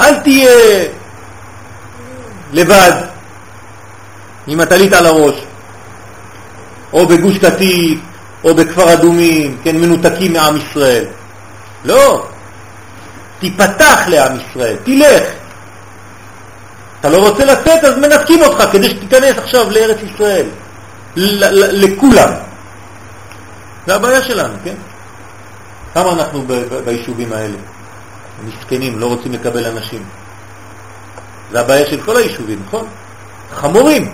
אל 0.00 0.14
תהיה 0.14 0.84
לבד 2.52 2.92
עם 4.46 4.60
הטלית 4.60 4.92
על 4.92 5.06
הראש, 5.06 5.34
או 6.92 7.06
בגוש 7.06 7.38
קטיף, 7.38 7.98
או 8.44 8.54
בכפר 8.54 8.92
אדומים, 8.92 9.56
כן, 9.64 9.76
מנותקים 9.76 10.32
מעם 10.32 10.56
ישראל. 10.56 11.04
לא, 11.84 12.26
תיפתח 13.38 14.00
לעם 14.08 14.32
ישראל, 14.36 14.76
תלך. 14.84 15.22
אתה 17.00 17.10
לא 17.10 17.28
רוצה 17.28 17.44
לצאת, 17.44 17.84
אז 17.84 17.96
מנתקים 17.96 18.42
אותך 18.42 18.64
כדי 18.72 18.90
שתיכנס 18.90 19.38
עכשיו 19.38 19.70
לארץ 19.70 19.96
ישראל, 20.02 20.46
לכולם. 21.16 22.28
זה 23.86 23.94
הבעיה 23.94 24.22
שלנו, 24.22 24.54
כן? 24.64 24.74
כמה 25.94 26.12
אנחנו 26.12 26.44
ביישובים 26.84 27.32
האלה? 27.32 27.56
מסכנים, 28.44 28.98
לא 28.98 29.06
רוצים 29.06 29.32
לקבל 29.32 29.66
אנשים. 29.66 30.04
זה 31.52 31.60
הבעיה 31.60 31.86
של 31.86 32.00
כל 32.00 32.16
היישובים, 32.16 32.62
נכון? 32.66 32.86
חמורים. 33.54 34.12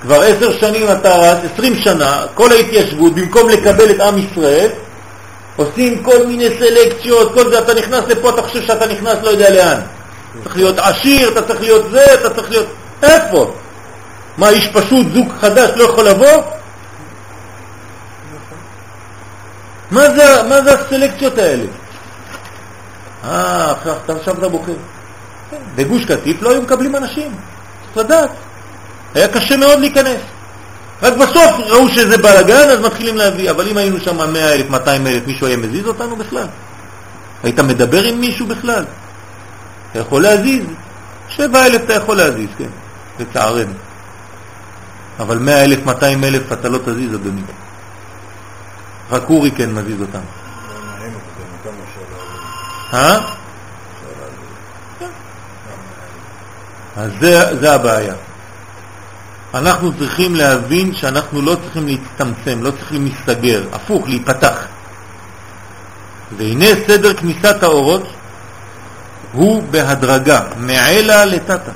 כבר 0.00 0.20
עשר 0.20 0.58
שנים 0.60 0.92
אתה 0.92 1.14
רץ, 1.14 1.38
עשרים 1.52 1.74
שנה, 1.76 2.26
כל 2.34 2.52
ההתיישבות, 2.52 3.14
במקום 3.14 3.48
לקבל 3.48 3.90
את 3.90 4.00
עם 4.00 4.18
ישראל, 4.18 4.68
עושים 5.56 6.02
כל 6.02 6.26
מיני 6.26 6.48
סלקציות, 6.58 7.34
כל 7.34 7.50
זה, 7.50 7.58
אתה 7.58 7.74
נכנס 7.74 8.04
לפה, 8.08 8.30
אתה 8.30 8.42
חושב 8.42 8.62
שאתה 8.62 8.86
נכנס 8.86 9.18
לא 9.22 9.30
יודע 9.30 9.50
לאן. 9.50 9.80
צריך 10.44 10.56
להיות 10.56 10.78
עשיר, 10.78 11.28
אתה 11.28 11.42
צריך 11.42 11.60
להיות 11.60 11.90
זה, 11.90 12.04
אתה 12.14 12.34
צריך 12.34 12.50
להיות... 12.50 12.66
איפה? 13.02 13.54
מה, 14.38 14.48
איש 14.48 14.68
פשוט, 14.72 15.06
זוג 15.14 15.32
חדש, 15.40 15.70
לא 15.76 15.84
יכול 15.84 16.08
לבוא? 16.08 16.42
מה 19.90 20.10
זה, 20.10 20.42
מה 20.48 20.62
זה 20.62 20.72
הסלקציות 20.72 21.38
האלה? 21.38 21.66
אה, 23.24 23.72
עכשיו 24.08 24.38
אתה 24.38 24.48
בוחר. 24.48 24.72
בגוש 25.74 26.04
קטיף 26.04 26.42
לא 26.42 26.50
היו 26.50 26.62
מקבלים 26.62 26.96
אנשים, 26.96 27.34
צריך 27.94 28.06
לדעת. 28.06 28.30
היה 29.14 29.28
קשה 29.28 29.56
מאוד 29.56 29.80
להיכנס. 29.80 30.20
רק 31.02 31.12
בסוף 31.16 31.54
ראו 31.66 31.88
שזה 31.88 32.18
בלגן, 32.18 32.68
אז 32.70 32.80
מתחילים 32.80 33.16
להביא. 33.16 33.50
אבל 33.50 33.68
אם 33.68 33.76
היינו 33.76 34.00
שם 34.00 34.32
100 34.32 34.54
אלף, 34.54 34.70
200 34.70 35.06
אלף, 35.06 35.26
מישהו 35.26 35.46
היה 35.46 35.56
מזיז 35.56 35.86
אותנו 35.86 36.16
בכלל? 36.16 36.46
היית 37.42 37.60
מדבר 37.60 38.02
עם 38.02 38.20
מישהו 38.20 38.46
בכלל? 38.46 38.84
אתה 39.90 39.98
יכול 39.98 40.22
להזיז. 40.22 40.64
7 41.28 41.66
אלף 41.66 41.82
אתה 41.84 41.94
יכול 41.94 42.16
להזיז, 42.16 42.48
כן, 42.58 42.68
לצערנו. 43.20 43.72
אבל 45.20 45.38
100 45.38 45.64
אלף, 45.64 45.86
200 45.86 46.24
אלף 46.24 46.52
אתה 46.52 46.68
לא 46.68 46.78
תזיז, 46.78 47.14
אדוני. 47.14 47.42
רק 49.10 49.30
אורי 49.30 49.50
כן 49.50 49.70
מזיז 49.70 50.00
אותם. 50.00 50.18
אה? 52.92 53.18
אז 56.96 57.10
זה, 57.20 57.60
זה 57.60 57.72
הבעיה. 57.72 58.14
אנחנו 59.54 59.92
צריכים 59.98 60.34
להבין 60.34 60.94
שאנחנו 60.94 61.42
לא 61.42 61.54
צריכים 61.54 61.86
להצטמצם, 61.86 62.62
לא 62.62 62.70
צריכים 62.70 63.06
להסתגר, 63.06 63.64
הפוך, 63.72 64.08
להיפתח. 64.08 64.56
והנה 66.36 66.66
סדר 66.86 67.14
כניסת 67.14 67.62
האורות 67.62 68.12
הוא 69.32 69.62
בהדרגה, 69.70 70.40
מעלה 70.56 71.24
לטאטה. 71.24 71.72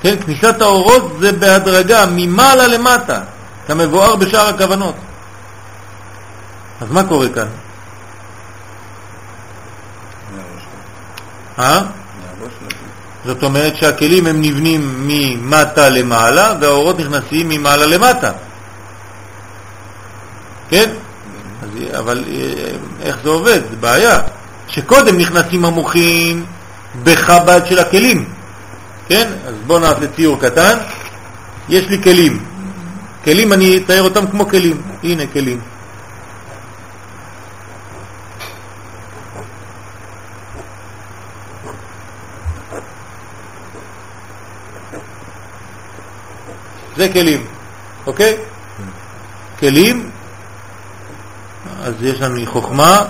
כן, 0.00 0.16
כניסת 0.26 0.60
האורות 0.60 1.12
זה 1.20 1.32
בהדרגה, 1.32 2.04
ממעלה 2.10 2.66
למטה, 2.66 3.20
כמבואר 3.66 4.16
בשאר 4.16 4.48
הכוונות. 4.48 4.94
אז 6.80 6.90
מה 6.90 7.04
קורה 7.08 7.28
כאן? 7.28 7.48
אה? 11.58 11.82
זאת 13.28 13.42
אומרת 13.42 13.76
שהכלים 13.76 14.26
הם 14.26 14.42
נבנים 14.42 15.06
ממטה 15.06 15.88
למעלה 15.88 16.54
והאורות 16.60 16.98
נכנסים 16.98 17.48
ממעלה 17.48 17.86
למטה. 17.86 18.32
כן? 20.68 20.90
אז, 21.62 21.68
אבל 21.98 22.24
אה, 22.28 22.36
איך 23.02 23.18
זה 23.22 23.28
עובד? 23.28 23.60
זה 23.70 23.76
בעיה. 23.80 24.18
שקודם 24.68 25.18
נכנסים 25.18 25.64
המוחים 25.64 26.44
בחב"ד 27.04 27.60
של 27.68 27.78
הכלים. 27.78 28.24
כן? 29.08 29.28
אז 29.46 29.54
בואו 29.66 29.78
נעשה 29.78 30.06
ציור 30.16 30.40
קטן. 30.40 30.78
יש 31.68 31.86
לי 31.88 32.02
כלים. 32.02 32.44
כלים, 33.24 33.52
אני 33.52 33.76
אתאר 33.76 34.02
אותם 34.02 34.26
כמו 34.26 34.48
כלים. 34.48 34.82
הנה 35.02 35.26
כלים. 35.26 35.60
זה 46.98 47.08
כלים, 47.12 47.46
אוקיי? 48.06 48.36
כלים, 49.58 50.10
אז 51.82 51.94
יש 52.02 52.20
לנו 52.20 52.46
חוכמה, 52.46 53.04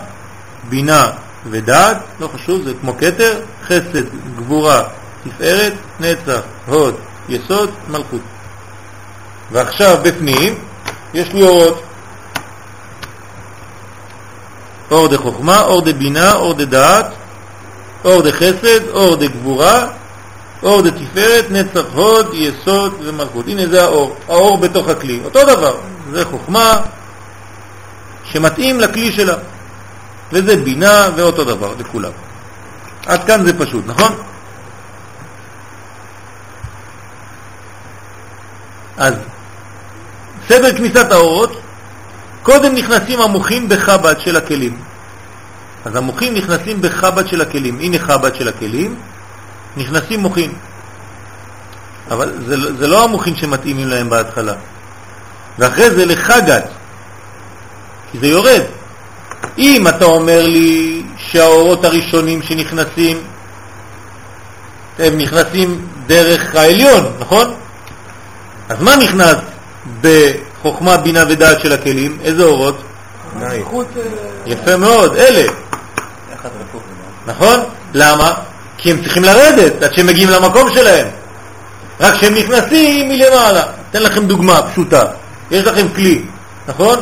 בינה 0.68 1.10
ודעת, 1.50 1.96
לא 2.20 2.28
חשוב, 2.34 2.62
זה 2.62 2.72
כמו 2.80 2.96
כתר, 2.98 3.40
חסד, 3.64 4.04
גבורה, 4.36 4.82
תפארת, 5.24 5.72
נצח, 6.00 6.40
הוד, 6.66 6.94
יסוד, 7.28 7.70
מלכות. 7.88 8.20
ועכשיו 9.52 9.98
בפנים 10.02 10.54
יש 11.14 11.32
לי 11.32 11.42
אורות. 11.42 11.82
אור 14.90 15.08
דחוכמה, 15.08 15.60
אור 15.60 15.82
דבינה, 15.82 16.34
אור 16.34 16.54
דדעת, 16.54 17.06
אור 18.04 18.22
דחסד, 18.22 18.88
אור 18.88 19.16
דגבורה, 19.16 19.86
אור 20.62 20.82
דתפארת, 20.82 21.50
נצח 21.50 21.84
הוד, 21.94 22.34
יסוד 22.34 22.94
ומלכות. 23.04 23.48
הנה 23.48 23.66
זה 23.66 23.82
האור, 23.82 24.16
האור 24.28 24.58
בתוך 24.58 24.88
הכלי. 24.88 25.20
אותו 25.24 25.44
דבר, 25.44 25.76
זה 26.12 26.24
חוכמה 26.24 26.80
שמתאים 28.24 28.80
לכלי 28.80 29.12
שלה. 29.12 29.36
וזה 30.32 30.56
בינה 30.56 31.08
ואותו 31.16 31.44
דבר 31.44 31.74
לכולם. 31.78 32.12
עד 33.06 33.24
כאן 33.24 33.44
זה 33.44 33.58
פשוט, 33.58 33.84
נכון? 33.86 34.12
אז 38.96 39.14
סדר 40.48 40.76
כניסת 40.76 41.12
האורות, 41.12 41.60
קודם 42.42 42.74
נכנסים 42.74 43.20
המוחים 43.20 43.68
בחב"ד 43.68 44.20
של 44.20 44.36
הכלים. 44.36 44.78
אז 45.84 45.96
המוחים 45.96 46.34
נכנסים 46.34 46.82
בחב"ד 46.82 47.28
של 47.28 47.40
הכלים. 47.40 47.78
הנה 47.80 47.98
חב"ד 47.98 48.34
של 48.34 48.48
הכלים, 48.48 48.96
נכנסים 49.76 50.20
מוחים. 50.20 50.52
אבל 52.10 52.32
זה, 52.46 52.76
זה 52.78 52.86
לא 52.86 53.04
המוחים 53.04 53.36
שמתאימים 53.36 53.88
להם 53.88 54.10
בהתחלה. 54.10 54.54
ואחרי 55.58 55.90
זה 55.90 56.06
לחגת, 56.06 56.64
כי 58.12 58.18
זה 58.18 58.26
יורד. 58.26 58.62
אם 59.58 59.88
אתה 59.88 60.04
אומר 60.04 60.46
לי 60.46 61.02
שהאורות 61.16 61.84
הראשונים 61.84 62.42
שנכנסים, 62.42 63.22
הם 64.98 65.18
נכנסים 65.18 65.86
דרך 66.06 66.54
העליון, 66.54 67.12
נכון? 67.18 67.54
אז 68.68 68.82
מה 68.82 68.96
נכנס 68.96 69.36
בחוכמה, 70.00 70.96
בינה 70.96 71.24
ודעת 71.28 71.60
של 71.60 71.72
הכלים? 71.72 72.18
איזה 72.22 72.44
אורות? 72.44 72.82
אה, 73.42 73.60
יפה 74.46 74.76
מאוד, 74.76 75.16
אלה. 75.16 75.52
נכון? 77.26 77.60
למה? 77.94 78.34
כי 78.78 78.90
הם 78.90 79.02
צריכים 79.02 79.24
לרדת 79.24 79.82
עד 79.82 79.94
שהם 79.94 80.06
מגיעים 80.06 80.30
למקום 80.30 80.70
שלהם. 80.74 81.06
רק 82.00 82.14
כשהם 82.14 82.34
נכנסים 82.34 83.08
מלמעלה. 83.08 83.62
אתן 83.90 84.02
לכם 84.02 84.26
דוגמה 84.26 84.62
פשוטה. 84.62 85.04
יש 85.50 85.64
לכם 85.64 85.86
כלי, 85.88 86.22
נכון? 86.68 86.98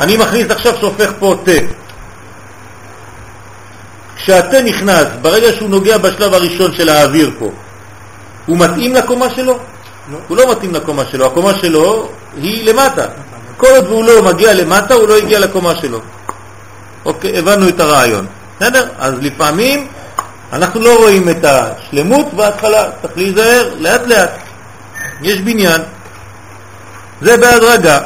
אני 0.00 0.16
מכניס 0.16 0.50
עכשיו 0.50 0.74
שהופך 0.80 1.10
פה 1.18 1.34
תה. 1.44 1.52
כשהתה 4.16 4.62
נכנס, 4.62 5.06
ברגע 5.22 5.52
שהוא 5.52 5.70
נוגע 5.70 5.98
בשלב 5.98 6.34
הראשון 6.34 6.72
של 6.74 6.88
האוויר 6.88 7.30
פה, 7.38 7.50
הוא 8.46 8.58
מתאים 8.58 8.94
לקומה 8.94 9.30
שלו? 9.30 9.58
לא. 10.12 10.18
הוא 10.28 10.36
לא 10.36 10.50
מתאים 10.50 10.74
לקומה 10.74 11.02
שלו, 11.10 11.26
הקומה 11.26 11.54
שלו 11.54 12.08
היא 12.36 12.64
למטה. 12.72 13.06
כל 13.56 13.66
עוד 13.66 13.86
הוא 13.86 14.04
לא 14.04 14.22
מגיע 14.22 14.54
למטה, 14.54 14.94
הוא 14.94 15.08
לא 15.08 15.16
הגיע 15.16 15.38
לקומה 15.38 15.74
שלו. 15.80 16.00
אוקיי, 17.04 17.38
הבנו 17.38 17.68
את 17.68 17.80
הרעיון. 17.80 18.26
בסדר? 18.60 18.88
אז 18.98 19.14
לפעמים 19.20 19.88
אנחנו 20.52 20.80
לא 20.80 20.96
רואים 20.98 21.28
את 21.28 21.44
השלמות 21.44 22.34
בהתחלה, 22.34 22.90
צריך 23.02 23.16
להיזהר 23.16 23.74
לאט 23.78 24.06
לאט. 24.06 24.30
יש 25.22 25.40
בניין, 25.40 25.80
זה 27.22 27.36
בהדרגה, 27.36 27.98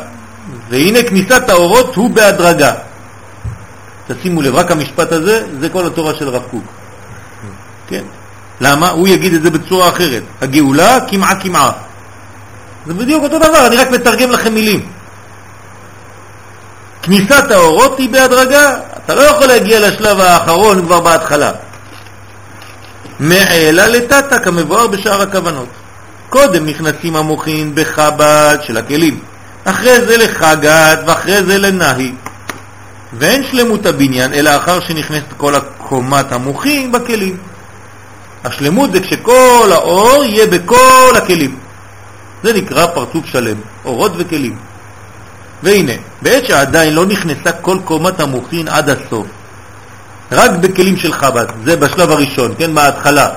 והנה 0.68 1.02
כניסת 1.02 1.48
האורות 1.48 1.96
הוא 1.96 2.10
בהדרגה. 2.10 2.72
תשימו 4.08 4.42
לב, 4.42 4.54
רק 4.54 4.70
המשפט 4.70 5.12
הזה, 5.12 5.46
זה 5.60 5.68
כל 5.68 5.86
התורה 5.86 6.14
של 6.14 6.28
רב 6.28 6.42
קוק. 6.50 6.64
כן? 7.88 8.02
למה? 8.60 8.90
הוא 8.90 9.08
יגיד 9.08 9.34
את 9.34 9.42
זה 9.42 9.50
בצורה 9.50 9.88
אחרת. 9.88 10.22
הגאולה 10.40 10.98
כמעה 11.08 11.40
כמעה. 11.40 11.72
זה 12.86 12.94
בדיוק 12.94 13.24
אותו 13.24 13.38
דבר, 13.38 13.66
אני 13.66 13.76
רק 13.76 13.90
מתרגם 13.90 14.30
לכם 14.30 14.54
מילים. 14.54 14.86
כניסת 17.02 17.50
האורות 17.50 17.98
היא 17.98 18.08
בהדרגה, 18.08 18.76
אתה 19.04 19.14
לא 19.14 19.22
יכול 19.22 19.46
להגיע 19.46 19.88
לשלב 19.88 20.20
האחרון 20.20 20.86
כבר 20.86 21.00
בהתחלה. 21.00 21.52
מעלה 23.20 23.88
לטאטה 23.88 24.38
כמבואר 24.38 24.86
בשאר 24.86 25.22
הכוונות. 25.22 25.68
קודם 26.30 26.66
נכנסים 26.66 27.16
המוחין 27.16 27.72
בחב"ד 27.74 28.58
של 28.62 28.76
הכלים, 28.76 29.18
אחרי 29.64 30.00
זה 30.00 30.16
לחגת 30.16 30.98
ואחרי 31.06 31.42
זה 31.44 31.58
לנהי. 31.58 32.12
ואין 33.18 33.44
שלמות 33.50 33.86
הבניין 33.86 34.32
אלא 34.32 34.56
אחר 34.56 34.80
שנכנסת 34.80 35.32
כל 35.36 35.54
הקומת 35.54 36.32
המוחין 36.32 36.92
בכלים. 36.92 37.36
השלמות 38.44 38.92
זה 38.92 39.00
כשכל 39.00 39.70
האור 39.72 40.24
יהיה 40.24 40.46
בכל 40.46 41.12
הכלים. 41.16 41.56
זה 42.42 42.52
נקרא 42.52 42.86
פרצוף 42.86 43.26
שלם, 43.26 43.56
אורות 43.84 44.12
וכלים. 44.16 44.56
והנה, 45.62 45.92
בעת 46.22 46.46
שעדיין 46.46 46.94
לא 46.94 47.06
נכנסה 47.06 47.52
כל 47.52 47.78
קומת 47.84 48.20
המוחין 48.20 48.68
עד 48.68 48.90
הסוף, 48.90 49.26
רק 50.32 50.50
בכלים 50.50 50.96
של 50.96 51.12
חב"ד, 51.12 51.46
זה 51.64 51.76
בשלב 51.76 52.10
הראשון, 52.10 52.54
כן, 52.58 52.74
בהתחלה. 52.74 53.28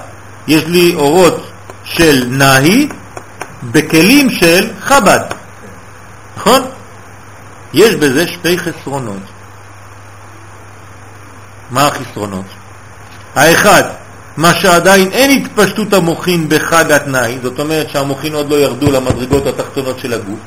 יש 0.47 0.63
לי 0.65 0.95
אורות 0.95 1.47
של 1.83 2.25
נהי 2.29 2.87
בכלים 3.63 4.29
של 4.29 4.71
חב"ד, 4.81 5.19
נכון? 6.37 6.61
יש 7.73 7.95
בזה 7.95 8.27
שתי 8.27 8.57
חסרונות. 8.57 9.21
מה 11.71 11.87
החסרונות? 11.87 12.45
האחד, 13.35 13.83
מה 14.37 14.53
שעדיין 14.53 15.11
אין 15.11 15.41
התפשטות 15.41 15.93
המוחין 15.93 16.49
בחג 16.49 16.91
התנאי, 16.91 17.37
זאת 17.43 17.59
אומרת 17.59 17.89
שהמוחין 17.89 18.33
עוד 18.33 18.49
לא 18.49 18.55
ירדו 18.55 18.91
למדרגות 18.91 19.47
התחתונות 19.47 19.99
של 19.99 20.13
הגוף, 20.13 20.39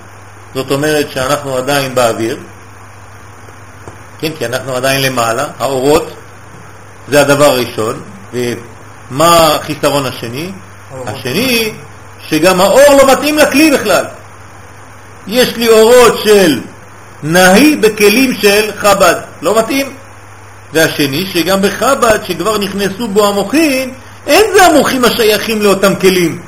זאת 0.54 0.70
אומרת 0.70 1.10
שאנחנו 1.10 1.56
עדיין 1.56 1.94
באוויר, 1.94 2.38
כן, 4.18 4.30
כי 4.38 4.46
אנחנו 4.46 4.76
עדיין 4.76 5.02
למעלה, 5.02 5.46
האורות 5.58 6.14
זה 7.08 7.20
הדבר 7.20 7.44
הראשון, 7.44 8.00
ומה 8.32 9.54
החיסרון 9.54 10.06
השני? 10.06 10.50
השני, 11.06 11.72
שגם 12.28 12.60
האור 12.60 12.94
לא 12.98 13.12
מתאים 13.12 13.38
לכלי 13.38 13.70
בכלל. 13.70 14.04
יש 15.26 15.56
לי 15.56 15.68
אורות 15.68 16.18
של 16.24 16.60
נהי 17.22 17.76
בכלים 17.76 18.34
של 18.34 18.70
חב"ד, 18.78 19.14
לא 19.42 19.58
מתאים. 19.58 19.86
והשני, 20.72 21.26
שגם 21.32 21.62
בחב"ד, 21.62 22.18
שכבר 22.26 22.58
נכנסו 22.58 23.08
בו 23.08 23.26
המוחים, 23.26 23.94
אין 24.26 24.44
זה 24.54 24.66
המוחים 24.66 25.04
השייכים 25.04 25.62
לאותם 25.62 25.94
כלים. 25.94 26.40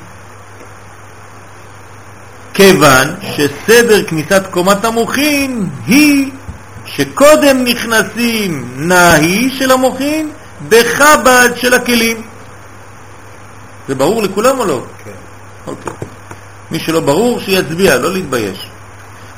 כיוון 2.53 3.07
שסדר 3.35 4.03
כניסת 4.03 4.41
קומת 4.51 4.85
המוחין 4.85 5.69
היא 5.87 6.31
שקודם 6.85 7.63
נכנסים 7.63 8.71
נהי 8.75 9.49
של 9.59 9.71
המוחין 9.71 10.29
בחב"ד 10.67 11.49
של 11.55 11.73
הכלים. 11.73 12.21
זה 13.87 13.95
ברור 13.95 14.23
לכולם 14.23 14.59
או 14.59 14.65
לא? 14.65 14.83
כן. 15.03 15.11
אוקיי. 15.67 15.93
מי 16.71 16.79
שלא 16.79 16.99
ברור, 16.99 17.39
שיצביע, 17.39 17.97
לא 17.97 18.13
להתבייש. 18.13 18.69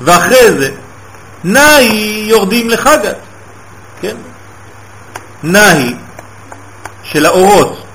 ואחרי 0.02 0.52
זה, 0.52 0.72
נהי 1.44 2.26
יורדים 2.28 2.70
לחגת, 2.70 3.18
כן? 4.02 4.16
נהי 5.44 5.96
של 7.04 7.26
האורות, 7.26 7.86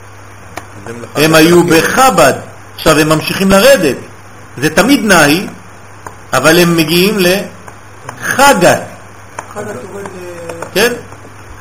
הם 1.15 1.35
היו 1.35 1.65
בחב"ד, 1.65 2.32
עכשיו 2.74 2.98
הם 2.98 3.09
ממשיכים 3.09 3.51
לרדת. 3.51 3.97
זה 4.59 4.70
תמיד 4.70 5.05
נהי, 5.05 5.47
אבל 6.32 6.59
הם 6.59 6.77
מגיעים 6.77 7.19
לחגת. 7.19 8.82
כן? 10.74 10.93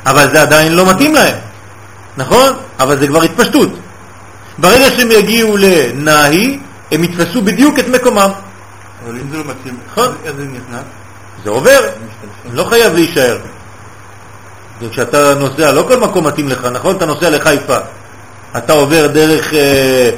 אבל 0.06 0.30
זה 0.30 0.42
עדיין 0.42 0.72
לא 0.72 0.90
מתאים 0.90 1.14
להם. 1.14 1.45
נכון? 2.16 2.52
אבל 2.80 2.98
זה 2.98 3.06
כבר 3.06 3.22
התפשטות. 3.22 3.68
ברגע 4.58 4.90
שהם 4.90 5.10
יגיעו 5.10 5.56
לנהי, 5.56 6.58
הם 6.90 7.04
יתפסו 7.04 7.42
בדיוק 7.42 7.78
את 7.78 7.88
מקומם. 7.88 8.30
אבל 9.04 9.14
אם 9.14 9.30
זה 9.30 9.36
לא 9.36 9.44
מתאים, 9.44 9.76
נכון. 9.92 10.14
איך 10.24 10.32
זה 10.36 10.44
נכנס? 10.44 10.84
זה 11.44 11.50
עובר, 11.50 11.80
לא 12.52 12.64
חייב 12.64 12.94
להישאר. 12.94 13.38
וכשאתה 14.80 15.34
נוסע, 15.34 15.72
לא 15.72 15.84
כל 15.88 16.00
מקום 16.00 16.26
מתאים 16.26 16.48
לך, 16.48 16.64
נכון? 16.64 16.96
אתה 16.96 17.06
נוסע 17.06 17.30
לחיפה, 17.30 17.76
אתה 18.56 18.72
עובר 18.72 19.06
דרך 19.06 19.54
אה, 19.54 20.10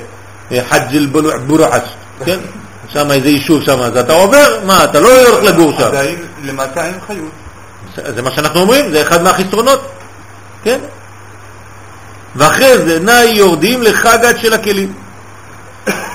אה, 0.53 0.65
חג' 0.71 0.97
אל-בורעש, 0.97 1.89
כן? 2.25 2.39
שם 2.93 3.11
איזה 3.11 3.29
יישוב 3.29 3.63
שם, 3.63 3.81
אז 3.81 3.97
אתה 3.97 4.13
עובר, 4.13 4.61
מה, 4.67 4.85
אתה 4.85 5.01
לא 5.01 5.09
הולך 5.09 5.43
לגור 5.43 5.73
שם. 5.73 5.87
עדיין 5.87 6.19
למטה 6.43 6.87
אין 6.87 6.95
חיות. 7.07 7.31
זה 8.15 8.23
מה 8.23 8.31
שאנחנו 8.31 8.61
אומרים, 8.61 8.91
זה 8.91 9.03
אחד 9.03 9.23
מהחסרונות, 9.23 9.91
כן? 10.63 10.79
ואחרי 12.39 12.79
זה 12.79 13.01
נאי 13.01 13.33
יורדים 13.35 13.83
לחגת 13.83 14.39
של 14.39 14.53
הכלים. 14.53 14.93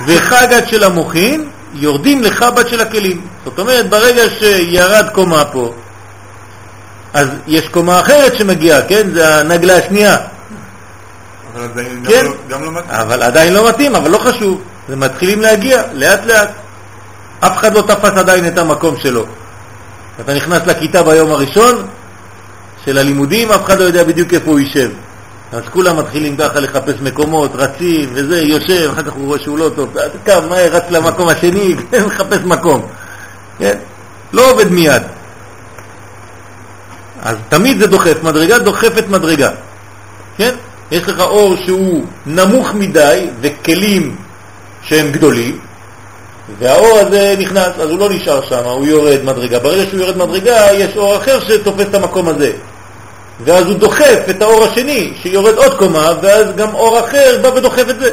וחגת 0.07 0.67
של 0.67 0.83
המוחין 0.83 1.49
יורדים 1.73 2.23
לחבת 2.23 2.69
של 2.69 2.81
הכלים. 2.81 3.21
זאת 3.45 3.59
אומרת, 3.59 3.89
ברגע 3.89 4.21
שירד 4.39 5.09
קומה 5.13 5.45
פה, 5.45 5.73
אז 7.13 7.27
יש 7.47 7.67
קומה 7.67 7.99
אחרת 7.99 8.35
שמגיעה, 8.37 8.81
כן? 8.81 9.09
זה 9.13 9.39
הנגלה 9.39 9.77
השנייה. 9.77 10.17
אבל 11.53 11.63
עדיין 11.63 12.05
כן? 12.07 12.25
גם, 12.25 12.31
לא, 12.31 12.35
גם 12.49 12.63
לא 12.63 12.71
מתאים. 12.71 12.91
אבל 12.91 13.23
עדיין 13.23 13.53
לא 13.53 13.69
מתאים, 13.69 13.95
אבל 13.95 14.11
לא 14.11 14.17
חשוב. 14.17 14.61
זה 14.89 14.95
מתחילים 14.95 15.41
להגיע, 15.41 15.83
לאט 15.93 16.25
לאט. 16.25 16.49
אף 17.39 17.57
אחד 17.57 17.73
לא 17.73 17.81
תפס 17.81 18.17
עדיין 18.17 18.47
את 18.47 18.57
המקום 18.57 18.95
שלו. 18.97 19.25
אתה 20.21 20.33
נכנס 20.33 20.61
לכיתה 20.65 21.03
ביום 21.03 21.31
הראשון 21.31 21.87
של 22.85 22.97
הלימודים, 22.97 23.51
אף 23.51 23.63
אחד 23.65 23.79
לא 23.79 23.83
יודע 23.83 24.03
בדיוק 24.03 24.33
איפה 24.33 24.51
הוא 24.51 24.59
יישב. 24.59 24.89
אז 25.53 25.63
כולם 25.71 25.97
מתחילים 25.97 26.37
ככה 26.37 26.59
לחפש 26.59 26.95
מקומות, 27.01 27.51
רצים 27.53 28.09
וזה, 28.13 28.41
יושב, 28.41 28.89
אחר 28.93 29.03
כך 29.03 29.13
הוא 29.13 29.25
רואה 29.25 29.39
שהוא 29.39 29.57
לא 29.57 29.69
טוב, 29.75 29.95
קם 30.23 30.49
מהר, 30.49 30.75
רץ 30.75 30.83
למקום 30.89 31.29
השני, 31.29 31.75
מחפש 32.07 32.39
מקום. 32.45 32.87
כן? 33.59 33.77
לא 34.33 34.51
עובד 34.51 34.71
מיד. 34.71 35.01
אז 37.21 37.35
תמיד 37.49 37.79
זה 37.79 37.87
דוחף, 37.87 38.23
מדרגה 38.23 38.59
דוחפת 38.59 39.07
מדרגה. 39.07 39.49
כן? 40.37 40.55
יש 40.91 41.03
לך 41.03 41.19
אור 41.19 41.55
שהוא 41.65 42.05
נמוך 42.25 42.73
מדי 42.73 43.27
וכלים 43.41 44.15
שהם 44.83 45.11
גדולים, 45.11 45.59
והאור 46.59 46.99
הזה 46.99 47.35
נכנס, 47.39 47.69
אז 47.79 47.89
הוא 47.89 47.99
לא 47.99 48.09
נשאר 48.09 48.41
שם, 48.49 48.63
הוא 48.65 48.85
יורד 48.85 49.19
מדרגה. 49.23 49.59
ברגע 49.59 49.83
שהוא 49.89 49.99
יורד 49.99 50.17
מדרגה, 50.17 50.73
יש 50.73 50.97
אור 50.97 51.17
אחר 51.17 51.39
שתופס 51.39 51.85
את 51.89 51.95
המקום 51.95 52.27
הזה. 52.27 52.51
ואז 53.39 53.65
הוא 53.65 53.77
דוחף 53.77 54.19
את 54.29 54.41
האור 54.41 54.63
השני, 54.63 55.13
שיורד 55.21 55.53
עוד 55.53 55.77
קומה, 55.77 56.09
ואז 56.21 56.55
גם 56.55 56.73
אור 56.73 56.99
אחר 56.99 57.39
בא 57.41 57.47
ודוחף 57.47 57.89
את 57.89 57.99
זה. 57.99 58.09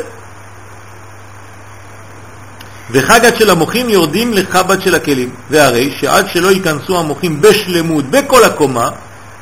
וחגת 2.91 3.37
של 3.37 3.51
המוחים 3.51 3.89
יורדים 3.89 4.33
לחב"ד 4.35 4.83
של 4.83 4.95
הכלים, 4.95 5.31
והרי 5.51 5.95
שעד 6.01 6.27
שלא 6.33 6.49
ייכנסו 6.53 6.99
המוחים 6.99 7.41
בשלמות 7.41 8.05
בכל 8.05 8.45
הקומה, 8.45 8.89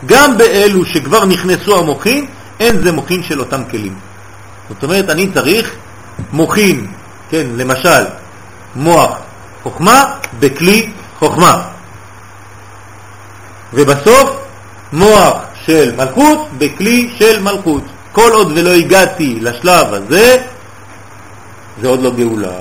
גם 0.07 0.39
באלו 0.39 0.85
שכבר 0.85 1.25
נכנסו 1.25 1.79
המוחים, 1.79 2.27
אין 2.61 2.83
זה 2.83 2.93
מוחין 2.93 3.23
של 3.23 3.41
אותם 3.41 3.63
כלים. 3.71 3.95
זאת 4.69 4.83
אומרת, 4.83 5.11
אני 5.11 5.33
צריך 5.35 5.75
מוחין, 6.33 6.87
כן, 7.31 7.47
למשל, 7.57 8.05
מוח 8.77 9.19
חוכמה 9.63 10.05
בכלי 10.39 10.91
חוכמה. 11.19 11.63
ובסוף, 13.75 14.31
מוח 14.93 15.37
של 15.69 15.97
מלכות 15.97 16.49
בכלי 16.59 17.11
של 17.19 17.43
מלכות. 17.43 17.83
כל 18.13 18.31
עוד 18.33 18.53
ולא 18.55 18.71
הגעתי 18.71 19.39
לשלב 19.41 19.95
הזה, 19.95 20.43
זה 21.83 21.89
עוד 21.89 22.03
לא 22.03 22.11
גאולה. 22.11 22.53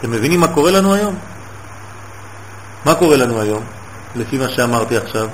אתם 0.00 0.10
מבינים 0.10 0.40
מה 0.40 0.48
קורה 0.48 0.70
לנו 0.70 0.94
היום? 0.94 1.14
מה 2.84 2.94
קורה 2.94 3.16
לנו 3.16 3.40
היום, 3.40 3.62
לפי 4.16 4.38
מה 4.38 4.48
שאמרתי 4.48 4.96
עכשיו? 4.96 5.28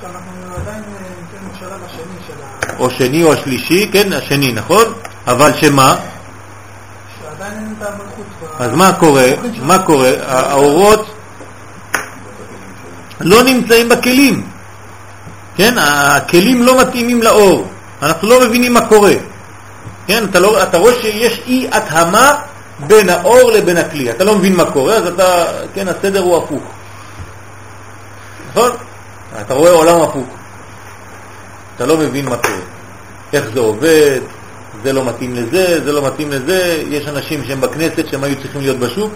שאנחנו 0.00 0.54
עדיין 0.56 0.82
אה, 0.82 1.00
נמצאים 1.20 1.48
בשלב 1.54 1.80
השני 1.84 2.26
של 2.26 2.68
ה... 2.72 2.78
או 2.78 2.90
שני 2.90 3.22
או 3.22 3.32
השלישי, 3.32 3.88
כן, 3.92 4.12
השני, 4.12 4.52
נכון? 4.52 4.84
אבל 5.26 5.52
שמה? 5.60 5.96
שעדיין 7.20 7.52
אין 7.58 7.74
את 7.78 7.86
המלכות. 7.86 8.26
אז 8.58 8.72
מה 8.72 8.92
קורה? 8.92 9.26
מה 9.62 9.78
קורה? 9.78 10.10
האורות 10.26 11.14
לא 13.20 13.42
נמצאים 13.42 13.88
בכלים. 13.88 14.53
כן, 15.56 15.74
הכלים 15.78 16.62
לא 16.62 16.80
מתאימים 16.80 17.22
לאור. 17.22 17.66
אנחנו 18.02 18.28
לא 18.28 18.40
מבינים 18.40 18.74
מה 18.74 18.86
קורה. 18.86 19.14
כן, 20.06 20.24
אתה, 20.24 20.40
לא, 20.40 20.62
אתה 20.62 20.78
רואה 20.78 20.94
שיש 20.94 21.40
אי 21.46 21.68
התאמה 21.72 22.34
בין 22.78 23.08
האור 23.08 23.50
לבין 23.50 23.76
הכלי. 23.76 24.10
אתה 24.10 24.24
לא 24.24 24.34
מבין 24.34 24.56
מה 24.56 24.64
קורה, 24.64 24.94
אז 24.94 25.06
אתה, 25.06 25.44
כן, 25.74 25.88
הסדר 25.88 26.20
הוא 26.20 26.36
הפוך. 26.36 26.62
נכון? 28.50 28.70
אתה 29.40 29.54
רואה 29.54 29.70
עולם 29.70 30.00
הפוך. 30.00 30.26
אתה 31.76 31.86
לא 31.86 31.96
מבין 31.96 32.28
מה 32.28 32.36
קורה. 32.36 32.58
איך 33.32 33.44
זה 33.54 33.60
עובד, 33.60 34.20
זה 34.82 34.92
לא 34.92 35.04
מתאים 35.04 35.34
לזה, 35.34 35.84
זה 35.84 35.92
לא 35.92 36.06
מתאים 36.06 36.30
לזה. 36.30 36.82
יש 36.88 37.08
אנשים 37.08 37.44
שהם 37.44 37.60
בכנסת 37.60 38.04
שהם 38.10 38.24
היו 38.24 38.36
צריכים 38.42 38.60
להיות 38.60 38.78
בשוק, 38.78 39.12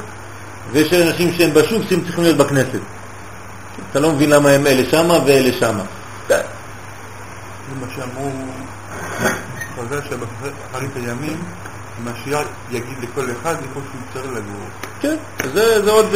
ויש 0.73 0.93
אנשים 0.93 1.32
שהם 1.32 1.55
בשוק 1.55 1.82
שהם 1.89 2.01
צריכים 2.05 2.24
להיות 2.24 2.36
בכנסת. 2.36 2.81
אתה 3.90 4.01
לא 4.01 4.12
מבין 4.12 4.31
למה 4.31 4.51
הם 4.51 4.66
אלה 4.66 4.90
שמה 4.90 5.19
ואלה 5.27 5.51
שמה. 5.60 5.82
זה 6.29 7.75
מה 7.81 7.87
שאמרו 7.97 8.31
חז"ל 9.77 10.01
שבאחרית 10.09 10.91
הימים, 10.97 11.43
המשיח 11.99 12.47
יגיד 12.71 12.99
לכל 13.03 13.27
אחד 13.33 13.55
איפה 13.55 13.81
שהוא 13.91 14.01
צריך 14.13 14.27
לגור. 14.27 14.69
כן, 15.01 15.17
זה, 15.55 15.85
זה 15.85 15.91
עוד, 15.91 16.15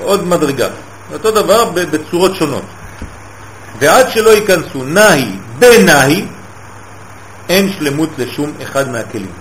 עוד 0.00 0.26
מדרגה. 0.26 0.68
אותו 1.12 1.30
דבר 1.30 1.70
בצורות 1.70 2.34
שונות. 2.34 2.64
ועד 3.78 4.10
שלא 4.10 4.30
ייכנסו 4.30 4.84
נהי 4.84 5.36
בנהי, 5.58 6.26
אין 7.48 7.72
שלמות 7.72 8.08
לשום 8.18 8.52
אחד 8.62 8.90
מהכלים. 8.90 9.32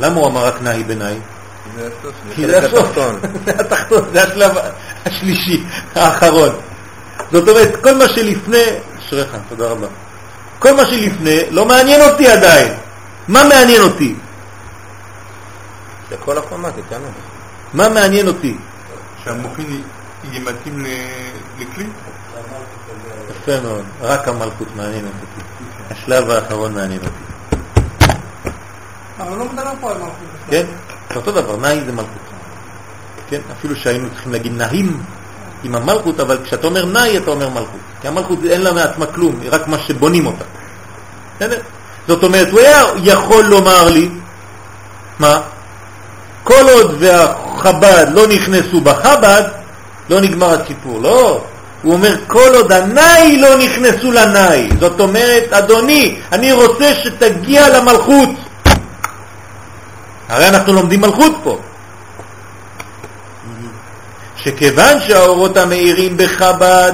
למה 0.00 0.14
הוא 0.14 0.26
אמר 0.26 0.46
רק 0.46 0.62
נהי 0.62 0.84
בנהי? 0.84 1.18
כי 2.34 2.46
זה 2.46 2.58
הסוף, 2.58 2.98
זה 3.44 3.50
התחתון, 3.60 4.04
זה 4.12 4.22
השלב 4.22 4.56
השלישי, 5.06 5.64
האחרון. 5.94 6.50
זאת 7.32 7.48
אומרת, 7.48 7.82
כל 7.82 7.94
מה 7.94 8.08
שלפני, 8.08 8.62
אשריך, 8.98 9.36
תודה 9.48 9.66
רבה. 9.66 9.86
כל 10.58 10.76
מה 10.76 10.86
שלפני 10.86 11.50
לא 11.50 11.64
מעניין 11.64 12.00
אותי 12.02 12.28
עדיין. 12.28 12.74
מה 13.28 13.44
מעניין 13.48 13.82
אותי? 13.82 14.14
זה 16.10 16.16
כל 16.16 16.38
הקומה, 16.38 16.70
תתענו. 16.70 17.08
מה 17.74 17.88
מעניין 17.88 18.28
אותי? 18.28 18.56
שהמוחין 19.24 19.82
יהיה 20.24 20.40
מתאים 20.40 20.84
לכלי? 21.58 21.86
יפה 23.30 23.60
מאוד, 23.60 23.84
רק 24.00 24.28
המלכות 24.28 24.68
מעניינת 24.76 25.12
אותי. 25.20 25.64
השלב 25.90 26.30
האחרון 26.30 26.74
מעניין 26.74 27.00
אותי. 27.00 27.26
אבל 29.18 29.36
לא 29.36 29.44
מדבר 29.44 29.72
פה 29.80 29.90
על 29.90 29.98
מלכות. 29.98 30.12
כן? 30.50 30.64
אותו 31.16 31.32
דבר, 31.32 31.56
נהי 31.56 31.80
זה 31.84 31.92
מלכות. 31.92 32.26
כן? 33.28 33.40
אפילו 33.52 33.76
שהיינו 33.76 34.10
צריכים 34.10 34.32
להגיד 34.32 34.52
נהים 34.52 35.02
עם 35.66 35.74
המלכות, 35.74 36.20
אבל 36.20 36.38
כשאתה 36.44 36.66
אומר 36.66 36.84
נהי 36.84 37.16
אתה 37.16 37.30
אומר 37.30 37.48
מלכות. 37.48 37.80
כי 38.00 38.08
המלכות 38.08 38.38
אין 38.50 38.60
לה 38.60 38.72
מעצמה 38.72 39.06
כלום, 39.06 39.38
היא 39.42 39.50
רק 39.52 39.68
מה 39.68 39.78
שבונים 39.78 40.26
אותה. 40.26 40.44
בסדר? 41.36 41.58
זאת 42.08 42.24
אומרת, 42.24 42.50
הוא 42.50 42.60
היה 42.60 42.84
יכול 43.02 43.44
לומר 43.44 43.84
לי, 43.84 44.08
מה? 45.18 45.40
כל 46.44 46.68
עוד 46.72 46.96
והחב"ד 46.98 48.06
לא 48.12 48.26
נכנסו 48.26 48.80
בחב"ד, 48.80 49.42
לא 50.10 50.20
נגמר 50.20 50.60
הסיפור. 50.60 51.00
לא. 51.02 51.44
הוא 51.82 51.92
אומר, 51.92 52.16
כל 52.26 52.54
עוד 52.54 52.72
הנאי 52.72 53.38
לא 53.38 53.58
נכנסו 53.58 54.12
לנאי. 54.12 54.68
זאת 54.80 55.00
אומרת, 55.00 55.52
אדוני, 55.52 56.16
אני 56.32 56.52
רוצה 56.52 56.94
שתגיע 56.94 57.68
למלכות. 57.68 58.28
הרי 60.28 60.48
אנחנו 60.48 60.72
לומדים 60.72 61.00
מלכות 61.00 61.32
פה. 61.44 61.58
שכיוון 64.46 65.00
שהאורות 65.00 65.56
המאירים 65.56 66.16
בחב"ד 66.16 66.92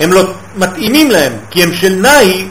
הם 0.00 0.12
לא 0.12 0.22
מתאימים 0.56 1.10
להם, 1.10 1.32
כי 1.50 1.62
הם 1.62 1.74
של 1.74 1.94
נאי, 1.94 2.48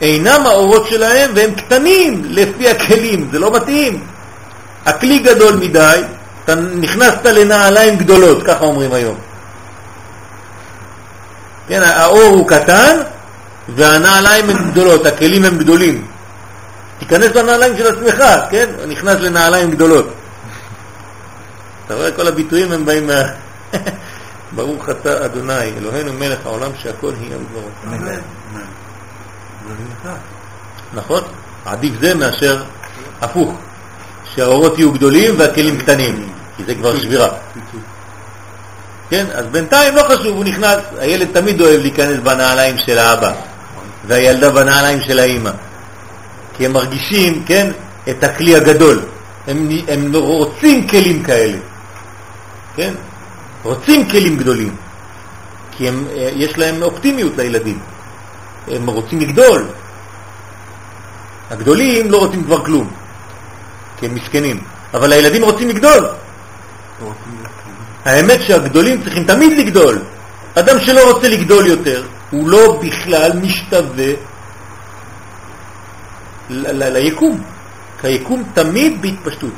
אינם 0.00 0.46
האורות 0.46 0.88
שלהם 0.88 1.30
והם 1.34 1.54
קטנים 1.54 2.22
לפי 2.28 2.68
הכלים, 2.68 3.28
זה 3.32 3.38
לא 3.38 3.52
מתאים. 3.52 4.04
הכלי 4.86 5.18
גדול 5.18 5.56
מדי, 5.56 6.00
אתה 6.44 6.54
נכנסת 6.54 7.26
לנעליים 7.26 7.96
גדולות, 7.96 8.42
ככה 8.42 8.64
אומרים 8.64 8.92
היום. 8.92 9.16
כן, 11.68 11.82
האור 11.82 12.22
הוא 12.22 12.48
קטן 12.48 12.96
והנעליים 13.68 14.50
הן 14.50 14.70
גדולות, 14.70 15.06
הכלים 15.06 15.44
הם 15.44 15.58
גדולים. 15.58 16.06
תיכנס 16.98 17.36
לנעליים 17.36 17.76
של 17.76 17.86
עצמך, 17.86 18.24
כן? 18.50 18.66
נכנס 18.88 19.20
לנעליים 19.20 19.70
גדולות. 19.70 20.23
אתה 21.86 21.94
רואה, 21.94 22.12
כל 22.12 22.28
הביטויים 22.28 22.72
הם 22.72 22.84
באים 22.84 23.06
מה... 23.06 23.22
ברוך 24.56 24.90
אתה 24.90 25.24
אדוני, 25.24 25.72
אלוהינו 25.78 26.12
מלך 26.12 26.46
העולם 26.46 26.70
שהכל 26.82 27.12
היא 27.20 27.30
ודברו. 27.36 27.68
אמן. 27.86 28.18
נכון? 30.94 31.22
עדיף 31.64 31.92
זה 32.00 32.14
מאשר 32.14 32.62
הפוך, 33.20 33.54
שהאורות 34.34 34.78
יהיו 34.78 34.92
גדולים 34.92 35.34
והכלים 35.38 35.78
קטנים, 35.78 36.28
כי 36.56 36.64
זה 36.64 36.74
כבר 36.74 36.98
שבירה. 36.98 37.28
כן? 39.10 39.26
אז 39.34 39.46
בינתיים 39.46 39.96
לא 39.96 40.02
חשוב, 40.02 40.36
הוא 40.36 40.44
נכנס, 40.44 40.78
הילד 40.98 41.28
תמיד 41.32 41.60
אוהב 41.60 41.80
להיכנס 41.80 42.18
בנעליים 42.18 42.76
של 42.78 42.98
האבא, 42.98 43.32
והילדה 44.06 44.50
בנעליים 44.50 45.00
של 45.00 45.18
האימא. 45.18 45.50
כי 46.56 46.66
הם 46.66 46.72
מרגישים, 46.72 47.44
כן, 47.46 47.70
את 48.10 48.24
הכלי 48.24 48.56
הגדול. 48.56 49.00
הם, 49.46 49.68
הם 49.88 50.14
רוצים 50.14 50.88
כלים 50.88 51.22
כאלה, 51.22 51.56
כן? 52.76 52.94
רוצים 53.62 54.08
כלים 54.08 54.36
גדולים. 54.36 54.76
כי 55.76 55.88
הם, 55.88 56.04
אה, 56.16 56.30
יש 56.34 56.58
להם 56.58 56.82
אופטימיות 56.82 57.32
לילדים. 57.36 57.78
הם 58.68 58.90
רוצים 58.90 59.20
לגדול. 59.20 59.66
הגדולים 61.50 62.10
לא 62.10 62.16
רוצים 62.16 62.44
כבר 62.44 62.64
כלום, 62.64 62.90
כי 63.98 64.06
הם 64.06 64.14
מסכנים. 64.14 64.62
אבל 64.94 65.12
הילדים 65.12 65.44
רוצים 65.44 65.68
לגדול. 65.68 66.06
האמת 68.04 68.42
שהגדולים 68.42 69.02
צריכים 69.02 69.24
תמיד 69.24 69.58
לגדול. 69.58 69.98
אדם 70.54 70.80
שלא 70.80 71.12
רוצה 71.12 71.28
לגדול 71.28 71.66
יותר, 71.66 72.06
הוא 72.30 72.48
לא 72.48 72.80
בכלל 72.82 73.32
משתווה 73.42 74.12
ליקום. 76.50 77.40
כי 78.00 78.06
היקום 78.06 78.42
תמיד 78.54 79.02
בהתפשטות, 79.02 79.54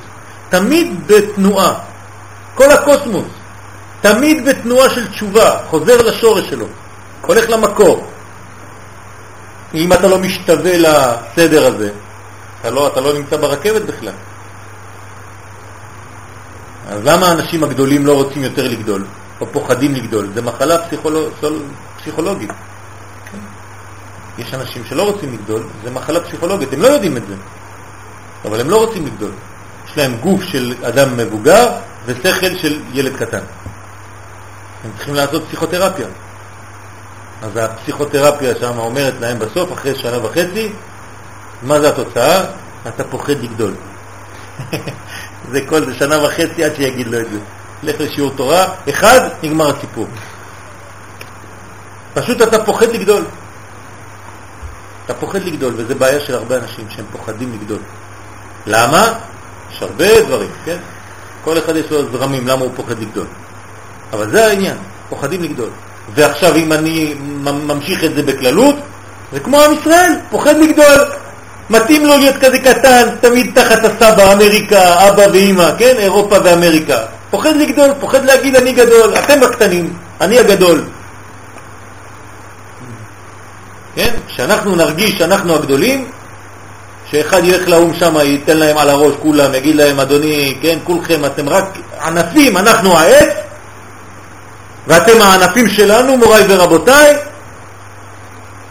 תמיד 0.48 1.06
בתנועה. 1.06 1.78
כל 2.56 2.70
הקוסמוס, 2.70 3.28
תמיד 4.00 4.48
בתנועה 4.48 4.90
של 4.90 5.08
תשובה, 5.08 5.58
חוזר 5.70 6.02
לשורש 6.02 6.48
שלו, 6.48 6.66
הולך 7.20 7.50
למקור. 7.50 8.06
אם 9.74 9.92
אתה 9.92 10.08
לא 10.08 10.18
משתווה 10.18 10.72
לסדר 10.78 11.66
הזה, 11.66 11.90
אתה 12.60 12.70
לא, 12.70 12.86
אתה 12.86 13.00
לא 13.00 13.12
נמצא 13.12 13.36
ברכבת 13.36 13.82
בכלל. 13.82 14.12
אז 16.88 17.00
למה 17.04 17.26
האנשים 17.26 17.64
הגדולים 17.64 18.06
לא 18.06 18.12
רוצים 18.12 18.42
יותר 18.42 18.68
לגדול, 18.68 19.04
או 19.40 19.46
פוחדים 19.52 19.94
לגדול? 19.94 20.28
זה 20.34 20.42
מחלה 20.42 20.86
פסיכולוג... 20.86 21.28
פסיכולוגית. 22.00 22.50
יש 24.38 24.54
אנשים 24.54 24.84
שלא 24.84 25.02
רוצים 25.02 25.32
לגדול, 25.32 25.62
זה 25.84 25.90
מחלה 25.90 26.20
פסיכולוגית, 26.20 26.72
הם 26.72 26.82
לא 26.82 26.86
יודעים 26.86 27.16
את 27.16 27.26
זה, 27.28 27.34
אבל 28.44 28.60
הם 28.60 28.70
לא 28.70 28.84
רוצים 28.84 29.06
לגדול. 29.06 29.30
להם 29.96 30.16
גוף 30.20 30.42
של 30.42 30.74
אדם 30.82 31.16
מבוגר 31.16 31.68
ושכל 32.06 32.56
של 32.56 32.80
ילד 32.92 33.16
קטן. 33.16 33.40
הם 34.84 34.90
צריכים 34.96 35.14
לעשות 35.14 35.44
פסיכותרפיה. 35.48 36.06
אז 37.42 37.50
הפסיכותרפיה 37.56 38.54
שם 38.60 38.78
אומרת 38.78 39.14
להם 39.20 39.38
בסוף, 39.38 39.72
אחרי 39.72 39.94
שנה 39.94 40.24
וחצי, 40.24 40.72
מה 41.62 41.80
זה 41.80 41.88
התוצאה? 41.88 42.44
אתה 42.88 43.04
פוחד 43.04 43.32
לגדול. 43.32 43.74
זה 45.52 45.60
כל 45.66 45.84
זה 45.84 45.94
שנה 45.94 46.24
וחצי 46.24 46.64
עד 46.64 46.76
שיגיד 46.76 47.06
לו 47.06 47.20
את 47.20 47.26
זה. 47.32 47.38
לך 47.82 48.00
לשיעור 48.00 48.32
תורה, 48.36 48.66
אחד, 48.88 49.28
נגמר 49.42 49.76
הסיפור. 49.76 50.06
פשוט 52.14 52.42
אתה 52.42 52.64
פוחד 52.64 52.88
לגדול. 52.88 53.24
אתה 55.04 55.14
פוחד 55.14 55.42
לגדול, 55.42 55.74
וזה 55.76 55.94
בעיה 55.94 56.20
של 56.20 56.34
הרבה 56.34 56.56
אנשים 56.56 56.86
שהם 56.90 57.04
פוחדים 57.12 57.52
לגדול. 57.52 57.78
למה? 58.66 59.18
יש 59.72 59.82
הרבה 59.82 60.20
דברים, 60.22 60.50
כן? 60.64 60.76
כל 61.44 61.58
אחד 61.58 61.76
יש 61.76 61.90
לו 61.90 62.10
זרמים 62.12 62.46
למה 62.46 62.62
הוא 62.62 62.70
פוחד 62.76 62.98
לגדול. 63.00 63.26
אבל 64.12 64.30
זה 64.30 64.46
העניין, 64.46 64.76
פוחדים 65.08 65.42
לגדול. 65.42 65.68
ועכשיו 66.14 66.56
אם 66.56 66.72
אני 66.72 67.14
ממשיך 67.42 68.04
את 68.04 68.14
זה 68.14 68.22
בכללות, 68.22 68.74
זה 69.32 69.40
כמו 69.40 69.60
עם 69.60 69.72
ישראל, 69.72 70.12
פוחד 70.30 70.56
לגדול. 70.56 71.04
מתאים 71.70 72.06
לו 72.06 72.16
להיות 72.16 72.36
כזה 72.36 72.58
קטן, 72.58 73.08
תמיד 73.20 73.50
תחת 73.54 73.84
הסבא, 73.84 74.32
אמריקה, 74.32 75.08
אבא 75.08 75.22
ואימא, 75.32 75.70
כן? 75.78 75.94
אירופה 75.98 76.36
ואמריקה. 76.44 76.98
פוחד 77.30 77.56
לגדול, 77.56 77.90
פוחד 78.00 78.24
להגיד 78.24 78.56
אני 78.56 78.72
גדול, 78.72 79.14
אתם 79.14 79.42
הקטנים, 79.42 79.96
אני 80.20 80.38
הגדול. 80.38 80.84
כן? 83.94 84.14
כשאנחנו 84.28 84.76
נרגיש 84.76 85.18
שאנחנו 85.18 85.54
הגדולים, 85.54 86.10
שאחד 87.10 87.44
ילך 87.44 87.68
לאום 87.68 87.94
שם, 87.94 88.16
ייתן 88.16 88.56
להם 88.56 88.78
על 88.78 88.88
הראש 88.88 89.14
כולם, 89.22 89.54
יגיד 89.54 89.76
להם, 89.76 90.00
אדוני, 90.00 90.58
כן, 90.62 90.78
כולכם, 90.84 91.24
אתם 91.24 91.48
רק 91.48 91.64
ענפים, 92.04 92.56
אנחנו 92.56 92.98
העץ, 92.98 93.28
ואתם 94.86 95.22
הענפים 95.22 95.68
שלנו, 95.68 96.16
מוריי 96.16 96.44
ורבותיי, 96.48 97.16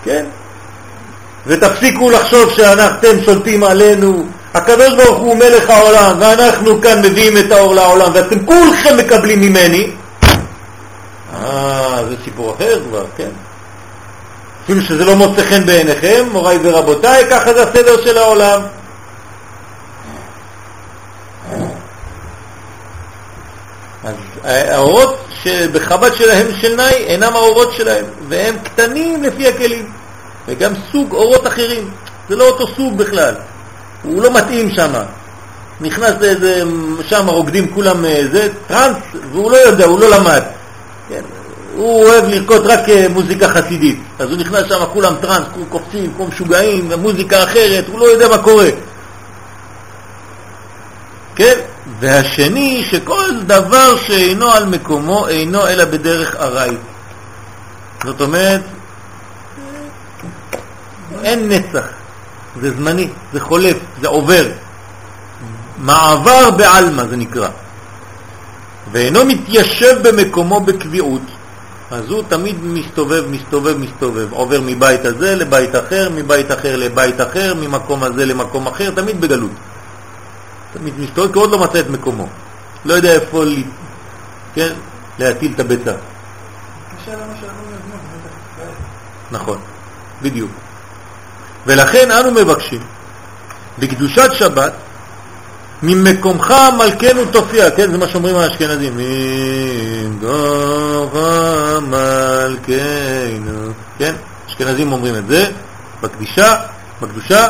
כן? 0.03 0.25
ותפסיקו 1.47 2.09
לחשוב 2.09 2.49
שאתם 2.49 3.23
שולטים 3.25 3.63
עלינו. 3.63 4.25
הקדוש 4.53 4.93
ברוך 4.93 5.19
הוא 5.19 5.35
מלך 5.35 5.69
העולם, 5.69 6.17
ואנחנו 6.19 6.81
כאן 6.81 7.01
מביאים 7.01 7.37
את 7.37 7.51
האור 7.51 7.75
לעולם, 7.75 8.11
ואתם 8.13 8.45
כולכם 8.45 8.97
מקבלים 8.97 9.41
ממני. 9.41 9.91
אה, 11.33 12.03
זה 12.09 12.15
סיפור 12.23 12.55
אחר 12.55 12.79
כבר, 12.89 13.05
כן? 13.17 13.29
אפילו 14.65 14.81
שזה 14.81 15.05
לא 15.05 15.15
מוצא 15.15 15.43
חן 15.43 15.65
בעיניכם, 15.65 16.25
מוריי 16.31 16.59
ורבותיי, 16.63 17.25
ככה 17.29 17.53
זה 17.53 17.63
הסדר 17.63 18.03
של 18.03 18.17
העולם. 18.17 18.61
אז 24.03 24.15
האורות 24.43 25.25
שבחב"ד 25.43 26.15
שלהם 26.15 26.47
של 26.61 26.75
נאי 26.75 26.93
אינם 26.93 27.35
האורות 27.35 27.73
שלהם, 27.77 28.05
והם 28.29 28.55
קטנים 28.63 29.23
לפי 29.23 29.47
הכלים, 29.47 29.91
וגם 30.47 30.73
סוג 30.91 31.13
אורות 31.13 31.47
אחרים, 31.47 31.91
זה 32.29 32.35
לא 32.35 32.47
אותו 32.47 32.67
סוג 32.75 32.97
בכלל, 32.97 33.35
הוא 34.03 34.23
לא 34.23 34.33
מתאים 34.33 34.69
שם. 34.69 34.93
נכנס 35.81 36.13
לאיזה, 36.21 36.63
שם 37.01 37.27
רוקדים 37.27 37.73
כולם 37.73 38.05
אה, 38.05 38.21
זה, 38.31 38.49
טרנס, 38.67 38.97
והוא 39.31 39.51
לא 39.51 39.57
יודע, 39.57 39.85
הוא 39.85 39.99
לא 39.99 40.09
למד. 40.09 40.43
כן, 41.09 41.21
הוא 41.75 42.03
אוהב 42.03 42.25
לרקוד 42.25 42.65
רק 42.65 42.89
אה, 42.89 43.07
מוזיקה 43.09 43.49
חסידית, 43.49 43.99
אז 44.19 44.29
הוא 44.29 44.37
נכנס 44.37 44.67
שם, 44.69 44.83
כולם 44.93 45.13
טרנס, 45.21 45.47
כולם 45.53 45.65
קופצים, 45.69 46.13
כמו 46.15 46.27
משוגעים, 46.27 46.91
מוזיקה 47.01 47.43
אחרת, 47.43 47.85
הוא 47.87 47.99
לא 47.99 48.05
יודע 48.05 48.27
מה 48.27 48.37
קורה. 48.37 48.69
כן? 51.35 51.59
והשני, 51.99 52.85
שכל 52.91 53.29
דבר 53.45 53.97
שאינו 53.97 54.51
על 54.51 54.65
מקומו 54.65 55.27
אינו 55.27 55.67
אלא 55.67 55.85
בדרך 55.85 56.35
ארעי. 56.35 56.77
זאת 58.03 58.21
אומרת, 58.21 58.61
אין 61.23 61.49
נצח, 61.49 61.85
זה 62.61 62.71
זמני, 62.71 63.09
זה 63.33 63.39
חולף, 63.39 63.77
זה 64.01 64.07
עובר. 64.07 64.45
מעבר 65.77 66.51
בעלמא 66.51 67.03
זה 67.05 67.15
נקרא. 67.15 67.49
ואינו 68.91 69.25
מתיישב 69.25 70.07
במקומו 70.07 70.59
בקביעות, 70.59 71.21
אז 71.91 72.09
הוא 72.09 72.23
תמיד 72.27 72.55
מסתובב, 72.63 73.23
מסתובב, 73.29 73.77
מסתובב, 73.77 74.31
עובר 74.31 74.61
מבית 74.65 75.05
הזה 75.05 75.35
לבית 75.35 75.75
אחר, 75.75 76.09
מבית 76.15 76.51
אחר 76.51 76.75
לבית 76.75 77.21
אחר, 77.21 77.53
ממקום 77.53 78.03
הזה 78.03 78.25
למקום 78.25 78.67
אחר, 78.67 78.91
תמיד 78.91 79.21
בגלות. 79.21 79.51
תמיד 80.73 80.99
מסתובב 80.99 81.33
כי 81.33 81.39
עוד 81.39 81.51
לא 81.51 81.59
מצא 81.59 81.79
את 81.79 81.89
מקומו. 81.89 82.27
לא 82.85 82.93
יודע 82.93 83.13
איפה 83.13 83.43
לי, 83.43 83.63
כן, 84.55 84.73
להטיל 85.19 85.51
את 85.55 85.59
הביצה. 85.59 85.93
נכון, 89.31 89.57
בדיוק. 90.21 90.51
ולכן 91.65 92.11
אנו 92.11 92.31
מבקשים 92.31 92.81
בקדושת 93.79 94.29
שבת 94.33 94.73
ממקומך 95.85 96.53
מלכנו 96.77 97.25
תופיע, 97.25 97.71
כן, 97.71 97.91
זה 97.91 97.97
מה 97.97 98.07
שאומרים 98.07 98.35
האשכנזים, 98.35 98.93
ממקומך 100.15 101.13
מלכנו, 101.81 103.71
כן, 103.99 104.13
אשכנזים 104.49 104.91
אומרים 104.91 105.15
את 105.15 105.27
זה, 105.27 105.45
בקדישה, 106.01 106.55
בקדושה, 107.01 107.47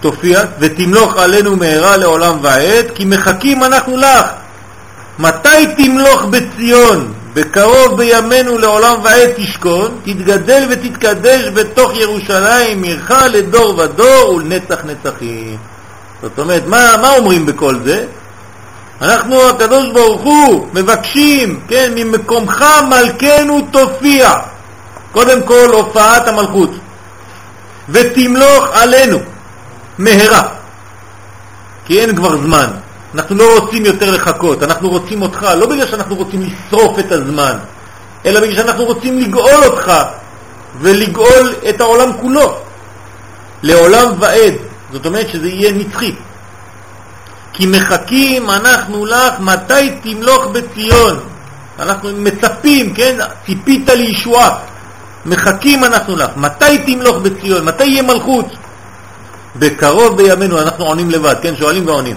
תופיע 0.00 0.42
ותמלוך 0.58 1.16
עלינו 1.16 1.56
מהרה 1.56 1.96
לעולם 1.96 2.38
ועד, 2.42 2.86
כי 2.94 3.04
מחכים 3.04 3.64
אנחנו 3.64 3.96
לך. 3.96 4.26
מתי 5.18 5.66
תמלוך 5.76 6.24
בציון? 6.24 7.12
בקרוב 7.34 7.96
בימינו 7.96 8.58
לעולם 8.58 8.96
ועד 9.02 9.28
תשכון, 9.36 9.98
תתגדל 10.04 10.68
ותתקדש 10.70 11.44
בתוך 11.54 11.96
ירושלים, 11.96 12.82
עירך 12.82 13.10
לדור 13.32 13.78
ודור 13.78 14.34
ולנצח 14.34 14.84
נצחים. 14.84 15.71
זאת 16.22 16.38
אומרת, 16.38 16.62
מה, 16.66 16.96
מה 17.02 17.16
אומרים 17.16 17.46
בכל 17.46 17.78
זה? 17.84 18.06
אנחנו, 19.02 19.48
הקדוש 19.48 19.90
ברוך 19.92 20.22
הוא, 20.22 20.68
מבקשים, 20.72 21.60
כן, 21.68 21.92
ממקומך 21.94 22.64
מלכנו 22.90 23.60
תופיע. 23.70 24.32
קודם 25.12 25.42
כל 25.42 25.68
הופעת 25.72 26.28
המלכות. 26.28 26.70
ותמלוך 27.88 28.66
עלינו 28.72 29.18
מהרה, 29.98 30.42
כי 31.84 32.00
אין 32.00 32.16
כבר 32.16 32.36
זמן. 32.36 32.66
אנחנו 33.14 33.36
לא 33.36 33.58
רוצים 33.58 33.86
יותר 33.86 34.10
לחכות, 34.10 34.62
אנחנו 34.62 34.88
רוצים 34.90 35.22
אותך, 35.22 35.46
לא 35.56 35.66
בגלל 35.66 35.86
שאנחנו 35.86 36.16
רוצים 36.16 36.42
לשרוף 36.42 36.98
את 36.98 37.12
הזמן, 37.12 37.56
אלא 38.26 38.40
בגלל 38.40 38.54
שאנחנו 38.54 38.84
רוצים 38.84 39.18
לגאול 39.18 39.64
אותך 39.64 39.92
ולגאול 40.80 41.54
את 41.68 41.80
העולם 41.80 42.12
כולו, 42.20 42.56
לעולם 43.62 44.12
ועד, 44.20 44.54
זאת 44.92 45.06
אומרת 45.06 45.28
שזה 45.28 45.48
יהיה 45.48 45.72
נצחי. 45.72 46.14
כי 47.52 47.66
מחכים 47.66 48.50
אנחנו 48.50 49.06
לך 49.06 49.40
מתי 49.40 49.90
תמלוך 50.02 50.46
בציון. 50.46 51.20
אנחנו 51.78 52.10
מצפים, 52.16 52.94
כן? 52.94 53.18
ציפית 53.46 53.88
לישועה. 53.88 54.58
מחכים 55.26 55.84
אנחנו 55.84 56.16
לך. 56.16 56.30
מתי 56.36 56.78
תמלוך 56.86 57.16
בציון? 57.16 57.64
מתי 57.64 57.84
יהיה 57.84 58.02
מלכות? 58.02 58.46
בקרוב 59.56 60.16
בימינו, 60.16 60.60
אנחנו 60.60 60.84
עונים 60.84 61.10
לבד, 61.10 61.34
כן? 61.42 61.56
שואלים 61.56 61.86
ועונים. 61.86 62.16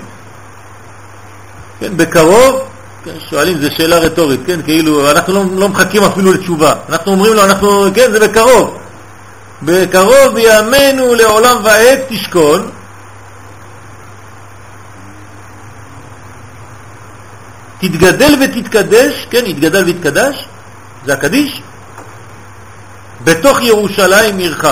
כן, 1.80 1.97
בקרוב, 1.97 2.60
כן, 3.06 3.15
שואלים, 3.30 3.61
זו 3.61 3.68
שאלה 3.77 3.97
רטורית, 3.97 4.39
כן? 4.45 4.61
כאילו, 4.61 5.11
אנחנו 5.11 5.34
לא, 5.34 5.43
לא 5.56 5.69
מחכים 5.69 6.03
אפילו 6.03 6.34
לתשובה. 6.34 6.73
אנחנו 6.89 7.11
אומרים 7.11 7.34
לו, 7.34 7.43
אנחנו, 7.43 7.85
כן, 7.93 8.11
זה 8.11 8.19
בקרוב. 8.19 8.77
בקרוב 9.65 10.33
בימינו 10.33 11.15
לעולם 11.15 11.57
ועד 11.63 11.99
תשכון. 12.07 12.69
תתגדל 17.79 18.35
ותתקדש, 18.41 19.27
כן, 19.29 19.45
יתגדל 19.45 19.83
ויתקדש, 19.83 20.45
זה 21.05 21.13
הקדיש, 21.13 21.61
בתוך 23.23 23.61
ירושלים 23.61 24.37
עירך. 24.37 24.65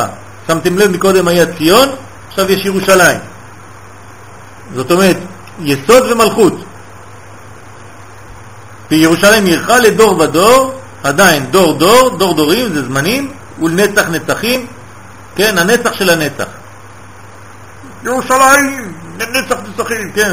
שמתם 0.47 0.77
לב, 0.77 0.91
מקודם 0.91 1.27
היה 1.27 1.45
ציון, 1.57 1.89
עכשיו 2.29 2.51
יש 2.51 2.65
ירושלים. 2.65 3.19
זאת 4.75 4.91
אומרת, 4.91 5.17
יסוד 5.59 6.11
ומלכות. 6.11 6.53
וירושלים 8.91 9.45
עירך 9.45 9.69
לדור 9.69 10.19
ודור, 10.19 10.73
עדיין 11.03 11.45
דור 11.45 11.73
דור, 11.73 12.17
דור 12.17 12.33
דורים, 12.33 12.73
זה 12.73 12.85
זמנים, 12.85 13.31
ולנצח 13.61 14.09
נצחים, 14.09 14.65
כן, 15.35 15.57
הנצח 15.57 15.93
של 15.93 16.09
הנצח. 16.09 16.47
ירושלים, 18.03 18.93
נצח 19.17 19.55
נצחים, 19.69 20.11
כן, 20.11 20.31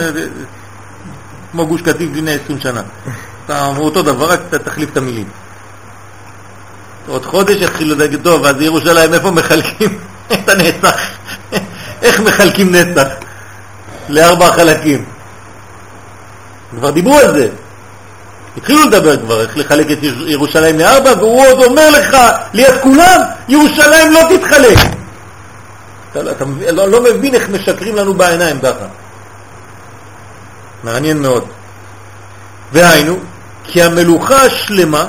כמו 1.53 1.67
גוש 1.67 1.83
קטיף 1.83 2.11
לפני 2.15 2.35
20 2.45 2.61
שנה. 2.61 2.83
אתה 3.47 3.67
אמרו 3.67 3.85
אותו 3.85 4.03
דבר, 4.03 4.31
רק 4.31 4.41
תחליף 4.65 4.91
את 4.93 4.97
המילים. 4.97 5.29
עוד 7.09 7.27
חודש 7.27 7.57
יתחילו 7.63 7.97
להגיד, 7.97 8.23
טוב, 8.23 8.45
אז 8.45 8.61
ירושלים, 8.61 9.15
איפה 9.15 9.31
מחלקים 9.31 9.99
את 10.33 10.49
הנצח? 10.49 11.01
איך 12.03 12.21
מחלקים 12.21 12.75
נצח 12.75 13.09
לארבע 14.09 14.53
חלקים? 14.53 15.05
כבר 16.77 16.91
דיברו 16.91 17.19
על 17.19 17.33
זה. 17.33 17.49
התחילו 18.57 18.87
לדבר 18.87 19.17
כבר 19.17 19.41
איך 19.41 19.57
לחלק 19.57 19.91
את 19.91 19.99
ירושלים 20.27 20.79
לארבע, 20.79 21.13
והוא 21.19 21.47
עוד 21.47 21.63
אומר 21.65 21.91
לך, 21.91 22.17
ליד 22.53 22.75
כולם, 22.83 23.21
ירושלים 23.49 24.13
לא 24.13 24.21
תתחלק. 24.37 24.79
אתה, 26.13 26.23
לא, 26.23 26.31
אתה 26.31 26.45
לא, 26.71 26.89
לא 26.89 27.03
מבין 27.03 27.35
איך 27.35 27.49
משקרים 27.49 27.97
לנו 27.97 28.15
בעיניים 28.15 28.61
ככה. 28.61 28.87
מעניין 30.85 31.23
מאוד. 31.23 31.45
והיינו, 32.73 33.17
כי 33.65 33.83
המלוכה 33.83 34.43
השלמה 34.43 35.07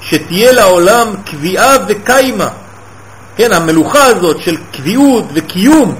שתהיה 0.00 0.52
לעולם 0.52 1.14
קביעה 1.30 1.76
וקיימה. 1.88 2.48
כן, 3.36 3.52
המלוכה 3.52 4.04
הזאת 4.04 4.40
של 4.40 4.56
קביעות 4.72 5.24
וקיום 5.34 5.94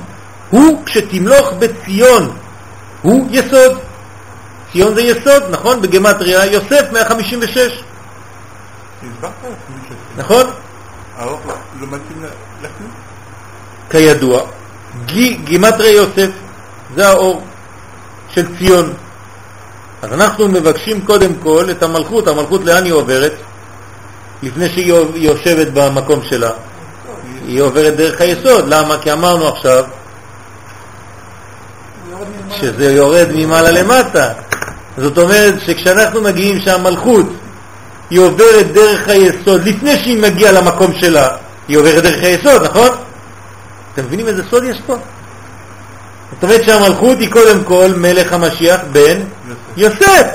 הוא 0.51 0.83
כשתמלוך 0.87 1.53
בציון, 1.59 2.37
הוא 3.03 3.29
יסוד. 3.31 3.79
ציון 4.73 4.95
זה 4.95 5.01
יסוד, 5.01 5.43
נכון? 5.51 5.83
בגמטריה 5.83 6.45
יוסף 6.45 6.87
156. 6.93 7.83
נכון? 10.17 10.47
לכלום? 12.63 12.91
כידוע, 13.91 14.41
גימטריה 15.45 15.93
יוסף 15.93 16.31
זה 16.95 17.09
האור 17.09 17.43
של 18.31 18.57
ציון. 18.59 18.93
אז 20.03 20.13
אנחנו 20.13 20.49
מבקשים 20.49 21.07
קודם 21.07 21.33
כל 21.43 21.67
את 21.71 21.83
המלכות, 21.83 22.29
המלכות 22.29 22.65
לאן 22.65 22.85
היא 22.85 22.93
עוברת? 22.93 23.33
לפני 24.43 24.69
שהיא 24.69 24.95
יושבת 25.15 25.67
במקום 25.75 26.23
שלה. 26.23 26.51
היא 27.47 27.63
עוברת 27.63 27.97
דרך 27.97 28.21
היסוד. 28.21 28.69
למה? 28.69 28.99
כי 28.99 29.13
אמרנו 29.13 29.49
עכשיו 29.49 29.85
שזה 32.61 32.93
יורד 32.93 33.29
ממעלה 33.35 33.71
למטה. 33.71 34.33
זאת 34.99 35.19
אומרת 35.19 35.55
שכשאנחנו 35.67 36.21
מגיעים 36.21 36.61
שהמלכות 36.61 37.27
היא 38.11 38.21
עוברת 38.21 38.73
דרך 38.73 39.09
היסוד, 39.09 39.69
לפני 39.69 39.97
שהיא 39.97 40.23
מגיעה 40.23 40.53
למקום 40.53 40.93
שלה, 41.01 41.29
היא 41.69 41.79
עוברת 41.79 42.03
דרך 42.03 42.23
היסוד, 42.23 42.63
נכון? 42.63 42.89
אתם 43.95 44.05
מבינים 44.05 44.27
איזה 44.27 44.43
סוד 44.51 44.65
יש 44.65 44.81
פה? 44.87 44.97
זאת 46.33 46.43
אומרת 46.43 46.65
שהמלכות 46.65 47.19
היא 47.19 47.31
קודם 47.31 47.65
כל 47.65 47.91
מלך 47.97 48.33
המשיח 48.33 48.81
בן 48.93 49.21
יוסף, 49.77 50.01
יוסף. 50.01 50.27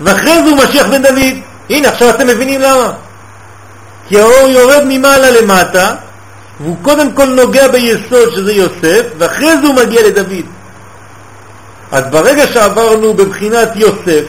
ואחרי 0.00 0.42
זה 0.42 0.50
הוא 0.50 0.58
משיח 0.64 0.86
בן 0.86 1.02
דוד. 1.02 1.36
הנה, 1.70 1.88
עכשיו 1.88 2.10
אתם 2.10 2.26
מבינים 2.26 2.60
למה. 2.60 2.92
כי 4.08 4.20
האור 4.20 4.48
יורד 4.48 4.82
ממעלה 4.88 5.30
למטה, 5.30 5.94
והוא 6.60 6.76
קודם 6.82 7.12
כל 7.12 7.24
נוגע 7.24 7.68
ביסוד 7.68 8.28
שזה 8.34 8.52
יוסף, 8.52 9.02
ואחרי 9.18 9.58
זה 9.60 9.66
הוא 9.66 9.74
מגיע 9.74 10.02
לדוד. 10.02 10.46
אז 11.92 12.04
ברגע 12.10 12.46
שעברנו 12.46 13.14
בבחינת 13.14 13.68
יוסף, 13.76 14.24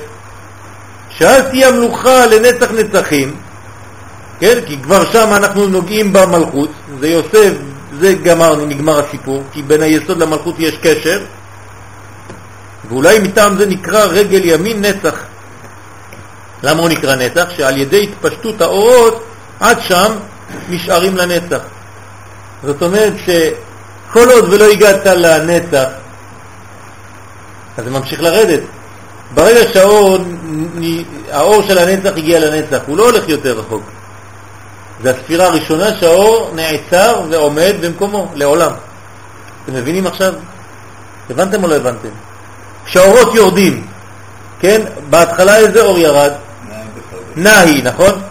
שאז 1.09 1.43
תהיה 1.49 1.67
המלוכה 1.67 2.25
לנצח 2.25 2.71
נצחים, 2.71 3.35
כן? 4.39 4.59
כי 4.65 4.77
כבר 4.81 5.11
שם 5.11 5.29
אנחנו 5.35 5.67
נוגעים 5.67 6.13
במלכות, 6.13 6.69
זה 6.99 7.07
יוסף, 7.07 7.53
זה 7.99 8.13
גמרנו, 8.13 8.65
נגמר 8.65 8.99
הסיפור, 8.99 9.43
כי 9.51 9.61
בין 9.61 9.81
היסוד 9.81 10.17
למלכות 10.17 10.55
יש 10.59 10.77
קשר, 10.77 11.21
ואולי 12.89 13.19
מטעם 13.19 13.57
זה 13.57 13.65
נקרא 13.65 14.05
רגל 14.05 14.41
ימין 14.45 14.85
נצח. 14.85 15.15
למה 16.63 16.81
הוא 16.81 16.89
נקרא 16.89 17.15
נצח? 17.15 17.49
שעל 17.57 17.77
ידי 17.77 18.03
התפשטות 18.03 18.61
האורות 18.61 19.23
עד 19.59 19.77
שם 19.81 20.11
נשארים 20.69 21.17
לנצח. 21.17 21.61
זאת 22.63 22.81
אומרת 22.81 23.13
שכל 23.25 24.29
עוד 24.29 24.53
ולא 24.53 24.65
הגעת 24.65 25.05
לנצח, 25.05 25.87
אז 27.77 27.83
זה 27.83 27.91
ממשיך 27.91 28.21
לרדת. 28.21 28.59
ברגע 29.33 29.73
שהאור 29.73 30.17
האור 31.31 31.61
של 31.61 31.77
הנצח 31.77 32.11
הגיע 32.17 32.39
לנצח, 32.39 32.79
הוא 32.87 32.97
לא 32.97 33.05
הולך 33.05 33.29
יותר 33.29 33.59
רחוק. 33.59 33.83
זה 35.03 35.11
הספירה 35.11 35.45
הראשונה 35.45 35.95
שהאור 35.99 36.51
נעצר 36.55 37.21
ועומד 37.29 37.73
במקומו, 37.81 38.31
לעולם. 38.35 38.71
אתם 39.63 39.73
מבינים 39.73 40.07
עכשיו? 40.07 40.33
הבנתם 41.29 41.63
או 41.63 41.67
לא 41.67 41.75
הבנתם? 41.75 42.09
כשהאורות 42.85 43.35
יורדים, 43.35 43.87
כן? 44.59 44.81
בהתחלה 45.09 45.57
איזה 45.57 45.81
אור 45.81 45.99
ירד? 45.99 46.31
נאי, 47.35 47.81
נכון? 47.83 48.21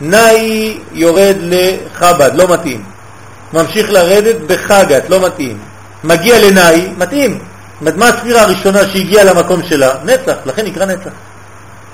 נאי 0.00 0.78
יורד 0.92 1.36
לחב"ד, 1.40 2.30
לא 2.34 2.48
מתאים. 2.48 2.84
ממשיך 3.52 3.90
לרדת 3.90 4.36
בחגת, 4.46 5.10
לא 5.10 5.26
מתאים. 5.26 5.58
מגיע 6.04 6.38
לנאי, 6.40 6.92
מתאים. 6.98 7.38
מה 7.96 8.08
הספירה 8.08 8.42
הראשונה 8.42 8.86
שהגיעה 8.86 9.24
למקום 9.24 9.62
שלה? 9.62 9.90
נצח, 10.04 10.34
לכן 10.46 10.66
נקרא 10.66 10.86
נצח. 10.86 11.10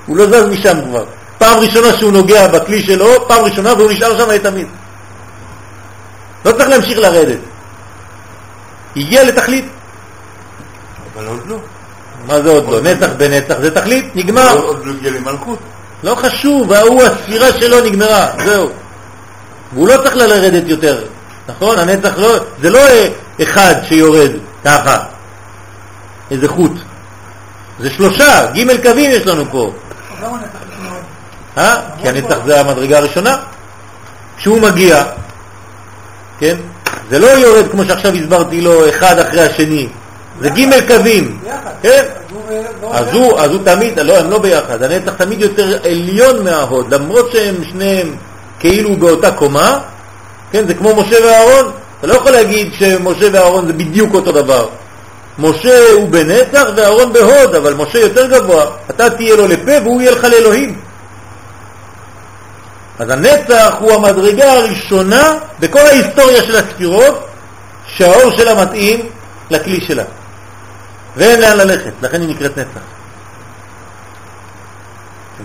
הוא 0.06 0.16
לא 0.16 0.26
זז 0.26 0.48
משם 0.48 0.78
כבר. 0.88 1.04
פעם 1.38 1.58
ראשונה 1.58 1.96
שהוא 1.98 2.12
נוגע 2.12 2.48
בכלי 2.48 2.82
שלו, 2.82 3.28
פעם 3.28 3.44
ראשונה 3.44 3.74
והוא 3.74 3.92
נשאר 3.92 4.18
שם 4.18 4.30
לתמיד. 4.30 4.66
לא 6.44 6.52
צריך 6.52 6.68
להמשיך 6.68 6.98
לרדת. 6.98 7.38
הגיע 8.96 9.24
לתכלית. 9.24 9.64
אבל 11.14 11.26
עוד 11.26 11.40
לא. 11.46 11.56
מה 12.26 12.40
זה 12.40 12.50
עוד 12.50 12.68
לא? 12.68 12.80
נצח 12.80 13.08
בנצח 13.16 13.54
זה 13.60 13.74
תכלית, 13.74 14.16
נגמר. 14.16 14.58
עוד 14.58 14.86
לא 14.86 14.92
הגיע 14.92 15.10
למלכות. 15.10 15.58
לא 16.02 16.14
חשוב, 16.14 16.72
ההוא, 16.72 17.02
הספירה 17.02 17.52
שלו 17.60 17.80
נגמרה, 17.84 18.26
זהו. 18.44 18.70
והוא 19.72 19.88
לא 19.88 19.96
צריך 19.96 20.16
לרדת 20.16 20.68
יותר, 20.68 21.04
נכון? 21.48 21.78
הנצח 21.78 22.18
לא, 22.18 22.38
זה 22.62 22.70
לא 22.70 22.80
אחד 23.42 23.74
שיורד 23.88 24.30
ככה, 24.64 24.98
איזה 26.30 26.48
חוט. 26.48 26.72
זה 27.80 27.90
שלושה, 27.90 28.46
ג' 28.52 28.82
קווים 28.82 29.10
יש 29.10 29.26
לנו 29.26 29.44
פה. 29.50 29.72
אה? 31.58 31.76
כי 32.02 32.08
הנצח 32.08 32.36
זה 32.44 32.60
המדרגה 32.60 32.98
הראשונה. 32.98 33.36
כשהוא 34.38 34.60
מגיע, 34.60 35.04
כן? 36.38 36.56
זה 37.10 37.18
לא 37.18 37.26
יורד 37.26 37.70
כמו 37.70 37.84
שעכשיו 37.84 38.14
הסברתי 38.14 38.60
לו 38.60 38.88
אחד 38.88 39.18
אחרי 39.18 39.42
השני, 39.42 39.88
זה 40.40 40.48
ג' 40.50 40.88
קווים, 40.88 41.38
כן? 41.82 42.04
אז 42.90 43.06
הוא, 43.12 43.38
אז 43.38 43.50
הוא 43.50 43.60
תמיד, 43.64 44.00
לא, 44.00 44.18
הם 44.18 44.30
לא 44.30 44.38
ביחד, 44.38 44.82
הנצח 44.82 45.12
תמיד 45.14 45.40
יותר 45.40 45.78
עליון 45.84 46.44
מההוד, 46.44 46.94
למרות 46.94 47.32
שהם 47.32 47.54
שניהם 47.70 48.14
כאילו 48.58 48.96
באותה 48.96 49.30
קומה, 49.30 49.78
כן, 50.52 50.66
זה 50.66 50.74
כמו 50.74 50.94
משה 50.96 51.16
ואהרון, 51.24 51.72
אתה 51.98 52.06
לא 52.06 52.14
יכול 52.14 52.32
להגיד 52.32 52.72
שמשה 52.78 53.26
ואהרון 53.32 53.66
זה 53.66 53.72
בדיוק 53.72 54.14
אותו 54.14 54.32
דבר. 54.32 54.68
משה 55.38 55.92
הוא 55.92 56.08
בנצח 56.08 56.64
ואהרון 56.76 57.12
בהוד, 57.12 57.54
אבל 57.54 57.74
משה 57.74 57.98
יותר 57.98 58.26
גבוה, 58.26 58.66
אתה 58.90 59.10
תהיה 59.10 59.36
לו 59.36 59.46
לפה 59.48 59.72
והוא 59.82 60.00
יהיה 60.00 60.12
לך 60.12 60.24
לאלוהים. 60.24 60.80
אז 62.98 63.10
הנצח 63.10 63.74
הוא 63.80 63.92
המדרגה 63.92 64.52
הראשונה 64.52 65.34
בכל 65.60 65.78
ההיסטוריה 65.78 66.42
של 66.42 66.56
הספירות 66.56 67.26
שהאור 67.86 68.30
שלה 68.30 68.64
מתאים 68.64 69.08
לכלי 69.50 69.80
שלה. 69.80 70.04
ואין 71.16 71.40
לאן 71.40 71.56
ללכת, 71.56 71.92
לכן 72.02 72.20
היא 72.20 72.28
נקראת 72.28 72.58
נצח. 72.58 72.80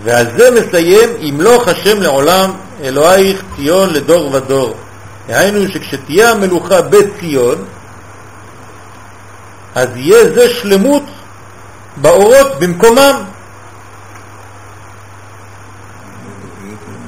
ועל 0.02 0.26
זה 0.36 0.50
מסיים, 0.50 1.08
ימלוך 1.18 1.68
השם 1.68 2.02
לעולם 2.02 2.50
אלוהיך 2.82 3.42
ציון 3.56 3.92
לדור 3.92 4.34
ודור. 4.34 4.76
דהיינו 5.26 5.68
שכשתהיה 5.68 6.30
המלוכה 6.30 6.82
בציון, 6.82 7.64
אז 9.74 9.88
יהיה 9.96 10.32
זה 10.34 10.48
שלמות 10.48 11.02
באורות 11.96 12.60
במקומם. 12.60 13.22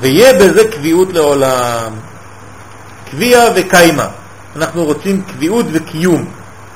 ויהיה 0.01 0.33
בזה 0.33 0.69
קביעות 0.71 1.13
לעולם. 1.13 1.93
קביעה 3.11 3.45
וקיימה. 3.57 4.09
אנחנו 4.57 4.85
רוצים 4.85 5.23
קביעות 5.23 5.67
וקיום. 5.73 6.25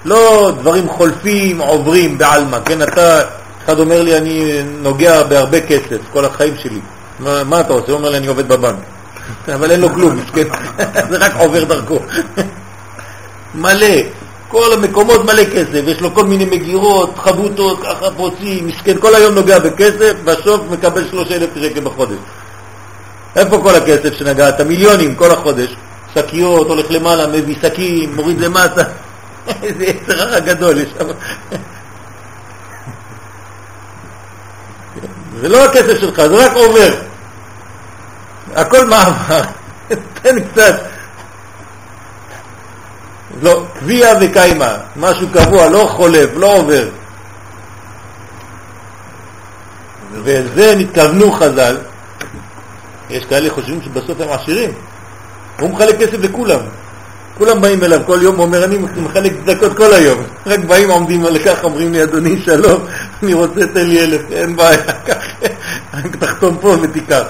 לא 0.05 0.53
דברים 0.61 0.89
חולפים, 0.89 1.61
עוברים 1.61 2.19
בעלמא, 2.19 2.59
כן, 2.65 2.83
אתה, 2.83 3.21
אחד 3.65 3.79
אומר 3.79 4.03
לי, 4.03 4.17
אני 4.17 4.63
נוגע 4.83 5.23
בהרבה 5.23 5.61
כסף 5.61 5.99
כל 6.13 6.25
החיים 6.25 6.55
שלי. 6.57 6.81
מה, 7.21 7.45
מה 7.45 7.61
אתה 7.61 7.73
עושה? 7.73 7.87
הוא 7.87 7.99
אומר 7.99 8.09
לי, 8.09 8.19
אני 8.19 8.27
עובד 8.27 8.49
בבנק. 8.49 8.79
אבל 9.55 9.71
אין 9.71 9.81
לו 9.81 9.89
כלום, 9.95 10.21
כן? 10.35 10.47
זה 11.11 11.19
רק 11.19 11.33
עובר 11.39 11.65
דרכו. 11.65 11.99
מלא, 13.55 13.87
כל 14.51 14.73
המקומות 14.73 15.25
מלא 15.25 15.45
כסף, 15.45 15.83
יש 15.87 16.01
לו 16.01 16.15
כל 16.15 16.25
מיני 16.25 16.45
מגירות, 16.45 17.19
חבוטות, 17.19 17.83
ככה 17.83 18.11
פוצים, 18.17 18.67
מסכן, 18.67 18.99
כל 19.01 19.15
היום 19.15 19.35
נוגע 19.35 19.59
בכסף, 19.59 20.13
בסוף 20.25 20.61
מקבל 20.71 21.09
3,000 21.11 21.51
שקל 21.63 21.81
בחודש. 21.81 22.19
איפה 23.37 23.59
כל 23.63 23.75
הכסף 23.75 24.15
שנגעת? 24.15 24.61
מיליונים 24.61 25.15
כל 25.15 25.31
החודש. 25.31 25.77
שקיות, 26.15 26.67
הולך 26.67 26.87
למעלה, 26.91 27.27
מביא 27.27 27.55
שקים, 27.63 28.17
מוריד 28.17 28.41
למטה. 28.41 28.83
איזה 29.63 29.85
יצר 29.85 30.23
הרע 30.23 30.39
גדול 30.39 30.79
יש 30.79 30.89
שם. 30.99 31.07
זה 35.41 35.49
לא 35.49 35.65
הכסף 35.65 36.01
שלך, 36.01 36.17
זה 36.17 36.47
רק 36.47 36.53
עובר. 36.53 36.93
הכל 38.55 38.87
מעבר. 38.87 39.43
תן 40.23 40.41
קצת. 40.41 40.81
לא, 43.43 43.65
קביעה 43.79 44.13
וקיימה, 44.21 44.77
משהו 44.97 45.29
קבוע, 45.33 45.69
לא 45.69 45.89
חולף, 45.97 46.31
לא 46.37 46.57
עובר. 46.57 46.89
וזה 50.23 50.75
נתכוונו 50.79 51.33
חז"ל. 51.33 51.77
יש 53.11 53.25
כאלה 53.25 53.51
חושבים 53.51 53.83
שבסוף 53.83 54.21
הם 54.21 54.29
עשירים. 54.33 54.71
הוא 55.61 55.71
מחלק 55.71 55.99
כסף 55.99 56.19
לכולם. 56.21 56.61
כולם 57.39 57.61
באים 57.61 57.85
אליו 57.85 58.01
כל 58.07 58.19
יום, 58.23 58.37
הוא 58.37 58.45
אומר, 58.45 58.65
אני 58.65 58.79
מחלק 58.79 59.33
צדקות 59.45 59.77
כל 59.77 59.93
היום. 59.93 60.23
רק 60.47 60.59
באים, 60.59 60.91
עומדים 60.91 61.27
על 61.27 61.39
כך, 61.39 61.65
אומרים 61.65 61.93
לי, 61.93 62.03
אדוני, 62.03 62.43
שלום, 62.45 62.85
אני 63.23 63.35
רוצה, 63.35 63.67
תן 63.75 63.87
לי 63.87 64.01
אלף, 64.01 64.21
אין 64.31 64.57
בעיה, 64.57 64.93
קח, 65.07 65.25
תחתום 66.21 66.59
פה 66.61 66.77
ותיקח. 66.83 67.23
הוא 67.23 67.29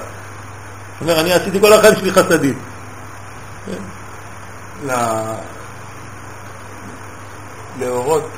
אומר, 1.01 1.21
אני 1.21 1.33
עשיתי 1.33 1.61
כל 1.61 1.73
החיים 1.73 1.95
שלי 1.97 2.13
חסדים. 2.13 2.55
לאורות 7.81 8.28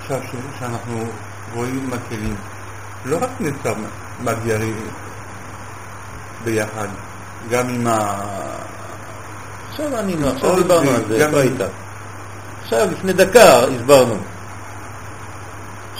עכשיו 0.00 0.18
שאנחנו 0.58 1.04
רואים 1.54 1.90
מקלים, 1.90 2.36
לא 3.04 3.16
רק 3.20 3.30
נצר 3.40 3.74
מגיע 4.20 4.58
ביחד, 6.44 6.88
גם 7.50 7.68
עם 7.68 7.86
ה... 7.86 8.20
עכשיו 9.70 9.96
ענינו, 9.96 10.28
עכשיו 10.28 10.56
דיברנו 10.56 10.90
על 10.90 11.02
זה, 11.08 11.26
איפה 11.26 11.40
היית? 11.40 11.60
עכשיו, 12.62 12.88
לפני 12.92 13.12
דקה 13.12 13.58
הסברנו 13.58 14.16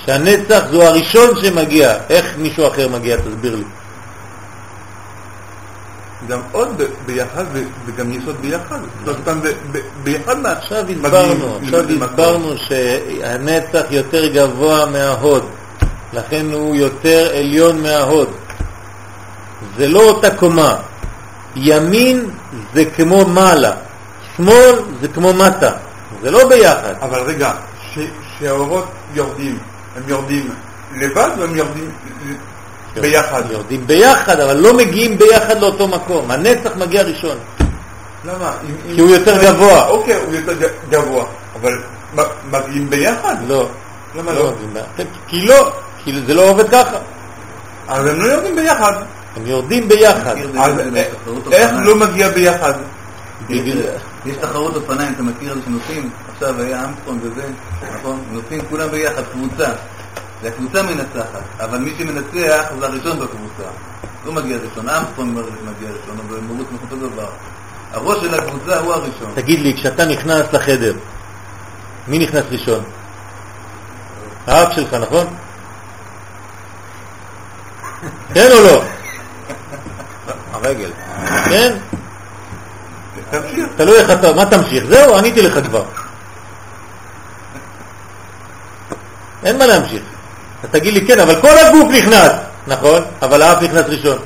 שהנצח 0.04 0.62
זו 0.70 0.82
הראשון 0.82 1.28
שמגיע. 1.42 1.94
איך 2.08 2.36
מישהו 2.38 2.68
אחר 2.68 2.88
מגיע? 2.88 3.16
תסביר 3.16 3.56
לי. 3.56 3.64
גם 6.28 6.40
עוד 6.52 6.82
ביחד 7.06 7.44
וגם 7.86 8.12
יסוד 8.12 8.36
ביחד. 8.40 8.78
זאת 9.04 9.28
אומרת, 9.28 9.56
ביחד 10.02 10.38
מה... 10.38 10.52
עכשיו 10.52 10.84
הסברנו, 10.90 11.56
עכשיו 11.62 11.84
הסברנו 11.90 12.54
שהנצח 12.56 13.82
יותר 13.90 14.26
גבוה 14.26 14.86
מההוד, 14.86 15.48
לכן 16.12 16.46
הוא 16.52 16.76
יותר 16.76 17.30
עליון 17.38 17.82
מההוד. 17.82 18.28
זה 19.76 19.88
לא 19.88 20.00
אותה 20.00 20.36
קומה. 20.36 20.76
ימין 21.56 22.30
זה 22.74 22.84
כמו 22.84 23.24
מעלה, 23.28 23.72
שמאל 24.36 24.74
זה 25.00 25.08
כמו 25.08 25.32
מטה, 25.32 25.72
זה 26.22 26.30
לא 26.30 26.48
ביחד. 26.48 26.94
אבל 27.00 27.20
רגע, 27.20 27.52
שהאורות 28.38 28.88
יורדים, 29.14 29.58
הם 29.96 30.02
יורדים 30.06 30.50
לבד 30.96 31.30
או 31.38 31.44
הם 31.44 31.56
יורדים 31.56 31.90
ביחד? 33.00 33.42
יורדים 33.50 33.86
ביחד, 33.86 34.40
אבל 34.40 34.56
לא 34.56 34.76
מגיעים 34.76 35.18
ביחד 35.18 35.60
לאותו 35.60 35.88
מקום. 35.88 36.30
הנצח 36.30 36.70
מגיע 36.76 37.02
ראשון. 37.02 37.36
למה? 38.24 38.52
כי 38.94 39.00
הוא 39.00 39.10
יותר 39.10 39.42
גבוה. 39.44 39.88
אוקיי, 39.88 40.16
הוא 40.16 40.34
יותר 40.34 40.68
גבוה, 40.90 41.24
אבל 41.60 41.78
מגיעים 42.50 42.90
ביחד? 42.90 43.36
לא. 43.46 43.68
למה 44.14 44.32
לא? 44.32 44.52
כי 45.28 45.46
לא, 45.46 45.72
כי 46.04 46.12
זה 46.26 46.34
לא 46.34 46.50
עובד 46.50 46.68
ככה. 46.68 46.98
אז 47.88 48.06
הם 48.06 48.20
לא 48.20 48.26
יורדים 48.26 48.56
ביחד. 48.56 48.92
הם 49.36 49.46
יורדים 49.46 49.88
ביחד. 49.88 50.36
אז 50.56 50.72
איך 51.52 51.70
לא 51.82 51.96
מגיע 51.96 52.28
ביחד? 52.28 52.72
יש 54.26 54.36
תחרות 54.40 54.76
אופניים, 54.76 55.12
אתה 55.14 55.22
מכיר 55.22 55.52
את 55.52 55.56
זה 55.56 55.62
שנוסעים? 55.64 56.10
עכשיו 56.34 56.60
היה 56.60 56.84
אמסטרונג 56.84 57.20
וזה, 57.22 57.42
נכון? 57.98 58.22
נוסעים 58.30 58.60
כולם 58.70 58.88
ביחד, 58.90 59.22
קבוצה. 59.32 59.68
זה 60.42 60.48
הקבוצה 60.48 60.82
מנצחת, 60.82 61.42
אבל 61.60 61.78
מי 61.78 61.94
שמנצח 61.98 62.64
זה 62.78 62.86
הראשון 62.86 63.20
בקבוצה. 63.20 63.68
לא 64.24 64.32
מגיע 64.32 64.56
ראשון, 64.56 64.88
אמסטרונג 64.88 65.36
מגיע 65.36 65.88
ראשון, 65.88 66.18
אבל 66.28 66.40
מרוץ 66.40 66.66
אותו 66.82 66.96
דבר. 66.96 67.28
הראש 67.92 68.20
של 68.20 68.34
הקבוצה 68.34 68.78
הוא 68.78 68.92
הראשון. 68.92 69.32
תגיד 69.34 69.60
לי, 69.60 69.74
כשאתה 69.74 70.04
נכנס 70.04 70.52
לחדר, 70.52 70.94
מי 72.08 72.18
נכנס 72.18 72.44
ראשון? 72.50 72.84
האב 74.46 74.72
שלך, 74.72 74.94
נכון? 74.94 75.26
כן 78.34 78.48
או 78.52 78.64
לא? 78.64 78.82
הרגל. 80.52 80.90
כן? 81.50 81.76
תמשיך. 83.30 83.66
תלוי 83.76 83.98
איך 83.98 84.10
אתה, 84.10 84.32
מה 84.32 84.46
תמשיך? 84.46 84.84
זהו, 84.84 85.16
עניתי 85.16 85.42
לך 85.42 85.66
כבר. 85.66 85.84
אין 89.44 89.58
מה 89.58 89.66
להמשיך. 89.66 90.02
אתה 90.64 90.78
תגיד 90.78 90.94
לי, 90.94 91.06
כן, 91.06 91.20
אבל 91.20 91.40
כל 91.40 91.58
הגוף 91.58 91.90
נכנס. 91.90 92.32
נכון, 92.66 93.02
אבל 93.22 93.42
האף 93.42 93.62
נכנס 93.62 93.84
ראשון. 93.88 94.18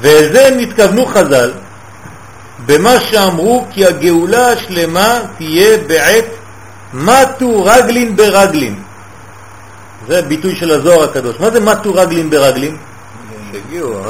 וזה 0.00 0.50
נתכוונו 0.56 1.06
חז"ל 1.06 1.52
במה 2.66 3.00
שאמרו 3.00 3.66
כי 3.70 3.86
הגאולה 3.86 4.48
השלמה 4.48 5.20
תהיה 5.38 5.78
בעת 5.86 6.24
מתו 6.92 7.64
רגלין 7.64 8.16
ברגלין. 8.16 8.82
זה 10.08 10.22
ביטוי 10.22 10.56
של 10.56 10.70
הזוהר 10.70 11.04
הקדוש. 11.04 11.36
מה 11.40 11.50
זה 11.50 11.60
מתו 11.60 11.94
רגלין 11.94 12.30
ברגלין? 12.30 12.76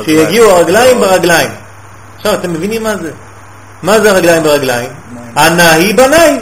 שיגיעו 0.04 0.50
הרגליים 0.50 1.00
ברגליים. 1.00 1.50
עכשיו, 2.16 2.34
אתם 2.34 2.52
מבינים 2.52 2.82
מה 2.82 2.96
זה? 2.96 3.10
מה 3.82 4.00
זה 4.00 4.10
הרגליים 4.10 4.42
ברגליים? 4.42 4.90
הנהי 5.36 5.92
בנהי. 5.92 6.38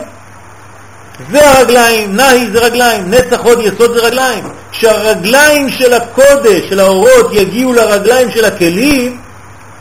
זה 1.30 1.50
הרגליים, 1.50 2.16
נהי 2.16 2.50
זה 2.52 2.58
רגליים, 2.58 3.10
נצח 3.10 3.40
עוד 3.40 3.58
יסוד 3.60 3.92
זה 3.94 4.00
רגליים. 4.00 4.44
כשהרגליים 4.72 5.70
של 5.70 5.92
הקודש, 5.92 6.68
של 6.68 6.80
האורות, 6.80 7.28
יגיעו 7.32 7.72
לרגליים 7.72 8.30
של 8.30 8.44
הכלים, 8.44 9.18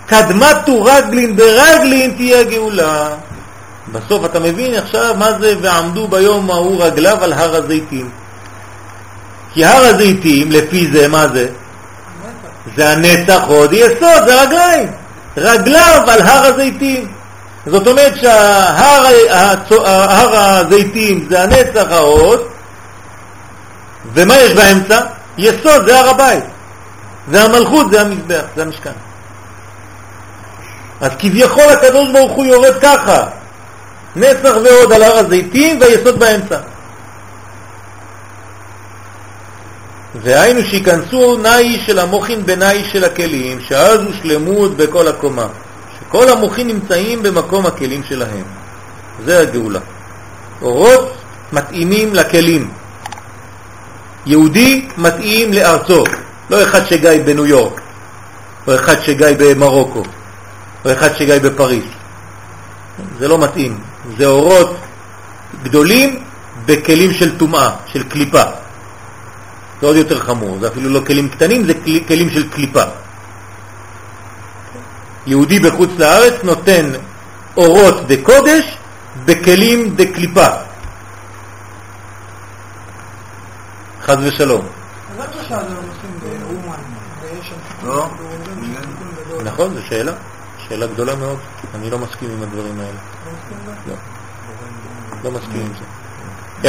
קדמתו 0.05 0.83
רגלין 0.83 1.35
ברגלין 1.35 2.13
תהיה 2.17 2.43
גאולה. 2.43 3.09
בסוף 3.91 4.25
אתה 4.25 4.39
מבין 4.39 4.73
עכשיו 4.73 5.15
מה 5.17 5.31
זה 5.39 5.55
ועמדו 5.61 6.07
ביום 6.07 6.51
ההוא 6.51 6.83
רגליו 6.83 7.17
על 7.21 7.33
הר 7.33 7.55
הזיתים. 7.55 8.09
כי 9.53 9.65
הר 9.65 9.85
הזיתים, 9.85 10.51
לפי 10.51 10.87
זה, 10.91 11.07
מה 11.07 11.27
זה? 11.33 11.47
זה 12.75 12.89
הנצח 12.89 13.41
עוד 13.47 13.73
יסוד, 13.73 14.27
זה 14.27 14.41
רגליים. 14.41 14.91
רגליו 15.37 16.01
על 16.07 16.21
הר 16.21 16.45
הזיתים. 16.45 17.20
זאת 17.65 17.87
אומרת 17.87 18.13
שההר 18.21 20.35
הזיתים 20.35 21.27
זה 21.29 21.43
הנצח 21.43 21.91
העוד, 21.91 22.41
ומה 24.13 24.37
יש 24.37 24.53
באמצע? 24.53 24.99
יסוד, 25.37 25.87
זה 25.87 25.99
הר 25.99 26.09
הבית. 26.09 26.43
זה 27.31 27.43
המלכות, 27.43 27.91
זה 27.91 28.01
המזבח, 28.01 28.43
זה 28.55 28.61
המשכן. 28.61 28.91
אז 31.01 31.11
כביכול 31.19 31.63
הקדוש 31.63 32.09
ברוך 32.09 32.31
הוא 32.31 32.45
יורד 32.45 32.73
ככה, 32.81 33.27
נצח 34.15 34.55
ועוד 34.63 34.93
על 34.93 35.03
הר 35.03 35.17
הזיתים 35.17 35.81
והיסוד 35.81 36.19
באמצע. 36.19 36.57
והיינו 40.15 40.63
שיכנסו 40.63 41.37
נאי 41.37 41.81
של 41.85 41.99
המוחין 41.99 42.45
בנאי 42.45 42.83
של 42.91 43.03
הכלים, 43.03 43.61
שאז 43.61 43.99
הוא 43.99 44.13
שלמות 44.21 44.77
בכל 44.77 45.07
הקומה. 45.07 45.47
שכל 46.11 46.29
המוחין 46.29 46.67
נמצאים 46.67 47.23
במקום 47.23 47.65
הכלים 47.65 48.03
שלהם. 48.03 48.43
זה 49.25 49.39
הגאולה. 49.39 49.79
אורות 50.61 51.13
מתאימים 51.53 52.13
לכלים. 52.13 52.71
יהודי 54.25 54.87
מתאים 54.97 55.53
לארצו, 55.53 56.03
לא 56.49 56.63
אחד 56.63 56.85
שגיא 56.85 57.23
בניו 57.25 57.45
יורק, 57.45 57.81
או 58.67 58.75
אחד 58.75 59.01
שגיא 59.01 59.27
במרוקו, 59.39 60.03
או 60.85 60.93
אחד 60.93 61.15
שגיא 61.15 61.39
בפריז. 61.39 61.83
זה 63.19 63.27
לא 63.27 63.37
מתאים. 63.37 63.79
זה 64.17 64.25
אורות 64.25 64.75
גדולים 65.63 66.23
בכלים 66.65 67.13
של 67.13 67.37
טומאה, 67.37 67.69
של 67.85 68.03
קליפה. 68.03 68.43
זה 69.81 69.87
עוד 69.87 69.95
יותר 69.95 70.19
חמור, 70.19 70.57
זה 70.59 70.67
אפילו 70.67 70.89
לא 70.89 71.01
כלים 71.07 71.29
קטנים, 71.29 71.65
זה 71.65 71.73
כלים 72.07 72.29
של 72.29 72.49
קליפה. 72.49 72.83
יהודי 75.27 75.59
בחוץ 75.59 75.89
לארץ 75.97 76.33
נותן 76.43 76.91
אורות 77.57 78.07
דקודש 78.07 78.77
בכלים 79.25 79.95
דקליפה. 79.95 80.47
חז 84.01 84.17
ושלום. 84.23 84.67
לא? 87.83 88.07
נכון, 89.43 89.73
זו 89.73 89.81
שאלה. 89.89 90.11
שאלה 90.67 90.87
גדולה 90.87 91.15
מאוד. 91.15 91.37
אני 91.75 91.89
לא 91.89 91.99
מסכים 91.99 92.29
עם 92.31 92.43
הדברים 92.43 92.79
האלה. 92.79 92.99
לא. 93.87 93.95
לא 95.23 95.31
מסכים 95.31 95.61
עם 95.61 95.73
זה. 95.73 95.85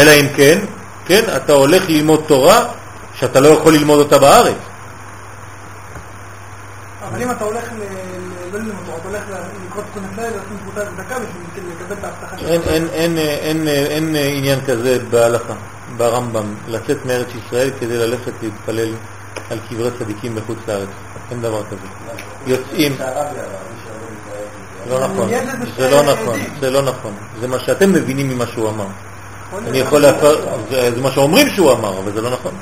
אלא 0.00 0.10
אם 0.10 0.26
כן, 0.36 0.58
כן, 1.06 1.22
אתה 1.36 1.52
הולך 1.52 1.82
ללמוד 1.88 2.24
תורה 2.26 2.64
שאתה 3.14 3.40
לא 3.40 3.48
יכול 3.48 3.74
ללמוד 3.74 3.98
אותה 3.98 4.18
בארץ. 4.18 4.56
אבל 7.08 7.22
אם 7.22 7.30
אתה 7.30 7.44
הולך 7.44 7.64
צדקה 10.96 11.16
בשביל 11.18 11.64
לקבל 11.70 11.96
את 11.98 12.04
ההבטחה 12.04 12.36
אין, 12.92 14.16
עניין 14.16 14.60
כזה 14.66 14.98
בהלכה, 15.10 15.54
ברמב"ם, 15.96 16.54
לצאת 16.68 17.06
מארץ 17.06 17.28
ישראל 17.46 17.70
כדי 17.80 17.98
ללכת 17.98 18.32
להתפלל 18.42 18.94
על 19.50 19.58
קברי 19.68 19.90
צדיקים 19.98 20.34
בחוץ 20.34 20.58
לארץ. 20.68 20.88
אין 21.30 21.42
דבר 21.42 21.62
כזה. 21.64 21.86
יוצאים, 22.46 22.96
לא 24.90 25.00
נכון, 25.00 25.28
זה 25.76 25.90
לא 25.90 26.02
נכון. 26.02 26.40
זה 26.60 26.70
לא 26.70 26.82
נכון. 26.82 27.12
זה 27.40 27.48
מה 27.48 27.58
שאתם 27.58 27.92
מבינים 27.92 28.28
ממה 28.28 28.46
שהוא 28.46 28.68
אמר. 28.68 28.86
אני. 29.58 29.78
יכול 29.78 30.00
להפר... 30.00 30.60
זה 30.70 30.94
זה 30.94 31.00
מה 31.00 31.10
שאומרים 31.10 31.50
שהוא 31.50 31.72
אמר, 31.72 31.98
אבל 31.98 32.12
זה 32.12 32.20
לא 32.20 32.30
נכון. 32.30 32.52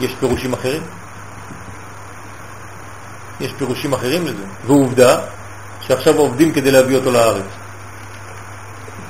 יש 0.00 0.14
פירושים 0.20 0.52
אחרים. 0.52 0.82
יש 3.40 3.52
פירושים 3.58 3.92
אחרים 3.92 4.26
לזה. 4.26 4.42
ועובדה 4.66 5.18
שעכשיו 5.80 6.16
עובדים 6.16 6.52
כדי 6.52 6.70
להביא 6.70 6.96
אותו 6.96 7.10
לארץ. 7.10 7.44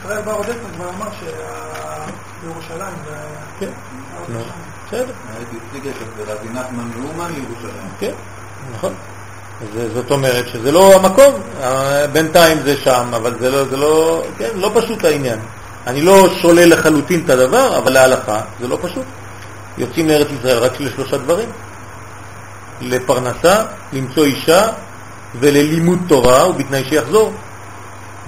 ישראל 0.00 0.22
בר 0.22 0.32
עודד 0.32 0.54
כבר 0.76 0.88
אמר 0.88 1.08
שבירושלים 2.40 2.94
זה... 3.06 3.16
כן, 3.60 3.70
בסדר. 4.86 5.12
רבי 6.26 6.48
נחמן 6.48 6.90
מאומן. 6.96 7.30
כן, 8.00 8.12
נכון. 8.74 8.92
זה, 9.74 9.94
זאת 9.94 10.10
אומרת 10.10 10.48
שזה 10.48 10.72
לא 10.72 10.94
המקום, 10.94 11.34
בינתיים 12.12 12.58
זה 12.60 12.76
שם, 12.76 13.08
אבל 13.16 13.34
זה 13.40 13.50
לא, 13.50 13.64
זה 13.64 13.76
לא, 13.76 14.22
כן, 14.38 14.48
לא 14.54 14.70
פשוט 14.74 15.04
העניין. 15.04 15.38
אני 15.86 16.02
לא 16.02 16.28
שולל 16.42 16.72
לחלוטין 16.72 17.22
את 17.24 17.30
הדבר, 17.30 17.78
אבל 17.78 17.92
להלכה 17.92 18.40
זה 18.60 18.68
לא 18.68 18.78
פשוט. 18.82 19.04
יוצאים 19.78 20.08
לארץ 20.08 20.28
ישראל 20.40 20.58
רק 20.58 20.80
לשלושה 20.80 21.16
דברים. 21.16 21.48
לפרנסה, 22.80 23.64
למצוא 23.92 24.24
אישה 24.24 24.68
וללימוד 25.40 25.98
תורה, 26.08 26.48
ובתנאי 26.48 26.84
שיחזור. 26.88 27.32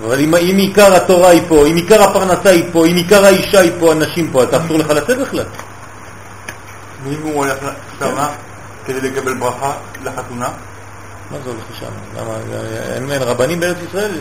אבל 0.04 0.20
אם, 0.20 0.34
אם 0.34 0.56
עיקר 0.56 0.94
התורה 0.94 1.28
היא 1.28 1.42
פה, 1.48 1.66
אם 1.66 1.76
עיקר 1.76 2.02
הפרנסה 2.02 2.50
היא 2.50 2.64
פה, 2.72 2.86
אם 2.86 2.96
עיקר 2.96 3.24
האישה 3.24 3.60
היא 3.60 3.72
פה, 3.80 3.92
הנשים 3.92 4.30
פה, 4.32 4.42
אתה 4.42 4.56
אסור 4.64 4.78
לך 4.78 4.90
לצאת 4.90 5.18
בכלל. 5.18 5.44
ואם 7.04 7.22
הוא 7.22 7.34
הולך 7.34 7.58
שמה 7.98 8.28
כדי 8.86 9.00
לקבל 9.00 9.34
ברכה 9.34 9.72
לחתונה, 10.04 10.48
מה 11.30 11.36
זה 11.44 11.50
הולך 11.50 11.64
לשם? 11.70 11.92
למה? 12.16 12.32
אין, 12.94 13.10
אין 13.10 13.22
רבנים 13.22 13.60
בארץ 13.60 13.76
ישראל? 13.88 14.12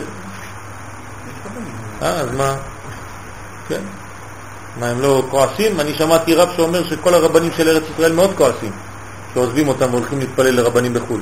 אה, 2.02 2.08
אז 2.08 2.28
מה? 2.32 2.56
כן. 3.68 3.80
מה, 4.80 4.86
הם 4.86 5.00
לא 5.00 5.22
כועסים? 5.30 5.80
אני 5.80 5.94
שמעתי 5.94 6.34
רב 6.34 6.48
שאומר 6.56 6.84
שכל 6.84 7.14
הרבנים 7.14 7.50
של 7.56 7.68
ארץ 7.68 7.82
ישראל 7.94 8.12
מאוד 8.12 8.34
כועסים, 8.36 8.72
שעוזבים 9.34 9.68
אותם 9.68 9.94
והולכים 9.94 10.18
להתפלל 10.18 10.54
לרבנים 10.54 10.94
בחו"ל. 10.94 11.20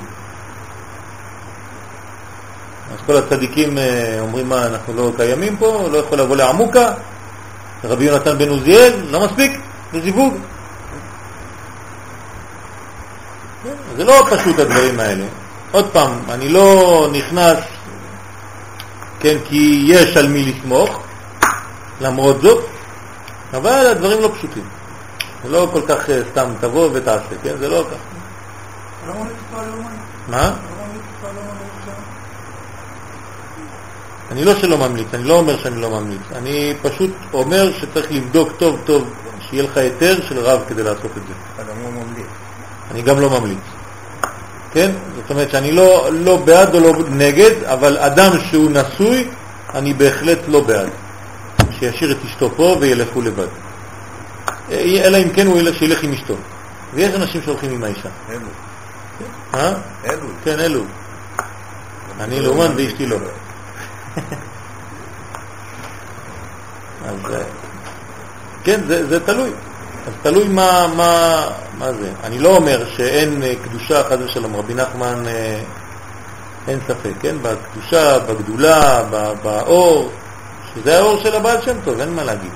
אז 2.93 2.99
כל 3.07 3.17
הצדיקים 3.17 3.79
אה, 3.79 4.17
אומרים, 4.21 4.49
מה, 4.49 4.67
אנחנו 4.67 4.95
לא 4.95 5.13
קיימים 5.17 5.57
פה? 5.57 5.89
לא 5.93 5.99
יכול 5.99 6.19
לבוא 6.19 6.37
לעמוקה? 6.37 6.93
רבי 7.85 8.05
יונתן 8.05 8.39
בן 8.39 8.49
עוזיאל? 8.49 8.93
לא 9.11 9.25
מספיק? 9.25 9.61
זה 9.93 10.01
זיווג. 10.01 10.35
זה 13.97 14.05
לא 14.05 14.27
פשוט 14.31 14.59
הדברים 14.59 15.01
האלה. 15.01 15.25
עוד 15.71 15.91
פעם, 15.93 16.13
אני 16.31 16.49
לא 16.49 17.09
נכנס, 17.13 17.59
כן, 19.21 19.37
כי 19.49 19.85
יש 19.87 20.17
על 20.17 20.29
מי 20.29 20.53
לסמוך, 20.53 21.03
למרות 22.01 22.43
זאת, 22.43 22.65
אבל 23.55 23.87
הדברים 23.87 24.21
לא 24.21 24.31
פשוטים. 24.35 24.78
זה 25.43 25.49
לא 25.49 25.69
כל 25.73 25.81
כך 25.89 26.11
אה, 26.11 26.21
סתם 26.31 26.51
תבוא 26.61 26.89
ותעשה, 26.93 27.35
כן? 27.43 27.57
זה 27.59 27.69
לא 27.69 27.85
לאומן. 29.67 29.91
מה? 30.29 30.53
אני 34.31 34.45
לא 34.45 34.55
שלא 34.55 34.79
ממליץ, 34.79 35.07
אני 35.15 35.25
לא 35.25 35.35
אומר 35.35 35.59
שאני 35.59 35.81
לא 35.81 35.91
ממליץ. 35.91 36.21
אני 36.33 36.75
פשוט 36.83 37.11
אומר 37.33 37.73
שצריך 37.73 38.13
לבדוק 38.13 38.49
טוב 38.59 38.81
טוב, 38.85 39.11
שיהיה 39.41 39.63
לך 39.63 39.77
היתר 39.77 40.19
של 40.29 40.39
רב 40.39 40.65
כדי 40.69 40.83
לעשות 40.83 41.11
את 41.17 41.23
זה. 41.29 41.35
אתה 41.55 41.63
גם 41.63 41.83
לא 41.83 41.91
ממליץ. 41.91 42.27
אני 42.91 43.03
גם 43.03 43.21
לא 43.21 43.31
ממליץ. 43.31 43.59
כן? 44.73 44.91
זאת 45.17 45.31
אומרת 45.31 45.51
שאני 45.51 45.73
לא, 45.73 46.09
לא 46.13 46.37
בעד 46.37 46.75
או 46.75 46.81
לא 46.81 46.93
נגד, 47.11 47.65
אבל 47.65 47.99
אדם 47.99 48.31
שהוא 48.51 48.71
נשוי, 48.71 49.29
אני 49.75 49.95
בהחלט 49.95 50.39
לא 50.49 50.61
בעד. 50.61 50.89
שישאיר 51.79 52.13
את 52.13 52.17
אשתו 52.25 52.51
פה 52.57 52.77
וילכו 52.81 53.21
לבד. 53.23 53.68
אה, 54.71 55.07
אלא 55.07 55.17
אם 55.17 55.31
כן 55.31 55.47
הוא 55.47 55.59
ילך, 55.59 55.79
שילך 55.79 56.03
עם 56.03 56.13
אשתו. 56.13 56.35
ויש 56.95 57.15
אנשים 57.15 57.43
שהולכים 57.43 57.71
עם 57.71 57.85
האישה. 57.85 58.09
אלו. 58.31 58.49
אה? 59.55 59.73
אלו. 60.05 60.29
כן, 60.45 60.61
אלו. 60.61 60.83
אני 62.21 62.41
לאומן 62.41 62.73
ואשתי 62.77 63.07
לא. 63.07 63.17
אז 67.07 67.35
אה, 67.35 67.43
כן, 68.65 68.81
זה, 68.87 69.07
זה 69.07 69.21
תלוי. 69.21 69.51
אז 70.07 70.13
תלוי 70.23 70.49
מה, 70.49 70.87
מה, 70.97 71.43
מה 71.79 71.93
זה. 71.93 72.11
אני 72.25 72.39
לא 72.39 72.57
אומר 72.57 72.85
שאין 72.97 73.43
אה, 73.43 73.55
קדושה, 73.65 74.05
חס 74.05 74.17
ושלום, 74.25 74.57
רבי 74.57 74.75
נחמן, 74.75 75.25
אין 76.69 76.79
ספק, 76.89 77.13
כן? 77.21 77.37
בקדושה, 77.43 78.19
בגדולה, 78.19 79.03
באור, 79.43 80.11
שזה 80.75 80.99
האור 80.99 81.21
של 81.23 81.37
הבעל 81.37 81.63
שם 81.63 81.77
טוב, 81.85 82.01
אין 82.01 82.15
מה 82.15 82.25
להגיד. 82.25 82.51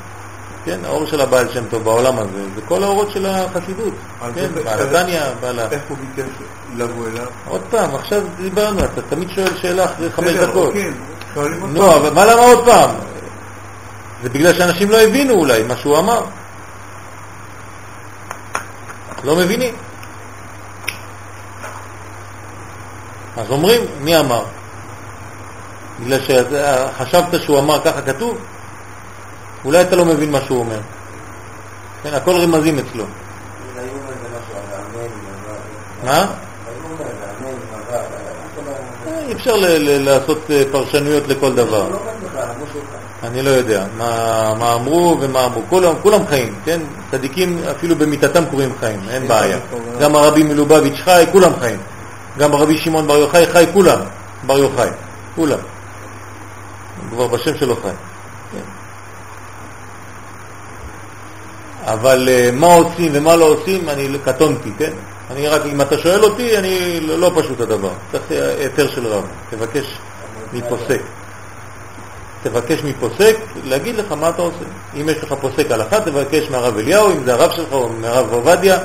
כן, 0.64 0.78
האור 0.84 1.06
של 1.06 1.20
הבעל 1.20 1.48
שם 1.52 1.64
טוב 1.70 1.84
בעולם 1.84 2.18
הזה, 2.18 2.44
זה 2.54 2.60
כל 2.68 2.82
האורות 2.84 3.10
של 3.10 3.26
החסידות. 3.26 3.94
כן, 4.34 4.48
זה- 4.54 4.62
בעל 5.40 5.58
ה... 5.58 5.68
איך 5.70 5.82
הוא 5.88 5.98
ביקש 5.98 6.28
לבוא 6.76 7.06
אליו? 7.08 7.26
עוד 7.48 7.60
פעם, 7.70 7.94
עכשיו 7.94 8.22
דיברנו, 8.36 8.84
אתה 8.84 9.02
תמיד 9.02 9.30
שואל 9.30 9.56
שאלה 9.56 9.84
אחרי 9.84 10.12
חמש 10.12 10.32
דקות. 10.32 10.72
כן, 10.74 10.92
אותו. 11.34 11.66
נו, 11.66 11.96
אבל 11.96 12.10
מה 12.14 12.24
למה 12.24 12.40
עוד 12.42 12.64
פעם? 12.66 12.90
זה 14.22 14.28
בגלל 14.28 14.54
שאנשים 14.54 14.90
לא 14.90 15.00
הבינו 15.00 15.34
אולי 15.34 15.62
מה 15.62 15.76
שהוא 15.76 15.98
אמר. 15.98 16.22
לא 19.24 19.36
מבינים. 19.36 19.74
אז 23.36 23.50
אומרים, 23.50 23.80
מי 24.00 24.18
אמר? 24.18 24.44
בגלל 26.00 26.18
שחשבת 26.20 27.42
שהוא 27.42 27.58
אמר 27.58 27.80
ככה 27.84 28.02
כתוב? 28.02 28.38
אולי 29.64 29.82
אתה 29.82 29.96
לא 29.96 30.04
מבין 30.04 30.30
מה 30.30 30.40
שהוא 30.40 30.58
אומר. 30.58 30.78
כן, 32.02 32.14
הכל 32.14 32.36
רמזים 32.36 32.78
אצלו. 32.78 33.04
מה? 36.04 36.10
אה, 36.12 36.26
אי 39.28 39.32
אפשר 39.32 39.54
לעשות 39.78 40.50
אה, 40.50 40.62
פרשנויות 40.72 41.28
לכל 41.28 41.54
דבר. 41.54 41.88
אני 43.22 43.42
לא 43.42 43.50
יודע 43.50 43.84
מה, 43.98 44.54
מה 44.58 44.74
אמרו 44.74 45.16
ומה 45.20 45.44
אמרו. 45.44 45.62
כולם, 45.68 45.94
כולם 46.02 46.26
חיים, 46.26 46.54
כן? 46.64 46.80
צדיקים 47.10 47.58
אפילו 47.70 47.96
במיטתם 47.96 48.44
קוראים 48.50 48.72
חיים, 48.80 49.00
אין 49.10 49.28
בעיה. 49.28 49.58
גם 50.00 50.16
הרבי 50.16 50.42
מלובביץ' 50.42 51.00
חי, 51.04 51.24
כולם 51.32 51.52
חיים. 51.60 51.78
גם 52.38 52.54
הרבי 52.54 52.78
שמעון 52.78 53.06
בר 53.06 53.16
יוחאי 53.16 53.46
חי, 53.46 53.64
כולם. 53.72 53.98
בר 54.46 54.58
יוחאי, 54.58 54.88
כולם. 55.34 55.58
הוא 57.00 57.10
כבר 57.10 57.26
בשם 57.26 57.58
שלו 57.58 57.76
חי. 57.76 58.11
אבל 61.84 62.28
אה, 62.28 62.50
מה 62.52 62.66
עושים 62.66 63.10
ומה 63.14 63.36
לא 63.36 63.44
עושים, 63.44 63.88
אני 63.88 64.08
קטונתי, 64.24 64.70
כן? 64.78 64.92
אני 65.30 65.48
רק, 65.48 65.62
אם 65.66 65.80
אתה 65.80 65.98
שואל 65.98 66.24
אותי, 66.24 66.58
אני 66.58 67.00
לא, 67.00 67.18
לא 67.18 67.32
פשוט 67.36 67.60
הדבר. 67.60 67.90
צריך 68.12 68.24
היתר 68.58 68.88
של 68.88 69.06
רב. 69.06 69.24
תבקש 69.50 69.98
מפוסק. 70.52 71.00
תבקש 72.42 72.84
מפוסק 72.84 73.36
להגיד 73.64 73.96
לך 73.96 74.12
מה 74.12 74.28
אתה 74.28 74.42
עושה. 74.42 74.64
אם 75.00 75.08
יש 75.08 75.22
לך 75.22 75.34
פוסק 75.40 75.70
הלכה, 75.70 76.00
תבקש 76.00 76.50
מהרב 76.50 76.78
אליהו, 76.78 77.10
אם 77.10 77.24
זה 77.24 77.34
הרב 77.34 77.50
שלך 77.50 77.72
או 77.72 77.88
מהרב 77.88 78.32
עובדיה, 78.32 78.78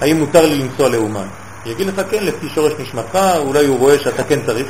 האם 0.00 0.18
מותר 0.18 0.46
לי 0.46 0.58
לנסוע 0.58 0.88
לאומן. 0.88 1.26
יגיד 1.66 1.86
לך 1.86 2.00
כן, 2.10 2.24
לפי 2.24 2.48
שורש 2.54 2.72
נשמתך, 2.78 3.18
אולי 3.38 3.66
הוא 3.66 3.78
רואה 3.78 3.98
שאתה 3.98 4.24
כן 4.24 4.38
צריך, 4.46 4.66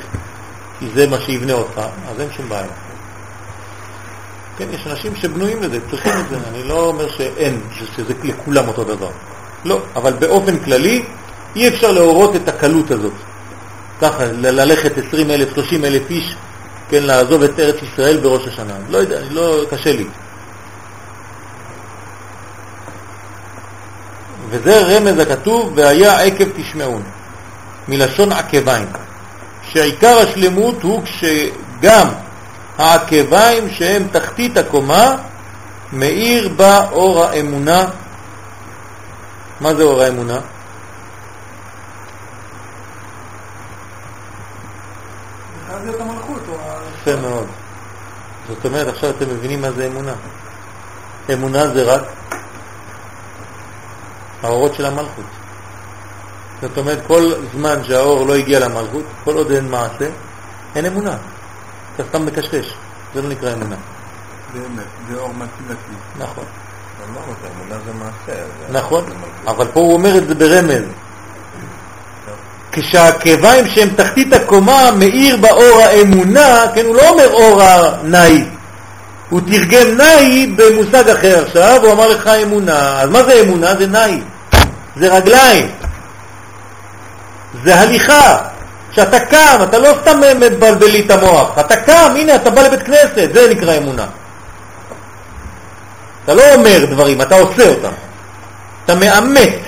כי 0.79 0.87
זה 0.95 1.07
מה 1.07 1.21
שיבנה 1.21 1.53
אותך, 1.53 1.81
אז 2.11 2.21
אין 2.21 2.29
שום 2.37 2.49
בעיה. 2.49 2.90
כן, 4.61 4.67
יש 4.75 4.87
אנשים 4.87 5.17
שבנויים 5.17 5.63
לזה, 5.63 5.79
צריכים 5.91 6.13
את 6.13 6.29
זה, 6.31 6.37
אני 6.49 6.63
לא 6.63 6.87
אומר 6.87 7.11
שאין, 7.11 7.61
שזה 7.97 8.15
לכולם 8.23 8.69
אותו 8.69 8.85
דבר. 8.85 9.11
לא, 9.65 9.83
אבל 9.97 10.13
באופן 10.13 10.59
כללי 10.59 11.03
אי 11.57 11.69
אפשר 11.69 11.93
להורות 11.93 12.37
את 12.37 12.49
הקלות 12.49 12.91
הזאת. 12.91 13.13
ככה, 14.01 14.25
ללכת 14.25 14.99
20 14.99 15.31
אלף, 15.31 15.55
30 15.55 15.85
אלף 15.85 16.11
איש, 16.11 16.35
כן, 16.91 17.03
לעזוב 17.03 17.43
את 17.43 17.59
ארץ 17.59 17.77
ישראל 17.83 18.17
בראש 18.17 18.49
השנה. 18.49 18.75
לא 18.89 18.99
יודע, 18.99 19.21
לא, 19.31 19.65
קשה 19.71 19.93
לי. 19.93 20.07
וזה 24.51 24.81
רמז 24.81 25.19
הכתוב, 25.19 25.73
והיה 25.75 26.21
עקב 26.21 26.45
תשמעון, 26.57 27.03
מלשון 27.89 28.33
עקביים, 28.33 28.87
שעיקר 29.63 30.19
השלמות 30.19 30.83
הוא 30.83 31.03
כשגם 31.05 32.09
העקביים 32.81 33.71
שהם 33.71 34.09
תחתית 34.13 34.57
הקומה, 34.57 35.17
מאיר 35.93 36.49
בה 36.49 36.89
אור 36.93 37.25
האמונה. 37.25 37.87
מה 39.61 39.75
זה 39.75 39.83
אור 39.83 40.03
האמונה? 40.03 40.41
יפה 47.01 47.17
מאוד. 47.17 47.47
זאת 48.49 48.65
אומרת, 48.65 48.89
עכשיו 48.89 49.11
אתם 49.11 49.25
מבינים 49.31 49.61
מה 49.61 49.71
זה 49.71 49.87
אמונה. 49.87 50.13
אמונה 51.33 51.69
זה 51.69 51.83
רק 51.83 52.03
האורות 54.43 54.75
של 54.75 54.87
המלכות. 54.87 55.25
זאת 56.63 56.79
אומרת, 56.79 56.99
כל 57.07 57.33
זמן 57.53 57.85
שהאור 57.85 58.27
לא 58.27 58.35
הגיע 58.35 58.59
למלכות, 58.59 59.05
כל 59.25 59.37
עוד 59.37 59.51
אין 59.51 59.69
מעשה, 59.69 60.09
אין 60.75 60.87
אמונה. 60.87 61.17
אתה 61.95 62.05
סתם 62.09 62.27
מקשקש, 62.27 62.75
זה 63.15 63.23
לא 63.23 63.29
נקרא 63.29 63.53
אמונה. 63.53 63.77
זה 64.55 64.59
אמת, 64.59 64.85
זה 65.11 65.19
אור 65.19 65.35
מתינתי. 65.35 65.95
נכון. 66.19 66.45
אמרנו 67.09 67.33
שאמונה 67.43 67.83
זה 67.87 67.93
מעשה. 67.93 68.43
נכון. 68.71 69.05
אבל 69.47 69.67
פה 69.67 69.81
הוא 69.81 69.93
אומר 69.93 70.19
את 70.19 70.29
זה 70.29 70.35
ברמז. 70.35 70.83
כשהכיוונים 72.73 73.69
שהם 73.69 73.89
תחתית 73.97 74.33
הקומה 74.33 74.91
מאיר 74.99 75.37
באור 75.37 75.81
האמונה, 75.83 76.65
כן, 76.75 76.85
הוא 76.85 76.97
לא 76.97 77.09
אומר 77.09 77.33
אור 77.33 77.63
הנאי. 77.63 78.45
הוא 79.29 79.41
תרגם 79.41 79.97
נאי 79.97 80.47
במושג 80.57 81.09
אחר 81.09 81.45
עכשיו, 81.47 81.81
הוא 81.83 81.93
אמר 81.93 82.09
לך 82.09 82.27
אמונה. 82.27 83.01
אז 83.01 83.11
מה 83.11 83.23
זה 83.23 83.41
אמונה? 83.41 83.75
זה 83.77 83.87
נאי. 83.87 84.21
זה 84.97 85.17
רגליים. 85.17 85.71
זה 87.65 87.81
הליכה. 87.81 88.39
כשאתה 89.01 89.21
קם, 89.21 89.59
אתה 89.63 89.79
לא 89.79 89.89
סתם 90.01 90.21
מבלבל 90.41 90.87
לי 90.87 91.01
את 91.01 91.11
המוח. 91.11 91.59
אתה 91.61 91.77
קם, 91.77 92.13
הנה, 92.17 92.35
אתה 92.35 92.51
בא 92.51 92.63
לבית 92.63 92.83
כנסת, 92.83 93.31
זה 93.35 93.49
נקרא 93.51 93.77
אמונה. 93.77 94.07
אתה 96.25 96.35
לא 96.35 96.55
אומר 96.55 96.85
דברים, 96.85 97.23
אתה 97.23 97.35
עושה 97.35 97.69
אותם. 97.69 97.93
אתה 98.85 98.95
מאמת. 98.95 99.59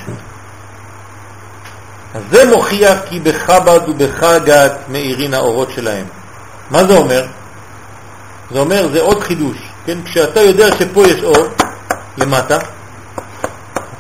אז 2.15 2.23
זה 2.31 2.57
מוכיח 2.57 2.99
כי 3.09 3.21
בחב"ד 3.21 3.81
ובחגת 3.89 4.73
מאירין 4.89 5.35
האורות 5.35 5.71
שלהם. 5.75 6.05
מה 6.71 6.85
זה 6.85 6.97
אומר? 6.97 7.27
זה 8.51 8.59
אומר, 8.59 8.89
זה 8.93 9.01
עוד 9.01 9.21
חידוש, 9.23 9.57
כן? 9.87 9.99
כשאתה 10.05 10.41
יודע 10.41 10.77
שפה 10.79 11.07
יש 11.07 11.23
אור, 11.23 11.47
למטה, 12.17 12.59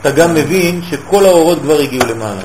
אתה 0.01 0.11
גם 0.11 0.35
מבין 0.35 0.83
שכל 0.91 1.25
האורות 1.25 1.59
כבר 1.63 1.79
הגיעו 1.79 2.07
למעלה. 2.07 2.43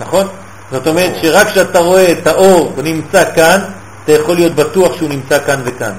נכון? 0.00 0.28
זאת 0.72 0.86
אומרת 0.86 1.12
שרק 1.22 1.46
כשאתה 1.46 1.78
רואה 1.78 2.12
את 2.12 2.26
האור 2.26 2.72
נמצא 2.82 3.34
כאן, 3.34 3.60
אתה 4.04 4.12
יכול 4.12 4.34
להיות 4.34 4.54
בטוח 4.54 4.96
שהוא 4.96 5.08
נמצא 5.08 5.38
כאן 5.46 5.60
וכאן. 5.64 5.92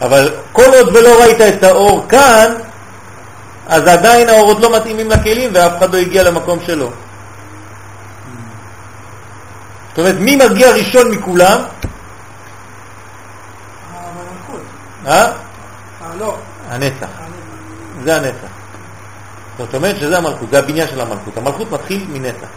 אבל 0.00 0.34
כל 0.52 0.70
עוד 0.74 0.96
ולא 0.96 1.22
ראית 1.22 1.40
את 1.40 1.64
האור 1.64 2.04
כאן, 2.08 2.54
אז 3.68 3.86
עדיין 3.86 4.28
האורות 4.28 4.60
לא 4.60 4.76
מתאימים 4.76 5.10
לכלים 5.10 5.50
ואף 5.54 5.72
אחד 5.78 5.94
לא 5.94 5.98
הגיע 5.98 6.22
למקום 6.22 6.58
שלו. 6.66 6.90
זאת 9.88 9.98
אומרת, 9.98 10.16
מי 10.18 10.36
מגיע 10.36 10.70
ראשון 10.70 11.10
מכולם? 11.10 11.60
המלכות. 13.94 14.60
אה? 15.06 15.22
אה, 15.22 15.30
לא. 16.18 16.36
הנצח. 16.68 16.92
הנצח. 16.92 18.04
זה 18.04 18.16
הנצח. 18.16 18.54
זאת 19.58 19.74
אומרת 19.74 19.96
שזה 19.96 20.18
המלכות, 20.18 20.50
זה 20.50 20.58
הבניין 20.58 20.88
של 20.88 21.00
המלכות. 21.00 21.36
המלכות 21.36 21.70
מתחיל 21.70 22.06
מנצח. 22.12 22.48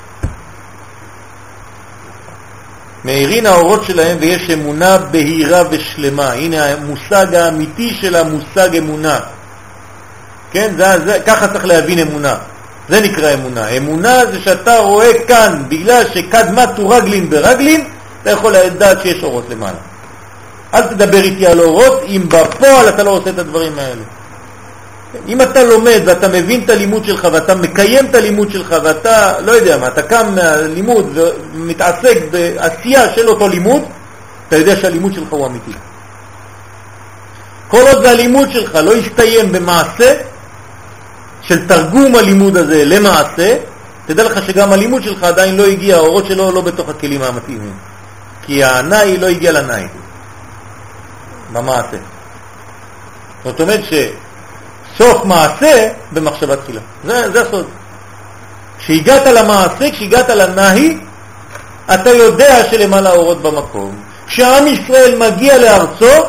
מאירין 3.07 3.45
האורות 3.45 3.83
שלהם 3.85 4.17
ויש 4.21 4.49
אמונה 4.49 4.97
בהירה 4.97 5.63
ושלמה. 5.71 6.33
הנה 6.33 6.65
המושג 6.65 7.35
האמיתי 7.35 7.97
של 8.01 8.15
המושג 8.15 8.75
אמונה. 8.77 9.19
כן, 10.51 10.73
זה, 10.77 10.85
זה, 11.05 11.19
ככה 11.25 11.47
צריך 11.47 11.65
להבין 11.65 11.99
אמונה. 11.99 12.35
זה 12.89 13.01
נקרא 13.01 13.33
אמונה. 13.33 13.69
אמונה 13.69 14.25
זה 14.25 14.39
שאתה 14.39 14.77
רואה 14.79 15.23
כאן, 15.27 15.63
בגלל 15.67 16.03
שקדמתו 16.13 16.89
רגלין 16.89 17.29
ברגלין, 17.29 17.83
אתה 18.21 18.31
יכול 18.31 18.57
לדעת 18.57 19.01
שיש 19.01 19.23
אורות 19.23 19.45
למעלה. 19.49 19.77
אל 20.73 20.81
תדבר 20.81 21.23
איתי 21.23 21.47
על 21.47 21.59
אורות 21.59 22.01
אם 22.07 22.23
בפועל 22.27 22.89
אתה 22.89 23.03
לא 23.03 23.09
עושה 23.09 23.29
את 23.29 23.39
הדברים 23.39 23.79
האלה. 23.79 24.01
אם 25.27 25.41
אתה 25.41 25.63
לומד 25.63 26.01
ואתה 26.05 26.27
מבין 26.27 26.63
את 26.63 26.69
הלימוד 26.69 27.05
שלך 27.05 27.27
ואתה 27.31 27.55
מקיים 27.55 28.05
את 28.05 28.15
הלימוד 28.15 28.51
שלך 28.51 28.75
ואתה, 28.83 29.39
לא 29.41 29.51
יודע 29.51 29.77
מה, 29.77 29.87
אתה 29.87 30.01
קם 30.01 30.35
מהלימוד 30.35 31.17
ומתעסק 31.53 32.17
בעשייה 32.31 33.13
של 33.13 33.27
אותו 33.27 33.47
לימוד, 33.47 33.81
אתה 34.47 34.55
יודע 34.55 34.75
שהלימוד 34.75 35.13
שלך 35.13 35.29
הוא 35.29 35.47
אמיתי. 35.47 35.71
כל 37.67 37.81
עוד 37.93 38.05
הלימוד 38.05 38.51
שלך 38.51 38.75
לא 38.75 38.95
יסתיים 38.95 39.51
במעשה, 39.51 40.13
של 41.41 41.67
תרגום 41.67 42.15
הלימוד 42.15 42.57
הזה 42.57 42.85
למעשה, 42.85 43.57
תדע 44.05 44.23
לך 44.23 44.45
שגם 44.47 44.71
הלימוד 44.71 45.03
שלך 45.03 45.23
עדיין 45.23 45.57
לא 45.57 45.65
הגיע, 45.65 45.95
האורות 45.95 46.25
שלו 46.25 46.51
לא 46.51 46.61
בתוך 46.61 46.89
הכלים 46.89 47.21
המתאימים. 47.21 47.73
כי 48.45 48.63
הנאי 48.63 49.17
לא 49.17 49.27
הגיע 49.27 49.51
לנאי, 49.51 49.87
במעשה. 51.53 51.97
זאת 53.43 53.61
אומרת 53.61 53.79
שסוף 54.97 55.25
מעשה 55.25 55.89
במחשבה 56.11 56.55
תחילה. 56.55 56.81
זה, 57.03 57.31
זה 57.31 57.41
הסוד. 57.41 57.65
כשהגעת 58.77 59.27
למעשה, 59.27 59.91
כשהגעת 59.91 60.29
לנאי, 60.29 60.97
אתה 61.93 62.09
יודע 62.09 62.63
שלמעלה 62.71 63.09
האורות 63.09 63.41
במקום. 63.41 63.95
כשעם 64.27 64.67
ישראל 64.67 65.17
מגיע 65.17 65.57
לארצו, 65.57 66.23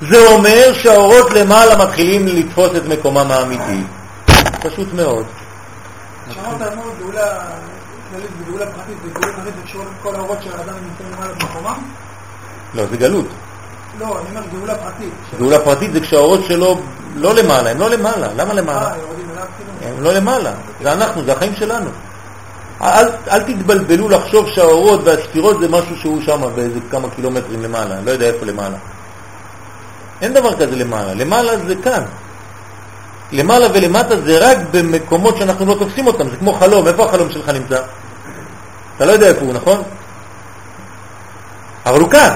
זה 0.00 0.26
אומר 0.26 0.72
שהאורות 0.82 1.30
למעלה 1.30 1.76
מתחילים 1.76 2.26
לתפוס 2.26 2.70
את 2.76 2.86
מקומם 2.86 3.30
האמיתי. 3.30 3.82
פשוט 4.62 4.92
מאוד. 4.92 5.26
כשאמרת 6.30 6.72
אמור 6.72 6.86
גאולה 6.98 7.40
כללית 8.10 8.30
וגאולה 8.40 8.66
פרטית, 8.66 8.96
וגאולה 9.04 9.32
פרטית 9.36 9.54
זה 9.54 9.62
קשור 9.64 9.84
לכל 10.00 10.14
האורות 10.14 10.38
של 10.42 10.50
האדם 10.52 10.74
נמצאים 10.74 11.12
למעלה 11.12 11.32
במקומם? 11.32 11.78
לא, 12.74 12.86
זה 12.86 12.96
גלות. 12.96 13.26
לא, 14.00 14.18
אני 14.18 14.36
אומר 14.36 14.46
גאולה 14.52 14.74
פרטית. 14.74 15.12
גאולה 15.38 15.58
פרטית 15.58 15.92
זה 15.92 16.00
כשהאורות 16.00 16.40
שלו 16.44 16.80
לא 17.16 17.34
למעלה, 17.34 17.70
הם 17.70 17.80
לא 17.80 17.90
למעלה. 17.90 18.28
למה 18.36 18.54
למעלה? 18.54 18.86
אה, 18.86 18.94
כאילו? 18.94 19.96
הם 19.96 20.02
לא 20.02 20.12
למעלה. 20.12 20.52
זה 20.82 20.92
אנחנו, 20.92 21.24
זה 21.24 21.32
החיים 21.32 21.54
שלנו. 21.54 21.90
אל, 22.82 23.08
אל 23.30 23.42
תתבלבלו 23.42 24.08
לחשוב 24.08 24.48
שהאורות 24.48 25.00
והספירות 25.04 25.60
זה 25.60 25.68
משהו 25.68 25.96
שהוא 25.96 26.22
שם 26.22 26.40
באיזה 26.54 26.78
כמה 26.90 27.08
קילומטרים 27.10 27.62
למעלה, 27.62 27.94
לא 28.04 28.10
יודע 28.10 28.26
איפה 28.26 28.46
למעלה. 28.46 28.76
אין 30.20 30.32
דבר 30.32 30.54
כזה 30.54 30.76
למעלה, 30.76 31.14
למעלה 31.14 31.52
זה 31.66 31.74
כאן. 31.84 32.02
למעלה 33.32 33.66
ולמטה 33.74 34.20
זה 34.20 34.38
רק 34.40 34.58
במקומות 34.70 35.36
שאנחנו 35.36 35.66
לא 35.66 35.74
תופסים 35.78 36.06
אותם, 36.06 36.30
זה 36.30 36.36
כמו 36.36 36.52
חלום, 36.52 36.88
איפה 36.88 37.04
החלום 37.04 37.30
שלך 37.30 37.48
נמצא? 37.48 37.80
אתה 38.96 39.06
לא 39.06 39.12
יודע 39.12 39.28
איפה 39.28 39.40
הוא, 39.40 39.54
נכון? 39.54 39.82
אבל 41.86 42.00
הוא 42.00 42.10
כאן, 42.10 42.32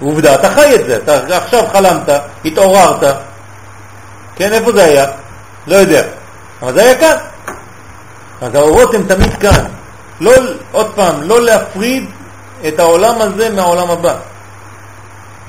עובדה, 0.00 0.34
אתה 0.34 0.50
חי 0.50 0.74
את 0.74 0.86
זה, 0.86 0.96
אתה 0.96 1.36
עכשיו 1.36 1.64
חלמת, 1.72 2.08
התעוררת, 2.44 3.16
כן, 4.36 4.52
איפה 4.52 4.72
זה 4.72 4.84
היה? 4.84 5.06
לא 5.66 5.76
יודע, 5.76 6.02
אבל 6.62 6.72
זה 6.74 6.82
היה 6.82 6.98
כאן. 7.00 7.16
אז 8.40 8.54
האורות 8.54 8.94
הם 8.94 9.02
תמיד 9.08 9.34
כאן. 9.40 9.64
לא, 10.20 10.32
עוד 10.72 10.92
פעם, 10.94 11.22
לא 11.22 11.42
להפריד 11.42 12.10
את 12.68 12.78
העולם 12.78 13.20
הזה 13.20 13.50
מהעולם 13.50 13.90
הבא. 13.90 14.14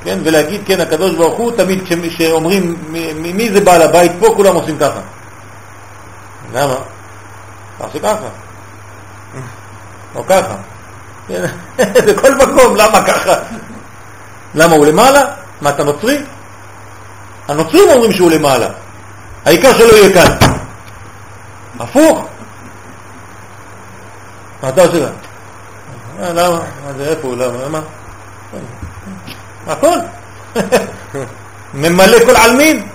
כן, 0.04 0.20
ולהגיד, 0.24 0.62
כן, 0.66 0.82
הקדוש 0.82 1.16
ברוך 1.16 1.38
הוא, 1.38 1.52
תמיד 1.52 1.84
כשאומרים 2.10 2.76
מ- 2.90 3.38
מי 3.38 3.50
זה 3.54 3.62
בעל 3.62 3.82
הבית 3.82 4.12
פה, 4.20 4.34
כולם 4.36 4.56
עושים 4.56 4.78
ככה. 4.78 5.00
למה? 6.54 6.76
תעשו 7.78 8.00
ככה. 8.04 8.28
או 10.16 10.24
ככה. 10.28 10.56
כן, 11.28 11.46
בכל 12.08 12.36
מקום, 12.36 12.76
למה 12.76 13.06
ככה? 13.08 13.34
למה 14.56 14.76
הוא 14.76 14.86
למעלה? 14.86 15.26
מה, 15.62 15.70
אתה 15.70 15.84
נוצרי? 15.84 16.18
הנוצרים 17.48 17.90
אומרים 17.90 18.14
שהוא 18.14 18.32
למעלה. 18.32 18.68
העיקר 19.46 19.74
שלא 19.74 19.94
יהיה 19.94 20.14
כאן. 20.14 20.38
הפוך. 21.80 22.28
מה 24.64 24.70
אתה 24.70 24.82
עושה? 24.82 25.08
אה, 26.20 26.34
למה? 26.34 26.60
מה 26.86 26.94
זה, 26.98 27.10
איפה 27.10 27.28
הוא? 27.28 27.38
למה? 27.38 27.70
מה? 27.70 27.82
הכל. 29.68 29.98
ממלא 31.74 32.18
כל 32.26 32.36
עלמין. 32.36 32.88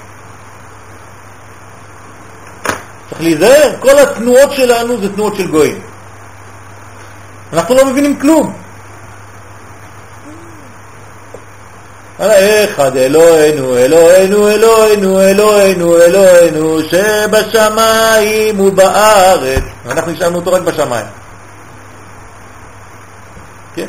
צריך 3.10 3.20
להיזהר, 3.20 3.72
כל 3.80 3.98
התנועות 3.98 4.52
שלנו 4.52 5.00
זה 5.00 5.12
תנועות 5.12 5.36
של 5.36 5.50
גויים. 5.50 5.80
אנחנו 7.52 7.74
לא 7.74 7.86
מבינים 7.86 8.20
כלום. 8.20 8.65
אחד 12.18 12.96
אלוהינו, 12.96 13.76
אלוהינו, 13.76 14.48
אלוהינו, 14.48 15.20
אלוהינו, 15.20 15.96
אלוהינו, 16.02 16.78
שבשמיים 16.90 18.60
ובארץ. 18.60 19.62
אנחנו 19.86 20.12
נשארנו 20.12 20.36
אותו 20.36 20.52
רק 20.52 20.62
בשמיים. 20.62 21.06
כן? 23.74 23.86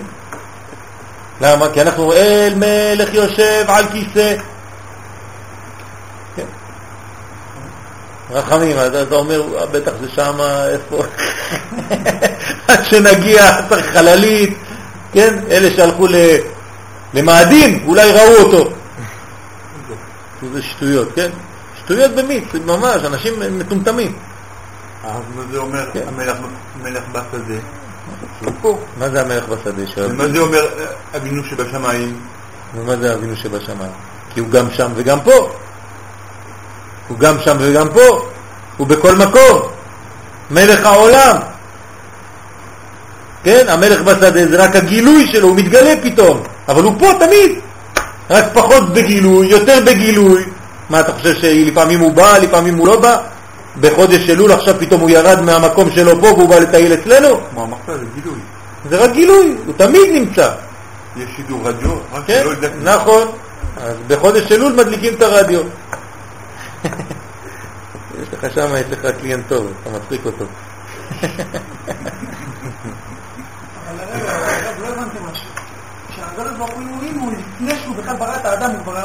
למה? 1.41 1.69
כי 1.73 1.81
אנחנו 1.81 2.13
אל 2.13 2.53
מלך 2.55 3.13
יושב 3.13 3.65
על 3.67 3.85
כיסא. 3.91 4.35
כן. 6.35 6.45
רחמים, 8.31 8.77
אז 8.77 8.95
אתה 8.95 9.15
אומר, 9.15 9.43
"אה, 9.59 9.65
בטח 9.65 9.91
זה 10.01 10.07
שמה, 10.15 10.65
איפה? 10.67 11.03
עד 12.67 12.79
שנגיע 12.83 13.43
צריך 13.69 13.85
חללית, 13.85 14.57
כן? 15.13 15.39
אלה 15.51 15.69
שהלכו 15.75 16.07
ל... 16.07 16.15
למאדים, 17.13 17.83
אולי 17.87 18.11
ראו 18.11 18.43
אותו. 18.43 18.71
זה 20.53 20.61
שטויות, 20.61 21.07
כן? 21.15 21.29
שטויות 21.83 22.11
במיץ, 22.11 22.43
ממש, 22.65 23.03
אנשים 23.05 23.33
מטומטמים. 23.59 24.15
אז 25.03 25.21
מה 25.35 25.41
זה 25.51 25.57
אומר 25.57 25.91
כן. 25.93 26.01
המלך 26.07 26.37
מלך 26.83 27.03
בשדה? 27.11 27.59
מה 28.99 29.09
זה 29.09 29.21
המלך 29.21 29.43
בשדה? 29.47 30.13
מה 30.13 30.27
זה 30.27 30.39
אומר 30.39 30.65
אה, 30.79 30.85
אבינו 31.17 31.43
שבשמיים? 31.43 32.19
ומה 32.75 32.95
זה 32.97 33.13
אבינו 33.13 33.35
שבשמיים? 33.35 33.91
כי 34.33 34.39
הוא 34.39 34.49
גם 34.49 34.71
שם 34.71 34.91
וגם 34.95 35.19
פה. 35.21 35.51
הוא 37.07 37.19
גם 37.19 37.39
שם 37.39 37.57
וגם 37.59 37.89
פה. 37.89 38.29
הוא 38.77 38.87
בכל 38.87 39.15
מקום. 39.15 39.61
מלך 40.51 40.85
העולם. 40.85 41.37
כן, 43.43 43.65
המלך 43.67 44.01
בשדה 44.01 44.47
זה 44.47 44.63
רק 44.63 44.75
הגילוי 44.75 45.27
שלו, 45.31 45.47
הוא 45.47 45.55
מתגלה 45.55 45.93
פתאום. 46.03 46.43
אבל 46.67 46.83
הוא 46.83 46.93
פה 46.99 47.11
תמיד. 47.19 47.51
רק 48.29 48.45
פחות 48.53 48.93
בגילוי, 48.93 49.47
יותר 49.47 49.79
בגילוי. 49.85 50.43
מה 50.89 50.99
אתה 50.99 51.13
חושב 51.13 51.33
שלפעמים 51.33 51.99
הוא 51.99 52.11
בא, 52.11 52.37
לפעמים 52.37 52.77
הוא 52.77 52.87
לא 52.87 52.99
בא? 52.99 53.17
בחודש 53.79 54.29
אלול 54.29 54.51
עכשיו 54.51 54.75
פתאום 54.79 55.01
הוא 55.01 55.09
ירד 55.09 55.41
מהמקום 55.41 55.91
שלו 55.91 56.21
פה 56.21 56.27
והוא 56.27 56.49
בא 56.49 56.59
לטייל 56.59 56.93
אצלנו? 56.93 57.39
כמו 57.51 57.63
אמרת, 57.63 57.79
זה 57.99 58.05
גילוי. 58.15 58.39
זה 58.89 58.97
רק 58.97 59.11
גילוי, 59.11 59.55
הוא 59.65 59.73
תמיד 59.77 60.09
נמצא. 60.13 60.51
יש 61.17 61.29
שידור 61.35 61.61
רדיו, 61.63 61.91
רק 62.13 62.23
כן, 62.27 62.39
שלא 62.43 62.51
ידעתי. 62.51 62.75
נכון. 62.83 63.27
אז 63.77 63.95
בחודש 64.07 64.51
אלול 64.51 64.73
מדליקים 64.73 65.13
את 65.13 65.21
הרדיו. 65.21 65.61
יש 68.21 68.27
לך 68.33 68.53
שם, 68.53 68.75
יש 68.75 68.85
לך 68.91 69.07
קליינט 69.19 69.47
טוב, 69.47 69.67
אתה 69.81 69.89
מצחיק 69.97 70.25
אותו. 70.25 70.45
אבל 73.89 74.05
רגע, 74.13 74.31
הרב, 74.31 74.81
לא 74.81 74.87
הבנתי 74.87 75.17
משהו. 75.31 75.47
ברוך 76.57 76.71
הוא, 76.71 76.83
אם 77.03 77.19
הוא 77.19 77.31
לפני 77.31 77.79
שהוא 77.83 77.95
בכלל 77.95 78.15
ברא 78.15 78.35
את 78.35 78.45
האדם, 78.45 78.71
הוא 78.71 78.83
כבר, 78.83 79.03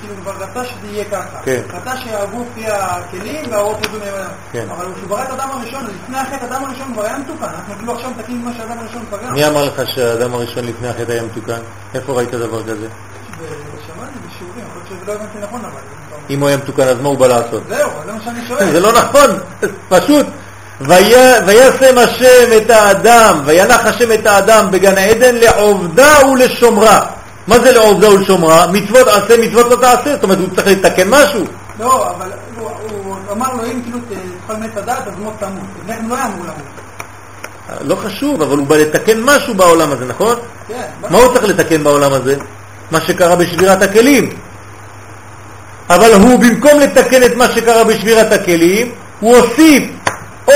כאילו 0.00 0.14
כבר 0.22 0.32
רצה 0.32 0.64
שזה 0.64 0.86
יהיה 0.86 1.04
ככה. 1.04 1.38
כן. 1.44 1.60
רצה 1.72 1.96
שהגוף 1.96 2.48
יהיה 2.56 2.86
הכלים 2.86 3.44
והאורות 3.50 3.86
ידעו 3.86 3.98
ממנו. 4.00 4.30
כן. 4.52 4.66
אבל 4.70 4.84
כשהוא 4.94 5.08
ברא 5.08 5.22
את 5.22 5.30
האדם 5.30 5.50
הראשון, 5.50 5.86
לפני 5.86 6.18
החטא 6.18 6.44
האדם 6.44 6.64
הראשון 6.64 6.92
כבר 6.94 7.04
היה 7.04 7.18
מתוקן. 7.18 7.44
אנחנו 7.44 7.74
כאילו 7.74 7.94
עכשיו 7.94 8.10
מתקנים 8.10 8.44
מה 8.44 8.52
שהאדם 8.56 8.78
הראשון 8.78 9.04
פגע. 9.10 9.30
מי 9.30 9.46
אמר 9.46 9.64
לך 9.64 9.82
שהאדם 9.94 10.34
הראשון 10.34 10.64
לפני 10.64 10.88
החטא 10.88 11.12
היה 11.12 11.22
מתוקן? 11.22 11.60
איפה 11.94 12.12
ראית 12.12 12.30
דבר 12.30 12.62
כזה? 12.62 12.88
שמעתי 13.86 14.18
בשיעורים, 14.28 14.64
יכול 14.68 14.82
להיות 14.88 15.04
שלא 15.04 15.12
הבנתי 15.12 15.38
נכון 15.38 15.60
אבל. 15.64 15.80
אם 16.30 16.40
הוא 16.40 16.48
היה 16.48 16.56
מתוקן, 16.56 16.88
אז 16.88 17.00
מה 17.00 17.08
הוא 17.08 17.18
בא 17.18 17.26
לעשות? 17.26 17.62
זהו, 17.68 17.90
זה 18.06 18.12
מה 18.12 18.20
שאני 18.24 18.46
שואל. 18.48 18.70
זה 18.72 18.80
לא 18.80 18.92
נכון, 18.92 19.30
פשוט. 19.98 20.26
וישם 20.80 21.98
השם 21.98 22.56
את 22.56 22.70
האדם, 22.70 23.40
וינח 23.44 23.86
השם 23.86 24.12
את 24.12 24.26
האדם 24.26 24.70
בגן 24.70 24.98
עדן 24.98 25.34
לעובדה 25.34 26.18
ולשומרה. 26.32 27.00
מה 27.46 27.58
זה 27.58 27.72
לעובדה 27.72 28.08
ולשומרה? 28.08 28.66
מצוות 28.66 29.08
עשה, 29.08 29.36
מצוות 29.36 29.66
לא 29.70 29.76
תעשה. 29.76 30.14
זאת 30.14 30.22
אומרת, 30.22 30.38
הוא 30.38 30.48
צריך 30.56 30.66
לתקן 30.66 31.08
משהו. 31.08 31.44
לא, 31.80 32.10
אבל 32.16 32.30
הוא- 32.58 32.70
הוא 32.96 33.16
אמר 33.32 33.54
לו, 33.54 33.64
אם 33.64 33.82
כאילו 33.82 33.98
תאכל 34.08 34.60
מת 34.60 34.76
הדעת, 34.76 35.06
אז 35.06 35.12
מות 35.18 35.32
תמות. 35.38 35.52
כן 35.86 36.04
לא 36.08 36.16
למות. 36.16 36.46
לא 37.80 37.96
חשוב, 37.96 38.42
אבל 38.42 38.56
הוא 38.58 38.66
בא 38.66 38.76
לתקן 38.76 39.20
משהו 39.20 39.54
בעולם 39.54 39.92
הזה, 39.92 40.04
נכון? 40.04 40.36
כן. 40.68 40.74
מה 41.10 41.18
הוא 41.18 41.32
צריך 41.34 41.44
לתקן 41.44 41.84
בעולם 41.84 42.12
הזה? 42.12 42.36
מה 42.90 43.00
שקרה 43.00 43.36
בשבירת 43.36 43.82
הכלים. 43.82 44.30
אבל 45.90 46.12
הוא, 46.12 46.38
במקום 46.40 46.80
לתקן 46.80 47.22
את 47.22 47.36
מה 47.36 47.46
שקרה 47.54 47.84
בשבירת 47.84 48.32
הכלים, 48.32 48.90
הוא 49.20 49.36
הוסיף 49.36 49.82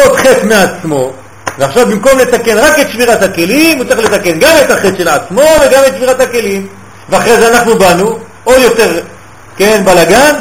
עוד 0.03 0.17
חטא 0.17 0.45
מעצמו, 0.45 1.13
ועכשיו 1.59 1.87
במקום 1.87 2.19
לתקן 2.19 2.59
רק 2.59 2.79
את 2.81 2.91
שבירת 2.91 3.23
הכלים, 3.23 3.79
הוא 3.79 3.85
צריך 3.85 4.01
לתקן 4.01 4.39
גם 4.39 4.53
את 4.65 4.71
החטא 4.71 4.99
של 4.99 5.09
עצמו 5.09 5.41
וגם 5.41 5.83
את 5.87 5.97
שבירת 5.97 6.21
הכלים. 6.21 6.67
ואחרי 7.09 7.37
זה 7.37 7.49
אנחנו 7.49 7.79
באנו, 7.79 8.19
עוד 8.45 8.61
יותר, 8.61 9.01
כן, 9.57 9.83
בלגן, 9.85 10.35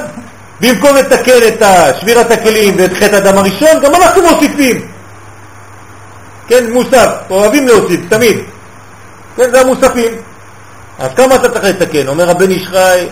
במקום 0.62 0.96
לתקן 0.96 1.40
את 1.48 1.64
שבירת 2.00 2.32
הכלים 2.32 2.76
ואת 2.78 2.94
חטא 2.94 3.16
הדם 3.16 3.38
הראשון, 3.38 3.80
גם 3.84 3.96
אנחנו 3.96 4.22
מוסיפים. 4.22 4.88
כן, 6.48 6.72
מוסף, 6.72 7.10
אוהבים 7.30 7.68
להוסיף, 7.68 8.00
תמיד. 8.10 8.38
כן, 9.36 9.52
זה 9.52 9.62
המוספים. 9.62 10.12
אז 11.00 11.10
כמה 11.16 11.36
אתה 11.36 11.50
צריך 11.50 11.64
לתקן? 11.64 12.08
אומר 12.08 12.30
הבן 12.30 12.50
איש 12.50 12.68
חי, 12.68 13.08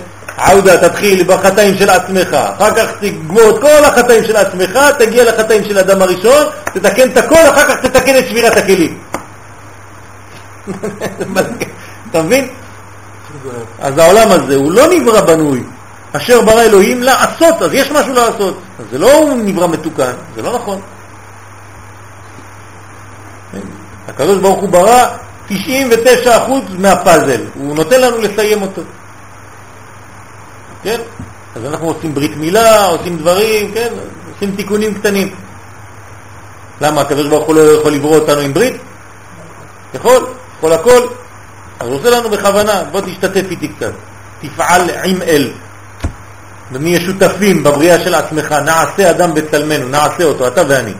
עודה, 0.51 0.89
תתחיל 0.89 1.23
בחטאים 1.23 1.77
של 1.77 1.89
עצמך, 1.89 2.33
אחר 2.33 2.75
כך 2.75 2.91
תגמור 2.99 3.49
את 3.49 3.61
כל 3.61 3.85
החטאים 3.85 4.23
של 4.23 4.35
עצמך, 4.35 4.79
תגיע 4.99 5.23
לחטאים 5.23 5.63
של 5.63 5.77
אדם 5.77 6.01
הראשון, 6.01 6.45
תתקן 6.73 7.09
את 7.09 7.17
הכל, 7.17 7.49
אחר 7.49 7.67
כך 7.67 7.85
תתקן 7.85 8.17
את 8.17 8.27
שבירת 8.27 8.57
הכלים. 8.57 8.97
אתה 12.11 12.21
מבין? 12.21 12.47
אז 13.79 13.97
העולם 13.97 14.31
הזה 14.31 14.55
הוא 14.55 14.71
לא 14.71 14.87
נברא 14.87 15.21
בנוי. 15.21 15.63
אשר 16.13 16.41
ברא 16.41 16.61
אלוהים 16.61 17.03
לעשות, 17.03 17.61
אז 17.61 17.73
יש 17.73 17.91
משהו 17.91 18.13
לעשות. 18.13 18.61
אז 18.79 18.85
זה 18.91 18.97
לא 18.97 19.33
נברא 19.35 19.67
מתוקן, 19.67 20.13
זה 20.35 20.41
לא 20.41 20.53
נכון. 20.53 20.81
הקדוש 24.07 24.37
ברוך 24.37 24.59
הוא 24.59 24.69
ברא 24.69 25.05
99% 25.49 25.53
מהפאזל, 26.77 27.41
הוא 27.53 27.75
נותן 27.75 28.01
לנו 28.01 28.17
לסיים 28.17 28.61
אותו. 28.61 28.81
כן? 30.83 31.01
אז 31.55 31.65
אנחנו 31.65 31.87
עושים 31.87 32.13
ברית 32.13 32.37
מילה, 32.37 32.85
עושים 32.85 33.17
דברים, 33.17 33.71
כן? 33.73 33.93
עושים 34.33 34.55
תיקונים 34.55 34.93
קטנים. 34.93 35.35
למה? 36.81 37.01
הקדוש 37.01 37.27
ברוך 37.27 37.47
הוא 37.47 37.55
לא 37.55 37.61
יכול 37.61 37.93
לברוא 37.93 38.15
אותנו 38.15 38.39
עם 38.39 38.53
ברית? 38.53 38.75
יכול, 39.93 40.27
יכול 40.57 40.73
הכל. 40.73 41.07
אז 41.79 41.87
הוא 41.87 41.95
עושה 41.95 42.09
לנו 42.09 42.29
בכוונה, 42.29 42.83
בוא 42.91 43.01
תשתתף 43.01 43.51
איתי 43.51 43.67
קצת, 43.67 43.91
תפעל 44.41 44.89
עם 45.03 45.21
אל. 45.21 45.51
ונהיה 46.71 47.01
שותפים 47.01 47.63
בבריאה 47.63 47.99
של 47.99 48.15
עצמך, 48.15 48.51
נעשה 48.51 49.09
אדם 49.09 49.33
בצלמנו, 49.33 49.87
נעשה 49.87 50.23
אותו, 50.23 50.47
אתה 50.47 50.61
ואני. 50.67 50.93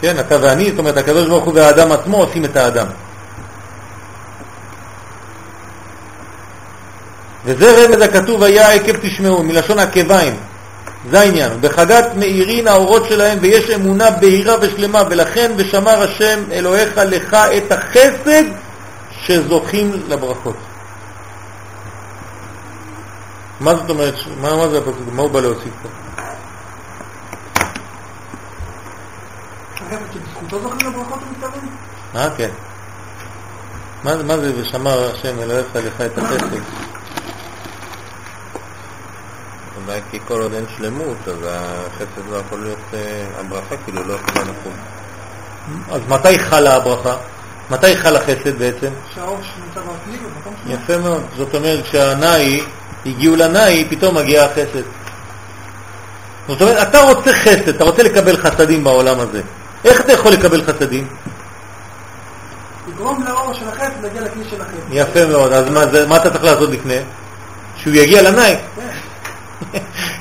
כן, 0.00 0.20
אתה 0.20 0.36
ואני, 0.42 0.70
זאת 0.70 0.78
אומרת, 0.78 0.96
הקדוש 0.96 1.28
ברוך 1.28 1.44
הוא 1.44 1.54
והאדם 1.54 1.92
עצמו 1.92 2.16
עושים 2.16 2.44
את 2.44 2.56
האדם. 2.56 2.86
וזה 7.44 7.86
רמז 7.86 8.02
הכתוב 8.02 8.42
היה 8.42 8.72
עקב 8.72 8.96
תשמעו, 9.02 9.42
מלשון 9.42 9.78
עקביים. 9.78 10.36
זה 11.10 11.20
העניין. 11.20 11.60
בחגת 11.60 12.04
מאירין 12.16 12.68
האורות 12.68 13.08
שלהם 13.08 13.38
ויש 13.40 13.70
אמונה 13.70 14.10
בהירה 14.10 14.54
ושלמה, 14.60 15.02
ולכן 15.10 15.52
ושמר 15.56 16.02
השם 16.02 16.40
אלוהיך 16.52 16.98
לך 16.98 17.34
את 17.34 17.72
החסד 17.72 18.44
שזוכים 19.10 19.92
לברכות. 20.08 20.56
מה 23.60 23.74
זאת 23.74 23.90
אומרת? 23.90 24.14
מה, 24.40 24.56
מה 24.56 24.68
זה 24.68 24.78
הפסוק? 24.78 24.96
מה 25.12 25.22
הוא 25.22 25.30
בא 25.30 25.40
להוסיף 25.40 25.72
פה? 25.82 25.88
אה, 32.14 32.28
כן. 32.36 32.50
מה, 34.04 34.22
מה 34.22 34.38
זה 34.38 34.52
ושמר 34.56 35.10
השם 35.10 35.38
אלוהיך 35.42 35.66
לך 35.74 36.00
את 36.00 36.18
החסד? 36.18 36.58
אולי 39.86 40.00
כי 40.10 40.18
כל 40.28 40.40
עוד 40.40 40.54
אין 40.54 40.64
שלמות, 40.76 41.16
אז 41.28 41.38
החסד 41.48 42.30
לא 42.30 42.36
יכול 42.36 42.60
להיות, 42.62 42.78
אה, 42.94 43.26
הברכה 43.40 43.76
כאילו 43.84 44.02
לא 44.02 44.14
יכולה 44.14 44.40
לחול. 44.40 44.72
אז 45.90 46.00
מתי 46.08 46.38
חלה 46.38 46.76
הברכה? 46.76 47.16
מתי 47.70 47.96
חל 47.96 48.16
החסד 48.16 48.58
בעצם? 48.58 48.88
שהאור 49.14 49.38
שנמצא 49.42 49.80
בכלי 49.80 50.18
במקום 50.18 50.54
שלו? 50.64 50.74
יפה 50.74 50.98
מאוד. 50.98 51.22
זאת 51.36 51.54
אומרת 51.54 51.84
כשהנאי, 51.84 52.60
הגיעו 53.06 53.36
לנאי, 53.36 53.86
פתאום 53.90 54.16
מגיע 54.16 54.44
החסד. 54.44 54.82
זאת 56.48 56.62
אומרת, 56.62 56.88
אתה 56.88 57.00
רוצה 57.00 57.32
חסד, 57.32 57.68
אתה 57.68 57.84
רוצה 57.84 58.02
לקבל 58.02 58.36
חסדים 58.36 58.84
בעולם 58.84 59.20
הזה. 59.20 59.40
איך 59.84 60.00
אתה 60.00 60.12
יכול 60.12 60.32
לקבל 60.32 60.62
חסדים? 60.62 61.08
לגרום 62.88 63.24
לאור 63.24 63.52
של 63.52 63.68
החץ 63.68 63.92
להגיע 64.02 64.20
לכלי 64.20 64.44
של 64.50 64.60
החץ. 64.60 64.74
יפה 64.90 65.26
מאוד. 65.26 65.52
אז 65.52 65.70
מה, 65.70 65.86
זה, 65.86 66.06
מה 66.06 66.16
אתה 66.16 66.30
צריך 66.30 66.44
לעשות 66.44 66.70
לפני? 66.70 66.98
שהוא 67.76 67.94
יגיע 67.94 68.22
לנאי. 68.22 68.56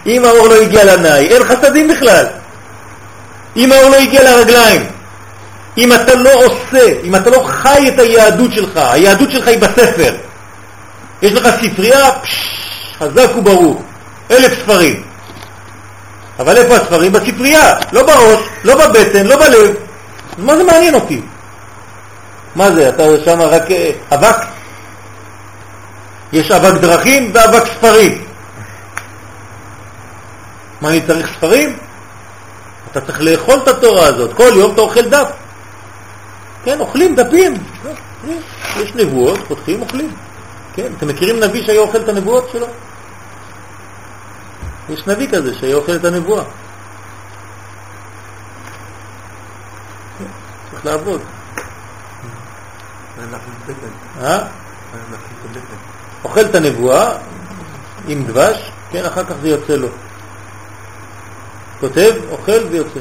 אם 0.06 0.26
האור 0.26 0.48
לא 0.48 0.56
הגיע 0.56 0.84
לנאי, 0.84 1.28
אין 1.28 1.44
חסדים 1.44 1.88
בכלל. 1.88 2.26
אם 3.58 3.72
האור 3.72 3.90
לא 3.90 3.96
הגיע 3.96 4.24
לרגליים, 4.24 4.86
אם 5.78 5.94
אתה 5.94 6.16
לא 6.16 6.30
עושה, 6.34 6.86
אם 7.04 7.16
אתה 7.16 7.30
לא 7.30 7.44
חי 7.48 7.88
את 7.88 8.00
היהדות 8.00 8.54
שלך, 8.54 8.78
היהדות 8.78 9.32
שלך 9.32 9.48
היא 9.48 9.60
בספר. 9.60 10.16
יש 11.22 11.32
לך 11.32 11.48
ספרייה, 11.62 12.12
פש, 12.12 12.56
חזק 13.00 13.38
וברוך, 13.38 13.82
אלף 14.32 14.54
ספרים. 14.64 15.04
אבל 16.40 16.58
איפה 16.58 16.76
הספרים? 16.76 17.12
בספרייה, 17.12 17.74
לא 17.92 18.04
בראש, 18.04 18.40
לא 18.64 18.76
בבטן, 18.76 19.26
לא 19.28 19.36
בלב. 19.36 19.76
מה 20.38 20.58
זה 20.58 20.64
מעניין 20.64 20.96
אותי? 20.96 21.22
מה 22.56 22.72
זה, 22.72 22.90
אתה 22.90 23.04
שם 23.26 23.42
רק 23.42 23.72
אה, 23.72 23.92
אבק? 24.12 24.38
יש 26.34 26.52
אבק 26.52 26.82
דרכים 26.82 27.32
ואבק 27.34 27.64
ספרים. 27.78 28.22
מה, 30.84 30.90
אני 30.90 31.02
צריך 31.08 31.34
ספרים? 31.38 31.78
אתה 32.92 33.02
צריך 33.02 33.22
לאכול 33.22 33.60
את 33.64 33.68
התורה 33.68 34.06
הזאת. 34.06 34.34
כל 34.34 34.50
יום 34.56 34.74
אתה 34.74 34.82
אוכל 34.82 35.10
דף. 35.10 35.32
כן, 36.64 36.80
אוכלים 36.80 37.16
דפים. 37.16 37.54
יש 38.78 38.96
נבואות, 38.96 39.40
פותחים, 39.48 39.82
אוכלים. 39.82 40.12
כן, 40.74 40.92
אתם 40.98 41.08
מכירים 41.08 41.40
נביא 41.40 41.66
שהיה 41.66 41.80
אוכל 41.80 41.98
את 41.98 42.10
הנבואות 42.10 42.50
שלו? 42.52 42.68
יש 44.90 45.08
נביא 45.08 45.28
כזה 45.32 45.54
שהיה 45.54 45.76
אוכל 45.76 45.96
את 45.96 46.06
הנבואה. 46.06 46.44
כן, 50.20 50.26
צריך 50.72 50.86
לעבוד. 50.86 51.22
אה? 54.22 54.40
אוכל 56.24 56.42
את 56.42 56.56
הנבואה 56.56 57.18
עם 58.08 58.24
דבש, 58.24 58.72
כן, 58.92 59.06
אחר 59.06 59.24
כך 59.24 59.36
זה 59.42 59.50
יוצא 59.50 59.76
לו. 59.76 59.88
כותב, 61.84 62.14
אוכל 62.32 62.60
ויוצא. 62.72 63.00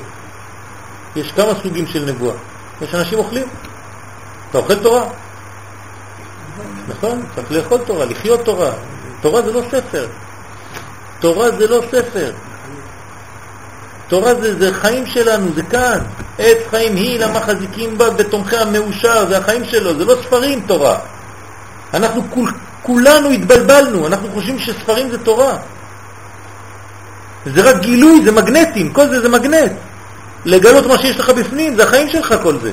יש 1.17 1.33
כמה 1.33 1.53
סוגים 1.63 1.87
של 1.87 2.05
נבואה. 2.05 2.35
יש 2.83 2.95
אנשים 2.95 3.19
אוכלים. 3.19 3.47
אתה 4.51 4.59
אוכל 4.59 4.75
תורה. 4.75 5.05
נכון? 6.89 7.23
צריך 7.35 7.53
לאכול 7.53 7.79
תורה, 7.87 8.05
לחיות 8.05 8.45
תורה. 8.45 8.71
תורה 9.21 9.43
זה 9.43 9.53
לא 9.53 9.63
ספר. 9.71 10.07
תורה 11.21 11.51
זה 11.51 11.69
לא 11.69 11.83
ספר. 11.91 12.33
תורה 14.09 14.35
זה, 14.35 14.59
זה 14.59 14.75
חיים 14.75 15.07
שלנו, 15.07 15.55
זה 15.55 15.63
כאן. 15.63 15.99
עץ 16.39 16.59
חיים 16.71 16.97
היא, 16.97 17.21
למה 17.21 17.41
חזיקים 17.41 17.99
בה 17.99 18.11
בתומכי 18.11 18.57
המאושר, 18.57 19.29
זה 19.29 19.39
החיים 19.39 19.65
שלו, 19.65 19.99
זה 19.99 20.05
לא 20.05 20.15
ספרים 20.23 20.61
תורה. 20.67 20.99
אנחנו 21.95 22.23
כול, 22.31 22.53
כולנו 22.83 23.31
התבלבלנו, 23.31 24.07
אנחנו 24.07 24.29
חושבים 24.33 24.59
שספרים 24.59 25.11
זה 25.11 25.19
תורה. 25.25 25.57
זה 27.47 27.63
רק 27.63 27.81
גילוי, 27.81 28.21
זה 28.25 28.33
מגנטים, 28.33 28.93
כל 28.93 29.09
זה 29.09 29.21
זה 29.21 29.29
מגנט. 29.29 29.73
לגלות 30.45 30.87
מה 30.87 30.99
שיש 30.99 31.21
לך 31.21 31.31
בפנים, 31.31 31.77
זה 31.77 31.83
החיים 31.83 32.09
שלך 32.09 32.35
כל 32.43 32.55
זה. 32.63 32.73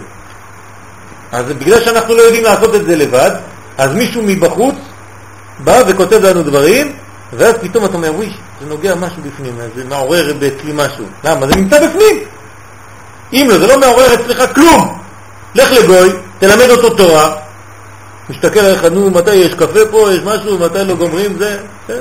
אז 1.31 1.45
בגלל 1.45 1.83
שאנחנו 1.83 2.13
לא 2.13 2.21
יודעים 2.21 2.43
לעשות 2.43 2.75
את 2.75 2.83
זה 2.83 2.95
לבד, 2.95 3.31
אז 3.77 3.91
מישהו 3.91 4.21
מבחוץ 4.25 4.75
בא 5.59 5.81
וכותב 5.87 6.25
לנו 6.25 6.43
דברים, 6.43 6.93
ואז 7.33 7.55
פתאום 7.61 7.85
אתה 7.85 7.93
אומר, 7.93 8.15
וואי, 8.15 8.33
זה 8.61 8.65
נוגע 8.65 8.95
משהו 8.95 9.21
בפנים, 9.21 9.53
זה 9.75 9.83
מעורר 9.83 10.31
אצלי 10.31 10.71
משהו. 10.73 11.05
למה? 11.23 11.47
זה 11.47 11.55
נמצא 11.55 11.87
בפנים. 11.87 12.17
אם 13.33 13.47
לא, 13.49 13.57
זה 13.57 13.67
לא 13.67 13.79
מעורר 13.79 14.13
אצלך 14.13 14.55
כלום. 14.55 14.99
לך 15.55 15.71
לגוי, 15.71 16.09
תלמד 16.39 16.69
אותו 16.69 16.89
תורה, 16.89 17.35
מסתכל 18.29 18.59
עליך, 18.59 18.83
נו, 18.83 19.09
מתי 19.09 19.35
יש 19.35 19.53
קפה 19.53 19.79
פה, 19.91 20.11
יש 20.13 20.19
משהו, 20.23 20.59
מתי 20.59 20.83
לא 20.85 20.93
גומרים, 20.95 21.37
זה... 21.37 21.57
זה. 21.87 21.99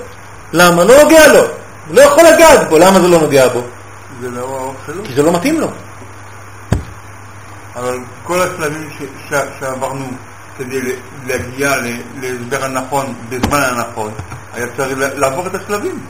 למה? 0.53 0.85
לא 0.85 1.03
נוגע 1.03 1.33
לו. 1.33 1.43
הוא 1.89 1.97
לא 1.97 2.01
יכול 2.01 2.25
לגעת 2.25 2.69
בו. 2.69 2.79
למה 2.79 3.01
זה 3.01 3.09
לא 3.09 3.21
נוגע 3.21 3.49
בו? 3.49 3.63
זה 4.21 4.31
לא 4.31 4.41
האור 4.41 4.75
שלו. 4.87 5.05
כי 5.05 5.15
זה 5.15 5.23
לא 5.23 5.33
מתאים 5.33 5.61
לו. 5.61 5.71
אבל 7.77 7.99
כל 8.25 8.43
השלבים 8.43 8.89
ש- 8.99 9.03
ש- 9.31 9.61
שעברנו 9.61 10.07
כדי 10.59 10.81
להגיע 11.27 11.75
להסבר 12.21 12.65
הנכון 12.65 13.15
בזמן 13.29 13.61
הנכון, 13.63 14.13
היה 14.55 14.67
צריך 14.77 14.99
לעבור 14.99 15.47
את 15.47 15.55
השלבים. 15.55 16.01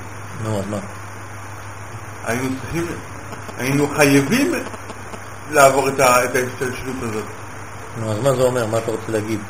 נו, 0.45 0.59
אז 0.59 0.65
מה? 0.71 0.77
היינו 2.27 2.49
צריכים, 2.63 2.87
היינו 3.59 3.89
חייבים 3.97 4.53
לעבור 5.51 5.89
את 5.89 6.01
ההשתלשלות 6.01 6.97
הזאת. 7.03 7.25
נו, 8.01 8.13
אז 8.13 8.19
מה 8.19 8.37
זה 8.37 8.43
אומר? 8.43 8.67
מה 8.67 8.79
אתה 8.79 8.91
רוצה 8.91 9.13
להגיד? 9.13 9.41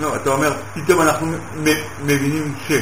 לא, 0.00 0.16
אתה 0.16 0.30
אומר, 0.30 0.52
פתאום 0.74 1.00
אנחנו 1.02 1.32
מבינים 2.04 2.54
ש... 2.68 2.72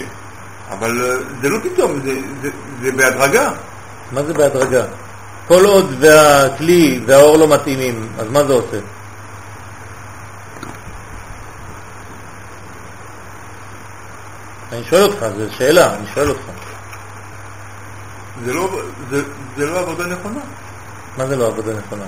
אבל 0.71 1.11
אה, 1.11 1.17
זה 1.43 1.49
לא 1.49 1.59
פתאום, 1.63 2.01
זה, 2.05 2.15
זה, 2.43 2.51
זה 2.83 2.93
בהדרגה. 2.93 3.51
מה 4.13 4.23
זה 4.23 4.35
בהדרגה? 4.35 4.85
כל 5.49 5.65
עוד 5.65 5.95
והכלי 6.01 7.01
והאור 7.07 7.37
לא 7.37 7.49
מתאימים, 7.49 8.09
אז 8.19 8.29
מה 8.31 8.45
זה 8.45 8.53
עושה? 8.53 8.79
אני 14.73 14.85
שואל 14.85 15.03
אותך, 15.03 15.27
זו 15.37 15.45
שאלה, 15.59 15.95
אני 15.95 16.07
שואל 16.15 16.29
אותך. 16.29 16.43
זה 18.45 18.53
לא, 18.53 18.81
זה, 19.11 19.23
זה 19.57 19.67
לא 19.67 19.79
עבודה 19.79 20.07
נכונה. 20.07 20.41
מה 21.19 21.27
זה 21.27 21.37
לא 21.37 21.47
עבודה 21.47 21.73
נכונה? 21.73 22.05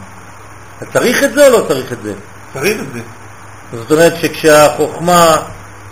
אתה 0.79 0.87
צריך 0.93 1.25
את 1.25 1.35
זה 1.35 1.47
או 1.47 1.53
לא 1.53 1.65
צריך 1.69 1.93
את 1.93 2.03
זה? 2.03 2.15
צריך 2.53 2.81
את 2.81 2.93
זה. 2.93 3.01
זאת 3.73 3.93
אומרת 3.93 4.13
שכשהחוכמה, 4.17 5.37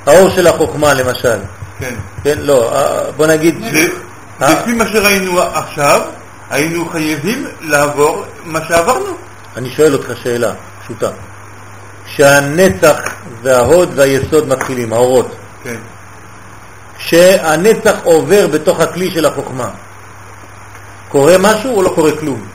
האור 0.07 0.31
של 0.31 0.47
החוכמה 0.47 0.95
למשל, 0.95 1.39
כן. 1.85 1.95
כן, 2.23 2.39
לא, 2.39 2.73
אה, 2.75 3.13
בוא 3.17 3.27
נגיד, 3.27 3.63
אה. 3.63 4.53
לפי 4.53 4.73
מה 4.73 4.87
שראינו 4.89 5.43
עכשיו, 5.43 6.01
היינו 6.51 6.89
חייבים 6.89 7.47
לעבור 7.61 8.25
מה 8.45 8.61
שעברנו. 8.69 9.17
אני 9.57 9.71
שואל 9.71 9.93
אותך 9.93 10.09
שאלה 10.23 10.53
פשוטה. 10.85 11.11
כשהנצח 12.07 13.01
וההוד 13.43 13.93
והיסוד 13.97 14.49
מתחילים, 14.49 14.93
האורות, 14.93 15.37
כן. 15.63 15.77
כשהנצח 16.99 17.97
עובר 18.05 18.47
בתוך 18.47 18.81
הכלי 18.81 19.11
של 19.11 19.27
החוכמה, 19.27 19.71
קורה 21.09 21.35
משהו 21.41 21.77
או 21.77 21.83
לא 21.83 21.93
קורה 21.95 22.11
כלום? 22.21 22.47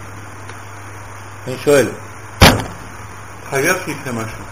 אני 1.47 1.55
שואל, 1.63 1.87
חייב 3.49 3.75
שיקרה 3.85 4.13
משהו. 4.13 4.43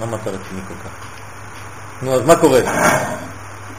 למה 0.00 0.16
אתה 0.22 0.30
רציני 0.30 0.60
כל 0.68 0.74
כך? 0.84 1.05
נו, 2.02 2.14
אז 2.14 2.22
מה 2.26 2.36
קורה? 2.36 2.60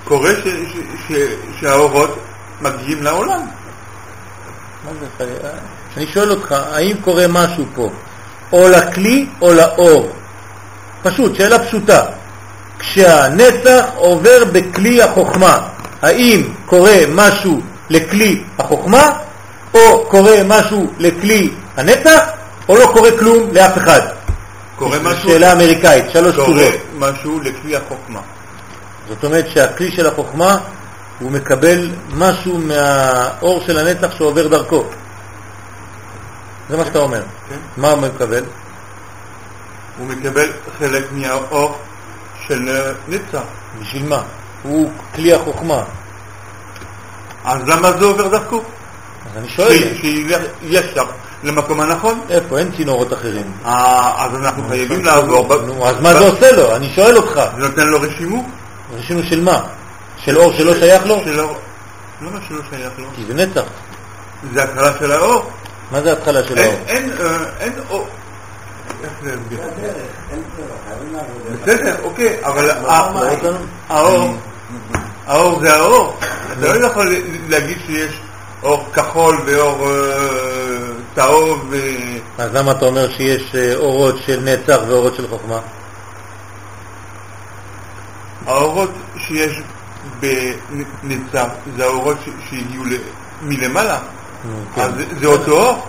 קורה 0.04 0.30
ש, 0.44 0.48
ש, 0.48 0.78
ש, 1.08 1.12
שהאורות 1.60 2.20
מגיעים 2.62 3.04
לעולם. 3.04 3.42
מה 4.86 4.92
זה 5.02 5.06
חי- 5.18 5.48
אני 5.98 6.08
שואל 6.08 6.32
אותך, 6.32 6.52
האם 6.72 6.96
קורה 7.02 7.26
משהו 7.30 7.66
פה, 7.76 7.90
או 8.54 8.68
לכלי 8.70 9.28
או 9.42 9.54
לאור? 9.54 10.10
פשוט, 11.04 11.36
שאלה 11.36 11.66
פשוטה. 11.66 12.02
כשהנצח 12.80 13.86
עובר 13.96 14.44
בכלי 14.52 15.02
החוכמה, 15.02 15.60
האם 16.02 16.54
קורה 16.66 16.96
משהו 17.10 17.62
לכלי 17.90 18.44
החוכמה, 18.60 19.10
או 19.74 20.06
קורה 20.10 20.36
משהו 20.46 20.92
לכלי 21.00 21.50
הנצח, 21.78 22.20
או 22.70 22.78
לא 22.78 22.92
קורה 22.94 23.10
כלום 23.20 23.50
לאף 23.54 23.78
אחד? 23.78 24.02
קורה 24.78 25.00
משהו, 25.00 25.30
שאלה 25.30 25.54
אמריקאית, 25.54 26.06
שלוש 26.14 26.36
קורה 26.36 26.48
תשובות. 26.48 26.82
משהו 26.98 27.40
לכלי 27.40 27.76
החוכמה. 27.76 28.20
זאת 29.08 29.24
אומרת 29.24 29.46
שהכלי 29.54 29.92
של 29.92 30.08
החוכמה, 30.08 30.58
הוא 31.20 31.32
מקבל 31.32 31.92
משהו 32.14 32.58
מהאור 32.58 33.62
של 33.66 33.78
הנצח 33.78 34.12
שעובר 34.18 34.48
דרכו. 34.48 34.84
זה 36.70 36.78
מה 36.78 36.86
שאתה 36.86 37.00
אומר. 37.00 37.22
כן? 37.50 37.56
מה 37.78 37.92
הוא 37.92 38.02
מקבל? 38.02 38.44
הוא 39.98 40.08
מקבל 40.08 40.50
חלק 40.80 41.04
מהאור 41.12 41.78
של 42.48 42.70
נצח. 43.08 43.44
בשביל 43.82 44.06
מה? 44.06 44.22
הוא 44.64 44.92
כלי 45.16 45.34
החוכמה. 45.34 45.84
אז 47.46 47.62
למה 47.68 47.92
זה 47.92 48.06
עובר 48.06 48.28
דרכו? 48.28 48.58
אז 48.58 49.38
אני 49.38 49.50
שואל, 49.50 49.98
שילך 50.02 50.42
ישר 50.62 51.06
למקום 51.44 51.82
הנכון. 51.82 52.22
איפה? 52.30 52.60
אין 52.60 52.72
צינורות 52.78 53.14
אחרים. 53.14 53.52
אה, 53.66 54.26
אז 54.26 54.36
אנחנו 54.36 54.64
חייבים 54.70 55.06
לעבור. 55.06 55.56
נו, 55.56 55.88
אז 55.88 55.96
מה 56.02 56.14
זה 56.14 56.20
עושה 56.20 56.52
לו? 56.52 56.76
אני 56.76 56.92
שואל 56.96 57.18
אותך. 57.18 57.42
זה 57.56 57.68
נותן 57.68 57.88
לו 57.88 58.02
רשימו? 58.02 58.50
רשינו 58.98 59.24
של 59.24 59.42
מה? 59.44 59.62
של 60.18 60.38
אור 60.38 60.54
שלא 60.54 60.74
שייך 60.74 61.06
לו? 61.06 61.22
שלא, 61.26 61.56
למה 62.22 62.40
שלא 62.48 62.62
שייך 62.70 62.92
לו? 62.98 63.08
כי 63.16 63.26
זה 63.28 63.34
נצח. 63.34 63.64
זה 64.54 64.64
התחלה 64.64 64.92
של 65.00 65.12
האור. 65.12 65.52
מה 65.92 66.02
זה 66.02 66.10
ההתחלה 66.10 66.44
של 66.44 66.58
אין, 66.58 66.68
האור? 66.68 66.84
אין, 66.88 67.12
אה, 67.20 67.38
אין 67.60 67.74
אור. 67.90 68.08
בסדר, 71.52 71.96
אוקיי, 72.04 72.38
אבל 72.44 72.66
לא? 72.66 72.72
האור, 73.90 74.36
האור 75.28 75.60
זה 75.60 75.74
האור. 75.74 76.18
אתה 76.52 76.74
לא 76.74 76.86
יכול 76.86 77.16
להגיד 77.50 77.78
שיש 77.86 78.20
אור 78.64 78.86
כחול 78.94 79.42
ואור 79.46 79.90
אה, 79.90 80.47
צהוב 81.18 81.68
ו... 81.70 81.78
אז 82.38 82.54
למה 82.54 82.72
אתה 82.72 82.86
אומר 82.86 83.10
שיש 83.12 83.56
אה, 83.56 83.76
אורות 83.76 84.16
של 84.26 84.40
נצח 84.44 84.78
ואורות 84.88 85.16
של 85.16 85.28
חוכמה? 85.28 85.60
האורות 88.46 88.92
שיש 89.18 89.52
בנצח 90.20 91.48
זה 91.78 91.84
האורות 91.84 92.18
שהגיעו 92.50 92.84
מלמעלה. 93.42 94.00
כן. 94.76 94.82
אז 94.82 94.92
זה 95.20 95.28
אותו 95.28 95.52
אור. 95.52 95.88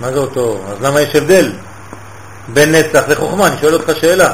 מה 0.00 0.12
זה 0.12 0.18
אותו 0.18 0.40
אור? 0.40 0.64
אז 0.68 0.80
למה 0.80 1.00
יש 1.00 1.16
הבדל 1.16 1.52
בין 2.48 2.74
נצח 2.74 3.02
לחוכמה? 3.08 3.46
אני 3.46 3.56
שואל 3.60 3.74
אותך 3.74 3.90
שאלה. 4.00 4.32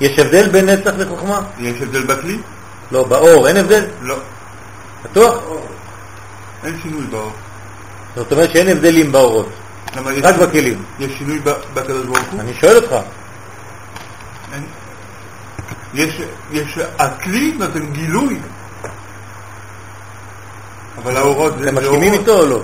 יש 0.00 0.18
הבדל 0.18 0.48
בין 0.48 0.68
נצח 0.68 0.92
לחוכמה? 0.98 1.40
יש 1.58 1.82
הבדל 1.82 2.04
בכלי? 2.04 2.38
לא, 2.92 3.04
באור, 3.04 3.48
אין 3.48 3.56
הבדל? 3.56 3.84
לא. 4.02 4.16
בטוח? 5.04 5.34
אין 6.64 6.78
שינוי 6.82 7.06
באור. 7.06 7.32
זאת 8.16 8.32
אומרת 8.32 8.50
שאין 8.50 8.68
הבדלים 8.68 9.12
באורות, 9.12 9.48
רק 10.22 10.34
בכלים. 10.36 10.84
יש 10.98 11.12
שינוי 11.18 11.38
ב- 11.44 11.50
בקדוש 11.74 12.06
ברוך 12.06 12.18
הוא? 12.32 12.40
אני 12.40 12.54
שואל 12.54 12.76
אותך. 12.76 12.94
יש, 15.94 16.20
יש, 16.52 16.78
הכלי 16.98 17.54
נותן 17.58 17.86
גילוי. 17.92 18.38
אבל 21.02 21.16
האורות 21.16 21.58
זה 21.58 21.64
אתם 21.68 21.74
מסכימים 21.74 22.12
אורות. 22.12 22.20
איתו 22.28 22.38
או 22.40 22.46
לא? 22.46 22.60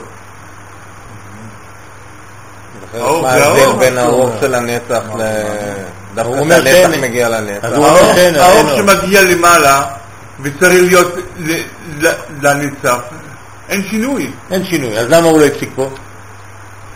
האור 2.95 3.23
מה 3.23 3.39
זה 3.39 3.45
האור. 3.47 3.79
בין 3.79 3.99
האור 3.99 4.31
של 4.41 4.55
הנצח 4.55 5.03
ל... 5.19 5.23
דווקא 6.15 6.61
שאין- 6.63 7.01
מגיע 7.01 7.29
לנצח. 7.29 7.65
האור-. 7.65 8.77
שמגיע 8.77 9.23
למעלה 9.23 9.85
וצריך 10.43 10.83
להיות 10.83 11.15
ל- 11.39 11.63
ל- 12.07 12.15
לנצח, 12.43 12.99
אין 13.71 13.83
שינוי, 13.91 14.31
אין 14.51 14.65
שינוי, 14.65 14.99
אז 14.99 15.07
למה 15.11 15.27
הוא 15.29 15.41
לא 15.41 15.45
הפסיק 15.47 15.71
פה? 15.75 15.89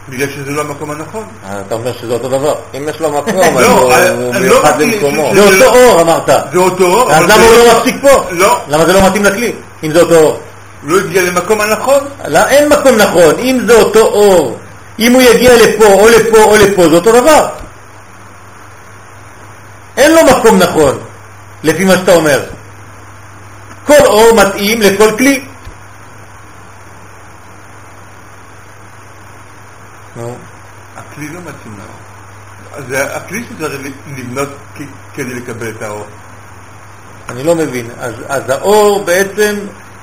בגלל 0.09 0.29
שזה 0.31 0.51
לא 0.51 0.61
המקום 0.61 0.91
הנכון. 0.91 1.25
אה, 1.47 1.61
אתה 1.67 1.75
אומר 1.75 1.93
שזה 2.01 2.13
אותו 2.13 2.29
דבר. 2.29 2.55
אם 2.77 2.89
יש 2.89 3.01
לו 3.01 3.11
מקום, 3.11 3.41
אז 3.41 3.55
לא, 3.61 3.67
הוא 3.67 3.93
אני 4.35 4.49
לא 4.49 4.57
מיוחד. 4.57 4.73
ש- 4.81 5.35
זה 5.35 5.65
אותו 5.65 5.79
אור 5.79 6.01
אמרת. 6.01 6.31
זה 6.53 6.59
אותו 6.59 6.85
אור, 6.85 7.13
אז 7.13 7.23
למה 7.25 7.35
הוא 7.45 7.55
לא 7.55 7.79
מפסיק 7.79 7.97
פה? 8.01 8.25
לא, 8.31 8.61
למה 8.69 8.85
זה 8.87 8.93
לא 8.93 9.07
מתאים 9.07 9.25
לכלי, 9.25 9.53
אם 9.85 9.93
זה 9.93 10.01
אותו 10.01 10.15
אור? 10.17 10.41
לא 10.83 10.99
הגיע 11.01 11.23
למקום 11.23 11.61
הנכון. 11.61 12.01
לא, 12.29 12.39
אין 12.49 12.69
מקום 12.69 12.97
נכון, 12.97 13.35
אם 13.39 13.61
זה 13.67 13.75
אותו 13.81 14.01
אור, 14.01 14.59
אם 14.99 15.13
הוא 15.13 15.23
יגיע 15.23 15.53
לפה 15.57 15.87
או 15.87 16.09
לפה 16.09 16.43
או 16.43 16.57
לפה, 16.57 16.89
זה 16.89 16.95
אותו 16.95 17.13
דבר. 17.21 17.47
אין 19.97 20.15
לו 20.15 20.21
מקום 20.25 20.59
נכון, 20.59 20.99
לפי 21.63 21.85
מה 21.85 21.97
שאתה 21.97 22.15
אומר. 22.15 22.41
כל 23.87 24.05
אור 24.07 24.35
מתאים 24.35 24.81
לכל 24.83 25.11
כלי. 25.19 25.45
נו, 30.17 30.37
הכלי 30.97 31.29
לא 31.29 31.41
מתאים 31.41 31.79
לאור. 31.79 32.87
זה 32.89 33.17
הכלי 33.17 33.45
שצריך 33.51 33.81
לבנות 34.17 34.49
כדי 35.15 35.35
לקבל 35.35 35.71
את 35.71 35.83
האור. 35.83 36.07
אני 37.29 37.43
לא 37.43 37.55
מבין. 37.55 37.87
אז, 38.01 38.15
אז 38.29 38.43
האור 38.49 39.05
בעצם, 39.05 39.57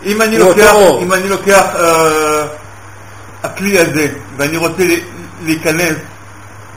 אם 0.05 0.21
אני 0.21 0.37
לוקח, 0.37 0.73
אור. 0.73 1.03
אם 1.03 1.13
אני 1.13 1.29
לוקח 1.29 1.65
אה, 1.75 2.47
הכלי 3.43 3.79
הזה 3.79 4.07
ואני 4.37 4.57
רוצה 4.57 4.83
להיכנס 5.41 5.95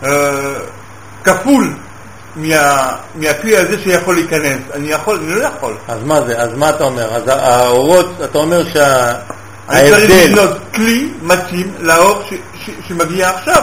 אה, 0.04 0.54
כפול 1.24 1.72
מה, 2.36 2.88
מהכלי 3.14 3.56
הזה 3.56 3.78
שיכול 3.82 4.14
להיכנס, 4.14 4.60
אני 4.74 4.88
יכול, 4.88 5.16
אני 5.16 5.34
לא 5.34 5.44
יכול. 5.44 5.74
אז 5.88 5.98
מה 6.04 6.20
זה? 6.26 6.42
אז 6.42 6.54
מה 6.54 6.70
אתה 6.70 6.84
אומר? 6.84 7.14
אז 7.14 7.22
האורות, 7.26 8.06
אתה 8.24 8.38
אומר 8.38 8.62
אני 8.62 8.70
צריך 8.70 9.98
שההבדל, 9.98 10.24
לבנות 10.24 10.58
כלי 10.74 11.12
מתאים 11.22 11.74
לאור 11.78 12.22
ש, 12.30 12.34
שמגיע 12.88 13.30
עכשיו. 13.30 13.62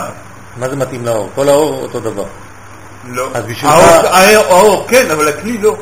מה 0.58 0.70
זה 0.70 0.76
מתאים 0.76 1.06
לאור? 1.06 1.30
כל 1.36 1.50
האור 1.50 1.80
אותו 1.82 2.00
דבר. 2.00 2.24
לא. 3.10 3.28
אז 3.34 3.44
בשבילך- 3.44 3.74
האור, 3.74 4.08
האור, 4.08 4.46
האור 4.56 4.86
כן, 4.88 5.12
אבל 5.12 5.28
הכלי 5.28 5.58
לא. 5.58 5.76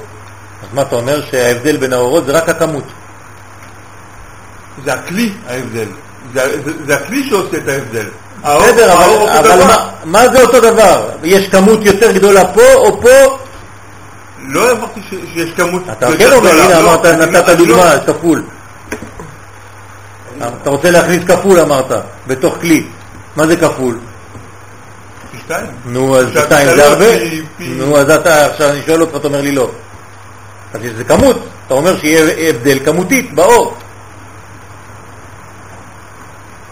אז 0.64 0.68
מה 0.74 0.82
אתה 0.82 0.96
אומר 0.96 1.22
שההבדל 1.32 1.78
בין 1.78 1.94
האורות 1.94 2.26
זה 2.26 2.32
רק 2.32 2.50
הכמות? 2.50 2.84
זה 4.86 4.94
הכלי 4.94 5.32
ההבדל. 5.48 5.88
זה, 6.34 6.62
זה, 6.66 6.72
זה 6.86 6.96
הכלי 6.96 7.30
שעושה 7.30 7.58
את 7.58 7.68
ההבדל. 7.68 8.06
האור, 8.44 8.62
בסדר, 8.64 8.92
האור 8.92 9.30
אבל, 9.30 9.38
אותו 9.52 9.54
אבל. 9.54 9.64
מה, 9.68 9.90
מה 10.06 10.28
זה 10.30 10.42
אותו 10.42 10.60
דבר? 10.60 11.10
יש 11.24 11.48
כמות 11.50 11.80
יותר 11.86 12.12
גדולה 12.12 12.54
פה 12.54 12.74
או 12.76 13.02
פה? 13.02 13.38
לא 14.48 14.72
אמרתי 14.72 15.02
שיש 15.34 15.50
כמות 15.58 15.84
אתה 15.92 16.06
יותר 16.06 16.18
כן 16.30 16.34
אומר, 16.36 16.50
גדולה. 16.50 16.66
הנה 16.66 16.80
לא, 16.82 16.90
אמרת, 16.94 17.06
אני- 17.06 17.26
נתת 17.32 17.48
לא- 17.48 17.54
דוגמה, 17.54 17.92
כפול. 18.08 18.44
אתה 20.62 20.70
רוצה 20.70 20.92
להכניס 20.92 21.24
כפול 21.28 21.60
אמרת, 21.60 21.92
בתוך 22.28 22.56
כלי. 22.62 22.88
מה 23.40 23.48
זה 23.48 23.56
כפול? 23.58 24.00
פי 25.32 25.38
שתיים. 25.38 25.72
נו, 25.86 26.18
אז 26.18 26.28
שתיים 26.30 26.76
זה 26.76 26.88
הרבה? 26.88 27.06
נו, 27.60 27.98
אז 27.98 28.10
אתה, 28.10 28.46
עכשיו 28.46 28.70
אני 28.70 28.82
שואל 28.86 29.02
אותך, 29.02 29.16
אתה 29.16 29.28
אומר 29.28 29.42
לי 29.42 29.52
לא. 29.52 29.72
אז 30.74 30.82
זה 30.98 31.04
כמות, 31.04 31.48
אתה 31.66 31.74
אומר 31.74 32.00
שיהיה 32.00 32.50
הבדל 32.50 32.80
כמותית 32.86 33.34
באור. 33.34 33.78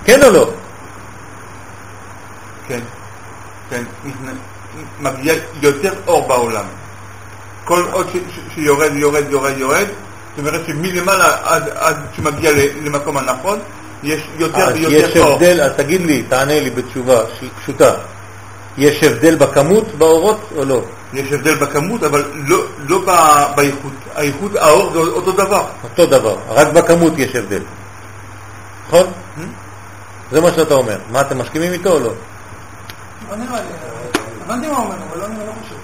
כן 0.06 0.24
או 0.24 0.32
לא? 0.32 0.52
כן, 2.68 2.80
כן. 3.70 3.84
מגיע 5.00 5.34
יותר 5.62 5.94
אור 6.08 6.28
בעולם. 6.28 6.66
כל 7.66 7.86
עוד 7.92 8.08
שיורד, 8.56 8.92
יורד, 8.94 9.24
יורד, 9.30 9.58
יורד, 9.58 9.88
זאת 10.30 10.40
אומרת 10.40 10.62
שמלמעלה 10.68 11.38
עד, 11.44 11.70
עד 11.76 11.98
שמגיע 12.16 12.52
למקום 12.82 13.18
הנכון, 13.18 13.60
יש 14.04 14.22
יותר 14.38 14.58
אז 14.68 14.74
ויותר 14.76 15.10
יש 15.10 15.18
אור. 15.18 15.34
הבדל, 15.34 15.62
אז 15.62 15.72
תגיד 15.72 16.02
לי, 16.02 16.24
תענה 16.24 16.60
לי 16.60 16.70
בתשובה 16.70 17.22
פשוטה. 17.62 17.94
יש 18.78 19.04
הבדל 19.04 19.36
בכמות 19.36 19.96
באורות 19.98 20.50
או 20.56 20.66
לא? 20.66 20.82
יש 21.14 21.32
הבדל 21.32 21.56
בכמות, 21.56 22.04
אבל 22.04 22.24
לא, 22.36 22.58
לא 22.88 23.00
ב- 23.08 23.56
באיכות. 23.56 23.92
האיכות, 24.16 24.56
האור 24.56 24.92
זה 24.94 25.00
אותו 25.00 25.32
דבר. 25.32 25.66
אותו 25.84 26.06
דבר, 26.06 26.36
רק 26.50 26.68
בכמות 26.68 27.14
יש 27.18 27.36
הבדל. 27.36 27.62
נכון? 28.88 29.06
זה 30.32 30.42
מה 30.42 30.52
שאתה 30.52 30.74
אומר. 30.74 30.98
מה, 31.12 31.22
אתם 31.22 31.38
מסכימים 31.38 31.74
איתו 31.74 31.90
או 31.92 32.00
לא? 32.00 32.12
לא 33.30 33.36
נראה 33.36 33.62
לי, 33.62 33.68
הבנתי 34.46 34.68
מה 34.68 34.78
הוא 34.78 34.86
אומר, 34.86 34.96
אבל 35.12 35.20
לא 35.20 35.28
לא 35.28 35.52
חושב. 35.64 35.76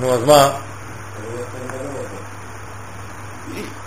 נו, 0.00 0.12
אז 0.14 0.24
מה? 0.24 0.50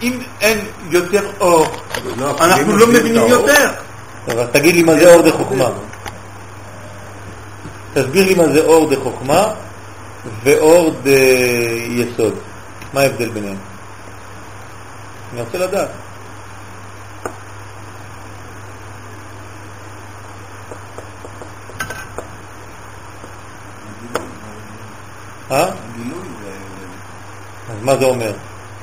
אם 0.01 0.19
אין 0.41 0.59
יותר 0.89 1.31
אור, 1.39 1.65
אנחנו 2.39 2.77
לא 2.77 2.88
מבינים 2.88 3.27
יותר. 3.27 3.69
אז 4.27 4.47
תגיד 4.51 4.75
לי 4.75 4.83
מה 4.83 4.93
זה 4.93 5.13
אור 5.13 5.21
דחוכמה. 5.21 5.69
תסביר 7.93 8.25
לי 8.25 8.35
מה 8.35 8.47
זה 8.47 8.61
אור 8.65 8.95
דחוכמה 8.95 9.53
ואור 10.43 10.95
דיסוד. 11.03 12.33
מה 12.93 13.01
ההבדל 13.01 13.30
ביניהם? 13.30 13.57
אני 15.33 15.41
רוצה 15.41 15.57
לדעת. 15.57 15.89
אה? 25.51 25.65
אז 27.69 27.75
מה 27.81 27.97
זה 27.97 28.05
אומר? 28.05 28.31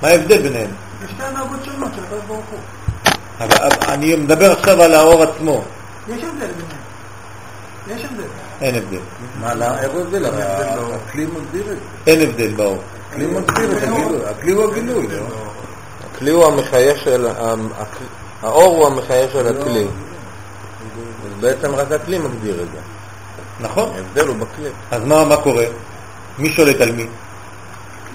מה 0.02 0.08
ההבדל 0.08 0.42
ביניהם? 0.42 0.70
זה 1.00 1.08
שתי 1.08 1.22
הנהגות 1.22 1.64
שונות 1.64 1.90
של 1.96 2.04
הקדוש 2.04 2.20
ברוך 2.26 2.44
הוא. 2.50 2.58
אבל 3.40 3.68
אני 3.88 4.16
מדבר 4.16 4.52
עכשיו 4.52 4.82
על 4.82 4.94
האור 4.94 5.22
עצמו. 5.22 5.64
יש 6.08 6.24
הבדל 6.24 6.46
ביניהם. 6.46 6.88
יש 7.88 8.04
הבדל. 8.04 8.22
אין 8.60 8.74
הבדל. 8.74 8.98
מה, 9.40 9.54
למה, 9.54 9.80
איך 9.80 9.92
הוא 9.92 10.00
הבדל? 10.00 10.24
הכלי 10.26 11.26
מסביר 11.26 11.62
את 11.62 11.66
זה. 11.66 11.76
אין 12.06 12.28
הבדל 12.28 12.54
באור. 12.54 12.78
הכלי 13.10 13.26
מסביר 13.26 13.78
את 13.78 13.82
הגילוי. 13.82 14.26
הכלי 14.26 14.52
הוא 14.52 14.72
הגילוי, 14.72 15.06
לא? 15.08 15.22
הכלי 16.14 16.30
הוא 16.30 16.44
המחיה 16.44 16.96
של... 16.96 17.28
האור 18.42 18.76
הוא 18.76 18.86
המחיה 18.86 19.28
של 19.32 19.46
הכלי. 19.46 19.84
אז 19.84 21.32
בעצם 21.40 21.74
רק 21.74 21.92
הכלי 21.92 22.18
מגדיר 22.18 22.62
את 22.62 22.68
זה. 22.72 22.78
נכון? 23.60 23.90
ההבדל 23.94 24.26
הוא 24.26 24.36
בכלי. 24.36 24.68
אז 24.90 25.04
מה, 25.04 25.24
מה 25.24 25.36
קורה? 25.36 25.64
מי 26.38 26.50
שולט 26.50 26.80
על 26.80 26.92
מי? 26.92 27.06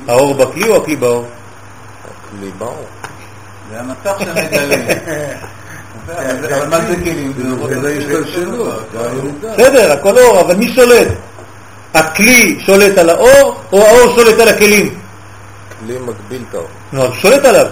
האור 0.07 0.33
בכלי 0.33 0.69
או 0.69 0.75
הכלי 0.75 0.95
באור? 0.95 1.25
הכלי 2.33 2.51
באור. 2.57 2.85
זה 3.71 3.79
המסך 3.79 4.19
שמגלה. 4.19 4.75
אבל 6.07 6.67
מה 6.67 6.81
זה 6.81 6.95
כלים? 6.95 7.33
זה 7.81 7.97
השתלשלות, 7.97 8.83
זה 8.93 8.99
הירידה. 8.99 9.53
בסדר, 9.53 9.91
הכל 9.91 10.17
אור, 10.17 10.41
אבל 10.41 10.55
מי 10.55 10.73
שולט? 10.73 11.07
הכלי 11.93 12.59
שולט 12.65 12.97
על 12.97 13.09
האור 13.09 13.61
או 13.71 13.81
האור 13.81 14.15
שולט 14.15 14.39
על 14.39 14.47
הכלים? 14.47 14.99
כלי 15.79 15.97
מגביל 15.99 16.43
את 16.49 16.55
האור. 16.55 16.67
נו, 16.93 17.03
אז 17.03 17.13
שולט 17.13 17.45
עליו. 17.45 17.65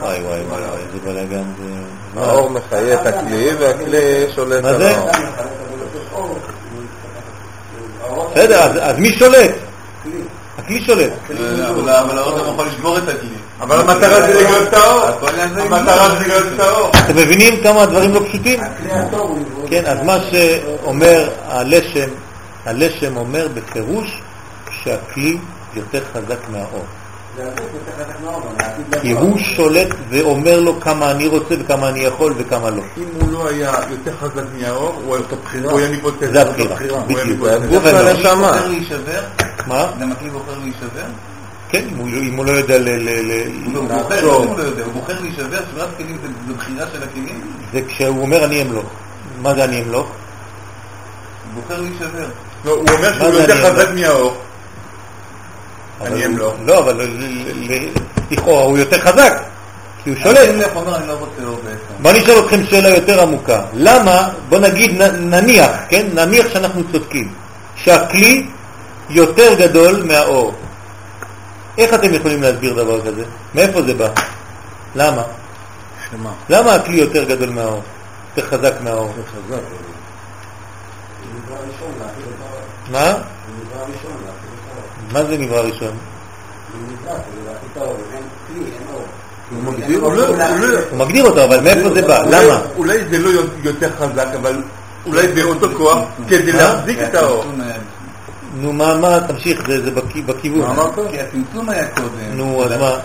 וואי 0.00 0.20
וואי 0.22 0.40
וואי, 0.40 0.62
וואי, 0.62 0.80
איזה 0.80 0.98
בלאגן 1.04 1.42
זה... 1.58 2.20
האור 2.20 2.50
מחיה 2.50 3.00
את 3.00 3.06
הכלי 3.06 3.54
והכלי 3.58 4.26
שולט 4.34 4.62
מה 4.62 4.68
על 4.68 4.78
זה? 4.78 4.90
האור. 4.90 6.38
כן. 6.38 6.54
בסדר, 8.34 8.62
אז, 8.62 8.70
אז 8.80 8.98
מי 8.98 9.12
שולט? 9.12 9.50
הכלי 10.58 10.84
שולט. 10.84 11.12
אבל 11.30 11.90
אבל 11.90 12.18
האור 12.18 12.38
גם 12.38 12.44
יכול 12.52 12.66
לשבור 12.66 12.98
את 12.98 13.08
הכלי. 13.08 13.28
אבל 13.60 13.80
המטרה 13.80 14.26
זה 14.26 14.40
לגלות 14.40 14.68
את 14.68 14.74
האור. 14.74 15.28
המטרה 15.60 16.08
זה 16.08 16.20
לגלות 16.20 16.52
את 16.54 16.60
האור. 16.60 16.90
אתם 17.04 17.16
מבינים 17.16 17.62
כמה 17.62 17.82
הדברים 17.82 18.14
לא 18.14 18.20
פשוטים? 18.28 18.60
כן, 19.66 19.82
אז 19.86 19.98
מה 20.02 20.16
שאומר 20.30 21.28
הלשם, 21.46 22.08
הלשם 22.66 23.16
אומר 23.16 23.48
בפירוש 23.54 24.20
שהכלי 24.82 25.38
יותר 25.74 26.00
חזק 26.12 26.48
מהאור. 26.48 26.84
כי 29.02 29.12
הוא 29.12 29.38
שולט 29.38 29.88
ואומר 30.10 30.60
לו 30.60 30.80
כמה 30.80 31.10
אני 31.10 31.26
רוצה 31.26 31.54
וכמה 31.60 31.88
אני 31.88 32.00
יכול 32.00 32.34
וכמה 32.36 32.70
לא. 32.70 32.82
אם 32.96 33.04
הוא 33.20 33.32
לא 33.32 33.48
היה 33.48 33.72
יותר 33.90 34.16
חזק 34.20 34.42
מהאור, 34.60 35.00
הוא 35.04 35.16
היה 35.16 35.24
הוא 35.70 35.78
היה 35.78 35.88
ניבוטל. 35.90 36.32
זה 36.32 36.42
הבחירה, 36.42 36.76
הוא 37.08 37.18
היה 37.18 37.24
בדיוק. 37.24 37.40
זה 37.42 37.54
הגוף 37.54 37.82
והנשמה. 37.84 38.52
מה? 39.66 39.86
גם 40.00 40.12
הכלי 40.12 40.30
בוחר 40.30 40.58
להישבר? 40.62 41.04
כן, 41.68 41.84
אם 41.92 42.36
הוא- 42.36 42.44
לא 42.46 42.52
יודע 42.52 42.78
ל... 42.78 42.88
הוא 43.74 43.88
בוחר, 43.88 44.24
לא 44.24 44.32
לא 44.56 44.84
הוא 44.84 44.92
בוחר 44.92 45.14
להישבר, 45.20 45.58
שבירת 45.70 45.88
כלים 45.96 46.18
זה- 46.22 46.54
בחירה 46.54 46.86
של 46.92 47.02
הכלים? 47.02 47.40
זה 47.72 47.80
כשהוא 47.88 48.22
אומר 48.22 48.44
אני 48.44 48.62
אמלוך. 48.62 48.84
מה 49.42 49.54
זה 49.54 49.64
אני 49.64 49.82
אמלוך? 49.82 50.06
הוא 50.06 51.62
בוחר 51.62 51.80
להישבר. 51.80 52.26
לא, 52.64 52.70
הוא 52.72 52.88
אומר 52.90 53.12
שהוא 53.12 53.28
יותר 53.28 53.70
חזק? 53.70 53.88
מהאור. 53.94 54.36
אני 56.00 56.24
הוא- 56.24 56.32
אמלוך. 56.32 56.54
לא, 56.66 56.78
אבל 56.78 57.00
לכאורה 58.30 58.62
הוא 58.62 58.78
יותר 58.78 59.00
חזק. 59.00 59.42
כי 60.04 60.10
הוא 60.10 60.18
שולט. 60.22 60.38
אני 60.38 60.64
אומר, 60.74 60.96
אני 60.96 61.06
לא. 61.08 61.58
בוא 62.02 62.12
נשאל 62.12 62.38
אתכם 62.38 62.64
שאלה 62.66 62.88
יותר 62.88 63.22
עמוקה. 63.22 63.62
למה, 63.74 64.28
בוא 64.48 64.58
נגיד, 64.58 65.02
נניח, 65.20 65.70
כן? 65.88 66.06
נניח 66.14 66.48
שאנחנו 66.48 66.82
צודקים, 66.92 67.32
שהכלי 67.76 68.46
יותר 69.10 69.54
גדול 69.58 70.02
מהאור. 70.02 70.54
איך 71.78 71.94
אתם 71.94 72.14
יכולים 72.14 72.42
להסביר 72.42 72.72
דבר 72.74 73.00
כזה? 73.00 73.22
מאיפה 73.54 73.82
זה 73.82 73.94
בא? 73.94 74.08
למה? 74.94 75.22
שמה? 76.10 76.30
למה 76.48 76.74
הכלי 76.74 76.96
יותר 76.96 77.24
גדול 77.24 77.48
מהאור? 77.50 77.82
יותר 78.36 78.48
חזק 78.50 78.72
מהאור? 78.80 79.12
זה 79.16 79.22
חזק. 79.26 79.62
מה? 82.90 83.14
מה 85.14 85.24
זה 85.24 85.36
נברא 85.38 85.60
ראשון? 85.60 85.92
הוא 89.50 89.62
מגדיר 89.62 90.00
לא- 90.00 90.06
אותו. 90.06 90.32
לא- 90.36 91.44
אבל 91.44 91.60
מאיפה 91.60 91.90
זה 91.94 92.02
בא? 92.02 92.24
למה? 92.30 92.60
אולי 92.76 92.98
זה 93.10 93.18
לא 93.18 93.30
יותר 93.62 93.90
חזק, 93.98 94.26
אבל 94.40 94.62
אולי 95.06 95.28
באותו 95.28 95.66
כוח 95.76 95.98
כדי? 96.28 96.52
להחזיק 96.52 96.98
את 97.08 97.14
האור. 97.14 97.44
נו, 98.56 98.72
מה, 98.72 98.94
מה, 98.98 99.20
תמשיך, 99.28 99.66
זה, 99.66 99.84
זה 99.84 99.90
בכי- 99.90 100.22
בכיוון. 100.22 100.76
כי 101.10 101.20
הצמצום 101.20 101.68
היה 101.68 101.88
קודם. 101.88 102.08
נו, 102.32 102.64
אז 102.64 102.70
מה? 102.80 102.96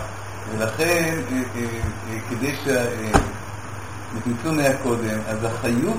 ולכן, 0.58 0.84
אה, 1.32 1.38
אה, 1.56 1.62
אה, 2.12 2.18
כדי 2.30 2.52
שהצמצום 2.64 4.60
היה 4.60 4.74
קודם, 4.84 5.18
אז 5.30 5.38
החיות, 5.44 5.98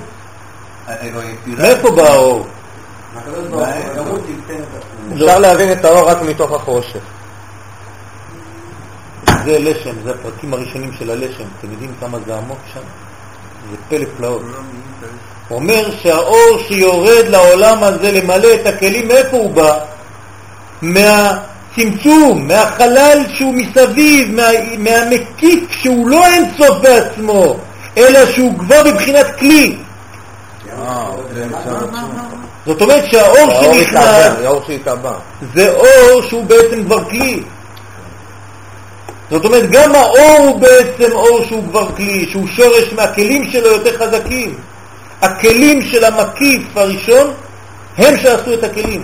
היצירה... 0.87 1.57
מאיפה 1.57 1.91
בא 1.91 2.01
האור? 2.09 2.47
אפשר 5.13 5.39
להבין 5.39 5.71
את 5.71 5.85
האור 5.85 6.09
רק 6.09 6.21
מתוך 6.21 6.51
החושך. 6.51 6.99
זה 9.45 9.59
לשם, 9.59 9.95
זה 10.03 10.11
הפרקים 10.11 10.53
הראשונים 10.53 10.91
של 10.99 11.09
הלשם. 11.11 11.43
אתם 11.59 11.71
יודעים 11.71 11.91
כמה 11.99 12.17
זה 12.25 12.35
עמוק 12.37 12.59
שם? 12.73 12.79
זה 13.71 13.77
פלא 13.89 14.05
פלאות. 14.17 14.41
הוא 15.47 15.59
אומר 15.59 15.91
שהאור 16.01 16.59
שיורד 16.67 17.25
לעולם 17.27 17.83
הזה 17.83 18.11
למלא 18.11 18.47
את 18.53 18.65
הכלים, 18.65 19.07
מאיפה 19.07 19.37
הוא 19.37 19.51
בא? 19.51 19.79
מהצמצום, 20.81 22.47
מהחלל 22.47 23.23
שהוא 23.33 23.53
מסביב, 23.53 24.35
מה, 24.35 24.47
מהמקיף 24.77 25.71
שהוא 25.71 26.07
לא 26.07 26.25
אינסוף 26.25 26.77
בעצמו, 26.81 27.55
אלא 27.97 28.31
שהוא 28.31 28.59
כבר 28.59 28.83
בבחינת 28.85 29.25
כלי. 29.39 29.77
זאת 32.65 32.81
אומרת 32.81 33.05
שהאור 33.11 33.51
האור 33.51 33.73
שנכנס. 34.67 34.85
זה 35.53 35.71
אור 35.71 36.21
שהוא 36.21 36.45
בעצם 36.45 36.83
כבר 36.83 37.09
כלי. 37.09 37.43
זאת 39.31 39.45
אומרת, 39.45 39.71
גם 39.71 39.95
האור 39.95 40.37
הוא 40.47 40.59
בעצם 40.59 41.11
אור 41.11 41.43
שהוא 41.47 41.63
כבר 41.69 41.95
כלי, 41.95 42.27
שהוא 42.29 42.47
שורש 42.47 42.93
מהכלים 42.93 43.51
שלו 43.51 43.67
יותר 43.67 43.97
חזקים. 43.97 44.55
הכלים 45.21 45.81
של 45.81 46.03
המקיף 46.03 46.77
הראשון 46.77 47.33
הם 47.97 48.17
שעשו 48.17 48.53
את 48.53 48.63
הכלים. 48.63 49.03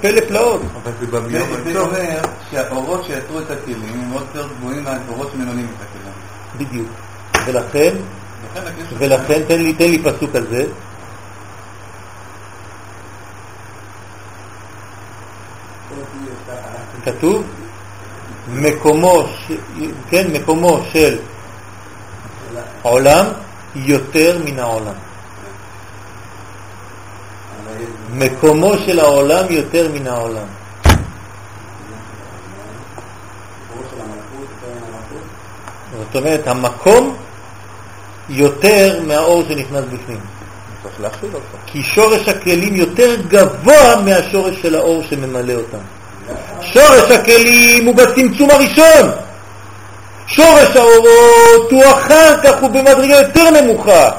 פלא 0.00 0.20
פלאות. 0.20 0.60
אבל 0.82 0.92
זה 1.00 1.06
בא 1.06 1.20
זה 1.20 1.26
מיום 1.28 1.48
זה 1.64 1.70
הטוב. 1.70 1.76
אומר 1.76 2.20
שהאורות 2.50 3.04
שיצרו 3.04 3.38
את 3.38 3.50
הכלים 3.50 3.82
הם 3.92 4.10
מאוד 4.10 4.22
יותר 4.34 4.48
גבוהים 4.58 4.84
מהאורות 4.84 5.30
שממלאים 5.32 5.66
את 5.76 5.82
הכלים. 5.82 6.12
בדיוק. 6.56 6.88
ולכן. 7.46 7.94
ולכן 8.98 9.42
תן 9.48 9.62
לי, 9.62 9.72
תן 9.72 9.90
לי 9.90 9.98
פסוק 9.98 10.34
על 10.34 10.46
זה. 10.46 10.66
כתוב 17.04 17.44
מקומו, 18.48 19.24
ש... 19.38 19.52
כן, 20.10 20.30
מקומו 20.32 20.80
של 20.92 21.18
עולם 22.82 23.26
יותר 23.74 24.38
מן 24.44 24.58
העולם. 24.58 24.94
מקומו 28.12 28.78
של 28.86 29.00
העולם 29.00 29.44
יותר 29.50 29.88
מן 29.94 30.06
העולם. 30.06 30.46
זאת 35.98 36.16
אומרת, 36.16 36.46
המקום 36.46 37.16
יותר 38.28 39.00
מהאור 39.06 39.42
שנכנס 39.48 39.84
בפנים. 39.84 40.20
צריך 40.82 40.94
להכיל 41.00 41.28
אותו. 41.34 41.56
כי 41.66 41.82
שורש 41.82 42.28
הכלים 42.28 42.76
יותר 42.76 43.16
גבוה 43.28 43.96
מהשורש 44.04 44.54
של 44.62 44.74
האור 44.74 45.02
שממלא 45.10 45.52
אותם. 45.52 45.78
שורש 46.62 47.10
הכלים 47.10 47.86
הוא 47.86 47.94
בצמצום 47.94 48.50
הראשון. 48.50 49.10
שורש 50.26 50.76
האורות 50.76 51.70
הוא 51.70 51.84
אחר 51.84 52.40
כך, 52.42 52.60
הוא 52.60 52.70
במדרגה 52.70 53.18
יותר 53.18 53.50
נמוכה. 53.50 54.10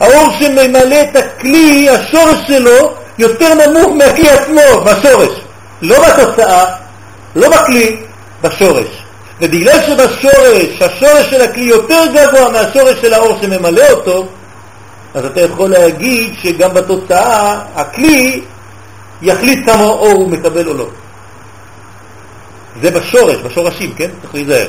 האור 0.00 0.28
שממלא 0.38 1.02
את 1.02 1.16
הכלי, 1.16 1.90
השורש 1.90 2.38
שלו 2.46 2.94
יותר 3.18 3.54
נמוך 3.54 3.96
מהכלי 3.96 4.30
עצמו, 4.30 4.84
בשורש. 4.84 5.40
לא 5.82 5.96
בתוצאה, 6.08 6.64
לא 7.36 7.48
בכלי, 7.48 7.96
בשורש. 8.42 9.01
ובגלל 9.42 9.82
שבשורש, 9.82 10.82
השורש 10.82 11.30
של 11.30 11.40
הכלי 11.40 11.64
יותר 11.64 12.04
גבוה 12.14 12.52
מהשורש 12.52 13.00
של 13.00 13.14
האור 13.14 13.38
שממלא 13.40 13.90
אותו, 13.90 14.28
אז 15.14 15.24
אתה 15.24 15.40
יכול 15.40 15.70
להגיד 15.70 16.34
שגם 16.42 16.74
בתוצאה 16.74 17.60
הכלי 17.74 18.42
יחליט 19.22 19.66
כמה 19.66 19.84
אור 19.84 20.12
הוא 20.12 20.30
מקבל 20.30 20.68
או 20.68 20.74
לא. 20.74 20.88
זה 22.82 22.90
בשורש, 22.90 23.36
בשורשים, 23.36 23.94
כן? 23.94 24.10
צריך 24.22 24.34
להיזהר. 24.34 24.68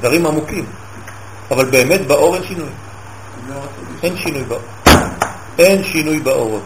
דברים 0.00 0.26
עמוקים. 0.26 0.64
אבל 1.50 1.64
באמת 1.64 2.06
באור 2.06 2.36
אין 2.36 2.44
שינוי. 2.48 2.68
אין 4.02 4.16
שינוי 4.16 4.42
באור. 4.42 4.60
אין 5.58 5.84
שינוי 5.84 6.18
באורות. 6.18 6.62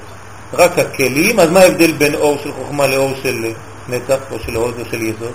רק 0.52 0.78
הכלים, 0.78 1.40
אז 1.40 1.50
מה 1.50 1.60
ההבדל 1.60 1.92
בין 1.92 2.14
אור 2.14 2.38
של 2.42 2.52
חוכמה 2.52 2.86
לאור 2.86 3.12
של 3.22 3.52
נצח 3.88 4.18
או 4.30 4.38
של 4.46 4.56
אור 4.56 4.70
או 4.80 4.84
של 4.90 5.02
יסוד? 5.02 5.32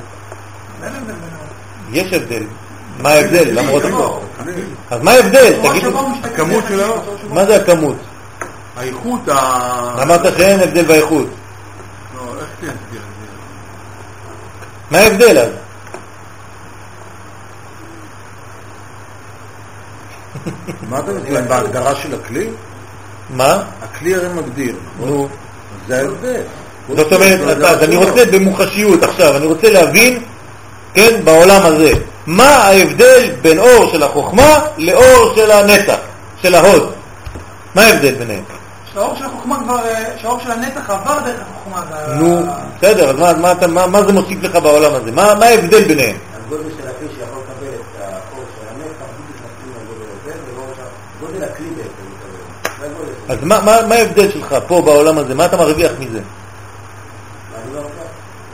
יש 1.91 2.14
הבדל. 2.14 2.43
מה 3.01 3.09
ההבדל? 3.09 3.59
למרות 3.59 3.83
הכל. 3.85 4.19
אז 4.91 5.01
מה 5.01 5.11
ההבדל? 5.11 5.53
תגידו, 5.69 5.99
הכמות 6.23 6.64
שלו? 6.67 6.83
הצורה 6.95 7.17
שבו- 7.22 7.33
מה 7.35 7.45
זה 7.45 7.55
הכמות? 7.55 7.95
האיכות 8.77 9.30
ה... 9.30 9.33
אמרת 10.03 10.38
שאין 10.38 10.59
הבדל 10.59 10.85
באיכות. 10.85 11.27
לא, 12.15 12.33
איך 12.39 12.47
תסביר 12.57 12.72
את 12.72 12.77
זה? 12.91 12.97
מה 14.91 14.97
ההבדל 14.97 15.38
אז? 15.39 15.49
מה 20.89 20.99
אתה 20.99 21.11
מתכוון? 21.11 21.47
בהגדרה 21.47 21.95
של 21.95 22.15
הכלי? 22.15 22.47
מה? 23.30 23.64
הכלי 23.81 24.15
הרי 24.15 24.27
מגדיר. 24.30 24.75
נו. 24.99 25.27
זה 25.88 25.97
ההבדל. 25.99 26.41
זאת 26.95 27.14
אומרת, 27.14 27.57
אז 27.57 27.83
אני 27.83 27.95
רוצה 27.95 28.25
במוחשיות 28.25 29.03
עכשיו, 29.03 29.38
אני 29.38 29.45
רוצה 29.45 29.69
להבין, 29.69 30.23
כן, 30.95 31.22
בעולם 31.24 31.61
הזה, 31.65 31.91
מה 32.27 32.49
ההבדל 32.49 33.32
בין 33.41 33.59
אור 33.59 33.90
של 33.91 34.03
החוכמה 34.03 34.59
לאור 34.77 35.33
של 35.35 35.51
הנצח, 35.51 35.98
של 36.41 36.56
ההוד? 36.56 36.93
מה 37.75 37.82
ההבדל 37.82 38.15
ביניהם? 38.15 38.43
שהאור 38.93 39.15
של 39.15 39.25
החוכמה 39.25 39.57
כבר, 39.64 39.80
אה, 39.88 40.03
שהאור 40.22 40.40
של 40.43 40.51
הנצח 40.51 40.90
עבר 40.90 41.19
דרך 41.25 41.40
החוכמה. 41.51 41.85
נו, 42.15 42.45
בסדר, 42.77 43.09
אז 43.09 43.15
מה, 43.15 43.33
מה, 43.33 43.51
אתה- 43.51 43.67
מה, 43.67 43.88
מה 43.88 44.03
זה 44.03 44.14
מוסיף 44.14 44.43
לך 44.43 44.56
בעולם 44.56 44.93
הזה? 44.95 45.11
מה, 45.11 45.33
מה 45.35 45.45
ההבדל 45.45 45.83
ביניהם? 45.88 46.15
הגודל 46.45 46.64
של 46.64 46.88
הכלי 46.90 47.07
שיכול 47.19 47.25
לקבל 47.43 47.74
את 47.74 48.01
האור 48.01 48.43
של 48.56 48.67
הנצח, 48.69 49.06
בדיוק 49.14 49.38
מתאים 49.45 49.74
לגודל 49.83 50.11
הזה, 50.22 50.32
ולא 50.53 50.64
רק 50.72 50.77
גודל 51.19 51.43
הכלי 51.43 51.67
בעצם 51.69 51.90
מקבל. 52.88 53.33
אז 53.33 53.38
מה, 53.43 53.61
מה, 53.61 53.88
מה 53.88 53.95
ההבדל 53.95 54.32
שלך 54.32 54.56
פה 54.67 54.82
בעולם 54.82 55.17
הזה? 55.17 55.35
מה 55.35 55.45
אתה 55.45 55.57
מרוויח 55.57 55.91
מזה? 55.99 56.19
אני 56.19 57.74
לא 57.75 57.82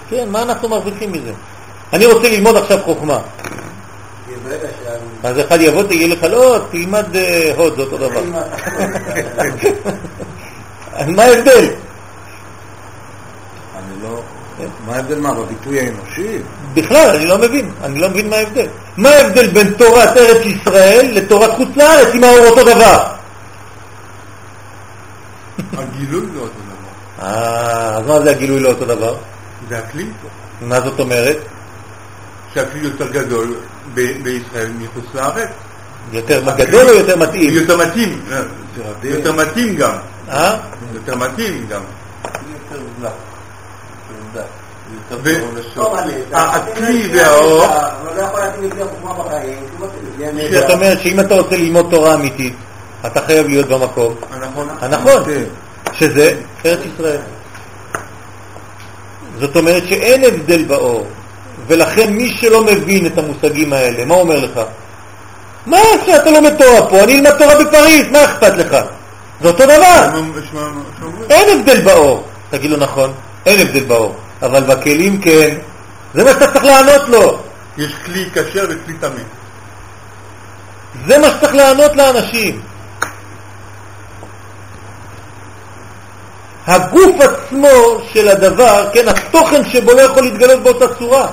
כן, 0.10 0.30
מה 0.30 0.42
אנחנו 0.42 0.70
מרוויחים 0.70 1.11
מזה? 1.11 1.32
אני 1.94 2.06
רוצה 2.06 2.30
ללמוד 2.30 2.56
עכשיו 2.56 2.78
חוכמה. 2.84 3.20
אז 5.24 5.40
אחד 5.40 5.61
יבוא, 5.61 5.84
תגיד 5.84 6.10
לך, 6.10 6.24
לא, 6.24 6.60
תלמד 6.72 7.16
אה, 7.16 7.53
הוד, 7.58 7.76
זה 7.76 7.82
אותו 7.82 7.98
דבר. 7.98 8.22
אז 10.94 11.10
מה 11.10 11.24
ההבדל? 11.24 11.68
אני 13.76 14.03
לא... 14.03 14.22
מה 14.86 14.95
ההבדל 14.95 15.20
מה? 15.20 15.34
בביטוי 15.34 15.80
האנושי? 15.80 16.38
בכלל, 16.74 17.16
אני 17.16 17.26
לא 17.26 17.38
מבין, 17.38 17.72
אני 17.84 18.00
לא 18.00 18.10
מבין 18.10 18.30
מה 18.30 18.36
ההבדל. 18.36 18.68
מה 18.98 19.10
ההבדל 19.10 19.48
בין 19.48 19.74
תורת 19.74 20.18
ארץ 20.18 20.45
ישראל 20.45 21.11
לתורת 21.14 21.52
חוץ 21.58 21.70
לארץ 21.76 22.16
אם 22.16 22.24
האור 22.24 22.48
אותו 22.48 22.64
דבר? 22.64 23.03
הגילוי 25.78 26.22
לא 26.36 26.42
אותו 26.42 26.53
דבר. 26.53 27.26
אה, 27.26 27.98
אז 27.98 28.06
מה 28.08 28.22
זה 28.22 28.32
הגילוי 28.32 28.60
לא 28.60 28.70
אותו 28.70 28.86
דבר? 28.86 29.16
זה 29.70 29.78
הכלי, 29.78 30.06
מה 30.61 30.82
זאת 30.82 31.00
אומרת? 31.00 31.38
שהכלי 32.54 32.80
יותר 32.80 33.12
גדול 33.12 33.56
ב- 33.94 34.24
בישראל 34.24 34.72
מחוץ 34.80 35.06
לארץ. 35.14 35.50
יותר 36.12 36.42
גדול 36.58 36.90
או 36.90 36.94
יותר 36.94 37.18
מתאים? 37.18 37.54
יותר 37.54 37.78
מתאים, 37.78 38.22
אה. 38.32 38.42
יותר 39.04 39.34
מתאים 39.34 39.76
גם. 39.76 39.94
אה? 40.30 40.58
יותר 40.94 41.16
מתאים 41.16 41.66
גם. 41.70 41.82
הכלי 46.34 47.10
והאור, 47.14 47.48
לא 48.16 48.24
לא-. 49.80 50.60
זאת 50.62 50.70
אומרת 50.70 51.00
שאם 51.02 51.20
אתה 51.20 51.36
רוצה 51.36 51.56
ללמוד 51.56 51.88
תורה 51.92 52.14
אמיתית, 52.14 52.54
אתה 53.06 53.22
חייב 53.26 53.48
להיות 53.48 53.68
במקום 53.68 54.16
הנכון, 54.32 54.68
הנכון, 54.82 55.24
שזה 55.94 56.34
ארץ 56.66 56.80
ישראל. 56.94 57.20
זאת 59.40 59.56
אומרת 59.56 59.84
שאין 59.88 60.24
הבדל 60.24 60.64
באור, 60.64 61.08
ולכן 61.72 62.14
מי 62.14 62.33
שלא 62.41 62.64
מבין 62.64 63.06
את 63.06 63.17
המושגים 63.17 63.74
האלה, 63.74 64.06
מה 64.06 64.16
אומר 64.16 64.40
לך? 64.40 64.59
מה 65.66 65.77
שאתה 66.06 66.32
לומד 66.32 66.56
תורה 66.56 66.90
פה, 66.90 67.03
אני 67.03 67.16
אלמד 67.16 67.38
תורה 67.38 67.56
בפריז, 67.56 68.08
מה 68.11 68.24
אכפת 68.24 68.53
לך? 68.58 68.77
זה 69.41 69.48
אותו 69.48 69.64
דבר, 69.64 70.22
אין 71.30 71.59
הבדל 71.59 71.82
באור. 71.82 72.27
תגיד 72.50 72.72
לו 72.72 72.77
נכון, 72.77 73.14
אין 73.45 73.59
הבדל 73.59 73.83
באור, 73.83 74.16
אבל 74.41 74.64
בכלים 74.64 75.22
כן, 75.22 75.58
זה 76.14 76.24
מה 76.24 76.32
שאתה 76.32 76.48
צריך 76.48 76.66
לענות 76.66 77.09
לו, 77.09 77.40
יש 77.77 77.91
כלי 78.06 78.25
כשר 78.33 78.66
וכלי 78.69 78.93
טמא. 79.00 79.22
זה 81.08 81.17
מה 81.17 81.27
שצריך 81.32 81.56
לענות 81.56 81.95
לאנשים. 81.95 82.61
הגוף 86.67 87.16
עצמו 87.22 88.01
של 88.14 88.27
הדבר, 88.27 88.90
כן, 88.93 89.08
התוכן 89.08 89.66
שבו 89.66 89.93
לא 89.93 90.01
יכול 90.01 90.24
להתגלות 90.24 90.64
באותה 90.64 90.95
צורה. 91.00 91.27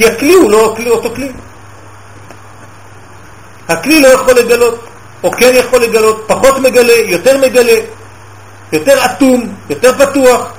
כי 0.00 0.06
הכלי 0.06 0.34
הוא 0.34 0.50
לא 0.50 0.72
הכלי, 0.72 0.90
אותו 0.90 1.14
כלי. 1.14 1.32
הכלי 3.68 4.00
לא 4.00 4.08
יכול 4.08 4.34
לגלות, 4.34 4.86
או 5.22 5.30
כן 5.30 5.50
יכול 5.54 5.82
לגלות, 5.82 6.24
פחות 6.26 6.58
מגלה, 6.58 6.92
יותר 6.92 7.38
מגלה, 7.38 7.80
יותר 8.72 9.04
אטום, 9.04 9.54
יותר 9.70 9.92
פתוח. 9.98 10.52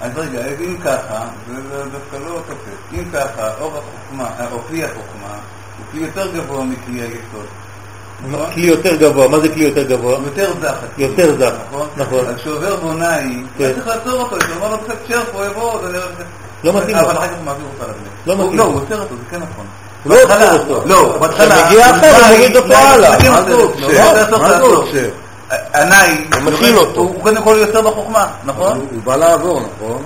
אז 0.00 0.10
רגע, 0.16 0.40
אם 0.60 0.76
ככה, 0.84 1.28
זה 1.48 1.54
זה 1.68 1.84
דווקא 1.84 2.16
לא 2.16 2.40
תופס. 2.46 2.78
אם 2.92 3.04
ככה, 3.12 3.54
אור 3.60 3.78
החוכמה, 3.78 4.30
אה, 4.38 4.52
או 4.52 4.58
כלי 4.68 4.84
החוכמה, 4.84 5.34
הוא 5.78 5.86
כלי 5.92 6.00
יותר 6.00 6.32
גבוה 6.32 6.64
מכלי 6.64 7.00
היסוד. 7.00 7.46
נכון? 8.30 8.46
כלי 8.54 8.66
יותר 8.66 8.96
גבוה, 8.96 9.28
מה 9.28 9.40
זה 9.40 9.48
כלי 9.48 9.64
יותר 9.64 9.82
גבוה? 9.82 10.16
הוא 10.16 10.24
יותר. 10.24 10.50
הכלי, 10.62 11.04
יותר 11.04 11.36
זך, 11.38 11.52
נכון? 11.68 11.88
נכון. 11.96 12.26
אז 12.26 12.34
כשעובר 12.36 12.76
בונאי, 12.76 13.42
כן. 13.58 13.64
אתה 13.70 13.74
צריך 13.74 13.86
לעצור 13.86 14.22
אותו, 14.22 14.36
אתה 14.36 14.44
אומר 14.56 14.70
לו 14.70 14.78
קצת 14.78 14.94
שר 15.08 15.20
פה, 15.32 15.46
יבוא, 15.46 15.80
זה 15.86 15.92
נראה... 15.92 16.06
לא 16.64 16.72
מתאים 16.72 16.96
לו. 16.96 17.02
אבל 17.02 17.10
אחר 17.16 17.26
כך 17.28 17.34
הוא 17.36 17.44
מעביר 17.44 17.64
אותך 17.74 17.82
לזה. 17.90 18.08
לא 18.26 18.32
הוא- 18.32 18.42
מתאים 18.44 18.58
לא. 18.58 18.64
הוא 18.64 18.74
עוצר 18.80 19.00
אותו, 19.02 19.14
זה 19.16 19.22
כן 19.30 19.36
נכון. 19.36 19.66
לא 20.06 20.22
עוצר 20.22 20.58
אותו. 20.60 20.82
לא, 20.86 21.18
בהתחלה... 21.20 21.54
כשמגיע 21.66 21.90
אחר, 21.90 22.10
הוא 22.16 22.36
מוריד 22.36 22.56
אותו 22.56 22.74
הלאה. 22.74 23.10
מה 23.30 23.42
זה 23.42 23.50
לא? 23.50 23.58
לא, 23.58 23.88
לא, 24.30 24.38
מה 24.38 24.48
זה 24.48 24.54
לעצור. 24.54 24.74
עוצר? 24.74 25.08
ענאי, 25.74 26.16
הוא 26.34 26.52
מכיל 26.52 26.78
אותו. 26.78 27.00
הוא 27.00 27.22
קודם 27.22 27.42
כל 27.42 27.56
יוצר 27.60 27.82
בחוכמה, 27.82 28.26
נכון? 28.44 28.86
הוא 28.90 29.02
בא 29.04 29.16
לעבור, 29.16 29.60
נכון? 29.60 30.02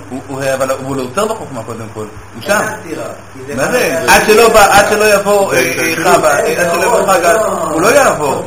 אבל 0.53 0.71
הוא 0.83 0.95
לא 0.95 1.01
יוצר 1.01 1.25
בחוכמה 1.25 1.63
קודם 1.63 1.85
כל, 1.93 2.05
הוא 2.35 2.41
שם. 2.41 2.61
מה 3.55 3.71
זה? 3.71 4.03
עד 4.07 4.21
שלא 4.25 4.41
יבוא 4.41 5.53
אה, 5.53 5.57
אה, 5.57 5.93
אה, 6.05 6.61
עד 6.61 6.73
שלא 6.73 6.85
יבוא 6.85 7.13
חגה, 7.13 7.33
הוא 7.71 7.81
לא 7.81 7.87
יעבור. 7.87 8.45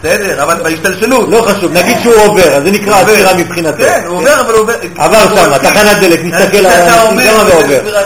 בסדר, 0.00 0.42
אבל 0.42 0.62
בהשתלשלות. 0.62 1.28
לא 1.28 1.42
חשוב, 1.42 1.72
נגיד 1.72 1.96
שהוא 2.02 2.14
עובר, 2.14 2.56
אז 2.56 2.62
זה 2.62 2.70
נקרא. 2.70 3.00
עצירה 3.00 3.34
מבחינתו. 3.34 3.78
כן, 3.78 4.02
הוא 4.06 4.16
עובר, 4.16 4.40
אבל 4.40 4.52
הוא 4.52 4.60
עובר. 4.60 4.74
עבר 4.96 5.36
שם, 5.36 5.58
תחנת 5.58 5.98
דלק, 6.00 6.24
מסתכל 6.24 6.56
על 6.56 6.66
האנשים 6.66 7.10
אומר, 7.10 7.22
שם 7.22 7.46
זה 7.46 7.54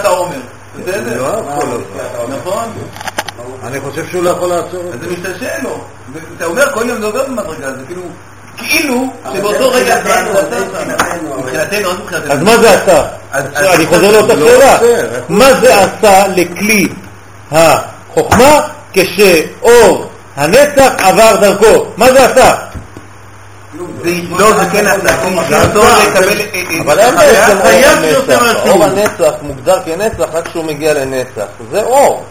ועובר. 0.03 0.37
לא. 1.17 1.43
נכון? 2.29 2.65
אני 3.65 3.81
חושב 3.81 4.07
שהוא 4.11 4.23
לא 4.23 4.31
יכול 4.31 4.49
לעצור 4.49 4.85
אז. 4.93 5.01
זה 5.01 5.07
משתלשל 5.13 5.63
לו. 5.63 5.85
אתה 6.37 6.45
אומר, 6.45 6.73
כל 6.75 6.85
יום 6.89 7.01
זה 7.01 7.07
עובר 7.07 7.25
במדרגה, 7.27 7.69
זה 7.73 7.83
כאילו... 7.87 8.03
כאילו 8.57 9.07
שבאותו 9.35 9.71
רגע 9.71 10.03
זה 10.03 10.15
עשה 10.15 10.45
זה 10.61 10.61
מבחינתנו. 11.39 11.91
אז 12.31 12.43
מה 12.43 12.59
זה 12.59 12.71
עשה? 12.73 13.03
אני 13.75 13.87
חוזר 13.87 14.11
לאותה 14.13 14.35
לא 14.35 14.49
שאלה. 14.49 14.79
מה 15.29 15.55
זה 15.61 15.75
עשה 15.85 16.27
לכלי 16.37 16.89
החוכמה 17.53 18.61
כשאור 18.93 20.11
הנצח 20.37 20.93
עבר 20.99 21.37
דרכו? 21.41 21.85
מה 21.97 22.13
זה 22.13 22.25
עשה? 22.25 22.55
זה- 24.05 24.11
לא, 24.39 24.53
זה 24.53 24.67
כן 24.73 24.87
עשה. 24.87 25.15
אה, 25.53 25.63
אה, 25.83 26.81
אבל 26.81 26.99
אין 26.99 27.15
בעצם 27.15 27.59
אור 27.59 27.69
הנצח. 27.97 28.67
אור 28.69 28.85
הנצח 28.85 29.33
מוגדר 29.43 29.79
כנצח 29.85 30.25
רק 30.33 30.49
כשהוא 30.49 30.65
מגיע 30.65 30.95
לנצח. 30.95 31.47
זה 31.71 31.83
אור. 31.83 32.25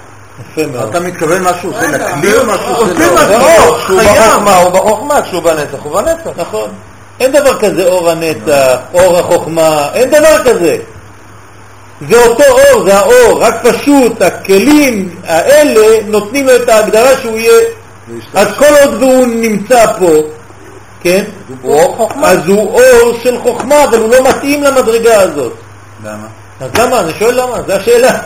אתה 0.90 1.00
מתכוון 1.00 1.44
משהו 1.44 1.70
עושה 1.70 1.88
רגע, 1.88 1.98
לכלי 1.98 2.38
או 2.38 2.46
משהו 2.46 2.76
עושה 2.76 2.92
עושה 2.92 3.14
משהו. 3.14 3.28
זה 3.28 3.38
אור. 3.38 3.78
כשהוא 3.78 4.00
חייב. 4.00 4.18
בחוכמה 4.18 4.58
הוא 4.58 4.70
בחוכמה, 4.70 5.22
כשהוא 5.22 5.44
בנצח 5.44 5.78
הוא 5.84 6.02
בנצח. 6.02 6.30
נכון. 6.38 6.70
אין 7.20 7.32
דבר 7.32 7.60
כזה 7.60 7.86
אור 7.86 8.10
הנצח, 8.10 8.78
אור 8.94 9.18
החוכמה, 9.18 9.90
אין 9.94 10.10
דבר 10.10 10.44
כזה. 10.44 10.78
זה 12.10 12.26
אותו 12.26 12.44
אור, 12.44 12.84
זה 12.84 12.98
האור, 12.98 13.44
רק 13.44 13.68
פשוט 13.68 14.22
הכלים 14.22 15.16
האלה 15.28 16.04
נותנים 16.08 16.48
לו 16.48 16.56
את 16.56 16.70
ההגדרה 16.70 17.18
שהוא 17.22 17.38
יהיה, 17.38 17.60
אז 18.34 18.48
כל 18.58 18.74
עוד 18.82 18.94
והוא 18.94 19.28
נמצא 19.28 19.86
פה, 20.00 20.12
כן, 21.02 21.24
הוא. 21.62 22.10
אז 22.24 22.48
הוא 22.48 22.80
אור 22.80 23.18
של 23.24 23.38
חוכמה, 23.40 23.84
אבל 23.84 24.00
הוא 24.00 24.10
לא 24.10 24.30
מתאים 24.30 24.64
למדרגה 24.64 25.22
הזאת. 25.22 25.54
למה? 26.04 26.28
אז 26.62 26.70
למה? 26.80 27.00
אני 27.00 27.12
שואל 27.20 27.42
למה, 27.42 27.58
זו 27.68 27.74
השאלה. 27.74 28.20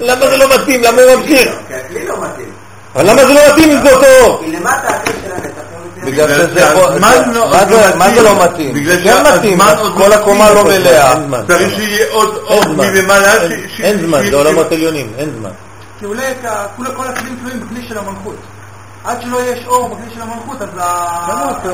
למה 0.00 0.26
זה 0.30 0.36
לא 0.36 0.54
מתאים? 0.54 0.82
למה 0.82 1.02
הוא 1.02 1.16
ממשיך? 1.16 1.48
כי 1.68 1.74
הכלי 1.74 2.06
לא 2.06 2.14
מתאים. 2.20 2.52
אבל 2.94 3.10
למה 3.10 3.24
זה 3.24 3.34
לא 3.34 3.40
מתאים 3.52 3.70
אם 3.70 3.82
זה 3.82 3.92
אותו 3.94 4.06
אור? 4.20 4.40
כי 4.44 4.52
למטה 4.52 4.88
לא 4.88 4.96
מתאים. 5.86 6.04
בגלל 6.04 6.28
שזה 6.34 6.60
יכול... 6.60 6.82
לא- 6.94 7.00
מה 7.00 7.10
זה- 7.16 7.32
לא 7.32 7.50
מה 7.50 7.96
מתאים. 7.96 8.14
זה 8.14 8.22
לא 8.22 8.44
מתאים? 8.44 8.74
בגלל 8.74 8.96
כן 9.04 9.22
מתאים, 9.36 9.58
שהזמן 9.60 9.78
עוד 9.78 9.92
כל 9.96 10.08
לא 10.08 10.14
הקומה. 10.14 10.52
לא 10.52 10.64
מלאה. 10.64 11.14
צריך 11.48 11.74
שיהיה 11.76 12.06
עוד 12.12 12.36
אור. 12.36 12.64
מלמעלה. 12.76 13.32
אין- 13.80 14.06
זמן, 14.06 14.30
זה 14.30 14.36
עולמות 14.36 14.72
עליונים, 14.72 15.12
אין 15.18 15.30
זמן. 15.40 15.50
כי 16.00 16.04
אולי 16.06 16.22
כל 16.96 17.06
הכלים 17.06 17.36
תלויים 17.40 17.60
בכלי 17.60 17.88
של 17.88 17.98
המלכות. 17.98 18.36
עד 19.04 19.22
שלא 19.22 19.38
יש 19.42 19.66
אור 19.66 19.88
בכלי 19.88 20.14
של 20.14 20.22
המלכות, 20.22 20.62
אז 20.62 20.68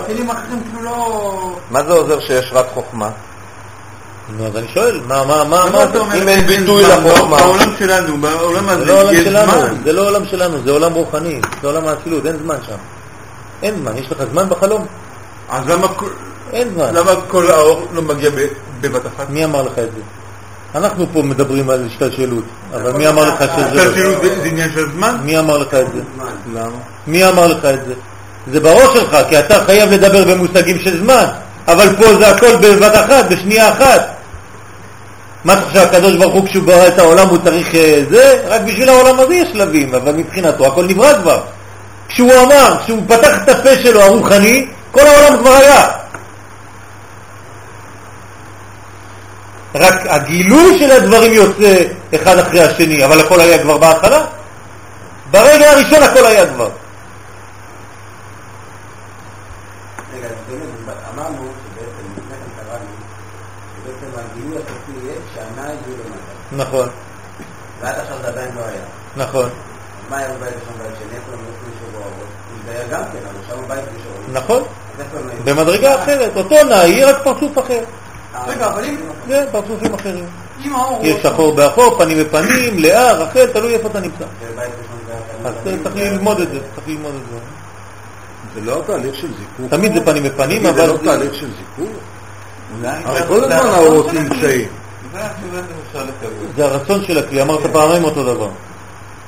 הכלים 0.04 0.30
האחרים 0.30 0.62
כאילו 0.70 0.82
לא... 0.84 1.56
מה 1.70 1.82
זה 1.84 1.92
עוזר 1.92 2.20
שיש 2.20 2.50
רק 2.52 2.66
חוכמה? 2.74 3.08
נו, 4.36 4.46
אז 4.46 4.56
אני 4.56 4.66
שואל, 4.74 5.00
מה, 5.06 5.24
מה, 5.24 5.44
מה, 5.44 5.64
מה? 5.72 5.84
אם 6.22 6.28
אין 6.28 6.46
ביטוי 6.46 6.84
זמן, 6.84 6.94
לחוכמה. 7.06 7.36
בעולם 7.36 7.72
שלנו, 7.78 8.18
בעולם 8.18 8.64
זה 8.66 8.72
הזה, 8.72 8.84
לא 8.84 9.00
עולם 9.00 9.14
יש 9.14 9.24
שלנו, 9.24 9.52
זמן. 9.52 9.74
זה 9.84 9.92
לא 9.92 10.08
עולם 10.08 10.26
שלנו, 10.26 10.58
זה 10.64 10.70
עולם 10.70 10.92
רוחני, 10.92 11.40
זה 11.62 11.66
עולם 11.68 11.88
האצילות, 11.88 12.26
אין 12.26 12.36
זמן 12.44 12.56
שם. 12.66 12.76
אין 13.62 13.74
זמן, 13.76 13.96
יש 13.96 14.12
לך 14.12 14.18
זמן 14.32 14.48
בחלום? 14.48 14.86
אז 15.50 15.68
למה 15.68 15.88
כל- 15.88 16.08
אין 16.52 16.68
זמן. 16.74 16.94
למה 16.94 17.10
כל 17.28 17.50
האור 17.50 17.86
לא 17.92 18.02
מגיע 18.02 18.30
בבת 18.80 19.06
אחת? 19.06 19.30
מי 19.30 19.44
אמר 19.44 19.62
לך 19.62 19.72
את 19.72 19.92
זה? 19.96 20.00
אנחנו 20.74 21.06
פה 21.12 21.22
מדברים 21.22 21.70
על 21.70 21.86
השתלשלות, 21.86 22.44
אבל 22.74 22.92
מי 22.92 23.08
אמר 23.08 23.24
לך 23.28 23.38
שזה 23.56 23.66
השתלשלות 23.66 24.22
לא? 24.22 24.28
זה 24.34 24.44
עניין 24.44 24.70
של 24.74 24.90
זמן? 24.92 25.16
מי 25.24 25.38
אמר 25.38 25.58
לך 25.58 25.74
את 25.74 25.86
זה? 25.94 26.00
למה? 26.54 26.68
מי 27.06 27.28
אמר 27.28 27.46
לך 27.46 27.64
את 27.64 27.84
זה? 27.86 27.94
זה 28.52 28.60
בראש 28.60 28.92
שלך, 28.94 29.16
כי 29.28 29.38
אתה 29.38 29.64
חייב 29.66 29.92
לדבר 29.92 30.24
במושגים 30.24 30.78
של 30.78 31.02
זמן, 31.04 31.24
אבל 31.68 31.96
פה 31.96 32.14
זה 32.18 32.28
הכל 32.28 32.56
בבת 32.62 32.94
אחת, 32.94 33.24
בשנייה 33.30 33.68
אחת. 33.72 34.08
מה 35.44 35.52
אתה 35.52 35.62
חושב, 35.62 35.78
הקדוש 35.78 36.14
ברוך 36.14 36.34
הוא 36.34 36.46
כשהוא 36.46 36.64
ברא 36.64 36.88
את 36.88 36.98
העולם 36.98 37.28
הוא 37.28 37.38
צריך 37.44 37.74
אה, 37.74 38.02
זה? 38.10 38.42
רק 38.48 38.60
בשביל 38.60 38.88
העולם 38.88 39.20
הזה 39.20 39.34
יש 39.34 39.48
שלבים, 39.52 39.94
אבל 39.94 40.12
מבחינתו 40.12 40.66
הכל 40.66 40.84
נברא 40.84 41.14
כבר. 41.22 41.42
כשהוא 42.08 42.32
אמר, 42.42 42.76
כשהוא 42.84 43.02
פתח 43.08 43.42
את 43.42 43.48
הפה 43.48 43.78
שלו 43.82 44.00
הרוחני, 44.00 44.66
כל 44.90 45.06
העולם 45.06 45.38
כבר 45.38 45.50
היה. 45.50 45.88
רק 49.74 50.06
הגילוי 50.06 50.78
של 50.78 50.90
הדברים 50.90 51.32
יוצא 51.32 51.84
אחד 52.14 52.38
אחרי 52.38 52.60
השני, 52.60 53.04
אבל 53.04 53.20
הכל 53.20 53.40
היה 53.40 53.62
כבר 53.62 53.78
בהתחלה. 53.78 54.24
ברגע 55.30 55.70
הראשון 55.70 56.02
הכל 56.02 56.26
היה 56.26 56.46
כבר. 56.46 56.68
רגע, 60.14 60.26
אז 60.26 60.32
באמת, 60.48 60.96
אמרנו 61.14 61.48
שבעצם, 61.62 62.08
לפני 62.16 62.36
כן 62.36 62.62
קראנו, 62.62 62.84
שבעצם 63.76 64.18
הגילוי 64.18 64.56
הסופי 64.56 64.92
יהיה 65.04 65.14
כשהנאי 65.30 65.72
יהיו 65.72 65.96
למטה. 66.04 66.49
נכון, 66.60 66.88
ועד 67.82 67.94
עכשיו 67.98 68.16
זה 68.22 68.28
עדיין 68.28 68.50
לא 68.56 68.60
היה. 68.60 68.80
נכון, 69.16 69.48
מה 70.10 70.16
היה 70.18 70.28
בבית 70.28 70.42
ראשון 70.48 70.74
בית 70.78 70.96
שני? 70.98 71.16
איפה 71.16 71.32
הם 71.32 71.38
נתנו 71.38 71.72
אישור 71.74 72.00
אורות? 72.00 72.26
זה 72.66 72.72
היה 72.72 72.88
גם 72.88 73.02
כן, 73.12 73.18
אבל 73.24 73.62
שם 73.62 73.68
בית 73.68 73.78
ראשון. 73.78 74.32
נכון. 74.32 74.62
במדרגה 75.44 76.02
אחרת, 76.02 76.36
אותו 76.36 76.64
נאי, 76.64 77.04
רק 77.04 77.16
פרצוף 77.24 77.58
אחר. 77.58 77.80
רגע, 78.46 78.66
אבל 78.66 78.84
אם- 78.84 78.96
זה 79.28 79.44
פרצופים 79.52 79.94
אחרים. 79.94 80.26
אם 80.64 80.74
האור. 80.76 81.00
יש 81.02 81.22
שחור 81.22 81.54
באחור, 81.54 81.98
פנים 81.98 82.18
בפנים, 82.18 82.78
לאה, 82.78 83.12
רחל, 83.12 83.46
תלוי 83.46 83.74
איפה 83.74 83.88
אתה 83.88 84.00
נמצא. 84.00 84.24
זה 84.54 84.64
אז 85.44 85.54
צריך 85.84 85.96
ללמוד 85.96 86.40
את 86.40 86.48
זה, 86.50 86.58
צריך 86.74 86.88
ללמוד 86.88 87.12
את 87.14 87.32
זה. 87.32 87.38
זה 88.54 88.70
לא 88.70 88.82
תהליך 88.86 89.14
של 89.14 89.26
זיכוך? 89.28 89.70
תמיד 89.70 89.94
זה 89.94 90.04
פנים 90.04 90.22
בפנים, 90.22 90.62
זה 90.62 90.70
אבל... 90.70 90.86
לא 90.86 90.96
תהליך 91.04 91.34
של? 91.34 91.48
אולי... 91.78 92.88
הרי 93.04 93.20
זה- 93.20 93.26
כל 93.28 93.40
זה 93.40 93.56
הזמן 93.58 93.70
האורות. 93.70 94.12
נמצאים. 94.12 94.68
זה. 95.12 95.20
זה 96.56 96.64
הרצון 96.64 97.04
של 97.04 97.18
הכלי, 97.18 97.42
אמרת 97.42 97.60
פעמיים 97.72 98.04
אותו 98.04 98.24
דבר. 98.24 98.48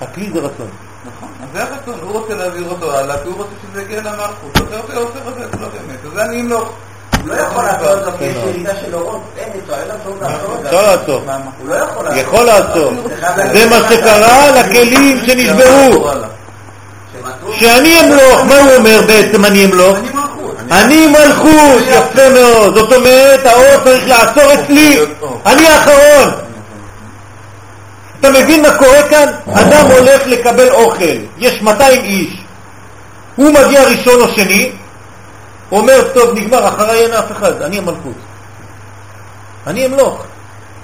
הכלי 0.00 0.30
זה 0.34 0.38
רצון. 0.38 0.68
נכון, 1.04 1.28
אז 1.42 1.48
זה 1.52 1.62
הרצון, 1.62 1.94
הוא 2.02 2.12
רוצה 2.12 2.34
להעביר 2.34 2.64
אותו 2.70 2.98
הלאה, 2.98 3.18
כי 3.22 3.28
הוא 3.28 3.36
רוצה 3.36 3.50
שזה 3.62 3.82
יגיע 3.82 4.00
למלכות. 4.00 4.56
אז 4.56 4.62
זה 4.68 4.96
עושה 4.96 5.18
את 5.18 5.34
זה 5.34 5.58
לא 5.60 5.68
באמת. 5.68 5.98
אז 6.06 6.12
זה 6.14 6.24
אני 6.24 6.40
אמלוך. 6.40 6.68
הוא 7.20 7.28
לא 7.28 7.34
יכול 7.34 7.64
לעצור 7.64 7.92
את 7.98 8.04
זה 8.04 8.10
כי 8.18 8.24
יש 8.24 8.36
ירידה 8.36 8.72
של 8.76 8.94
אורות, 8.94 9.20
אין 9.36 9.48
אצלו, 9.64 9.74
אין 9.74 9.90
אפשרות 9.90 10.22
לעצור 10.22 10.54
את 10.54 10.62
זה. 10.62 10.68
אפשר 10.68 10.82
לעצור. 10.82 11.22
הוא 11.58 11.68
לא 11.68 11.74
יכול 11.74 12.04
לעצור. 12.04 12.20
יכול 12.20 12.44
לעצור. 12.44 12.92
זה 13.52 13.66
מה 13.70 13.88
שקרה 13.88 14.50
לכלים 14.50 15.20
שנשברו. 15.26 16.10
שאני 17.52 18.00
אמלוך, 18.00 18.40
מה 18.48 18.58
הוא 18.58 18.70
אומר 18.76 19.00
בעצם 19.06 19.44
אני 19.44 19.64
אמלוך? 19.64 19.98
אני 20.70 21.06
מלכות. 21.06 21.82
יפה 21.88 22.28
מאוד. 22.28 22.74
זאת 22.74 22.92
אומרת, 22.92 23.46
האור 23.46 23.84
צריך 23.84 24.08
לעצור 24.08 24.54
אצלי. 24.54 24.98
אני 25.46 25.68
האחרון. 25.68 26.30
אתה 28.20 28.30
מבין 28.30 28.62
מה 28.62 28.78
קורה 28.78 29.08
כאן? 29.10 29.26
אדם 29.52 29.86
הולך 29.86 30.22
לקבל 30.26 30.70
אוכל, 30.70 31.18
יש 31.38 31.62
200 31.62 32.04
איש. 32.04 32.36
הוא 33.36 33.54
מגיע 33.54 33.84
ראשון 33.84 34.20
או 34.20 34.28
שני, 34.28 34.72
אומר, 35.72 36.08
טוב, 36.14 36.34
נגמר, 36.34 36.68
אחריי 36.68 37.04
אין 37.04 37.12
אף 37.12 37.32
אחד, 37.32 37.62
אני 37.62 37.78
המלכות. 37.78 38.14
אני 39.66 39.86
אמלוך. 39.86 40.24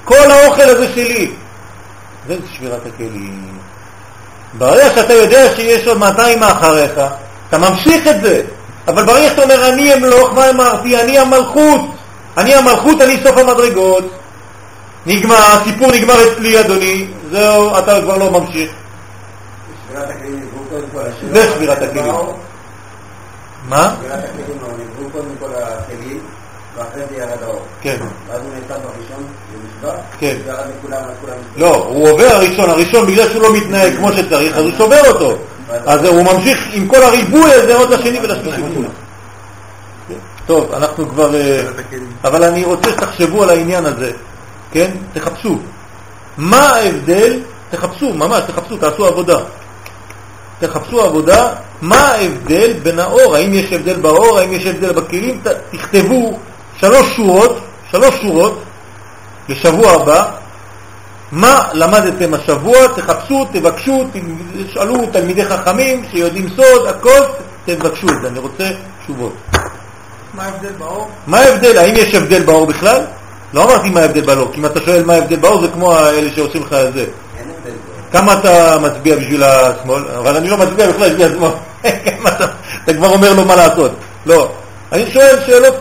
כל 0.05 0.31
האוכל 0.31 0.63
הזה 0.63 0.93
שלי. 0.95 1.31
זה 2.29 2.37
שבירת 2.57 2.87
הכלים. 2.87 3.59
ברגע 4.59 4.95
שאתה 4.95 5.15
יודע 5.15 5.55
שיש 5.57 5.87
עוד 5.87 5.99
200 5.99 6.41
מאחריך, 6.41 6.93
אתה 7.49 7.59
ממשיך 7.59 8.07
את 8.07 8.21
זה. 8.21 8.43
אבל 8.89 9.05
ברגע 9.05 9.29
שאתה 9.29 9.43
אומר, 9.43 9.69
אני 9.69 9.95
אמלוך, 9.95 10.33
מה 10.33 10.51
אמרתי? 10.51 10.97
אני 10.97 11.19
המלכות. 11.19 11.81
אני 12.37 12.55
המלכות, 12.55 13.01
אני 13.01 13.17
סוף 13.23 13.39
המדרגות. 13.39 14.05
נגמר, 15.07 15.37
הסיפור 15.37 15.93
נגמר 15.93 16.15
אצלי, 16.33 16.61
אדוני. 16.61 17.07
זהו, 17.31 17.79
אתה 17.79 18.01
כבר 18.01 18.19
לא 18.19 18.31
ממשיך. 18.31 18.71
זה 21.33 21.51
שבירת 21.55 21.83
הכלים. 21.83 22.15
מה? 23.69 23.95
שבירת 23.99 24.25
הכלים 24.25 24.59
נגבו 24.79 25.11
קודם 25.13 25.31
כל 25.41 25.63
הכלים, 25.63 26.21
ואחרי 26.77 27.03
זה 27.11 27.17
ירד 27.17 27.43
האור. 27.43 27.63
כן. 27.81 27.97
ואז 28.29 28.41
הוא 28.43 28.51
נעצר 28.55 28.75
בראשון, 28.75 29.27
ונשבר, 29.53 30.01
כן. 30.19 30.37
וירד 30.45 30.59
לכולם. 30.79 31.37
לא, 31.57 31.75
הוא 31.75 32.11
עובר 32.11 32.27
הראשון, 32.27 32.71
הראשון 32.71 33.07
בגלל 33.07 33.29
שהוא 33.29 33.43
לא 33.43 33.57
מתנהג 33.57 33.97
כמו 33.97 34.13
שצריך, 34.13 34.57
אז 34.57 34.63
הוא 34.63 34.73
שובר 34.79 35.01
אותו. 35.09 35.39
אז 35.87 36.05
הוא 36.05 36.23
ממשיך 36.23 36.69
עם 36.73 36.89
כל 36.89 37.03
הריבוי 37.03 37.53
הזה 37.53 37.75
עוד 37.75 37.91
לשני 37.91 38.19
ולשלישי. 38.19 38.63
טוב, 40.47 40.73
אנחנו 40.73 41.09
כבר... 41.09 41.35
אה, 41.35 41.63
אבל 42.25 42.45
אני 42.45 42.65
רוצה 42.65 42.91
שתחשבו 42.91 43.43
על 43.43 43.51
העניין 43.51 43.87
הזה, 43.87 44.13
כן? 44.73 44.91
תחפשו. 45.13 45.59
מה 46.39 46.69
ההבדל? 46.69 47.41
תחפשו, 47.71 48.15
ממש, 48.15 48.43
תחפשו, 48.47 48.77
תעשו 48.77 49.07
עבודה. 49.07 49.39
תחפשו 50.61 51.01
עבודה, 51.01 51.53
מה 51.83 51.99
ההבדל 51.99 52.73
בין 52.73 52.99
האור, 52.99 53.37
האם 53.37 53.55
יש 53.55 53.73
הבדל 53.73 53.97
באור, 53.97 54.39
האם 54.39 54.53
יש 54.53 54.67
הבדל 54.67 54.93
בכלים, 54.93 55.41
תכתבו 55.71 56.39
שלוש 56.81 57.17
שורות, 57.17 57.59
שלוש 57.91 58.15
שורות 58.23 58.63
לשבוע 59.49 59.93
הבא, 59.93 60.31
מה 61.33 61.69
למדתם 61.73 62.35
השבוע, 62.35 62.77
תחפשו, 62.97 63.47
תבקשו, 63.53 64.05
תשאלו 64.71 65.07
תלמידי 65.13 65.45
חכמים 65.45 66.05
שיודעים 66.11 66.49
סוד, 66.57 66.87
הכל, 66.87 67.21
תבקשו 67.65 68.09
את 68.09 68.23
זה, 68.23 68.29
אני 68.29 68.39
רוצה 68.39 68.71
תשובות. 69.03 69.33
מה 70.35 70.45
ההבדל 70.45 70.73
באור? 70.79 71.09
מה 71.27 71.41
ההבדל? 71.41 71.79
האם 71.79 71.97
יש 71.97 72.15
הבדל 72.15 72.43
באור 72.43 72.67
בכלל? 72.67 73.05
לא 73.55 73.65
אמרתי 73.65 73.91
מה 73.91 74.01
ההבדל 74.01 74.21
באור, 74.21 74.53
כי 74.53 74.61
אם 74.61 74.67
אתה 74.67 74.81
שואל 74.81 75.05
מה 75.05 75.15
ההבדל 75.15 75.37
באור 75.37 75.61
זה 75.61 75.69
כמו 75.69 75.99
אלה 75.99 76.31
שעושים 76.35 76.63
לך 76.63 76.73
את 76.73 76.93
זה. 76.93 77.05
כמה 78.13 78.33
אתה 78.33 78.79
מצביע 78.79 79.17
בשביל 79.17 79.43
השמאל? 79.43 80.03
אבל 80.19 80.37
אני 80.37 80.49
לא 80.49 80.57
מצביע 80.57 80.89
בכלל 80.89 81.09
בשביל 81.09 81.27
השמאל. 81.27 81.51
אתה 82.85 82.95
כבר 82.95 83.09
אומר 83.09 83.33
לו 83.33 83.45
מה 83.45 83.57
לעשות. 83.57 83.91
לא. 84.27 84.53
אני 84.93 85.11
שואל 85.11 85.37
שאלות 85.47 85.75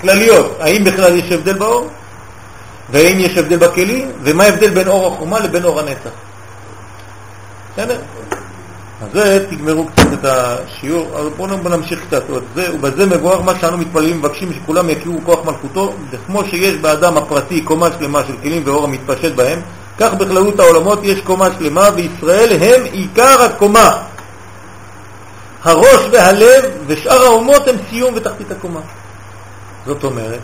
כלליות. 0.00 0.56
האם 0.60 0.84
בכלל 0.84 1.16
יש 1.16 1.32
הבדל 1.32 1.52
באור? 1.52 1.88
והאם 2.92 3.20
יש 3.20 3.38
הבדל 3.38 3.56
בכלים? 3.56 4.10
ומה 4.22 4.44
ההבדל 4.44 4.70
בין 4.70 4.88
אור 4.88 5.14
החומה 5.14 5.40
לבין 5.40 5.64
אור 5.64 5.80
הנצח? 5.80 6.10
בסדר? 7.72 7.98
אז 9.02 9.08
זה, 9.12 9.46
תגמרו 9.50 9.86
קצת 9.86 10.12
את 10.12 10.24
השיעור, 10.24 11.18
אז 11.18 11.26
בואו 11.36 11.58
בוא 11.58 11.70
נמשיך 11.70 12.00
קצת 12.06 12.30
עוד. 12.30 12.42
זה, 12.54 12.74
ובזה 12.74 13.06
מבואר 13.06 13.40
מה 13.40 13.52
שאנו 13.60 13.78
מתפללים 13.78 14.16
ומבקשים 14.16 14.52
שכולם 14.52 14.90
יכירו 14.90 15.20
כוח 15.24 15.44
מלכותו, 15.44 15.94
וכמו 16.10 16.44
שיש 16.44 16.74
באדם 16.74 17.16
הפרטי 17.16 17.60
קומה 17.60 17.88
שלמה 17.98 18.22
של 18.26 18.34
כלים 18.42 18.62
ואור 18.66 18.84
המתפשט 18.84 19.32
בהם, 19.32 19.60
כך 19.98 20.14
בכללות 20.14 20.60
העולמות 20.60 20.98
יש 21.02 21.20
קומה 21.20 21.48
שלמה, 21.58 21.88
וישראל 21.94 22.52
הם 22.60 22.84
עיקר 22.92 23.42
הקומה. 23.42 24.02
הראש 25.64 26.00
והלב 26.12 26.64
ושאר 26.86 27.22
האומות 27.22 27.68
הם 27.68 27.76
סיום 27.90 28.14
ותחתית 28.14 28.50
הקומה. 28.50 28.80
זאת 29.86 30.04
אומרת, 30.04 30.40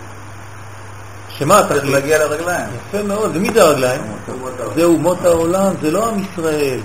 שמה 1.38 1.62
צריך 1.62 1.72
התכלית? 1.72 1.94
להגיע 1.94 2.18
לרגליים. 2.18 2.66
יפה 2.88 3.02
מאוד, 3.02 3.36
ומי 3.36 3.50
זה 3.54 3.62
הרגליים? 3.62 4.00
זה 4.74 4.84
אומות 4.84 5.24
העולם, 5.24 5.74
זה 5.82 5.90
לא 5.90 6.08
עם 6.08 6.22
ישראל. 6.32 6.80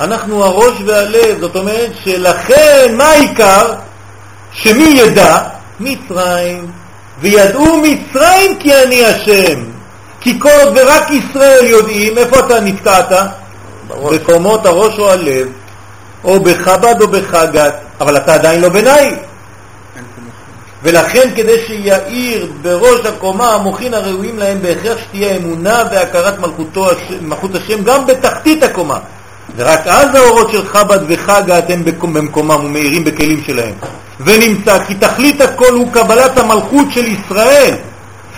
אנחנו 0.00 0.44
הראש 0.44 0.74
והלב, 0.86 1.40
זאת 1.40 1.56
אומרת 1.56 1.90
שלכן 2.04 2.94
מה 2.96 3.04
העיקר? 3.04 3.74
שמי 4.52 4.84
ידע? 4.84 5.38
מצרים. 5.80 6.70
וידעו 7.20 7.82
מצרים 7.82 8.58
כי 8.58 8.82
אני 8.82 9.04
השם. 9.04 9.64
כי 10.20 10.40
כל 10.40 10.48
עוד 10.62 10.72
ורק 10.76 11.10
ישראל 11.10 11.64
יודעים, 11.64 12.18
איפה 12.18 12.38
אתה 12.38 12.60
נתקעת? 12.60 13.12
בקומות 13.88 14.66
הראש 14.66 14.98
או 14.98 15.10
הלב, 15.10 15.48
או 16.24 16.40
בחב"ד 16.40 17.00
או 17.00 17.08
בחגת, 17.08 17.74
אבל 18.00 18.16
אתה 18.16 18.34
עדיין 18.34 18.60
לא 18.60 18.68
בנאי. 18.68 19.14
ולכן 20.84 21.28
כדי 21.36 21.56
שיאיר 21.66 22.52
בראש 22.62 23.06
הקומה 23.06 23.54
המוחין 23.54 23.94
הראויים 23.94 24.38
להם 24.38 24.62
בהכרח 24.62 24.98
שתהיה 24.98 25.36
אמונה 25.36 25.82
והכרת 25.90 26.38
מלכותו, 26.38 26.86
מלכות 27.20 27.54
השם 27.54 27.82
גם 27.84 28.06
בתחתית 28.06 28.62
הקומה. 28.62 28.98
ורק 29.56 29.80
אז 29.86 30.14
האורות 30.14 30.50
של 30.50 30.66
חב"ד 30.68 30.98
וחגת 31.08 31.70
הם 31.70 31.84
בקום- 31.84 32.12
במקומם 32.14 32.64
ומאירים 32.64 33.04
בכלים 33.04 33.42
שלהם. 33.46 33.74
ונמצא 34.20 34.84
כי 34.84 34.94
תכלית 34.94 35.40
הכל 35.40 35.72
הוא 35.72 35.92
קבלת 35.92 36.38
המלכות 36.38 36.86
של 36.90 37.06
ישראל. 37.06 37.74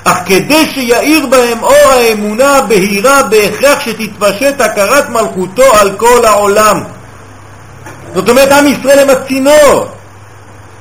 אך 0.04 0.18
כדי 0.26 0.66
שיאיר 0.74 1.26
בהם 1.26 1.62
אור 1.62 1.92
האמונה 1.92 2.60
בהירה 2.68 3.22
בהכרח 3.22 3.80
שתתפשט 3.80 4.60
הכרת 4.60 5.08
מלכותו 5.08 5.62
על 5.72 5.90
כל 5.96 6.24
העולם. 6.24 6.82
זאת 8.14 8.28
אומרת, 8.28 8.52
עם 8.52 8.66
ישראל 8.66 8.98
הם 8.98 9.10
הצינור. 9.10 9.88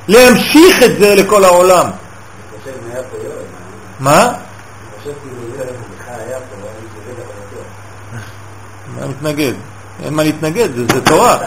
להמשיך 0.08 0.82
את 0.82 0.98
זה 0.98 1.14
לכל 1.14 1.44
העולם. 1.44 1.90
מה? 4.00 4.32
מה 8.94 9.06
מתנגד? 9.06 9.52
אין 10.04 10.14
מה 10.14 10.22
להתנגד, 10.22 10.68
זה, 10.92 11.00
תורה. 11.00 11.38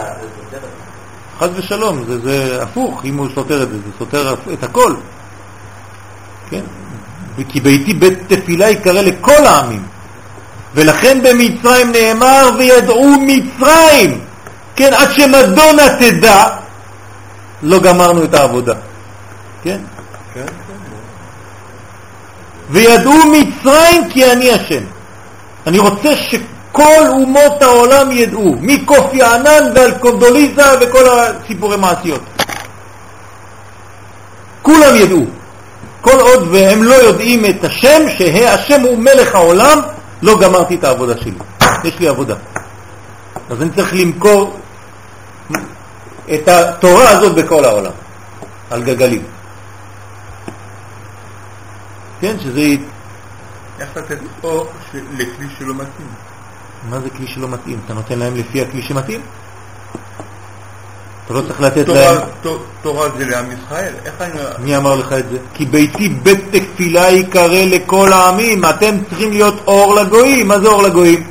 חס 1.38 1.48
ושלום, 1.54 2.04
זה 2.24 2.62
הפוך, 2.62 3.04
אם 3.04 3.16
הוא 3.16 3.28
סותר 3.34 3.62
את 3.62 3.68
זה, 3.68 3.76
זה 3.76 3.90
סותר 3.98 4.34
את 4.52 4.64
הכל. 4.64 4.94
כן? 6.50 6.62
כי 7.48 7.60
ביתי 7.60 7.94
בית 7.94 8.18
תפילה 8.28 8.70
יקרא 8.70 9.00
לכל 9.00 9.46
העמים. 9.46 9.82
ולכן 10.74 11.18
במצרים 11.22 11.92
נאמר 11.92 12.50
וידעו 12.58 13.16
מצרים, 13.20 14.20
כן, 14.76 14.92
עד 14.94 15.08
שמדונה 15.12 15.82
תדע, 15.98 16.44
לא 17.62 17.78
גמרנו 17.78 18.24
את 18.24 18.34
העבודה. 18.34 18.74
כן? 19.62 19.78
וידעו 22.70 23.14
מצרים 23.32 24.08
כי 24.10 24.32
אני 24.32 24.52
השם. 24.52 24.82
אני 25.66 25.78
רוצה 25.78 26.16
שכל 26.16 27.04
אומות 27.08 27.62
העולם 27.62 28.12
ידעו, 28.12 28.56
מקופי 28.60 29.22
ענן 29.22 29.72
ועל 29.74 29.92
קונדוליזה 29.98 30.62
וכל 30.80 31.04
הסיפורי 31.08 31.76
מעשיות. 31.76 32.22
כולם 34.62 34.96
ידעו. 34.96 35.24
כל 36.00 36.20
עוד 36.20 36.48
והם 36.50 36.82
לא 36.82 36.94
יודעים 36.94 37.44
את 37.44 37.64
השם, 37.64 38.08
שהשם 38.18 38.80
הוא 38.80 38.98
מלך 38.98 39.34
העולם, 39.34 39.80
לא 40.22 40.38
גמרתי 40.40 40.74
את 40.74 40.84
העבודה 40.84 41.14
שלי. 41.20 41.38
יש 41.84 41.98
לי 41.98 42.08
עבודה. 42.08 42.34
אז 43.50 43.62
אני 43.62 43.70
צריך 43.70 43.94
למכור 43.94 44.56
את 46.34 46.48
התורה 46.48 47.08
הזאת 47.10 47.34
בכל 47.34 47.64
העולם, 47.64 47.92
על 48.70 48.82
גלגלים. 48.82 49.22
כן, 52.20 52.36
שזה... 52.42 52.60
איך 53.80 53.88
לתת 53.96 54.18
אור 54.42 54.66
ש- 54.92 54.96
לכלי 55.14 55.46
שלא 55.58 55.74
מתאים? 55.74 56.06
מה 56.90 57.00
זה 57.00 57.10
כלי 57.10 57.26
שלא 57.26 57.48
מתאים? 57.48 57.78
אתה 57.86 57.94
נותן 57.94 58.18
להם 58.18 58.36
לפי 58.36 58.62
הכלי 58.62 58.82
שמתאים? 58.82 59.20
אתה 61.26 61.34
לא 61.34 61.40
צריך 61.40 61.60
לתת 61.60 61.86
תורה- 61.86 62.00
להם... 62.12 62.56
תורה 62.82 63.08
זה 63.18 63.24
לעם 63.24 63.44
ישראל? 63.52 63.94
איך 64.04 64.14
אני... 64.20 64.40
מי 64.58 64.76
אמר 64.76 64.96
לך 64.96 65.12
את 65.12 65.28
זה? 65.30 65.38
כי 65.54 65.64
ביתי 65.66 66.08
בית 66.08 66.40
תפילה 66.74 67.10
יקרא 67.10 67.64
לכל 67.64 68.12
העמים, 68.12 68.64
אתם 68.64 68.94
צריכים 69.08 69.32
להיות 69.32 69.54
אור 69.66 69.94
לגויים. 69.94 70.48
מה 70.48 70.58
זה 70.60 70.68
אור 70.68 70.82
לגויים? 70.82 71.26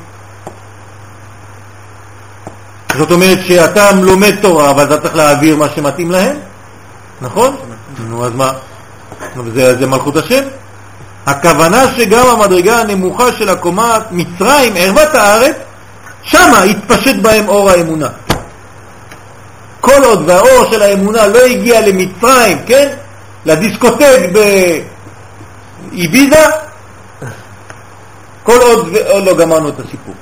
זאת 3.00 3.12
אומרת 3.12 3.38
שאתה 3.46 3.92
לומד 3.92 4.36
תורה, 4.42 4.72
אבל 4.72 4.84
אתה 4.84 4.98
צריך 4.98 5.16
להעביר 5.16 5.56
מה 5.56 5.70
שמתאים 5.70 6.12
להם, 6.12 6.38
נכון? 7.22 7.56
נו, 8.10 8.26
אז 8.26 8.32
מה? 8.36 8.52
זה, 9.54 9.78
זה 9.78 9.88
מלכות 9.88 10.16
השם. 10.16 10.44
הכוונה 11.26 11.92
שגם 11.98 12.28
המדרגה 12.28 12.80
הנמוכה 12.82 13.32
של 13.32 13.50
הקומה 13.50 14.00
מצרים, 14.12 14.74
ערוות 14.76 15.16
הארץ, 15.16 15.56
שמה 16.24 16.64
התפשט 16.64 17.16
בהם 17.16 17.50
אור 17.50 17.70
האמונה. 17.70 18.08
כל 19.82 20.04
עוד 20.04 20.24
והאור 20.30 20.72
של 20.72 20.82
האמונה 20.82 21.28
לא 21.28 21.40
הגיע 21.40 21.82
למצרים, 21.82 22.58
כן? 22.66 22.94
לדיסקוטק 23.46 24.20
באביזה, 25.92 26.46
כל 28.44 28.58
עוד 28.62 28.90
ועוד 28.94 29.24
לא 29.24 29.38
גמרנו 29.38 29.70
את 29.70 29.80
הסיפור. 29.80 30.16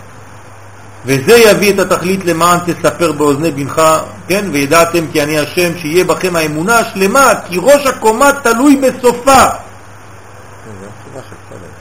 וזה 1.05 1.37
יביא 1.37 1.73
את 1.73 1.79
התכלית 1.79 2.25
למען 2.25 2.59
תספר 2.65 3.11
באוזני 3.11 3.51
בנך, 3.51 3.81
כן? 4.27 4.45
וידעתם 4.51 5.05
כי 5.11 5.23
אני 5.23 5.39
השם, 5.39 5.77
שיהיה 5.77 6.03
בכם 6.03 6.35
האמונה 6.35 6.79
השלמה, 6.79 7.33
כי 7.47 7.57
ראש 7.61 7.85
הקומה 7.85 8.31
תלוי 8.43 8.75
בסופה. 8.75 9.45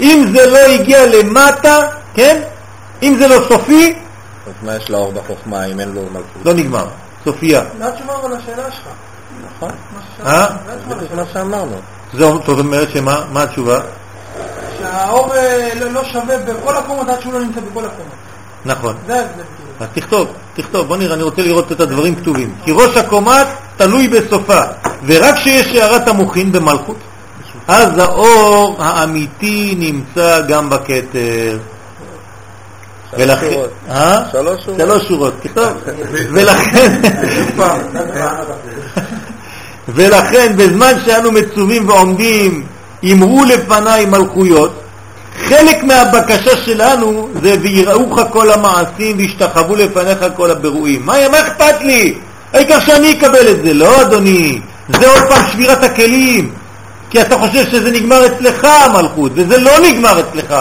אם 0.01 0.25
זה 0.35 0.47
לא 0.51 0.59
הגיע 0.59 1.07
למטה, 1.07 1.79
כן? 2.15 2.43
אם 3.03 3.17
זה 3.19 3.29
לא 3.29 3.37
סופי, 3.49 3.95
אז 4.47 4.53
מה 4.63 4.77
יש 4.77 4.91
לאור 4.91 5.13
בחוכמה 5.13 5.65
אם 5.65 5.81
אין 5.81 5.93
לו 5.93 6.03
מלכות? 6.03 6.45
לא 6.45 6.55
נגמר. 6.55 6.87
סופיה. 7.25 7.63
זה 7.79 7.89
התשובה 7.89 8.15
אבל 8.15 8.37
לשאלה 8.37 8.73
שלך. 8.73 8.89
נכון. 9.57 9.71
מה. 10.25 10.31
אה? 10.31 10.47
מה 11.15 11.23
שאמרנו. 11.33 11.77
זאת 12.13 12.49
אומרת 12.49 12.91
שמה? 12.91 13.25
מה 13.33 13.43
התשובה? 13.43 13.81
שהאור 14.79 15.35
אה, 15.35 15.69
לא 15.81 15.91
לא 15.91 16.05
שווה 16.05 16.39
בכל 16.39 16.77
הקומות 16.77 17.09
עד 17.09 17.21
שהוא 17.21 17.33
לא 17.33 17.41
נמצא 17.41 17.61
בכל 17.61 17.85
הקומות. 17.85 18.15
נכון. 18.67 18.95
אז 19.81 19.87
תכתוב, 19.95 20.29
תכתוב, 20.55 20.87
בוא 20.87 20.97
נראה, 20.97 21.15
אני 21.15 21.23
רוצה 21.23 21.43
לראות 21.43 21.73
את 21.73 21.81
הדברים 21.81 22.15
כתובים. 22.15 22.55
כי 22.65 22.73
ראש 22.73 22.97
הקומה 22.97 23.45
תלוי 23.77 24.09
בסופה, 24.09 24.61
ורק 25.07 25.35
כשיש 25.35 25.77
הערת 25.77 26.09
המוחין 26.09 26.53
במלכות, 26.53 26.97
אז 27.69 27.99
האור 27.99 28.77
האמיתי 28.79 29.75
נמצא 29.79 30.41
גם 30.49 30.71
בכתר. 30.71 31.59
ולכן, 33.19 33.51
שורות. 33.53 33.71
אה? 33.91 34.23
שלוש 34.33 34.65
שורות. 34.65 34.81
שלוש 34.81 35.09
שורות, 35.09 35.35
תכתוב. 35.43 35.65
ולכן, 36.35 37.01
ולכן 39.89 40.57
בזמן 40.57 40.93
שאנו 41.05 41.33
מצווים 41.33 41.89
ועומדים, 41.89 42.67
אמרו 43.13 43.45
לפניי 43.45 44.07
מלכויות, 44.07 44.83
חלק 45.49 45.85
מהבקשה 45.85 46.57
שלנו 46.65 47.29
זה 47.43 47.57
ויראוך 47.63 48.21
כל 48.31 48.51
המעשים 48.51 49.19
וישתחוו 49.19 49.77
לפניך 49.77 50.25
כל 50.37 50.51
הבירואים. 50.51 51.07
מה, 51.07 51.29
מה 51.29 51.41
אכפת 51.41 51.81
לי? 51.81 52.15
העיקר 52.53 52.81
שאני 52.81 53.13
אקבל 53.13 53.49
את 53.51 53.63
זה. 53.63 53.75
לא, 53.75 54.03
אדוני, 54.03 54.61
זה 54.89 55.09
עוד 55.09 55.23
פעם 55.29 55.43
שבירת 55.53 55.85
הכלים. 55.85 56.51
כי 57.11 57.21
אתה 57.21 57.39
חושב 57.39 57.71
שזה 57.71 57.91
נגמר 57.91 58.27
אצלך 58.27 58.65
המלכות, 58.65 59.33
וזה 59.35 59.59
לא 59.59 59.79
נגמר 59.79 60.21
אצלך. 60.21 60.55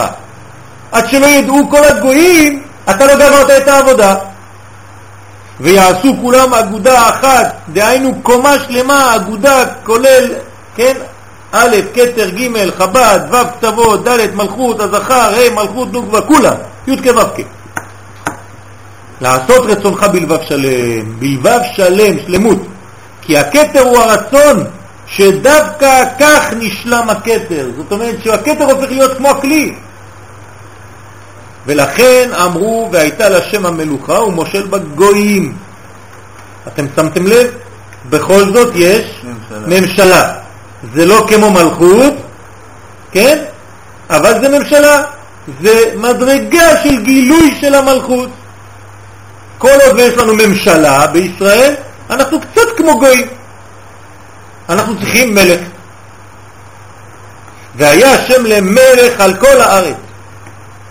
עד 0.92 1.08
שלא 1.08 1.26
ידעו 1.26 1.70
כל 1.70 1.84
הגויים, 1.84 2.62
אתה 2.90 3.06
לא 3.06 3.14
גמרת 3.14 3.50
את 3.50 3.68
העבודה. 3.68 4.14
ויעשו 5.60 6.14
כולם 6.22 6.54
אגודה 6.54 7.08
אחת, 7.08 7.54
דהיינו 7.72 8.14
קומה 8.22 8.54
שלמה, 8.68 9.16
אגודה 9.16 9.64
כולל, 9.84 10.24
כן, 10.76 10.94
א', 11.56 11.76
כתר, 11.94 12.28
ג', 12.28 12.70
חב"ד, 12.78 13.20
ו', 13.32 13.36
כתבות, 13.60 14.08
ד', 14.08 14.34
מלכות, 14.34 14.80
הזכר, 14.80 15.14
ה', 15.34 15.54
מלכות, 15.54 15.92
נוקבה, 15.92 16.20
כולם, 16.20 16.54
י' 16.86 16.96
כו' 16.96 17.20
כ'. 17.36 17.40
לעשות 19.20 19.64
רצונך 19.66 20.02
בלבב 20.02 20.38
שלם, 20.48 21.18
בלבב 21.18 21.60
שלם, 21.72 22.18
שלמות. 22.26 22.58
כי 23.22 23.38
הכתר 23.38 23.80
הוא 23.80 23.98
הרצון 23.98 24.64
שדווקא 25.06 26.04
כך 26.20 26.52
נשלם 26.58 27.10
הכתר. 27.10 27.70
זאת 27.76 27.92
אומרת 27.92 28.16
שהכתר 28.24 28.64
הופך 28.64 28.90
להיות 28.90 29.16
כמו 29.16 29.28
הכלי. 29.28 29.74
ולכן 31.66 32.30
אמרו, 32.44 32.88
והייתה 32.92 33.28
לשם 33.28 33.66
המלוכה 33.66 34.20
ומושל 34.20 34.66
בגויים. 34.66 35.56
אתם 36.68 36.86
שמתם 36.96 37.26
לב? 37.26 37.50
בכל 38.10 38.44
זאת 38.52 38.72
יש 38.74 39.24
ממשלה. 39.24 39.80
ממשלה. 39.80 40.32
זה 40.94 41.06
לא 41.06 41.26
כמו 41.28 41.50
מלכות, 41.50 42.14
כן? 43.12 43.44
אבל 44.10 44.40
זה 44.40 44.58
ממשלה. 44.58 45.02
זה 45.62 45.92
מדרגה 45.96 46.82
של 46.82 47.02
גילוי 47.02 47.54
של 47.60 47.74
המלכות. 47.74 48.28
כל 49.58 49.78
עוד 49.86 49.96
ויש 49.96 50.14
לנו 50.14 50.34
ממשלה 50.34 51.06
בישראל, 51.06 51.74
אנחנו 52.10 52.40
קצת 52.40 52.76
כמו 52.76 52.98
גויים. 52.98 53.26
אנחנו 54.68 54.98
צריכים 54.98 55.34
מלך. 55.34 55.60
והיה 57.76 58.14
השם 58.14 58.46
למלך 58.46 59.20
על 59.20 59.36
כל 59.36 59.60
הארץ. 59.60 59.96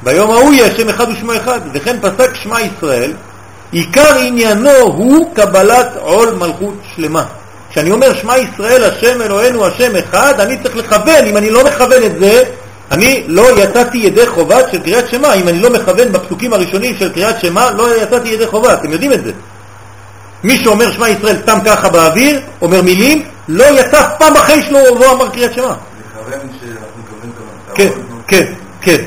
ביום 0.03 0.31
ההוא 0.31 0.53
יהיה 0.53 0.73
השם 0.73 0.89
אחד 0.89 1.05
ושמו 1.09 1.35
אחד, 1.35 1.59
וכן 1.73 1.97
פסק 2.01 2.35
שמע 2.35 2.61
ישראל, 2.61 3.13
עיקר 3.71 4.15
עניינו 4.19 4.71
הוא 4.71 5.35
קבלת 5.35 5.87
עול 5.95 6.31
מלכות 6.31 6.73
שלמה. 6.95 7.25
כשאני 7.75 7.91
אומר 7.91 8.13
שמע 8.13 8.37
ישראל 8.37 8.83
השם 8.83 9.21
אלוהינו 9.21 9.65
השם 9.65 9.91
אחד, 9.95 10.39
אני 10.39 10.57
צריך 10.63 10.75
לכוון, 10.75 11.25
אם 11.25 11.37
אני 11.37 11.49
לא 11.49 11.65
מכוון 11.65 12.03
את 12.03 12.19
זה, 12.19 12.43
אני 12.91 13.23
לא 13.27 13.59
יצאתי 13.63 13.97
ידי 13.97 14.27
חובה 14.27 14.57
של 14.71 14.83
קריאת 14.83 15.09
שמע, 15.09 15.33
אם 15.33 15.47
אני 15.47 15.59
לא 15.59 15.69
מכוון 15.69 16.11
בפסוקים 16.11 16.53
הראשונים 16.53 16.95
של 16.99 17.13
קריאת 17.13 17.39
שמע, 17.39 17.71
לא 17.71 17.95
יצאתי 17.95 18.29
ידי 18.29 18.47
חובה, 18.47 18.73
אתם 18.73 18.91
יודעים 18.91 19.13
את 19.13 19.23
זה. 19.23 19.31
מי 20.43 20.57
שאומר 20.63 20.91
שמע 20.91 21.09
ישראל 21.09 21.37
סתם 21.41 21.57
ככה 21.65 21.89
באוויר, 21.89 22.41
אומר 22.61 22.81
מילים, 22.81 23.23
לא 23.47 23.79
יצא 23.79 24.01
אף 24.01 24.11
פעם 24.19 24.33
בחיים 24.33 24.61
שלו 24.61 24.79
ולא 24.79 25.11
אמר 25.11 25.29
קריאת 25.29 25.53
שמע. 25.53 25.73
כן, 27.75 27.89
כן, 28.27 28.45
כן. 28.81 29.03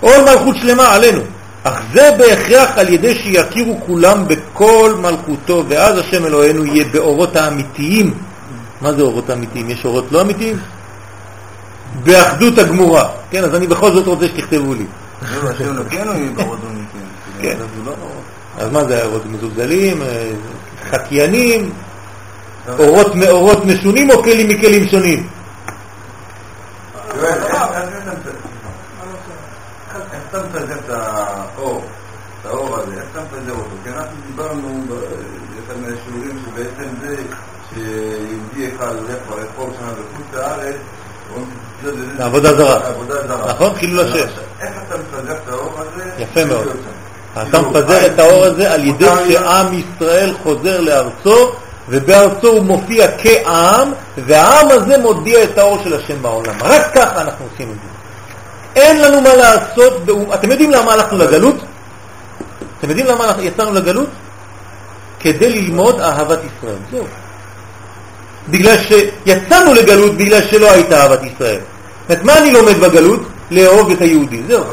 עול 0.00 0.20
מלכות 0.20 0.56
שלמה 0.62 0.94
עלינו. 0.94 1.20
אך 1.64 1.80
זה 1.94 2.10
בהכרח 2.18 2.70
על 2.78 2.88
ידי 2.88 3.14
שיכירו 3.14 3.80
כולם 3.86 4.24
בכל 4.28 4.94
מלכותו, 5.00 5.64
ואז 5.68 5.98
השם 5.98 6.26
אלוהינו 6.26 6.64
יהיה 6.66 6.84
באורות 6.92 7.36
האמיתיים. 7.36 8.14
מה 8.80 8.92
זה 8.92 9.02
אורות 9.02 9.30
האמיתיים? 9.30 9.70
יש 9.70 9.84
אורות 9.84 10.12
לא 10.12 10.20
אמיתיים? 10.20 10.58
באחדות 12.04 12.58
הגמורה. 12.58 13.08
כן, 13.30 13.44
אז 13.44 13.54
אני 13.54 13.66
בכל 13.66 13.92
זאת 13.92 14.06
רוצה 14.06 14.28
שתכתבו 14.28 14.74
לי. 14.74 14.86
לא, 16.04 16.12
באורות 16.36 16.58
אמיתיים. 16.70 17.06
כן. 17.40 17.56
לא... 17.84 17.92
אז 18.58 18.72
מה 18.72 18.84
זה 18.84 19.04
אורות 19.04 19.26
מזולזלים, 19.26 20.02
אה, 20.02 20.30
חקיינים, 20.90 21.70
אורות 22.78 23.14
מאורות 23.14 23.64
משונים 23.64 24.10
או 24.10 24.22
כלים 24.22 24.48
מכלים 24.48 24.88
שונים? 24.88 25.26
יואל, 27.16 27.28
איך 27.32 27.54
אתה 27.54 27.80
מפזר- 28.12 28.30
איך 30.12 30.22
אתה 30.30 30.38
מפזר 30.42 30.74
את 30.84 30.90
האור, 30.90 31.84
את 32.40 32.46
האור 32.46 32.76
הזה, 32.78 32.92
איך 32.94 33.04
אתה 33.12 33.20
מפזר 33.20 33.52
אותו? 33.52 33.70
כי 33.84 33.90
אנחנו 33.90 34.16
דיברנו 34.54 34.82
באחד 34.88 35.80
מהשיעורים 35.80 36.38
שבעצם 36.44 36.90
זה 37.00 37.16
שיהודי 37.74 38.76
אחד 38.76 38.94
הולך 38.94 39.18
ברחוב 39.28 39.74
שם 39.78 39.86
בחוץ 39.86 40.26
לארץ, 40.34 40.74
הוא 41.34 41.42
מפזר 41.82 41.92
לזה- 42.02 42.16
זה 42.16 42.24
עבודה 42.24 42.56
זרה. 42.56 43.48
נכון? 43.48 43.74
חילול 43.74 44.00
השם. 44.06 44.26
איך 44.60 44.70
אתה 44.88 44.94
מפזר 44.96 45.32
את 45.32 45.48
האור 45.48 45.72
הזה? 45.78 46.10
יפה 46.18 46.44
מאוד. 46.44 46.66
אתה 47.32 47.44
כאילו, 47.50 47.70
מפזר 47.70 48.06
את 48.06 48.18
האור 48.18 48.44
הזה 48.44 48.72
על 48.72 48.84
ידי 48.84 49.06
שעם 49.28 49.66
ישראל 49.72 50.34
חוזר 50.42 50.80
לארצו, 50.80 51.52
ובארצו 51.88 52.48
הוא 52.48 52.62
מופיע 52.62 53.06
כעם, 53.18 53.92
והעם 54.26 54.66
הזה 54.70 54.98
מודיע 54.98 55.42
את 55.44 55.58
האור 55.58 55.78
של 55.84 55.94
השם 55.94 56.22
בעולם. 56.22 56.54
רק 56.62 56.94
ככה 56.94 57.20
אנחנו 57.20 57.44
עושים 57.52 57.68
את 57.70 57.74
זה. 57.74 58.80
אין 58.80 59.02
לנו 59.02 59.20
מה 59.20 59.34
לעשות, 59.36 60.02
אתם 60.34 60.50
יודעים 60.50 60.70
למה 60.70 60.92
הלכנו 60.92 61.18
לגלות? 61.18 61.56
אתם 62.78 62.88
יודעים 62.88 63.06
למה 63.06 63.34
יצאנו 63.40 63.72
לגלות? 63.72 64.08
כדי 65.20 65.60
ללמוד 65.60 66.00
אהבת 66.00 66.38
ישראל. 66.38 66.76
זהו. 66.90 67.04
בגלל 68.50 68.76
שיצאנו 68.78 69.74
לגלות 69.74 70.16
בגלל 70.16 70.40
שלא 70.50 70.70
הייתה 70.70 71.02
אהבת 71.02 71.20
ישראל. 71.22 71.60
זאת 72.08 72.22
מה 72.22 72.38
אני 72.38 72.52
לומד 72.52 72.76
בגלות? 72.76 73.20
לאהוב 73.50 73.90
את 73.90 74.00
היהודי. 74.00 74.42
זהו. 74.48 74.64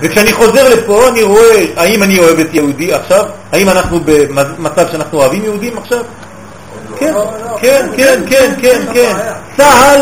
וכשאני 0.00 0.32
חוזר 0.32 0.68
לפה 0.68 1.08
אני 1.08 1.22
רואה 1.22 1.66
האם 1.76 2.02
אני 2.02 2.18
אוהב 2.18 2.38
את 2.38 2.54
יהודי 2.54 2.92
עכשיו, 2.92 3.24
האם 3.52 3.68
אנחנו 3.68 4.00
במצב 4.04 4.86
שאנחנו 4.92 5.18
אוהבים 5.18 5.44
יהודים 5.44 5.78
עכשיו? 5.78 6.04
כן, 6.98 7.14
כן, 7.60 7.86
כן, 7.96 8.22
כן, 8.30 8.54
כן, 8.62 8.82
כן. 8.92 9.16
צה"ל 9.56 10.00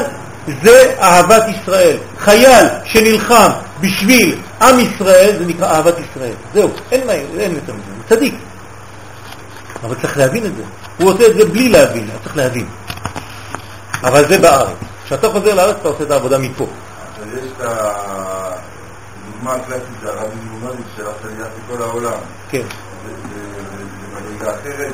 זה 0.63 0.93
אהבת 1.01 1.43
ישראל. 1.49 1.97
חייל 2.19 2.67
שנלחם 2.85 3.51
בשביל 3.81 4.37
עם 4.63 4.79
ישראל 4.79 5.35
זה 5.39 5.45
נקרא 5.47 5.67
אהבת 5.67 5.95
ישראל. 5.99 6.33
זהו, 6.55 6.71
אין 6.93 7.07
מה, 7.07 7.13
אין 7.13 7.55
יותר 7.55 7.73
מזה, 7.73 8.17
צדיק. 8.17 8.35
אבל 9.85 9.95
צריך 10.03 10.19
להבין 10.19 10.47
את 10.47 10.57
זה. 10.57 10.63
הוא 10.99 11.11
עושה 11.13 11.27
את 11.27 11.35
זה 11.35 11.45
בלי 11.45 11.69
להבין, 11.69 12.09
אתה 12.11 12.25
צריך 12.25 12.37
להבין. 12.37 12.67
אבל 14.03 14.29
זה 14.29 14.39
בארץ. 14.39 14.77
כשאתה 15.07 15.29
חוזר 15.29 15.55
לארץ 15.55 15.77
אתה 15.81 15.89
עושה 15.89 16.03
את 16.05 16.11
העבודה 16.11 16.39
מפה. 16.39 16.67
אבל 17.19 17.39
יש 17.39 17.45
את 17.57 17.61
הדוגמה 17.61 19.55
הקלאסית, 19.55 19.85
הרבי 20.05 20.37
מלומדי 20.51 20.83
של 20.97 21.03
השליח 21.03 21.47
לכל 21.75 21.83
העולם. 21.83 22.19
כן. 22.51 22.63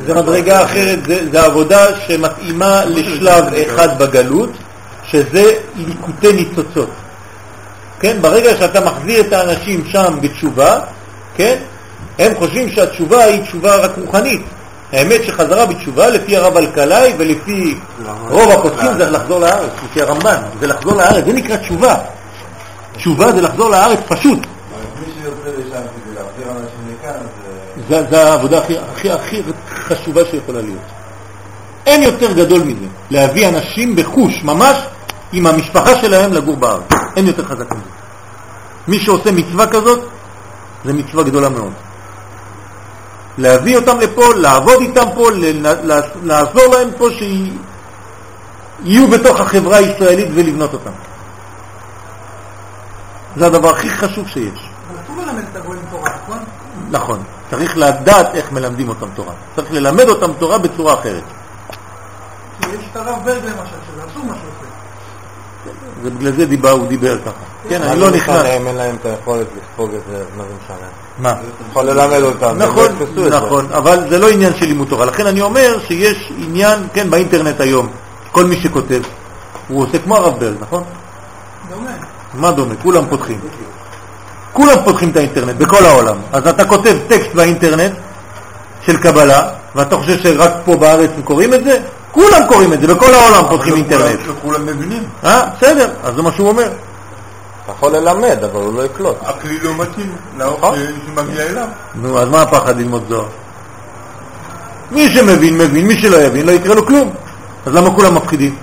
זה- 0.07 0.15
מדרגה 0.15 0.65
אחרת, 0.65 0.99
זה 1.33 1.43
עבודה 1.45 1.87
שמתאימה 2.07 2.85
לשלב 2.85 3.45
אחד 3.67 3.99
בגלות, 3.99 4.51
שזה 5.05 5.43
ליקוטי 5.77 6.33
ניצוצות. 6.33 6.91
כן, 8.01 8.17
ברגע 8.21 8.57
שאתה 8.59 8.81
מחזיר 8.81 9.21
את 9.21 9.33
האנשים 9.33 9.85
שם 9.89 10.19
בתשובה, 10.21 10.81
כן, 11.37 11.59
הם 12.19 12.33
חושבים 12.39 12.71
שהתשובה 12.71 13.25
היא 13.25 13.43
תשובה 13.43 13.77
רק 13.77 13.91
רוחנית. 13.99 14.43
האמת 14.93 15.25
שחזרה 15.25 15.67
בתשובה 15.67 16.09
לפי 16.09 16.37
הרב 16.37 16.57
אלקלעי 16.57 17.13
ולפי 17.19 17.79
רוב 18.29 18.51
הפוסקים 18.51 18.99
זה 18.99 19.11
לחזור 19.11 19.41
לארץ, 19.41 19.71
לפי 19.85 20.03
הרמב"ן, 20.03 20.37
זה 20.61 20.67
לחזור 20.67 20.93
לארץ, 20.93 21.25
זה 21.25 21.33
נקרא 21.33 21.57
תשובה. 21.57 21.97
תשובה 22.97 23.33
זה 23.33 23.41
לחזור 23.41 23.71
לארץ 23.71 23.99
פשוט. 24.09 24.39
מי 24.39 25.13
שיוצא 25.23 25.59
לשם 25.59 25.71
כדי 25.71 26.15
להחזיר 26.15 26.51
אנשים 26.51 26.99
מכאן, 27.01 27.21
זה, 27.89 28.11
זה 28.11 28.31
העבודה 28.31 28.59
הכי, 28.59 28.79
הכי, 28.79 29.13
הכי 29.13 29.43
חשובה 29.69 30.25
שיכולה 30.31 30.61
להיות. 30.61 30.79
אין 31.87 32.03
יותר 32.03 32.33
גדול 32.33 32.63
מזה, 32.63 32.87
להביא 33.11 33.49
אנשים 33.49 33.97
בחוש, 33.97 34.45
ממש 34.45 34.77
עם 35.33 35.47
המשפחה 35.47 35.97
שלהם 35.97 36.33
לגור 36.33 36.57
בארץ. 36.57 36.83
אין 37.17 37.27
יותר 37.27 37.45
חזק 37.45 37.71
מזה. 37.71 37.91
מי 38.89 38.99
שעושה 38.99 39.33
מצווה 39.33 39.67
כזאת, 39.67 40.09
זה 40.85 40.93
מצווה 40.93 41.25
גדולה 41.25 41.49
מאוד. 41.49 41.73
להביא 43.39 43.77
אותם 43.77 44.01
לפה, 44.01 44.35
לעבוד 44.35 44.81
איתם 44.81 45.07
פה, 45.15 45.29
לעזור 46.23 46.67
להם 46.75 46.89
פה 46.99 47.09
שיהיו 47.11 49.09
בתוך 49.09 49.41
החברה 49.41 49.77
הישראלית 49.77 50.29
ולבנות 50.35 50.73
אותם. 50.73 50.91
זה 53.37 53.47
הדבר 53.47 53.71
הכי 53.71 53.91
חשוב 53.91 54.29
שיש. 54.29 54.69
נכון? 56.27 56.39
נכון. 56.91 57.23
צריך 57.51 57.77
לדעת 57.77 58.35
איך 58.35 58.53
מלמדים 58.53 58.89
אותם 58.89 59.07
תורה. 59.15 59.33
צריך 59.57 59.73
ללמד 59.73 60.09
אותם 60.09 60.33
תורה 60.39 60.59
בצורה 60.59 60.95
אחרת. 60.95 61.23
כי 62.61 62.71
יש 62.71 62.85
את 62.93 62.97
הרב 62.97 63.19
ברג 63.25 63.45
למשל, 63.45 63.77
שזה 63.87 64.03
אסור 64.13 64.25
מה 64.25 64.35
שהוא 64.35 64.51
עושה. 64.51 64.77
ובגלל 66.03 66.33
זה 66.33 66.47
דיבר, 66.47 66.71
הוא 66.71 66.87
דיבר 66.87 67.19
ככה. 67.19 67.31
כן, 67.69 67.81
מה 67.81 67.87
אני 67.87 67.95
זה 67.95 68.01
לא 68.01 68.11
נכנס. 68.11 68.45
אין 68.45 68.77
להם 68.77 68.97
את 69.01 69.07
היכולת 69.07 69.47
לספוג 69.57 69.91
את 69.95 70.01
זה, 70.11 70.25
מה 70.37 70.45
זה 70.45 70.55
משנה? 70.65 71.06
מה? 71.19 71.35
יכול 71.71 71.85
ללמד 71.85 72.23
אותם, 72.23 72.59
לא 72.59 72.67
נכון. 72.67 72.89
נכון, 73.31 73.67
אבל 73.73 74.05
זה 74.09 74.19
לא 74.19 74.29
עניין 74.29 74.53
של 74.55 74.67
לימוד 74.67 74.89
תורה. 74.89 75.07
לכן 75.07 75.27
אני 75.27 75.41
אומר 75.41 75.79
שיש 75.87 76.33
עניין, 76.39 76.79
כן, 76.93 77.11
באינטרנט 77.11 77.61
היום, 77.61 77.89
כל 78.33 78.45
מי 78.45 78.61
שכותב, 78.61 79.01
הוא 79.69 79.83
עושה 79.83 79.99
כמו 79.99 80.17
הרב 80.17 80.41
ברג, 80.41 80.55
נכון? 80.61 80.83
דומה. 81.71 81.91
מה 82.35 82.51
דומה? 82.53 82.75
כולם 82.83 83.07
פותחים. 83.09 83.41
כולם 84.53 84.77
פותחים 84.85 85.11
את 85.11 85.17
האינטרנט, 85.17 85.57
בכל 85.57 85.85
העולם. 85.85 86.17
אז 86.33 86.47
אתה 86.47 86.65
כותב 86.65 86.97
טקסט 87.09 87.35
באינטרנט 87.35 87.93
של 88.87 88.97
קבלה, 88.97 89.49
ואתה 89.75 89.97
חושב 89.97 90.19
שרק 90.19 90.53
פה 90.65 90.77
בארץ 90.77 91.11
הם 91.17 91.23
קוראים 91.23 91.55
את 91.55 91.65
זה? 91.65 91.79
כולם 92.13 92.41
קוראים 92.49 92.73
את 92.73 92.81
זה, 92.81 92.87
בכל 92.87 93.15
העולם 93.15 93.49
פותחים 93.49 93.75
אינטרנט. 93.75 94.19
וכולם 94.27 94.67
מבינים. 94.67 95.03
אה? 95.25 95.43
בסדר, 95.57 95.91
אז 96.05 96.15
זה 96.15 96.23
מה 96.23 96.33
שהוא 96.33 96.49
אומר. 96.49 96.69
אתה 97.67 97.75
יכול 97.75 97.93
ללמד, 97.97 98.39
אבל 98.45 98.61
הוא 98.63 98.75
לא 98.79 98.83
יקלוט. 98.85 99.17
הכלי 99.23 99.59
לא 99.61 99.75
מתאים 99.75 100.17
לאור 100.39 100.59
נכון. 100.59 100.75
ש- 100.79 101.07
שמגיע 101.07 101.43
אליו. 101.43 101.67
נו, 101.95 102.19
אז 102.19 102.29
מה 102.29 102.43
הפחד 102.43 102.79
ללמוד 102.79 103.05
זוהר? 103.09 103.27
מי 104.91 105.11
שמבין, 105.11 105.59
מבין, 105.59 105.87
מי 105.87 106.01
שלא 106.01 106.17
יבין, 106.17 106.47
לא 106.47 106.53
יקרה 106.53 106.75
לו 106.75 106.87
כלום. 106.87 107.15
אז 107.67 107.75
למה 107.75 107.91
כולם 107.95 108.15
מפחידים? 108.15 108.57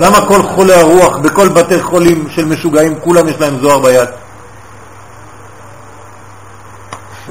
למה 0.00 0.26
כל 0.28 0.42
חולי 0.42 0.74
הרוח 0.74 1.16
בכל 1.16 1.48
בתי 1.48 1.82
חולים 1.82 2.24
של 2.30 2.44
משוגעים, 2.44 2.94
כולם 3.00 3.28
יש 3.28 3.40
להם 3.40 3.58
זוהר 3.60 3.78
ביד? 3.78 4.08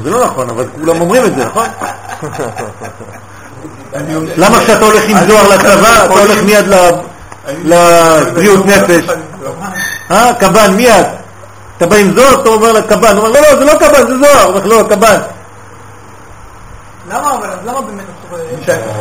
זה 0.04 0.10
לא 0.10 0.26
נכון, 0.26 0.50
אבל 0.50 0.66
כולם 0.80 1.02
אומרים 1.02 1.26
את 1.26 1.36
זה, 1.36 1.46
נכון? 1.46 1.66
למה 4.38 4.60
כשאתה 4.60 4.86
הולך 4.86 5.04
עם 5.08 5.18
זוהר 5.28 5.50
לצבא, 5.50 6.06
אתה 6.06 6.14
הולך 6.14 6.44
מיד 6.44 6.66
לבריאות 7.64 8.66
נפש? 8.66 9.04
אה, 10.12 10.34
קב"ן, 10.40 10.74
מיד. 10.76 11.06
אתה 11.78 11.86
בא 11.86 11.96
עם 11.96 12.12
זוהר, 12.12 12.42
אתה 12.42 12.50
אומר 12.50 12.72
לקב"ן, 12.72 13.18
הוא 13.18 13.28
אומר, 13.28 13.42
לא, 13.42 13.42
לא, 13.42 13.56
זה 13.60 13.66
לא 13.66 13.74
קב"ן, 13.80 14.08
זה 14.08 14.18
זוהר. 14.18 14.44
הוא 14.44 14.56
אומר, 14.56 14.66
לא, 14.66 14.84
קב"ן. 14.90 15.20
למה 17.10 17.36
אבל, 17.36 17.50
אז 17.50 17.60
למה 17.66 17.82
באמת 17.82 18.06
אסור... 18.28 18.40
אה, 18.40 18.56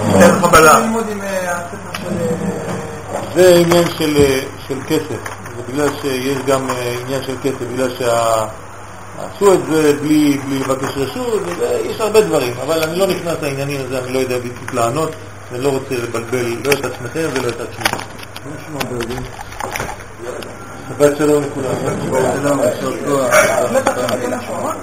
ניתן 0.07 0.29
לך 0.29 0.45
בלה. 0.45 0.79
ללמוד 0.81 1.05
עם 1.11 1.21
אה. 1.23 1.49
אה, 1.49 3.21
זה 3.35 3.55
עניין 3.55 3.85
של, 3.99 4.17
אה, 4.17 4.41
של 4.69 4.79
כסף, 4.89 5.21
זה 5.57 5.73
בגלל 5.73 5.89
שיש 6.03 6.39
גם 6.47 6.69
עניין 7.05 7.23
של 7.23 7.35
כסף, 7.43 7.63
בגלל 7.73 7.91
שעשו 7.99 9.55
את 9.55 9.59
זה 9.71 9.93
בלי, 10.03 10.39
בלי 10.47 10.59
לבקש 10.59 10.97
רשות, 10.97 11.43
יש 11.85 12.01
הרבה 12.01 12.21
דברים, 12.21 12.55
אבל 12.63 12.83
אני 12.83 12.99
לא 12.99 13.07
נכנס 13.07 13.35
לעניינים 13.43 13.81
הזה, 13.87 13.99
אני 13.99 14.13
לא 14.13 14.19
יודע 14.19 14.39
בדיוק 14.39 14.75
לענות, 14.75 15.13
אני 15.53 15.63
לא 15.63 15.69
רוצה 15.69 15.95
לבלבל 15.95 16.57
לא 16.65 16.73
את 16.73 16.85
עצמכם 16.85 17.29
ולא 17.33 17.49
את 17.49 17.61
עצמי. 17.61 17.99
Je 20.89 20.95
vais 21.05 21.13
te 21.15 21.23
donner 21.25 21.47
un 21.47 21.49
coup 21.49 21.61
d'œil 21.61 21.73
à. 24.33 24.67